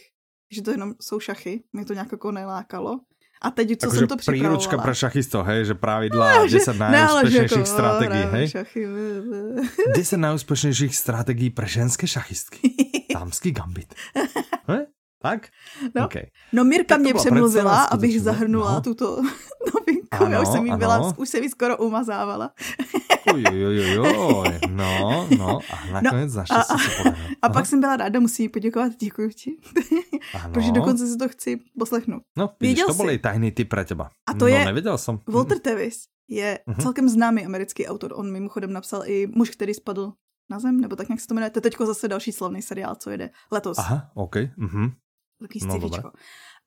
že 0.51 0.61
to 0.61 0.71
jenom 0.71 0.93
jsou 1.01 1.19
šachy, 1.19 1.63
mě 1.73 1.85
to 1.85 1.93
nějak 1.93 2.11
jako 2.11 2.31
nelákalo. 2.31 2.99
A 3.41 3.51
teď, 3.51 3.79
co 3.79 3.91
jsem 3.91 4.07
to 4.07 4.17
připravovala. 4.17 4.49
Príručka 4.49 4.77
pre 4.77 4.95
šachistov, 4.95 5.45
hej, 5.45 5.65
že 5.65 5.73
pravidla 5.77 6.35
no, 6.35 6.47
10 6.49 6.73
najúspešnejších 6.73 7.57
jako, 7.57 7.65
strategií, 7.65 8.23
hej? 8.31 8.45
Šachy, 8.49 8.81
10 9.95 10.17
najúspešnejších 10.17 10.93
strategií 11.05 11.49
pre 11.53 11.67
ženské 11.69 12.07
šachistky. 12.09 12.73
Dámský 13.13 13.51
gambit. 13.51 13.93
He? 14.69 14.89
Tak? 15.21 15.49
No, 15.95 16.05
okay. 16.05 16.23
no 16.53 16.63
Mirka 16.63 16.97
mě 16.97 17.13
přemluvila, 17.13 17.83
abych 17.83 18.21
zahrnula 18.21 18.73
no. 18.73 18.81
tuto 18.81 19.21
Ano, 20.11 20.31
Já 20.31 20.41
už 20.41 20.47
jsem 20.47 20.65
jí 20.65 20.77
byla, 20.77 21.13
už 21.17 21.29
se 21.29 21.41
mi 21.41 21.49
skoro 21.49 21.77
umazávala. 21.77 22.51
Ujojojoj, 23.33 24.59
no, 24.69 25.27
no, 25.37 25.59
a 25.71 26.01
nakonec 26.01 26.35
no, 26.35 26.43
a, 26.49 26.61
a, 26.61 26.77
se 26.77 27.15
a 27.41 27.49
pak 27.49 27.65
jsem 27.65 27.79
byla 27.79 27.97
ráda, 27.97 28.19
musím 28.19 28.51
poděkovat, 28.51 28.91
děkuji 28.99 29.29
ti. 29.29 29.57
Protože 30.53 30.71
dokonce 30.71 31.07
si 31.07 31.17
to 31.17 31.29
chci 31.29 31.59
poslechnout. 31.79 32.23
No, 32.37 32.49
vidíš, 32.59 32.83
to 32.87 32.93
byl 32.93 33.17
tajný 33.17 33.51
tip 33.51 33.69
pro 33.69 33.85
teba. 33.85 34.09
A 34.29 34.33
to 34.33 34.39
no, 34.39 34.47
je, 34.47 34.65
nevěděl 34.65 34.97
jsem. 34.97 35.19
Walter 35.27 35.59
Tevis 35.59 36.03
je 36.27 36.59
uh-huh. 36.67 36.81
celkem 36.81 37.09
známý 37.09 37.45
americký 37.45 37.87
autor. 37.87 38.13
On 38.15 38.31
mimochodem 38.31 38.73
napsal 38.73 39.03
i 39.05 39.27
Muž, 39.27 39.49
který 39.49 39.73
spadl 39.73 40.13
na 40.49 40.59
zem, 40.59 40.81
nebo 40.81 40.95
tak 40.95 41.09
nějak 41.09 41.21
se 41.21 41.27
to 41.27 41.33
jmenuje. 41.33 41.49
To 41.49 41.57
je 41.57 41.61
teďko 41.61 41.85
zase 41.85 42.07
další 42.07 42.31
slavný 42.31 42.61
seriál, 42.61 42.95
co 42.95 43.09
jede 43.09 43.29
letos. 43.51 43.77
Aha, 43.77 44.11
OK. 44.13 44.35
Uh-huh. 44.35 44.91
Taký 45.41 45.59
no, 45.65 46.11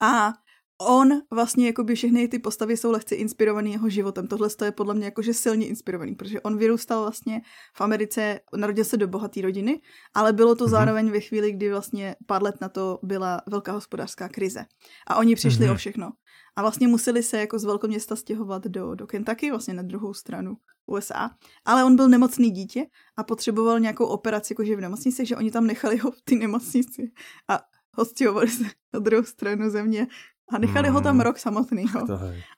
A 0.01 0.33
on 0.81 1.23
vlastně 1.31 1.67
jako 1.67 1.85
by 1.85 1.95
všechny 1.95 2.29
ty 2.29 2.39
postavy 2.39 2.77
jsou 2.77 2.91
lehce 2.91 3.15
inspirovaný 3.15 3.73
jeho 3.73 3.89
životem. 3.89 4.27
Tohle 4.27 4.49
je 4.65 4.73
podle 4.73 4.95
mě 4.95 5.05
jakože 5.05 5.35
silně 5.35 5.67
inspirovaný, 5.67 6.15
protože 6.15 6.41
on 6.41 6.59
vyrůstal 6.59 7.03
vlastně 7.03 7.41
v 7.77 7.81
Americe, 7.81 8.41
narodil 8.57 8.85
se 8.85 8.97
do 8.97 9.09
bohaté 9.09 9.41
rodiny, 9.43 9.81
ale 10.15 10.33
bylo 10.33 10.55
to 10.55 10.65
mm-hmm. 10.65 10.71
zároveň 10.71 11.11
ve 11.11 11.21
chvíli, 11.21 11.53
kdy 11.53 11.71
vlastně 11.71 12.17
pár 12.27 12.43
let 12.43 12.55
na 12.61 12.69
to 12.69 12.99
byla 13.03 13.43
velká 13.47 13.73
hospodářská 13.73 14.29
krize. 14.29 14.65
A 15.07 15.17
oni 15.17 15.35
přišli 15.35 15.67
mm-hmm. 15.67 15.73
o 15.73 15.77
všechno. 15.77 16.11
A 16.57 16.63
vlastně 16.63 16.89
museli 16.89 17.23
se 17.23 17.39
jako 17.39 17.59
z 17.59 17.65
velkoměsta 17.65 18.17
stěhovat 18.17 18.65
do, 18.65 18.95
do 18.95 19.07
Kentucky, 19.07 19.51
vlastně 19.51 19.75
na 19.75 19.83
druhou 19.83 20.15
stranu 20.15 20.57
USA. 20.87 21.31
Ale 21.65 21.85
on 21.85 21.97
byl 21.97 22.09
nemocný 22.09 22.51
dítě 22.51 22.87
a 23.17 23.25
potřeboval 23.25 23.81
nějakou 23.81 24.05
operaci 24.05 24.53
jakože 24.53 24.77
v 24.77 24.81
nemocnici, 24.81 25.27
že 25.27 25.37
oni 25.37 25.51
tam 25.51 25.67
nechali 25.67 25.97
ho 25.97 26.11
v 26.11 26.23
ty 26.25 26.37
nemocnici 26.37 27.13
a 27.49 27.61
hostěvali 27.97 28.49
se 28.49 28.65
na 28.93 29.01
druhou 29.01 29.25
stranu 29.25 29.71
země 29.71 30.07
a 30.51 30.59
nechali 30.59 30.89
hmm. 30.89 30.95
ho 30.95 31.01
tam 31.01 31.15
hmm. 31.15 31.21
rok 31.21 31.39
samotného. 31.39 32.07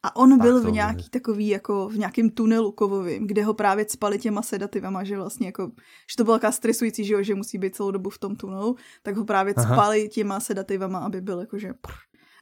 A 0.03 0.17
on 0.17 0.39
byl 0.39 0.61
v 0.61 0.71
nějaký 0.71 1.09
takový, 1.11 1.49
jako 1.49 1.89
v 1.89 1.99
nějakém 1.99 2.31
tunelu 2.31 2.73
kovovým, 2.73 3.27
kde 3.27 3.45
ho 3.45 3.55
právě 3.55 3.87
spali 3.89 4.19
těma 4.19 4.43
sedativama, 4.43 5.05
že 5.05 5.17
vlastně 5.17 5.47
jako, 5.47 5.71
že 6.11 6.17
to 6.17 6.25
bylo 6.25 6.37
taková 6.37 6.53
stresující, 6.53 7.05
že, 7.05 7.15
jo, 7.15 7.23
že 7.23 7.35
musí 7.35 7.59
být 7.59 7.77
celou 7.77 7.91
dobu 7.91 8.11
v 8.11 8.19
tom 8.19 8.37
tunelu, 8.37 8.77
tak 9.03 9.17
ho 9.17 9.25
právě 9.25 9.55
Aha. 9.57 9.75
spali 9.75 10.09
těma 10.09 10.41
sedativama, 10.41 10.99
aby 10.99 11.21
byl 11.21 11.41
jakože 11.41 11.75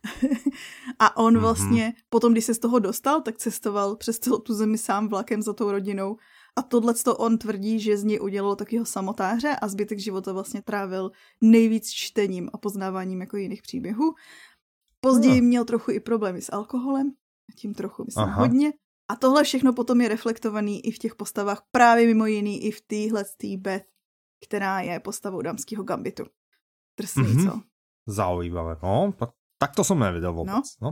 a 0.99 1.17
on 1.17 1.35
mm-hmm. 1.35 1.41
vlastně, 1.41 1.95
potom 2.09 2.33
když 2.33 2.45
se 2.45 2.55
z 2.55 2.59
toho 2.59 2.79
dostal, 2.79 3.21
tak 3.21 3.37
cestoval 3.37 3.97
přes 3.97 4.19
celou 4.19 4.39
tu 4.39 4.55
zemi 4.55 4.79
sám 4.79 5.09
vlakem 5.09 5.43
za 5.43 5.53
tou 5.53 5.73
rodinou 5.73 6.17
a 6.57 6.63
tohle 6.63 6.95
to 6.95 7.17
on 7.17 7.39
tvrdí, 7.39 7.81
že 7.81 7.97
z 7.97 8.05
něj 8.05 8.21
udělalo 8.21 8.57
takového 8.57 8.87
samotáře 8.87 9.57
a 9.63 9.69
zbytek 9.69 9.99
života 9.99 10.33
vlastně 10.33 10.63
trávil 10.63 11.11
nejvíc 11.41 11.91
čtením 11.91 12.51
a 12.53 12.59
poznáváním 12.59 13.21
jako 13.21 13.37
jiných 13.37 13.63
příběhů. 13.63 14.15
Později 15.01 15.41
no. 15.41 15.47
měl 15.47 15.65
trochu 15.65 15.91
i 15.91 16.01
problémy 16.01 16.43
s 16.43 16.53
alkoholem, 16.53 17.13
tím 17.57 17.75
trochu 17.75 18.05
myslím 18.05 18.25
Aha. 18.25 18.41
hodně. 18.41 18.73
A 19.11 19.17
tohle 19.17 19.45
všechno 19.45 19.73
potom 19.73 20.01
je 20.01 20.09
reflektovaný 20.09 20.87
i 20.87 20.91
v 20.91 20.99
těch 20.99 21.15
postavách, 21.15 21.63
právě 21.71 22.07
mimo 22.07 22.27
jiný 22.27 22.65
i 22.65 22.71
v 22.71 22.81
téhle 22.81 23.25
Beth, 23.57 23.87
která 24.47 24.81
je 24.81 25.01
postavou 25.01 25.43
dámského 25.43 25.85
gambitu. 25.85 26.25
Drsný, 27.01 27.23
mm-hmm. 27.23 27.51
co? 27.51 27.61
Zaujímavé, 28.07 28.77
no, 28.83 29.13
tak, 29.19 29.31
tak 29.59 29.75
to 29.77 29.85
som 29.85 30.01
nevedel 30.01 30.33
vôbec, 30.33 30.67
no. 30.81 30.81
no. 30.81 30.91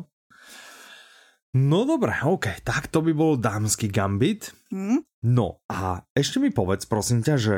No 1.57 1.89
dobré, 1.89 2.13
OK, 2.23 2.61
tak 2.61 2.93
to 2.93 3.01
by 3.01 3.17
bol 3.17 3.41
dámsky 3.41 3.89
gambit. 3.89 4.53
Hmm? 4.69 5.01
No 5.25 5.65
a 5.67 6.05
ešte 6.13 6.39
mi 6.39 6.53
povedz, 6.53 6.85
prosím 6.85 7.25
ťa, 7.25 7.35
že 7.41 7.57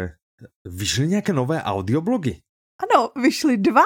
vyšli 0.64 1.18
nejaké 1.18 1.34
nové 1.34 1.58
audioblogy? 1.58 2.38
Ano, 2.80 3.10
vyšly 3.18 3.58
dva. 3.58 3.84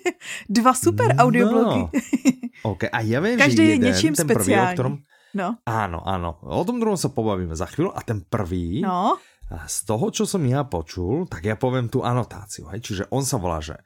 dva 0.60 0.72
super 0.76 1.12
no. 1.14 1.28
audioblogy. 1.28 1.82
OK, 2.70 2.88
a 2.88 2.98
ja 3.02 3.18
viem, 3.18 3.38
Každý 3.38 3.62
že 3.62 3.70
jeden, 3.74 3.80
je 3.82 3.86
něčím 3.90 4.12
ten 4.14 4.28
prvý, 4.28 4.52
o 4.54 4.66
ktorom... 4.72 4.94
No. 5.32 5.56
Áno, 5.64 6.04
áno. 6.04 6.44
O 6.44 6.60
tom 6.60 6.76
druhom 6.76 7.00
sa 7.00 7.08
pobavíme 7.08 7.56
za 7.56 7.64
chvíľu. 7.64 7.96
A 7.96 8.04
ten 8.04 8.20
prvý, 8.20 8.84
no. 8.84 9.16
z 9.48 9.76
toho, 9.88 10.12
čo 10.12 10.28
som 10.28 10.44
ja 10.44 10.60
počul, 10.68 11.24
tak 11.24 11.48
ja 11.48 11.56
poviem 11.56 11.88
tú 11.88 12.04
anotáciu. 12.04 12.68
Hej? 12.68 12.84
Čiže 12.84 13.04
on 13.08 13.24
sa 13.24 13.40
volá, 13.40 13.64
že 13.64 13.80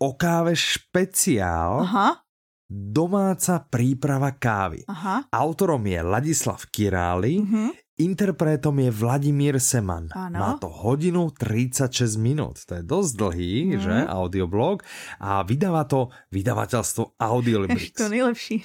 o 0.00 0.16
káve 0.16 0.56
špeciál 0.56 1.84
Aha 1.84 2.24
domáca 2.72 3.60
príprava 3.68 4.32
kávy. 4.32 4.80
Aha. 4.88 5.28
Autorom 5.28 5.84
je 5.84 6.00
Ladislav 6.00 6.64
Király, 6.72 7.44
uh-huh. 7.44 7.68
Interpretom 8.00 8.78
je 8.80 8.90
Vladimír 8.90 9.60
Seman. 9.60 10.08
Ano. 10.12 10.38
Má 10.38 10.50
to 10.56 10.68
hodinu 10.70 11.28
36 11.34 12.16
minút. 12.16 12.64
To 12.64 12.80
je 12.80 12.84
dosť 12.84 13.12
dlhý, 13.18 13.54
uh-huh. 13.76 13.82
že? 13.82 13.96
Audioblog. 14.08 14.86
A 15.20 15.44
vydáva 15.44 15.84
to 15.84 16.08
vydavateľstvo 16.32 17.18
Audiolibrix. 17.20 17.98
to 17.98 18.08
nejlepší. 18.08 18.64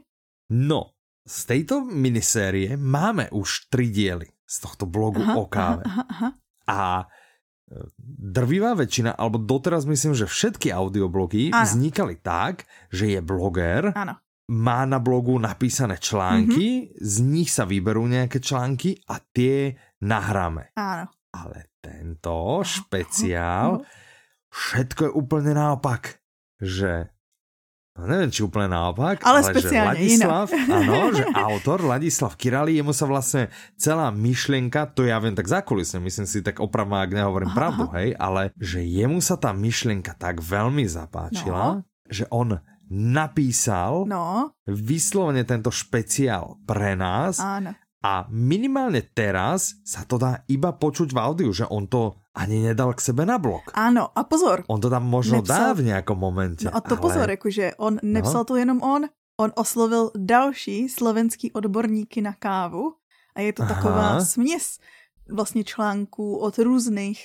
no, 0.68 0.96
z 1.26 1.38
tejto 1.48 1.82
minisérie 1.82 2.78
máme 2.78 3.32
už 3.32 3.72
tri 3.72 3.88
diely 3.90 4.28
z 4.46 4.56
tohto 4.62 4.86
blogu 4.86 5.26
aha, 5.26 5.34
o 5.34 5.44
káve. 5.50 5.82
Aha, 5.82 6.04
aha. 6.06 6.28
A 6.66 6.80
drvivá 8.06 8.78
väčšina, 8.78 9.18
alebo 9.18 9.42
doteraz 9.42 9.90
myslím, 9.90 10.14
že 10.14 10.30
všetky 10.30 10.70
audioblogy 10.70 11.50
ano. 11.50 11.66
vznikali 11.66 12.22
tak, 12.22 12.62
že 12.94 13.18
je 13.18 13.20
bloger, 13.22 13.90
ano. 13.90 14.22
Má 14.46 14.86
na 14.86 15.02
blogu 15.02 15.34
napísané 15.42 15.98
články, 15.98 16.86
mm-hmm. 16.86 17.02
z 17.02 17.14
nich 17.26 17.50
sa 17.50 17.66
vyberú 17.66 18.06
nejaké 18.06 18.38
články 18.38 18.94
a 19.10 19.18
tie 19.18 19.74
nahráme. 20.02 20.70
Ano. 20.78 21.10
Ale 21.34 21.74
tento 21.82 22.62
špeciál, 22.62 23.82
všetko 24.48 25.00
je 25.10 25.12
úplne 25.12 25.52
naopak. 25.52 26.22
Že 26.56 27.10
No 27.96 28.04
neviem, 28.04 28.28
či 28.28 28.44
úplne 28.44 28.76
naopak, 28.76 29.24
ale, 29.24 29.40
ale 29.40 29.56
že 29.56 29.72
Ladislav, 29.72 30.52
áno, 30.68 31.16
že 31.16 31.24
autor 31.32 31.80
Ladislav 31.80 32.36
Kirali, 32.36 32.76
jemu 32.76 32.92
sa 32.92 33.08
vlastne 33.08 33.48
celá 33.80 34.12
myšlienka, 34.12 34.92
to 34.92 35.08
ja 35.08 35.16
viem 35.16 35.32
tak 35.32 35.48
zákulisne, 35.48 36.04
myslím 36.04 36.28
si 36.28 36.44
tak 36.44 36.60
opravdu, 36.60 36.92
ak 36.92 37.16
nehovorím 37.16 37.56
aha, 37.56 37.56
pravdu, 37.56 37.88
hej, 37.96 38.12
ale 38.20 38.52
že 38.60 38.84
jemu 38.84 39.24
sa 39.24 39.40
tá 39.40 39.56
myšlienka 39.56 40.12
tak 40.12 40.44
veľmi 40.44 40.84
zapáčila, 40.84 41.80
no. 41.80 41.88
že 42.04 42.28
on 42.28 42.60
napísal 42.90 44.06
no. 44.06 44.54
vyslovene 44.66 45.42
tento 45.42 45.74
špeciál 45.74 46.58
pre 46.66 46.94
nás 46.94 47.42
Áno. 47.42 47.74
a 48.02 48.26
minimálne 48.30 49.02
teraz 49.02 49.78
sa 49.82 50.06
to 50.06 50.18
dá 50.18 50.46
iba 50.46 50.70
počuť 50.74 51.10
v 51.10 51.18
audiu, 51.18 51.50
že 51.50 51.66
on 51.66 51.90
to 51.90 52.14
ani 52.36 52.68
nedal 52.70 52.92
k 52.92 53.00
sebe 53.00 53.24
na 53.24 53.40
blok. 53.40 53.72
Ano, 53.72 54.12
a 54.12 54.20
pozor. 54.28 54.68
On 54.68 54.76
to 54.76 54.92
tam 54.92 55.08
možno 55.08 55.40
nepsal... 55.40 55.56
dá 55.56 55.72
v 55.72 55.82
nějakom 55.82 56.18
momentě. 56.18 56.64
No 56.68 56.76
a 56.76 56.80
to 56.80 56.94
ale... 56.94 57.00
pozor, 57.00 57.26
jakože 57.30 57.74
on 57.80 57.98
nepsal 58.02 58.40
no. 58.40 58.44
to 58.44 58.56
jenom 58.56 58.82
on, 58.82 59.08
on 59.40 59.50
oslovil 59.56 60.10
další 60.16 60.88
slovenský 60.88 61.52
odborníky 61.52 62.20
na 62.20 62.32
kávu 62.32 62.92
a 63.36 63.40
je 63.40 63.52
to 63.52 63.62
Aha. 63.62 63.74
taková 63.74 64.24
směs 64.24 64.78
vlastně 65.32 65.64
článků 65.64 66.36
od 66.36 66.58
různých 66.58 67.20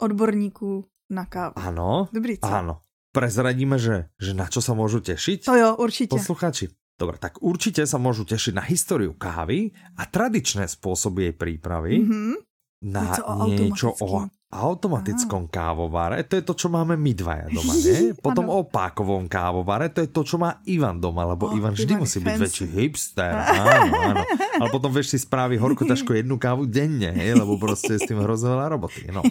odborníků 0.00 0.84
na 1.10 1.24
kávu. 1.24 1.52
Ano, 1.56 2.08
Dobrý, 2.12 2.38
co? 2.38 2.46
ano. 2.46 2.80
Prezradíme, 3.14 3.78
že, 3.78 4.10
že 4.18 4.34
na 4.34 4.50
čo 4.50 4.58
sa 4.58 4.74
môžu 4.74 4.98
tešiť? 4.98 5.46
To 5.46 5.54
jo, 5.54 5.68
určitě. 5.78 6.10
Posluchači. 6.18 6.74
Dobre, 6.98 7.18
tak 7.18 7.42
určite 7.42 7.86
sa 7.86 7.98
môžu 7.98 8.22
tešiť 8.26 8.54
na 8.54 8.62
históriu 8.62 9.14
kávy 9.18 9.74
a 9.98 10.06
tradičné 10.06 10.66
spôsoby 10.70 11.30
jej 11.30 11.34
prípravy. 11.34 12.02
Mm 12.02 12.06
-hmm 12.10 12.34
na 12.82 13.14
niečo 13.46 13.94
o 14.02 14.26
automatickom 14.54 15.50
kávovare, 15.50 16.22
to 16.22 16.38
je 16.38 16.44
to, 16.46 16.54
čo 16.54 16.70
máme 16.70 16.94
my 16.94 17.10
dvaja 17.10 17.50
doma, 17.50 17.74
nie? 17.74 18.14
Potom 18.24 18.46
o 18.46 18.62
pákovom 18.62 19.26
kávovare, 19.26 19.90
to 19.90 20.06
je 20.06 20.08
to, 20.14 20.22
čo 20.22 20.38
má 20.38 20.62
Ivan 20.70 21.02
doma, 21.02 21.26
lebo 21.26 21.50
oh, 21.50 21.58
Ivan 21.58 21.74
vždy 21.74 21.98
Ivan 21.98 22.02
musí 22.06 22.22
fancy. 22.22 22.26
byť 22.30 22.38
väčší 22.38 22.66
hipster. 22.70 23.34
Áno, 23.34 23.90
áno. 24.14 24.22
Ale 24.62 24.68
potom 24.70 24.94
vieš 24.94 25.10
si 25.10 25.18
spraví 25.18 25.58
horko 25.58 25.82
taško 25.90 26.14
jednu 26.14 26.38
kávu 26.38 26.70
denne, 26.70 27.10
hej? 27.18 27.34
lebo 27.34 27.58
proste 27.58 27.98
s 27.98 28.06
tým 28.06 28.22
hrozne 28.22 28.54
veľa 28.54 28.78
roboty. 28.78 29.10
No. 29.10 29.26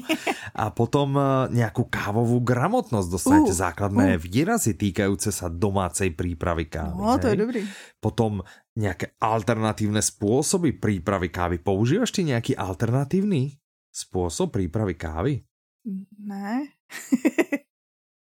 A 0.51 0.67
potom 0.75 1.15
uh, 1.15 1.47
nejakú 1.47 1.87
kávovú 1.87 2.43
gramotnosť 2.43 3.07
dostanete, 3.07 3.55
uh, 3.55 3.61
základné 3.71 4.19
uh. 4.19 4.21
výrazy 4.21 4.75
týkajúce 4.75 5.31
sa 5.31 5.47
domácej 5.47 6.11
prípravy 6.11 6.67
kávy. 6.67 6.99
No, 6.99 7.15
to 7.15 7.31
je 7.31 7.39
dobrý. 7.39 7.63
Potom 8.03 8.43
nejaké 8.73 9.13
alternatívne 9.21 10.01
spôsoby 10.01 10.77
prípravy 10.77 11.29
kávy. 11.29 11.61
Používaš 11.61 12.09
ty 12.09 12.25
nejaký 12.25 12.57
alternatívny 12.57 13.61
spôsob 13.93 14.49
prípravy 14.49 14.97
kávy? 14.97 15.45
Ne. 16.17 16.73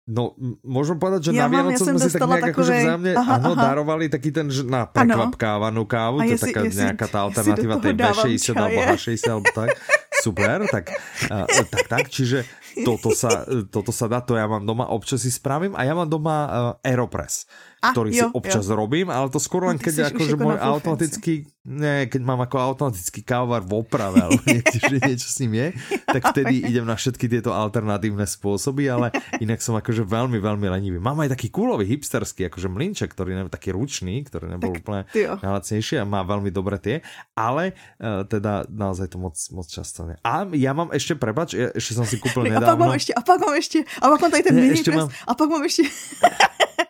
No, 0.05 0.37
môžem 0.61 1.01
povedať, 1.01 1.33
že 1.33 1.41
ja 1.41 1.49
na 1.49 1.65
Vianoce 1.65 1.81
sme 1.81 1.97
si 1.97 2.13
tak 2.13 2.29
nejak 2.29 2.53
akože 2.53 2.73
vzájomne 2.77 3.13
aha, 3.17 3.41
ano, 3.41 3.57
aha. 3.57 3.63
darovali 3.73 4.13
taký 4.13 4.37
ten 4.37 4.53
na 4.69 4.85
prekvapkávanú 4.85 5.89
kávu, 5.89 6.21
to 6.21 6.29
je 6.29 6.41
taká 6.45 6.61
nejaká 6.69 7.07
tá 7.09 7.25
alternatíva 7.25 7.81
tej 7.81 7.97
B60 7.97 8.53
alebo 8.53 8.79
H60 8.85 9.25
alebo 9.33 9.49
tak. 9.57 9.73
Super, 10.21 10.65
tak, 10.69 10.89
tak, 11.29 11.85
tak, 11.85 12.05
čiže 12.09 12.49
toto 12.85 13.13
sa, 13.13 13.45
toto 13.69 13.93
sa 13.93 14.09
dá, 14.09 14.25
to 14.25 14.37
ja 14.37 14.49
mám 14.49 14.65
doma, 14.65 14.89
občas 14.89 15.21
si 15.21 15.29
spravím 15.29 15.77
a 15.77 15.85
ja 15.85 15.93
mám 15.93 16.09
doma 16.09 16.37
uh, 16.49 16.53
Aeropress 16.81 17.45
a, 17.85 17.93
ktorý 17.93 18.11
jo, 18.11 18.17
si 18.17 18.25
občas 18.33 18.65
jo. 18.65 18.73
robím, 18.73 19.13
ale 19.13 19.29
to 19.29 19.37
skoro 19.37 19.69
len 19.69 19.77
keď 19.77 20.17
akože 20.17 20.41
môj 20.41 20.57
automatický, 20.57 21.45
ne, 21.69 22.09
keď 22.09 22.21
mám 22.25 22.41
ako 22.41 22.57
automatický 22.57 23.21
kávar 23.21 23.61
v 23.61 23.85
oprave, 23.85 24.25
alebo 24.25 24.41
niečo, 24.49 24.81
že 24.81 24.97
niečo 25.05 25.29
s 25.29 25.37
ním 25.45 25.53
je, 25.61 25.67
tak 26.09 26.23
vtedy 26.33 26.55
idem 26.71 26.89
na 26.89 26.97
všetky 26.97 27.29
tieto 27.29 27.53
alternatívne 27.53 28.25
spôsoby, 28.25 28.89
ale 28.89 29.13
inak 29.45 29.61
som 29.61 29.77
akože 29.77 30.09
veľmi, 30.09 30.41
veľmi 30.41 30.67
lenivý. 30.73 30.97
Mám 30.97 31.29
aj 31.29 31.37
taký 31.37 31.53
kúlový 31.53 31.85
hipsterský, 31.85 32.49
akože 32.49 32.73
mlinček, 32.73 33.13
ktorý 33.13 33.37
je 33.37 33.53
taký 33.53 33.77
ručný, 33.77 34.25
ktorý 34.25 34.57
nebol 34.57 34.73
tak, 34.73 34.81
úplne 34.81 35.01
najlacnejší 35.45 36.01
a 36.01 36.09
má 36.09 36.25
veľmi 36.25 36.49
dobré 36.49 36.81
tie, 36.81 36.97
ale 37.37 37.77
uh, 38.01 38.25
teda 38.25 38.65
naozaj 38.73 39.13
to 39.13 39.21
moc, 39.21 39.37
moc 39.53 39.69
často 39.69 40.09
ne. 40.09 40.17
A 40.25 40.49
ja 40.57 40.73
mám 40.73 40.89
ešte, 40.95 41.19
prebač, 41.19 41.53
ja, 41.53 41.69
ešte 41.77 41.93
som 41.93 42.09
si 42.09 42.17
kúpil 42.17 42.49
nedávno. 42.49 42.65
A 42.65 42.71
pak 42.75 42.81
mám 42.81 42.95
ešte, 42.97 43.13
a 43.13 43.21
pak 43.21 43.39
mám 43.39 43.55
ešte, 43.55 43.79
a 43.85 44.05
pak 44.09 44.19
mám 44.25 44.31
tady 44.33 44.43
ten 44.43 44.55
mini 44.57 44.81
a 45.29 45.33
pak 45.37 45.49
mám 45.51 45.63
ešte... 45.69 45.85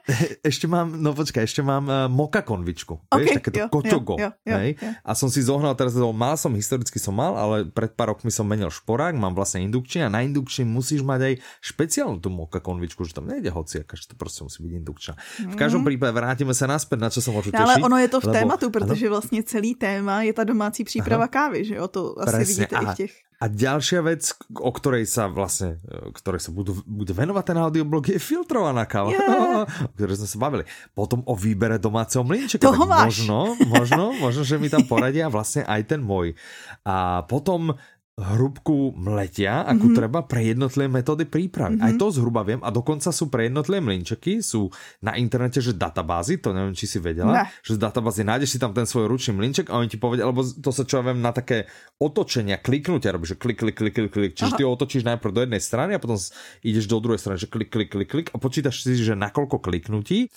ešte 0.51 0.69
mám, 0.69 0.93
no 0.93 1.17
počkaj, 1.17 1.49
ešte 1.49 1.65
mám 1.65 1.85
uh, 1.89 2.07
moka 2.13 2.45
konvičku. 2.45 3.09
Okay, 3.09 3.25
vieš, 3.25 3.35
takéto 3.41 3.61
jo, 3.65 3.67
kočogo. 3.73 4.15
Jo, 4.21 4.31
jo, 4.45 4.57
hej? 4.61 4.71
Jo. 4.77 4.91
A 5.01 5.11
som 5.17 5.33
si 5.33 5.41
zohnal 5.41 5.73
teraz, 5.73 5.97
mal 5.97 6.37
som, 6.37 6.53
historicky 6.53 7.01
som 7.01 7.17
mal, 7.17 7.33
ale 7.33 7.57
pred 7.65 7.89
pár 7.97 8.13
rokmi 8.13 8.29
som 8.29 8.45
menil 8.45 8.69
šporák, 8.69 9.17
mám 9.17 9.33
vlastne 9.33 9.65
indukčný 9.65 10.05
a 10.05 10.13
na 10.13 10.21
indukčný 10.21 10.69
musíš 10.69 11.01
mať 11.01 11.21
aj 11.25 11.35
špeciálnu 11.65 12.21
tú 12.21 12.29
moka 12.29 12.61
konvičku, 12.61 13.01
že 13.09 13.17
tam 13.17 13.33
nejde 13.33 13.49
hociaka, 13.49 13.97
že 13.97 14.13
to 14.13 14.15
proste 14.15 14.45
musí 14.45 14.61
byť 14.61 14.73
indukčná. 14.85 15.15
Mm. 15.17 15.53
V 15.53 15.57
každom 15.57 15.81
mhm. 15.81 15.89
prípade 15.89 16.13
vrátime 16.13 16.53
sa 16.53 16.69
naspäť, 16.69 16.99
na 17.01 17.09
čo 17.09 17.25
som 17.25 17.33
môžu 17.33 17.49
tešiť. 17.49 17.65
Ale 17.65 17.81
ono 17.81 17.97
je 17.97 18.09
to 18.13 18.19
v 18.21 18.27
lebo, 18.29 18.37
tématu, 18.37 18.67
protože 18.71 19.07
ano? 19.09 19.15
vlastně 19.17 19.41
celý 19.43 19.75
téma 19.75 20.23
je 20.23 20.33
ta 20.33 20.45
domácí 20.45 20.85
příprava 20.85 21.25
Aha. 21.25 21.33
kávy, 21.33 21.65
že 21.65 21.75
jo, 21.75 21.89
to 21.89 22.21
asi 22.21 22.37
Presne, 22.37 22.55
vidíte 22.55 22.77
aha. 22.77 22.91
i 22.91 22.95
v 22.95 22.97
těch 22.97 23.13
a 23.43 23.51
ďalšia 23.51 24.01
vec, 24.01 24.31
o 24.57 24.71
ktorej 24.73 25.05
sa 25.05 25.29
vlastne, 25.29 25.77
ktorej 26.17 26.41
sa 26.41 26.49
budú, 26.49 26.81
bude 26.87 27.13
venovať 27.13 27.45
ten 27.53 27.59
audioblog, 27.61 28.07
je 28.09 28.17
filtrovaná 28.17 28.89
káva, 28.89 29.13
yeah. 29.13 29.69
o 29.95 29.97
ktorej 29.97 30.19
sme 30.19 30.29
sa 30.29 30.39
bavili. 30.43 30.65
Potom 30.91 31.23
o 31.23 31.39
výbere 31.39 31.79
domáceho 31.79 32.27
mlinčeka. 32.27 32.67
Toho 32.67 32.83
máš. 32.83 33.23
Možno, 33.23 33.55
možno, 33.71 34.11
možno, 34.19 34.43
že 34.43 34.59
mi 34.59 34.67
tam 34.67 34.83
poradia 34.91 35.31
vlastne 35.31 35.63
aj 35.63 35.87
ten 35.87 36.03
môj. 36.03 36.35
A 36.83 37.23
potom 37.31 37.79
hrubku 38.15 38.95
mletia, 38.95 39.67
ako 39.67 39.91
mm-hmm. 39.91 39.99
treba 39.99 40.23
pre 40.23 40.47
jednotlivé 40.47 40.87
metódy 40.87 41.27
prípravy. 41.27 41.83
Mm-hmm. 41.83 41.87
Aj 41.91 41.99
to 41.99 42.07
zhruba 42.15 42.47
viem 42.47 42.63
a 42.63 42.71
dokonca 42.71 43.11
sú 43.11 43.27
pre 43.27 43.51
jednotlivé 43.51 43.83
mlinčeky, 43.83 44.39
sú 44.39 44.71
na 45.03 45.19
internete, 45.19 45.59
že 45.59 45.75
databázy, 45.75 46.39
to 46.39 46.55
neviem, 46.55 46.79
či 46.79 46.87
si 46.87 47.03
vedela, 47.03 47.43
ne. 47.43 47.45
že 47.67 47.75
z 47.75 47.83
databázy 47.83 48.23
nájdeš 48.23 48.55
si 48.55 48.59
tam 48.63 48.71
ten 48.71 48.87
svoj 48.87 49.11
ručný 49.11 49.35
mlinček 49.35 49.67
a 49.67 49.83
oni 49.83 49.91
ti 49.91 49.99
povedia, 49.99 50.31
alebo 50.31 50.47
to 50.47 50.71
sa 50.71 50.87
čo 50.87 51.03
ja 51.03 51.11
viem 51.11 51.19
na 51.19 51.35
také 51.35 51.67
otočenia, 51.99 52.63
kliknutia 52.63 53.11
robíš, 53.11 53.35
že 53.35 53.39
klik, 53.43 53.59
klik, 53.59 53.75
klik, 53.75 53.95
klik, 53.99 54.13
klik. 54.15 54.33
Čiže 54.39 54.53
Aha. 54.55 54.59
ty 54.59 54.63
otočíš 54.63 55.03
najprv 55.03 55.33
do 55.35 55.43
jednej 55.43 55.63
strany 55.63 55.99
a 55.99 56.03
potom 56.03 56.15
ideš 56.63 56.87
do 56.87 57.03
druhej 57.03 57.19
strany, 57.19 57.43
že 57.43 57.51
klik, 57.51 57.75
klik, 57.75 57.91
klik, 57.91 58.07
klik 58.07 58.29
a 58.31 58.39
počítaš 58.39 58.87
si, 58.87 58.95
že 58.95 59.19
nakoľko 59.19 59.59
kliknutí 59.59 60.31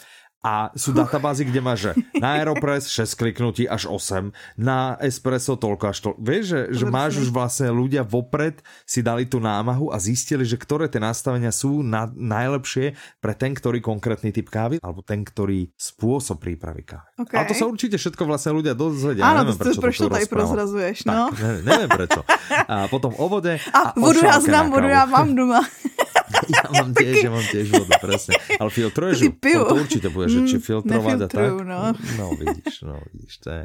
a 0.46 0.70
sú 0.78 0.94
databázy, 0.94 1.50
kde 1.50 1.60
máš 1.60 1.80
že 1.88 1.92
na 2.22 2.38
Aeropress 2.38 2.90
6 2.94 3.18
kliknutí 3.18 3.66
až 3.66 3.90
8, 3.90 4.30
na 4.58 4.96
Espresso 5.02 5.58
toľko 5.58 5.86
až 5.90 5.98
toľko. 6.06 6.20
Vieš, 6.22 6.44
že, 6.46 6.62
že 6.78 6.86
máš 6.88 7.14
už 7.22 7.30
vlastne 7.34 7.74
ľudia 7.74 8.06
vopred 8.06 8.62
si 8.86 9.02
dali 9.02 9.26
tú 9.26 9.42
námahu 9.42 9.90
a 9.90 9.98
zistili, 9.98 10.46
že 10.46 10.58
ktoré 10.58 10.86
tie 10.88 11.02
nastavenia 11.02 11.50
sú 11.50 11.82
na, 11.82 12.10
najlepšie 12.10 12.94
pre 13.18 13.34
ten, 13.34 13.58
ktorý 13.58 13.82
konkrétny 13.82 14.30
typ 14.30 14.48
kávy 14.48 14.78
alebo 14.80 15.02
ten, 15.02 15.26
ktorý 15.26 15.74
spôsob 15.74 16.38
prípravy 16.38 16.86
kávy. 16.86 17.08
Okay. 17.28 17.38
A 17.38 17.42
to 17.46 17.54
sa 17.58 17.66
určite 17.66 17.98
všetko 17.98 18.24
vlastne 18.30 18.54
ľudia 18.56 18.78
dozvedia. 18.78 19.26
Áno, 19.26 19.52
neviem, 19.52 19.58
prečo, 19.58 19.82
prečo 19.82 20.02
to 20.06 20.14
tady 20.14 20.28
prozrazuješ. 20.30 20.98
No. 21.10 21.34
Tak, 21.34 21.38
neviem, 21.42 21.64
neviem 21.66 21.90
prečo. 21.92 22.22
A 22.72 22.88
potom 22.88 23.12
o 23.16 23.26
vode. 23.28 23.58
A, 23.74 23.92
a 23.92 23.98
vodu 23.98 24.22
ja 24.22 24.38
znám, 24.40 24.70
vodu 24.70 24.90
ja 24.90 25.04
mám 25.08 25.34
doma. 25.34 25.62
ja 26.52 26.64
mám 26.72 26.90
tiež, 26.98 27.16
ja 27.28 27.32
mám 27.32 27.46
tiež 27.46 27.68
vodu, 27.72 27.94
presne. 28.00 28.32
Ale 28.60 28.70
filtruješ 28.72 29.18
ju? 29.24 29.32
To, 29.36 29.62
to 29.72 29.76
určite 29.76 30.08
bude, 30.12 30.27
že 30.28 30.40
či 30.46 30.58
mm, 30.60 30.64
filtrovať 30.64 31.18
a 31.24 31.28
tak. 31.28 31.52
No. 31.64 31.82
no 31.96 32.26
vidíš, 32.36 32.86
no 32.86 33.00
vidíš, 33.12 33.34
to 33.42 33.50
je. 33.52 33.64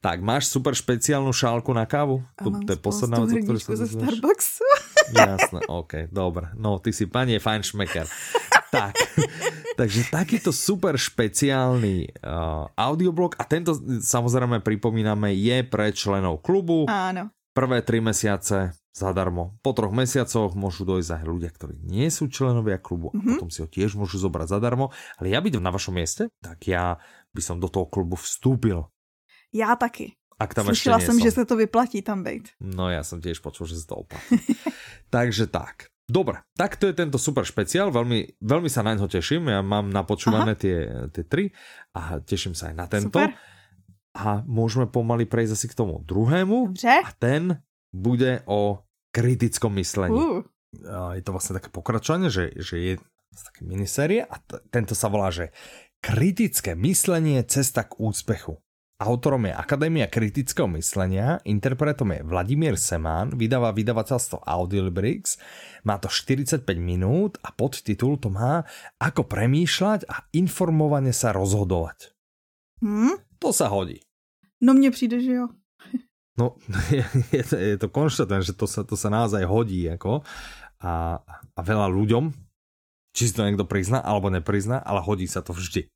Tak, 0.00 0.20
máš 0.20 0.52
super 0.52 0.76
špeciálnu 0.76 1.32
šálku 1.32 1.72
na 1.72 1.84
kávu? 1.84 2.22
To, 2.40 2.48
to 2.64 2.70
je 2.76 2.80
posledná 2.80 3.24
vec, 3.24 3.42
ktorú 3.42 3.58
sa 3.58 3.74
ze 3.76 3.88
Starbucksu. 3.90 4.64
Jasné, 5.18 5.60
ok, 5.68 6.08
dobre. 6.12 6.52
No, 6.56 6.80
ty 6.80 6.92
si 6.92 7.04
pani 7.10 7.36
fajn 7.36 7.60
šmeker. 7.64 8.06
tak, 8.72 8.94
takže 9.80 10.08
takýto 10.08 10.50
super 10.54 10.96
špeciálny 10.96 12.22
uh, 12.22 12.70
audioblog 12.74 13.36
a 13.36 13.44
tento 13.44 13.74
samozrejme 14.00 14.62
pripomíname 14.64 15.34
je 15.34 15.62
pre 15.66 15.92
členov 15.92 16.40
klubu. 16.40 16.86
Áno. 16.88 17.30
Prvé 17.54 17.86
tri 17.86 18.02
mesiace 18.02 18.74
zadarmo. 18.90 19.54
Po 19.62 19.70
troch 19.70 19.94
mesiacoch 19.94 20.58
môžu 20.58 20.82
dojsť 20.82 21.22
aj 21.22 21.24
ľudia, 21.26 21.50
ktorí 21.54 21.78
nie 21.86 22.10
sú 22.10 22.26
členovia 22.26 22.82
klubu 22.82 23.10
a 23.10 23.18
mm-hmm. 23.18 23.30
potom 23.38 23.48
si 23.50 23.62
ho 23.62 23.68
tiež 23.70 23.94
môžu 23.94 24.18
zobrať 24.18 24.58
zadarmo. 24.58 24.90
Ale 25.22 25.30
ja 25.30 25.38
byť 25.38 25.62
na 25.62 25.70
vašom 25.70 25.94
mieste, 25.94 26.34
tak 26.42 26.66
ja 26.66 26.98
by 27.30 27.42
som 27.42 27.62
do 27.62 27.70
toho 27.70 27.86
klubu 27.86 28.18
vstúpil. 28.18 28.90
Já 29.54 29.78
taky. 29.78 30.18
Ak 30.38 30.54
tam 30.54 30.66
Slyšela 30.66 30.98
jsem, 30.98 31.14
som. 31.14 31.22
že 31.22 31.30
se 31.30 31.44
to 31.46 31.56
vyplatí 31.56 32.02
tam 32.02 32.26
být. 32.26 32.58
No 32.58 32.90
ja 32.90 33.06
som 33.06 33.22
tiež 33.22 33.38
počul, 33.38 33.70
že 33.70 33.78
sa 33.78 33.94
to 33.94 34.02
oplatí. 34.02 34.34
Takže 35.14 35.46
tak. 35.46 35.94
Dobre, 36.04 36.42
tak 36.58 36.76
to 36.76 36.90
je 36.90 36.92
tento 36.92 37.16
super 37.16 37.48
špeciál, 37.48 37.88
veľmi, 37.88 38.36
veľmi 38.42 38.68
sa 38.68 38.84
na 38.84 38.92
ňo 38.92 39.08
teším, 39.08 39.48
ja 39.48 39.64
mám 39.64 39.88
napočúvané 39.88 40.52
tie, 40.52 41.08
tie 41.08 41.24
tri 41.24 41.48
a 41.96 42.20
teším 42.20 42.52
sa 42.52 42.68
aj 42.68 42.74
na 42.76 42.86
tento. 42.90 43.16
Super. 43.16 43.32
A 44.14 44.46
môžeme 44.46 44.86
pomaly 44.86 45.26
prejsť 45.26 45.52
asi 45.58 45.66
k 45.66 45.78
tomu 45.78 46.00
druhému. 46.06 46.70
Dobře. 46.70 47.02
A 47.02 47.10
ten 47.18 47.62
bude 47.90 48.46
o 48.46 48.82
kritickom 49.14 49.74
myslení. 49.78 50.14
Uh. 50.14 50.42
Je 51.14 51.22
to 51.22 51.30
vlastne 51.30 51.54
také 51.54 51.70
pokračovanie, 51.70 52.30
že, 52.30 52.50
že 52.58 52.76
je 52.78 52.92
také 53.30 53.62
minisérie 53.62 54.26
a 54.26 54.38
tento 54.74 54.98
sa 54.98 55.06
volá, 55.06 55.30
že 55.30 55.54
kritické 56.02 56.74
myslenie 56.74 57.42
cesta 57.46 57.86
k 57.86 57.98
úspechu. 58.02 58.58
Autorom 58.94 59.50
je 59.50 59.54
Akadémia 59.54 60.06
kritického 60.06 60.70
myslenia, 60.78 61.42
interpretom 61.42 62.14
je 62.14 62.22
Vladimír 62.22 62.78
Semán, 62.78 63.34
vydáva 63.34 63.74
vydavateľstvo 63.74 64.46
Audiolibrix, 64.46 65.34
má 65.82 65.98
to 65.98 66.06
45 66.06 66.62
minút 66.78 67.42
a 67.42 67.50
podtitul 67.50 68.22
to 68.22 68.30
má 68.30 68.62
Ako 69.02 69.26
premýšľať 69.26 70.06
a 70.06 70.30
informovane 70.38 71.10
sa 71.10 71.34
rozhodovať. 71.34 72.14
Hmm? 72.78 73.18
To 73.42 73.50
sa 73.50 73.66
hodí. 73.66 74.03
No 74.64 74.72
mne 74.74 74.90
přijde, 74.90 75.20
že 75.20 75.32
jo. 75.32 75.46
No, 76.38 76.58
je, 76.90 77.04
je, 77.30 77.44
to, 77.46 77.54
je 77.54 77.76
to 77.78 77.88
konštatované, 77.94 78.42
že 78.42 78.58
to 78.58 78.66
sa, 78.66 78.82
to 78.82 78.98
sa 78.98 79.06
naozaj 79.06 79.46
hodí 79.46 79.86
ako 79.86 80.26
a, 80.82 81.22
a 81.54 81.60
veľa 81.62 81.86
ľuďom, 81.94 82.34
či 83.14 83.30
si 83.30 83.32
to 83.38 83.46
niekto 83.46 83.70
prizná 83.70 84.02
alebo 84.02 84.34
neprizná, 84.34 84.82
ale 84.82 84.98
hodí 84.98 85.30
sa 85.30 85.46
to 85.46 85.54
vždy. 85.54 85.86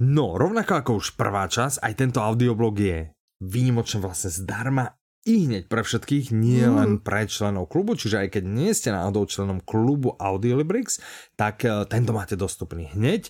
No, 0.00 0.40
rovnako 0.40 0.72
ako 0.80 0.90
už 1.04 1.20
prvá 1.20 1.44
časť, 1.52 1.84
aj 1.84 1.92
tento 2.00 2.24
audioblog 2.24 2.80
je 2.80 3.12
výnimočne 3.44 4.00
vlastne 4.00 4.32
zdarma 4.32 4.96
i 5.28 5.44
hneď 5.44 5.68
pre 5.68 5.84
všetkých, 5.84 6.32
nie 6.32 6.64
mm. 6.64 6.72
len 6.72 6.90
pre 7.04 7.28
členov 7.28 7.68
klubu, 7.68 7.92
čiže 7.92 8.24
aj 8.24 8.40
keď 8.40 8.44
nie 8.48 8.72
ste 8.72 8.94
náhodou 8.94 9.28
členom 9.28 9.60
klubu 9.60 10.16
Audiolibrix, 10.16 11.02
tak 11.36 11.68
uh, 11.68 11.84
tento 11.84 12.16
máte 12.16 12.38
dostupný 12.40 12.88
hneď 12.96 13.28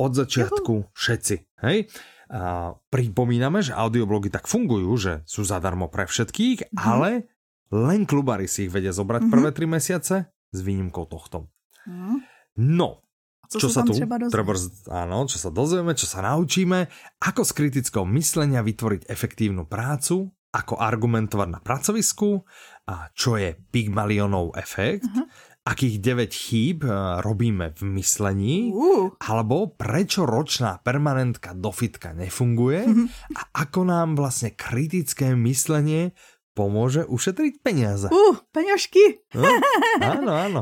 od 0.00 0.12
začiatku 0.16 0.90
všetci, 0.90 1.36
hej? 1.62 1.86
A 2.26 2.74
pripomíname, 2.90 3.62
že 3.62 3.70
audioblogy 3.70 4.34
tak 4.34 4.50
fungujú, 4.50 4.90
že 4.98 5.12
sú 5.28 5.46
zadarmo 5.46 5.86
pre 5.86 6.10
všetkých, 6.10 6.74
mm. 6.74 6.78
ale 6.78 7.30
len 7.70 8.02
klubári 8.02 8.50
si 8.50 8.66
ich 8.66 8.72
vedia 8.74 8.90
zobrať 8.90 9.26
mm-hmm. 9.26 9.34
prvé 9.34 9.50
tri 9.54 9.66
mesiace 9.70 10.16
s 10.30 10.58
výnimkou 10.58 11.06
tohto. 11.06 11.46
Mm. 11.86 12.22
No, 12.58 13.06
co 13.46 13.62
čo 13.62 13.68
sa 13.70 13.86
tu, 13.86 13.94
treba, 13.94 14.18
treba 14.26 14.54
áno, 14.90 15.30
čo 15.30 15.38
sa 15.38 15.54
dozvieme, 15.54 15.94
čo 15.94 16.10
sa 16.10 16.18
naučíme, 16.26 16.90
ako 17.22 17.46
z 17.46 17.52
kritického 17.54 18.06
myslenia 18.10 18.66
vytvoriť 18.66 19.06
efektívnu 19.06 19.70
prácu, 19.70 20.26
ako 20.50 20.82
argumentovať 20.82 21.48
na 21.52 21.60
pracovisku, 21.62 22.42
a 22.90 23.10
čo 23.14 23.38
je 23.38 23.54
Pygmalionov 23.70 24.54
efekt, 24.58 25.06
uh-huh 25.06 25.54
akých 25.66 25.98
9 25.98 26.30
chýb 26.30 26.78
eh, 26.86 26.94
robíme 27.26 27.74
v 27.74 27.82
myslení, 27.98 28.70
uh. 28.70 29.10
alebo 29.18 29.74
prečo 29.74 30.22
ročná 30.22 30.78
permanentka 30.78 31.52
do 31.58 31.74
fitka 31.74 32.14
nefunguje 32.14 32.80
uh-huh. 32.86 33.06
a 33.34 33.66
ako 33.66 33.80
nám 33.82 34.14
vlastne 34.14 34.54
kritické 34.54 35.34
myslenie 35.34 36.14
pomôže 36.56 37.04
ušetriť 37.04 37.60
peniaze. 37.60 38.08
Uh, 38.08 38.40
peňažky. 38.56 39.20
No, 39.36 39.44
áno, 40.00 40.32
áno. 40.32 40.60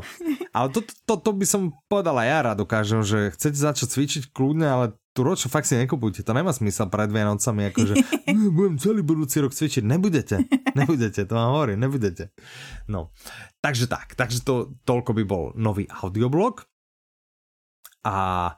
Ale 0.51 0.69
to, 0.75 0.83
to, 1.07 1.15
to 1.23 1.31
by 1.31 1.47
som 1.47 1.71
povedala 1.87 2.27
ja 2.27 2.43
rád 2.43 2.67
dokážem, 2.67 3.07
že 3.07 3.31
chcete 3.31 3.55
začať 3.55 3.89
cvičiť 3.95 4.23
kľudne, 4.35 4.67
ale 4.67 4.85
tu 5.15 5.23
roču 5.23 5.47
fakt 5.47 5.71
si 5.71 5.79
nekupujte, 5.79 6.27
to 6.27 6.35
nemá 6.35 6.51
smysl 6.51 6.91
pred 6.91 7.07
Vianocami, 7.07 7.71
akože 7.71 7.95
budem 8.59 8.77
celý 8.83 9.07
budúci 9.07 9.39
rok 9.39 9.55
cvičiť, 9.55 9.87
nebudete, 9.87 10.43
nebudete, 10.75 11.23
to 11.23 11.33
vám 11.39 11.55
hovorím, 11.55 11.79
nebudete. 11.87 12.35
No, 12.91 13.15
takže 13.63 13.87
tak, 13.87 14.19
takže 14.19 14.43
to, 14.43 14.75
toľko 14.83 15.15
by 15.15 15.23
bol 15.23 15.45
nový 15.55 15.87
audioblog. 15.87 16.67
A 18.05 18.51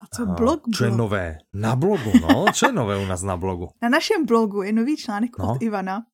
a 0.00 0.08
co 0.08 0.32
blog? 0.32 0.64
Čo 0.72 0.88
je 0.88 0.92
nové? 0.96 1.44
Na 1.52 1.76
blogu, 1.76 2.08
no? 2.24 2.48
Čo 2.56 2.72
je 2.72 2.74
nové 2.74 2.96
u 2.96 3.04
nás 3.04 3.20
na 3.20 3.36
blogu? 3.36 3.68
Na 3.84 3.92
našem 3.92 4.24
blogu 4.24 4.64
je 4.64 4.72
nový 4.72 4.96
článek 4.96 5.36
no? 5.36 5.44
od 5.44 5.60
Ivana. 5.60 6.08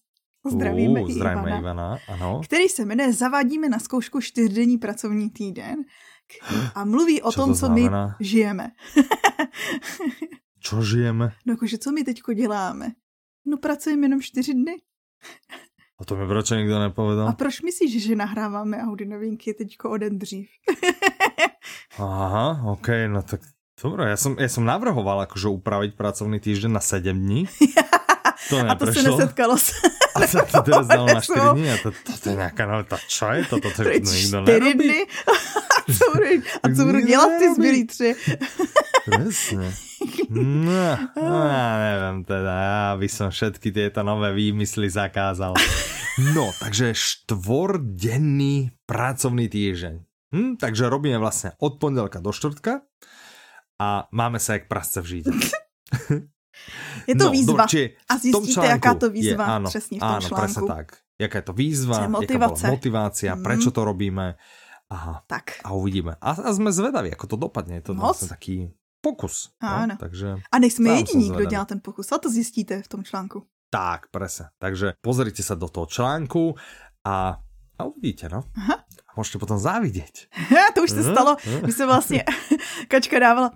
Zdravíme, 0.50 1.00
uh, 1.00 1.10
zdravíme 1.10 1.48
Ivana, 1.50 1.58
Ivana, 1.58 1.98
ano. 2.08 2.40
Který 2.44 2.68
se 2.68 2.84
jmenuje 2.84 3.12
Zavádíme 3.12 3.68
na 3.68 3.78
zkoušku 3.78 4.20
čtyřdenní 4.20 4.78
pracovní 4.78 5.30
týden 5.30 5.76
a 6.74 6.84
mluví 6.84 7.22
o 7.22 7.32
tom, 7.38 7.54
co 7.54 7.68
my 7.68 7.88
žijeme. 8.20 8.70
čo 10.60 10.82
žijeme? 10.82 11.32
No 11.46 11.52
jakože 11.52 11.78
co 11.78 11.92
my 11.92 12.04
teďko 12.04 12.32
děláme? 12.32 12.92
No 13.46 13.56
pracujeme 13.56 14.04
jenom 14.04 14.22
čtyři 14.22 14.54
dny. 14.54 14.76
A 15.98 16.04
to 16.04 16.16
mi 16.16 16.26
proč 16.26 16.50
nikdo 16.50 16.78
nepovedal? 16.78 17.28
A 17.28 17.32
proč 17.32 17.62
myslíš, 17.62 18.02
že 18.04 18.16
nahráváme 18.16 18.82
Audi 18.82 19.06
novinky 19.06 19.54
teďko 19.54 19.90
o 19.90 19.96
den 19.96 20.18
dřív? 20.18 20.48
Aha, 21.98 22.62
ok, 22.66 22.88
no 23.08 23.22
tak 23.22 23.40
Dobre, 23.76 24.08
ja 24.08 24.16
som, 24.16 24.40
ja 24.40 24.48
som 24.48 24.64
navrhoval 24.64 25.28
akože 25.28 25.52
upraviť 25.52 26.00
pracovný 26.00 26.40
týždeň 26.40 26.72
na 26.72 26.80
7 26.80 27.12
dní. 27.12 27.44
To 28.48 28.62
a 28.62 28.74
to 28.74 28.86
se 28.92 29.02
nesetkalo 29.02 29.58
se. 29.58 29.72
A 30.16 30.26
sa 30.26 30.42
to 30.48 30.60
teraz 30.64 30.86
dalo 30.92 31.06
na 31.06 31.20
4 31.20 31.52
dní 31.52 31.66
a 31.70 31.76
to, 31.78 31.88
to, 31.92 32.12
to 32.16 32.26
je 32.32 32.36
nejaká 32.40 32.64
nová, 32.64 32.96
čo 33.04 33.28
je 33.36 33.42
to? 33.44 33.56
To, 33.60 33.68
to 33.68 33.80
nikto 33.84 34.38
nerobí. 34.42 34.74
dny? 34.74 35.00
a 35.76 35.88
co 35.92 36.04
budu, 36.12 36.26
a 36.62 36.66
co 36.72 36.82
budu 36.84 37.00
dělat 37.00 37.30
ty 37.38 37.46
zbylí 37.54 37.82
tři? 37.86 38.10
Presne. 39.06 39.70
No, 40.26 40.98
no, 41.14 41.38
ja 41.46 41.70
neviem 41.78 42.26
teda, 42.26 42.52
ja 42.58 42.86
by 42.98 43.06
som 43.06 43.30
všetky 43.30 43.70
tieto 43.70 44.02
nové 44.02 44.34
výmysly 44.34 44.90
zakázal. 44.90 45.54
No, 46.34 46.50
takže 46.58 46.90
štvordenný 46.90 48.74
pracovný 48.82 49.46
týždeň. 49.46 49.94
Hm, 50.34 50.58
takže 50.58 50.90
robíme 50.90 51.22
vlastne 51.22 51.54
od 51.62 51.78
pondelka 51.78 52.18
do 52.18 52.34
štvrtka 52.34 52.82
a 53.78 54.10
máme 54.10 54.42
se 54.42 54.58
jak 54.58 54.66
prasce 54.66 54.98
v 55.00 55.06
žíde. 55.06 55.30
Je 57.06 57.14
to 57.14 57.24
no, 57.24 57.30
výzva. 57.30 57.66
Či 57.66 57.96
a 58.08 58.18
zjistíte, 58.18 58.66
jaká 58.66 58.94
to 58.94 59.10
výzva 59.10 59.44
je, 59.44 59.50
áno, 59.50 59.68
přesně 59.68 59.98
v 59.98 60.00
tom 60.00 60.08
áno, 60.08 60.28
článku. 60.28 60.66
tak. 60.66 60.86
Jaká 61.16 61.38
je 61.38 61.46
to 61.48 61.54
výzva, 61.56 61.96
jaká 62.20 62.38
bola 62.38 62.70
motivácia, 62.70 63.32
mm. 63.34 63.42
prečo 63.42 63.70
to 63.72 63.84
robíme. 63.84 64.36
Aha. 64.92 65.24
Tak. 65.26 65.64
A 65.64 65.72
uvidíme. 65.72 66.14
A, 66.20 66.30
a 66.30 66.52
jsme 66.52 66.72
zvedaví, 66.72 67.08
jako 67.10 67.26
to 67.26 67.36
dopadne. 67.36 67.74
Je 67.74 67.80
to 67.80 67.94
vlastně 67.94 68.28
taký 68.28 68.70
pokus. 69.00 69.50
No, 69.62 69.68
áno. 69.68 69.94
No, 69.94 69.96
takže 69.96 70.28
a 70.52 70.56
nejsme 70.58 70.90
jediní, 70.90 71.30
kdo 71.30 71.44
dělá 71.44 71.64
ten 71.64 71.80
pokus. 71.82 72.12
A 72.12 72.18
to 72.18 72.30
zjistíte 72.30 72.82
v 72.82 72.88
tom 72.88 73.04
článku. 73.04 73.46
Tak, 73.70 74.14
presne. 74.14 74.54
Takže 74.62 74.94
pozrite 75.02 75.42
sa 75.42 75.58
do 75.58 75.66
toho 75.66 75.90
článku 75.90 76.54
a, 77.02 77.34
a 77.78 77.80
uvidíte, 77.82 78.30
no. 78.30 78.46
Aha 78.54 78.85
můžete 79.16 79.38
potom 79.38 79.58
závidět. 79.58 80.12
to 80.74 80.82
už 80.82 80.90
se 80.90 81.02
stalo, 81.02 81.36
My 81.66 81.72
se 81.72 81.86
vlastně 81.86 82.24
Kačka 82.88 83.18
dávala, 83.18 83.50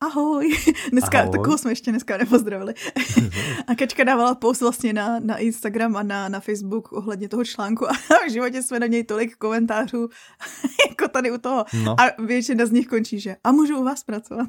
ahoj, 0.00 0.58
dneska, 0.90 1.20
ahoj. 1.20 1.30
takovou 1.30 1.58
jsme 1.58 1.70
ještě 1.70 1.90
dneska 1.90 2.16
nepozdravili. 2.16 2.74
a 3.66 3.74
Kačka 3.74 4.04
dávala 4.04 4.34
post 4.34 4.60
vlastně 4.60 4.92
na, 4.92 5.18
na 5.20 5.36
Instagram 5.36 5.96
a 5.96 6.02
na, 6.02 6.28
na 6.28 6.40
Facebook 6.40 6.92
ohledně 6.92 7.28
toho 7.28 7.44
článku 7.44 7.90
a 7.90 7.92
v 8.28 8.30
životě 8.30 8.62
jsme 8.62 8.80
na 8.80 8.86
něj 8.86 9.04
tolik 9.04 9.36
komentářů, 9.36 10.08
jako 10.88 11.08
tady 11.08 11.30
u 11.30 11.38
toho. 11.38 11.64
No. 11.84 11.96
A 12.00 12.22
většina 12.22 12.66
z 12.66 12.70
nich 12.70 12.86
končí, 12.88 13.20
že 13.20 13.36
a 13.44 13.52
můžu 13.52 13.78
u 13.80 13.84
vás 13.84 14.04
pracovat. 14.04 14.48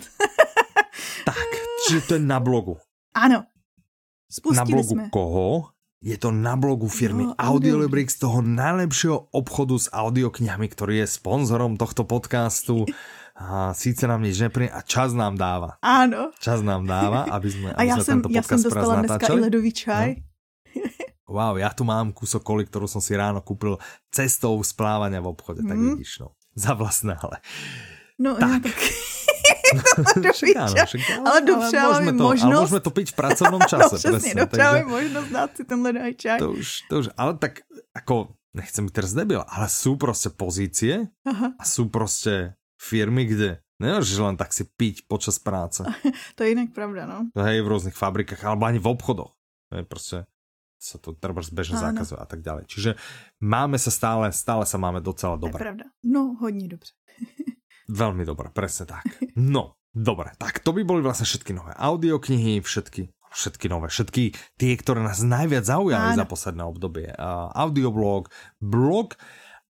tak, 1.25 1.35
čiže 1.87 2.01
to 2.01 2.13
je 2.13 2.19
na 2.19 2.39
blogu. 2.39 2.77
Ano. 3.13 3.43
Spustili 4.31 4.57
na 4.57 4.65
blogu 4.65 4.89
jsme. 4.89 5.09
koho? 5.09 5.72
Je 6.03 6.19
to 6.19 6.35
na 6.35 6.59
blogu 6.59 6.91
firmy 6.91 7.31
no, 7.31 7.35
Audiolibrix, 7.39 8.19
toho 8.19 8.43
najlepšieho 8.43 9.31
obchodu 9.31 9.79
s 9.79 9.87
audioknihami, 9.87 10.67
ktorý 10.67 10.99
je 10.99 11.07
sponzorom 11.07 11.79
tohto 11.79 12.03
podcastu. 12.03 12.83
A 13.39 13.71
síce 13.71 14.03
nám 14.03 14.19
nič 14.19 14.35
nepríde 14.43 14.75
a 14.75 14.83
čas 14.83 15.15
nám 15.15 15.39
dáva. 15.39 15.79
Áno. 15.79 16.35
Čas 16.43 16.59
nám 16.59 16.83
dáva, 16.83 17.23
aby 17.31 17.47
sme, 17.47 17.67
aby 17.71 17.79
a 17.79 17.81
ja 17.87 17.95
sme 17.97 18.03
som, 18.03 18.11
tento 18.19 18.29
podcast 18.35 18.51
ja 18.51 18.51
som 18.51 18.67
dostala 18.67 18.93
dneska 18.99 19.25
i 19.31 19.39
ledový 19.47 19.71
čaj. 19.71 20.09
No. 20.19 20.21
Wow, 21.33 21.55
ja 21.55 21.71
tu 21.71 21.87
mám 21.87 22.11
kúsok 22.11 22.43
koli, 22.43 22.67
ktorú 22.67 22.85
som 22.85 22.99
si 22.99 23.15
ráno 23.15 23.39
kúpil 23.39 23.79
cestou 24.11 24.59
splávania 24.59 25.23
v 25.23 25.31
obchode, 25.31 25.63
mm. 25.63 25.69
tak 25.71 25.77
mhm. 25.79 25.85
vidíš, 25.95 26.11
no. 26.19 26.35
Za 26.53 26.75
vlastné, 26.75 27.15
ale... 27.15 27.39
No, 28.19 28.35
tak. 28.37 28.67
Ja, 28.67 28.75
tak 28.75 28.77
áno, 30.63 30.75
však, 30.85 31.01
ale, 31.09 31.25
ale 31.25 31.39
dopřáváme 31.41 32.11
to, 32.13 32.23
možnost. 32.23 32.53
Ale 32.53 32.61
môžeme 32.61 32.81
to 32.83 32.91
piť 32.91 33.07
v 33.11 33.15
pracovnom 33.15 33.61
no, 33.65 33.69
čase. 33.69 33.95
no 33.95 33.97
přesně, 33.97 34.33
dopřáváme 34.35 34.85
možnost 34.85 35.29
dát 35.29 35.49
si 35.57 35.63
tenhle 35.65 35.91
čaj. 36.13 36.39
To 36.39 36.51
už, 36.51 36.67
to 36.89 36.93
už, 36.99 37.05
ale 37.17 37.31
tak 37.37 37.65
ako, 37.95 38.33
nechcem 38.53 38.85
byť 38.85 38.93
teraz 38.93 39.11
debil, 39.13 39.41
ale 39.47 39.69
sú 39.69 39.95
prostě 39.97 40.29
pozície 40.29 41.07
Aha. 41.25 41.53
a 41.59 41.63
sú 41.65 41.89
prostě 41.89 42.53
firmy, 42.77 43.25
kde 43.25 43.63
Nemôžeš 43.83 44.17
len 44.21 44.37
tak 44.39 44.53
si 44.55 44.63
piť 44.63 45.09
počas 45.11 45.41
práce. 45.43 45.83
to 46.37 46.43
je 46.45 46.55
jinak 46.55 46.71
pravda, 46.71 47.03
no. 47.03 47.27
Hej, 47.35 47.65
v 47.65 47.67
rôznych 47.67 47.97
fabrikách, 47.97 48.39
alebo 48.45 48.63
ani 48.63 48.79
v 48.79 48.87
obchodoch. 48.87 49.35
Hej, 49.73 49.83
prostě 49.83 50.17
sa 50.83 50.99
to 50.99 51.15
treba 51.15 51.39
bežne 51.39 51.79
zákazuje 51.79 52.19
a 52.19 52.27
tak 52.27 52.43
ďalej. 52.43 52.67
Čiže 52.67 52.91
máme 53.39 53.79
sa 53.79 53.87
stále, 53.87 54.35
stále 54.35 54.67
sa 54.67 54.75
máme 54.75 54.99
docela 54.99 55.39
dobre. 55.39 55.55
To 55.55 55.63
je 55.63 55.67
pravda. 55.71 55.85
No, 56.03 56.35
hodně 56.43 56.67
dobře. 56.67 56.91
Veľmi 57.91 58.23
dobré, 58.23 58.47
presne 58.53 58.87
tak. 58.87 59.03
No, 59.35 59.75
dobre, 59.91 60.31
tak 60.39 60.63
to 60.63 60.71
by 60.71 60.87
boli 60.87 61.03
vlastne 61.03 61.27
všetky 61.27 61.51
nové 61.51 61.75
audioknihy, 61.75 62.63
všetky 62.63 63.11
všetky 63.33 63.65
nové, 63.65 63.89
všetky 63.89 64.23
tie, 64.61 64.71
ktoré 64.77 65.01
nás 65.01 65.25
najviac 65.25 65.65
zaujali 65.65 66.13
Áno. 66.13 66.19
za 66.21 66.25
posledné 66.29 66.63
obdobie. 66.63 67.09
Uh, 67.17 67.49
audioblog, 67.57 68.29
blog 68.61 69.17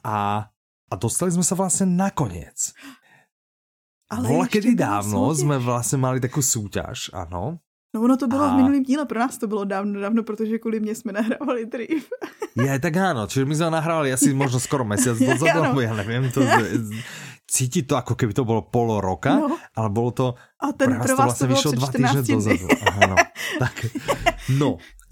a, 0.00 0.48
a 0.88 0.94
dostali 0.96 1.28
sme 1.30 1.44
sa 1.44 1.54
vlastne 1.54 1.86
nakoniec. 1.92 2.72
Ale 4.10 4.26
Bola 4.26 4.50
kedy 4.50 4.74
dávno 4.74 5.30
súťaž. 5.30 5.40
sme 5.46 5.56
vlastne 5.62 5.98
mali 6.02 6.18
takú 6.18 6.42
súťaž, 6.42 7.14
ano. 7.14 7.62
No 7.94 8.06
ono 8.06 8.16
to 8.18 8.26
bylo 8.26 8.42
a... 8.42 8.50
v 8.54 8.56
minulém 8.56 8.82
díle, 8.82 9.06
pro 9.06 9.18
nás 9.18 9.38
to 9.38 9.46
bylo 9.46 9.64
dávno, 9.64 10.00
dávno, 10.00 10.22
protože 10.22 10.58
kvůli 10.58 10.80
mě 10.80 10.94
jsme 10.94 11.12
nahrávali 11.12 11.66
dřív. 11.66 12.08
Je, 12.50 12.78
tak 12.82 12.94
áno, 12.98 13.30
čiže 13.30 13.46
my 13.46 13.54
sme 13.54 13.70
nahrávali 13.78 14.10
asi 14.10 14.34
možno 14.34 14.58
skoro 14.58 14.82
mesiac 14.90 15.14
dozadu, 15.14 15.78
ja 15.78 15.94
neviem, 15.94 16.34
to, 16.34 16.42
cítiť 17.50 17.84
to, 17.90 17.94
ako 17.98 18.14
keby 18.14 18.30
to 18.30 18.46
bolo 18.46 18.62
polo 18.62 19.02
roka, 19.02 19.34
no. 19.34 19.58
ale 19.74 19.88
bolo 19.90 20.10
to... 20.14 20.26
A 20.62 20.70
ten 20.70 20.94
pre 21.02 21.18
vás 21.18 21.34
to, 21.34 21.50
vlastne 21.50 21.50
vyšlo 21.50 21.70
dva 21.74 21.88
týždne 21.90 22.22
dozadu. 22.22 22.66
Aha, 22.70 23.02
no. 23.10 23.16
tak. 23.62 23.74
no, 24.54 24.68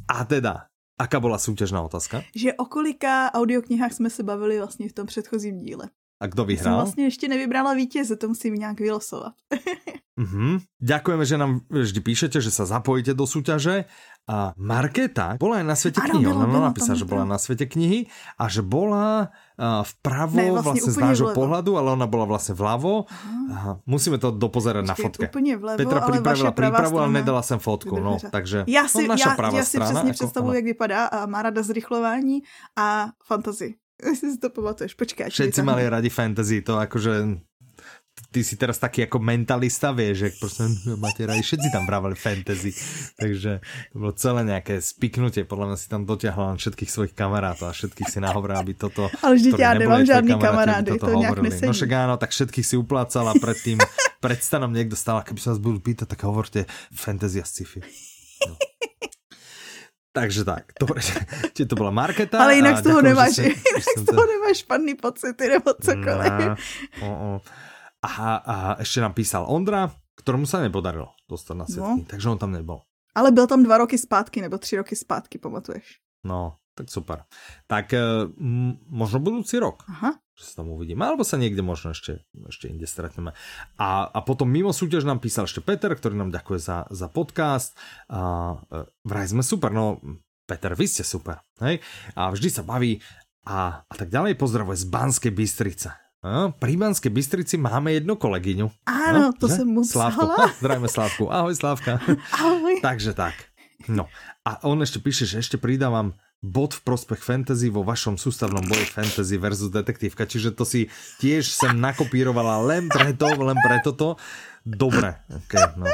a 0.06 0.22
teda, 0.22 0.70
aká 0.94 1.18
bola 1.18 1.42
súťažná 1.42 1.82
otázka? 1.82 2.22
Že 2.30 2.54
o 2.62 2.64
kolika 2.70 3.34
audioknihách 3.34 3.92
jsme 3.92 4.10
se 4.10 4.22
bavili 4.22 4.58
vlastně 4.58 4.88
v 4.88 4.92
tom 4.92 5.06
předchozím 5.06 5.58
díle. 5.58 5.90
A 6.20 6.26
kdo 6.26 6.44
vyhrál? 6.44 6.74
Jsem 6.74 6.84
vlastně 6.84 7.04
ještě 7.04 7.28
nevybrala 7.28 7.74
vítěze, 7.74 8.16
to 8.16 8.28
musím 8.28 8.54
nějak 8.54 8.80
vylosovat. 8.80 9.32
Uh-huh. 10.18 10.58
Ďakujeme, 10.82 11.22
že 11.22 11.38
nám 11.38 11.62
vždy 11.70 12.00
píšete, 12.02 12.42
že 12.42 12.50
sa 12.50 12.66
zapojíte 12.66 13.14
do 13.14 13.22
súťaže. 13.22 13.86
A 14.26 14.50
Marketa 14.58 15.38
bola 15.38 15.62
aj 15.62 15.66
na 15.70 15.76
svete 15.78 16.02
knihy. 16.04 16.26
Ona 16.26 16.74
napísala, 16.74 16.98
že 16.98 17.06
bola 17.06 17.24
na 17.24 17.38
svete 17.38 17.70
knihy 17.70 18.10
a 18.36 18.44
že 18.50 18.60
bola 18.60 19.30
uh, 19.56 19.86
vpravo 19.86 20.36
ne, 20.36 20.52
vlastne, 20.52 20.84
vlastne 20.84 20.92
z 20.92 20.98
nášho 20.98 21.26
vlevo. 21.30 21.38
pohľadu, 21.38 21.70
ale 21.78 21.88
ona 21.94 22.10
bola 22.10 22.26
vlastne 22.28 22.52
vľavo. 22.58 23.06
Aha. 23.08 23.72
Musíme 23.86 24.18
to 24.18 24.34
dopozerať 24.34 24.84
na 24.84 24.98
fotke. 24.98 25.30
Vlevo, 25.32 25.78
Petra 25.80 26.02
pripravila 26.02 26.50
prípravu, 26.50 26.98
ale 26.98 27.22
nedala 27.22 27.40
sem 27.40 27.62
fotku. 27.62 27.96
No, 28.02 28.18
takže 28.18 28.66
já 28.66 28.90
si, 28.90 29.06
no, 29.06 29.14
naša 29.14 29.38
já, 29.38 29.54
já 29.54 29.64
si 29.64 29.80
přesně 29.80 30.10
jako, 30.10 30.18
představuji, 30.18 30.52
jak 30.52 30.64
vypadá 30.64 31.06
a 31.06 31.26
má 31.30 31.42
rada 31.42 31.62
zrychlování 31.62 32.42
a 32.76 33.14
fantasy. 33.24 33.78
Si 34.18 34.38
to 34.38 34.50
pamatuješ, 34.50 34.94
počkej. 34.94 35.30
Všetci 35.30 35.62
mali 35.66 35.88
radi 35.88 36.10
fantasy, 36.10 36.62
to 36.62 36.78
akože 36.78 37.42
ty 38.30 38.44
si 38.44 38.56
teraz 38.56 38.78
taký 38.78 39.00
jako 39.00 39.18
mentalista, 39.18 39.92
vieš, 39.92 40.18
že 40.18 40.30
prostě 40.40 40.62
máte 40.96 41.26
radi, 41.26 41.42
všetci 41.42 41.70
tam 41.72 41.86
brávali 41.86 42.14
fantasy, 42.14 42.72
takže 43.20 43.60
to 43.92 43.98
bylo 43.98 44.12
celé 44.12 44.44
nějaké 44.44 44.82
spiknutie, 44.82 45.44
podle 45.44 45.66
mě 45.66 45.76
si 45.76 45.88
tam 45.88 46.06
dotiahla 46.06 46.46
len 46.46 46.56
všetkých 46.56 46.90
svojich 46.90 47.12
kamarátov 47.12 47.68
a 47.68 47.72
všetkých 47.72 48.10
si 48.10 48.20
nahovorila, 48.20 48.60
aby 48.60 48.74
toto, 48.74 49.10
Ale 49.22 49.34
vždyť 49.34 49.58
já 49.58 49.74
nemám 49.74 50.06
žádný 50.06 50.38
kamarády, 50.38 50.98
to, 50.98 51.06
to 51.06 51.14
nějak 51.14 51.38
nesedí. 51.38 51.66
No 51.66 51.72
však 51.72 51.92
áno, 51.92 52.16
tak 52.16 52.30
všetkých 52.30 52.66
si 52.66 52.76
uplácala 52.76 53.34
predtým, 53.40 53.78
pred 54.20 54.42
stanom 54.42 54.72
niekto 54.72 54.96
stál, 54.96 55.22
keby 55.22 55.40
sa 55.40 55.50
vás 55.54 55.62
budú 55.62 55.78
pýtať, 55.78 56.10
tak 56.10 56.26
hovorte 56.26 56.66
fantasy 56.90 57.38
a 57.40 57.46
sci-fi. 57.46 57.80
No. 58.46 58.54
Takže 60.18 60.42
tak, 60.42 60.64
dobre, 60.74 60.98
či 61.54 61.62
to 61.62 61.78
byla 61.78 61.94
Marketa. 61.94 62.42
Ale 62.42 62.58
jinak 62.58 62.78
z 62.78 62.82
toho 62.82 63.02
nemáš, 63.02 63.38
jinak 63.38 63.86
z 63.98 64.04
toho 64.04 64.26
nemáš 64.26 64.66
špatný 64.66 64.94
pocity 64.98 65.44
nebo 65.48 65.70
cokoliv. 65.78 66.58
No, 66.98 67.06
oh, 67.06 67.18
oh. 67.22 67.38
A, 68.02 68.34
a 68.36 68.54
ešte 68.82 68.98
nám 68.98 69.14
písal 69.14 69.46
Ondra, 69.46 69.90
ktorému 70.18 70.46
sa 70.46 70.62
nepodarilo 70.62 71.14
dostať 71.30 71.54
na 71.54 71.66
světky, 71.66 72.02
no. 72.02 72.10
takže 72.10 72.26
on 72.30 72.38
tam 72.38 72.50
nebol. 72.50 72.82
Ale 73.14 73.30
byl 73.30 73.46
tam 73.46 73.62
dva 73.62 73.78
roky 73.78 73.98
zpátky, 73.98 74.42
nebo 74.42 74.58
tři 74.58 74.76
roky 74.76 74.96
zpátky, 74.96 75.38
pamatuješ? 75.38 75.98
No, 76.26 76.58
tak 76.78 76.86
super. 76.94 77.26
Tak 77.66 77.90
m- 77.90 78.78
možno 78.86 79.18
budúci 79.18 79.58
rok. 79.58 79.82
Aha. 79.90 80.14
Že 80.38 80.44
sa 80.46 80.54
tam 80.62 80.70
uvidíme. 80.70 81.02
Alebo 81.02 81.26
sa 81.26 81.34
niekde 81.34 81.66
možno 81.66 81.90
ešte, 81.90 82.22
ešte 82.46 82.70
inde 82.70 82.86
stretneme. 82.86 83.34
A, 83.74 84.06
a 84.06 84.18
potom 84.22 84.46
mimo 84.46 84.70
súťaž 84.70 85.02
nám 85.02 85.18
písal 85.18 85.50
ešte 85.50 85.58
Peter, 85.58 85.90
ktorý 85.90 86.14
nám 86.14 86.30
ďakuje 86.30 86.62
za, 86.62 86.86
za 86.94 87.10
podcast. 87.10 87.74
A, 88.06 88.54
e, 88.70 88.86
vraj 89.02 89.26
sme 89.26 89.42
super. 89.42 89.74
No, 89.74 89.98
Peter, 90.46 90.78
vy 90.78 90.86
ste 90.86 91.02
super. 91.02 91.42
Hej? 91.58 91.82
A 92.14 92.30
vždy 92.30 92.48
sa 92.54 92.62
baví 92.62 93.02
a, 93.42 93.82
a 93.82 93.94
tak 93.98 94.14
ďalej. 94.14 94.38
Pozdravuje 94.38 94.78
z 94.78 94.86
Banskej 94.86 95.34
Bystrice. 95.34 95.90
A, 96.22 96.54
pri 96.54 96.78
Banskej 96.78 97.10
Bystrici 97.10 97.58
máme 97.58 97.98
jednu 97.98 98.14
kolegyňu. 98.14 98.86
Áno, 98.86 99.34
to 99.34 99.50
že? 99.50 99.58
som 99.58 99.66
musela. 99.74 100.14
Slávku. 100.14 100.26
Zdravíme 100.62 100.86
Slávku. 100.86 101.24
Ahoj 101.34 101.54
Slávka. 101.58 101.98
Ahoj. 102.38 102.78
Takže 102.78 103.10
tak. 103.18 103.34
No. 103.90 104.06
A 104.42 104.62
on 104.66 104.78
ešte 104.82 104.98
píše, 104.98 105.26
že 105.26 105.42
ešte 105.42 105.58
pridávam 105.58 106.14
bod 106.38 106.70
v 106.78 106.80
prospech 106.86 107.18
fantasy 107.18 107.66
vo 107.66 107.82
vašom 107.82 108.14
sústavnom 108.14 108.62
boji 108.62 108.86
fantasy 108.86 109.34
versus 109.42 109.74
detektívka, 109.74 110.22
čiže 110.22 110.54
to 110.54 110.62
si 110.62 110.86
tiež 111.18 111.50
sem 111.50 111.74
nakopírovala 111.74 112.62
len 112.62 112.86
preto, 112.86 113.26
len 113.26 113.58
preto 113.58 113.90
to. 113.90 114.08
Dobre, 114.62 115.18
okay, 115.32 115.64
no, 115.80 115.88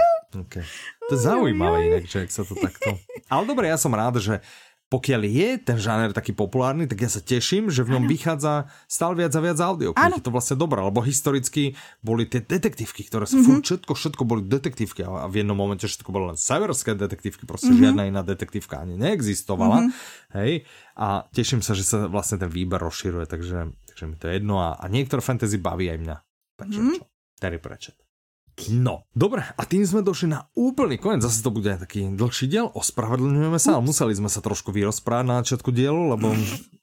okay. 0.45 0.65
To 1.09 1.16
je 1.16 1.21
zaujímavé 1.21 1.79
inak, 1.89 2.05
že 2.09 2.29
sa 2.29 2.43
to 2.43 2.57
takto... 2.59 2.97
Ale 3.33 3.45
dobre, 3.45 3.71
ja 3.71 3.79
som 3.79 3.93
rád, 3.93 4.21
že 4.21 4.41
pokiaľ 4.95 5.27
je 5.27 5.51
ten 5.59 5.75
žáner 5.75 6.15
taký 6.15 6.31
populárny, 6.31 6.87
tak 6.87 7.03
ja 7.03 7.11
sa 7.11 7.19
teším, 7.19 7.66
že 7.66 7.83
v 7.83 7.99
ňom 7.99 8.07
vychádza 8.07 8.71
stále 8.87 9.19
viac 9.19 9.35
a 9.35 9.43
viac 9.43 9.59
audio. 9.59 9.91
Je 9.91 10.23
to 10.23 10.31
vlastne 10.31 10.55
dobré, 10.55 10.79
lebo 10.79 11.03
historicky 11.03 11.75
boli 11.99 12.31
tie 12.31 12.39
detektívky, 12.39 13.03
ktoré 13.03 13.27
sa 13.27 13.35
mm-hmm. 13.35 13.66
všetko, 13.66 13.91
všetko 13.91 14.23
boli 14.23 14.47
detektívky 14.47 15.03
a 15.03 15.27
v 15.27 15.43
jednom 15.43 15.59
momente 15.59 15.91
všetko 15.91 16.15
bolo 16.15 16.31
len 16.31 16.39
severské 16.39 16.95
detektívky, 16.95 17.43
proste 17.43 17.75
mm-hmm. 17.75 17.83
žiadna 17.91 18.03
iná 18.07 18.23
detektívka 18.23 18.87
ani 18.87 18.95
neexistovala. 18.95 19.83
Mm-hmm. 19.83 20.39
Hej, 20.39 20.53
a 20.95 21.27
teším 21.35 21.59
sa, 21.59 21.75
že 21.75 21.83
sa 21.83 22.07
vlastne 22.07 22.39
ten 22.39 22.51
výber 22.55 22.79
rozširuje, 22.79 23.27
takže, 23.27 23.75
takže 23.91 24.05
mi 24.07 24.15
to 24.15 24.31
je 24.31 24.39
jedno 24.39 24.62
a, 24.62 24.79
a 24.79 24.87
niektoré 24.87 25.19
fantasy 25.19 25.59
baví 25.59 25.91
aj 25.91 25.99
mňa. 26.07 26.16
Takže 26.55 26.79
mm-hmm. 26.79 26.97
čo? 27.03 27.05
Terry 27.43 27.59
Pratchett. 27.59 28.03
No, 28.70 29.02
dobre, 29.10 29.43
a 29.43 29.62
tým 29.66 29.82
sme 29.82 30.06
došli 30.06 30.31
na 30.31 30.47
úplný 30.55 30.94
koniec. 30.94 31.26
Zase 31.26 31.43
to 31.43 31.51
bude 31.51 31.74
taký 31.74 32.06
dlhší 32.14 32.47
diel. 32.47 32.70
Ospravedlňujeme 32.70 33.59
sa, 33.59 33.76
ale 33.76 33.82
museli 33.82 34.14
sme 34.14 34.31
sa 34.31 34.39
trošku 34.39 34.70
vyrozprávať 34.70 35.26
na 35.26 35.35
začiatku 35.43 35.74
dielu, 35.74 36.14
lebo 36.14 36.31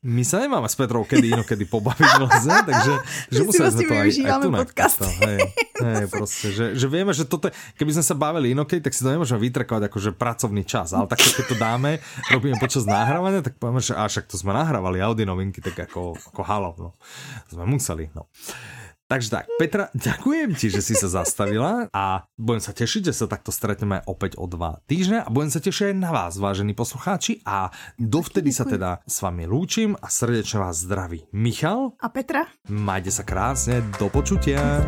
my 0.01 0.23
sa 0.25 0.43
nemáme 0.43 0.67
s 0.67 0.75
Petrou 0.75 1.07
kedy 1.07 1.31
inokedy 1.31 1.69
pobaviť 1.69 2.11
vlastne, 2.21 2.57
takže 2.67 2.93
že 3.31 3.41
museli 3.47 3.69
sme 3.71 3.83
to 3.87 3.93
aj, 3.93 4.09
aj 4.09 4.33
tu 4.41 4.49
podcast. 4.51 4.99
Hej, 4.99 5.39
hej, 5.85 6.05
proste, 6.11 6.47
že, 6.51 6.65
že 6.75 6.87
vieme, 6.91 7.15
že 7.15 7.23
toto, 7.23 7.53
keby 7.79 7.91
sme 7.95 8.03
sa 8.03 8.15
bavili 8.19 8.51
inokedy, 8.51 8.83
tak 8.83 8.91
si 8.91 9.05
to 9.05 9.13
nemôžeme 9.13 9.39
vytrakovať 9.39 9.87
akože 9.87 10.09
pracovný 10.17 10.67
čas, 10.67 10.91
ale 10.91 11.07
takto 11.07 11.29
keď 11.37 11.45
to 11.47 11.55
dáme, 11.55 12.03
robíme 12.33 12.59
počas 12.59 12.83
nahrávania, 12.83 13.45
tak 13.45 13.61
povieme, 13.61 13.79
že 13.79 13.95
a 13.95 14.09
však 14.09 14.27
to 14.27 14.35
sme 14.35 14.51
nahrávali 14.51 14.99
Audi 14.99 15.23
novinky, 15.23 15.63
tak 15.63 15.87
ako, 15.87 16.19
ako 16.19 16.41
halo, 16.43 16.69
no. 16.75 16.89
Sme 17.47 17.63
museli, 17.63 18.09
no. 18.11 18.27
Takže 19.11 19.27
tak, 19.27 19.45
Petra, 19.59 19.91
ďakujem 20.07 20.55
ti, 20.55 20.71
že 20.71 20.79
si 20.79 20.95
sa 20.95 21.11
zastavila 21.11 21.91
a 21.91 22.23
budem 22.39 22.63
sa 22.63 22.71
tešiť, 22.71 23.11
že 23.11 23.13
sa 23.13 23.27
takto 23.27 23.51
stretneme 23.51 23.99
opäť 24.07 24.39
o 24.39 24.47
dva 24.47 24.79
týždne 24.87 25.19
a 25.19 25.27
budem 25.27 25.51
sa 25.51 25.59
tešiť 25.59 25.91
aj 25.91 25.95
na 25.99 26.15
vás, 26.15 26.39
vážení 26.39 26.71
poslucháči 26.71 27.43
a 27.43 27.75
dovtedy 27.99 28.55
sa 28.55 28.63
teda 28.63 29.03
s 29.03 29.19
vami 29.19 29.43
lúčim 29.43 29.99
a 29.99 30.07
srdečne 30.07 30.63
vás 30.63 30.87
zdraví 30.87 31.27
Michal 31.35 31.91
a 31.99 32.07
Petra. 32.07 32.47
Majte 32.71 33.11
sa 33.11 33.27
krásne, 33.27 33.83
do 33.99 34.07
počutia. 34.07 34.79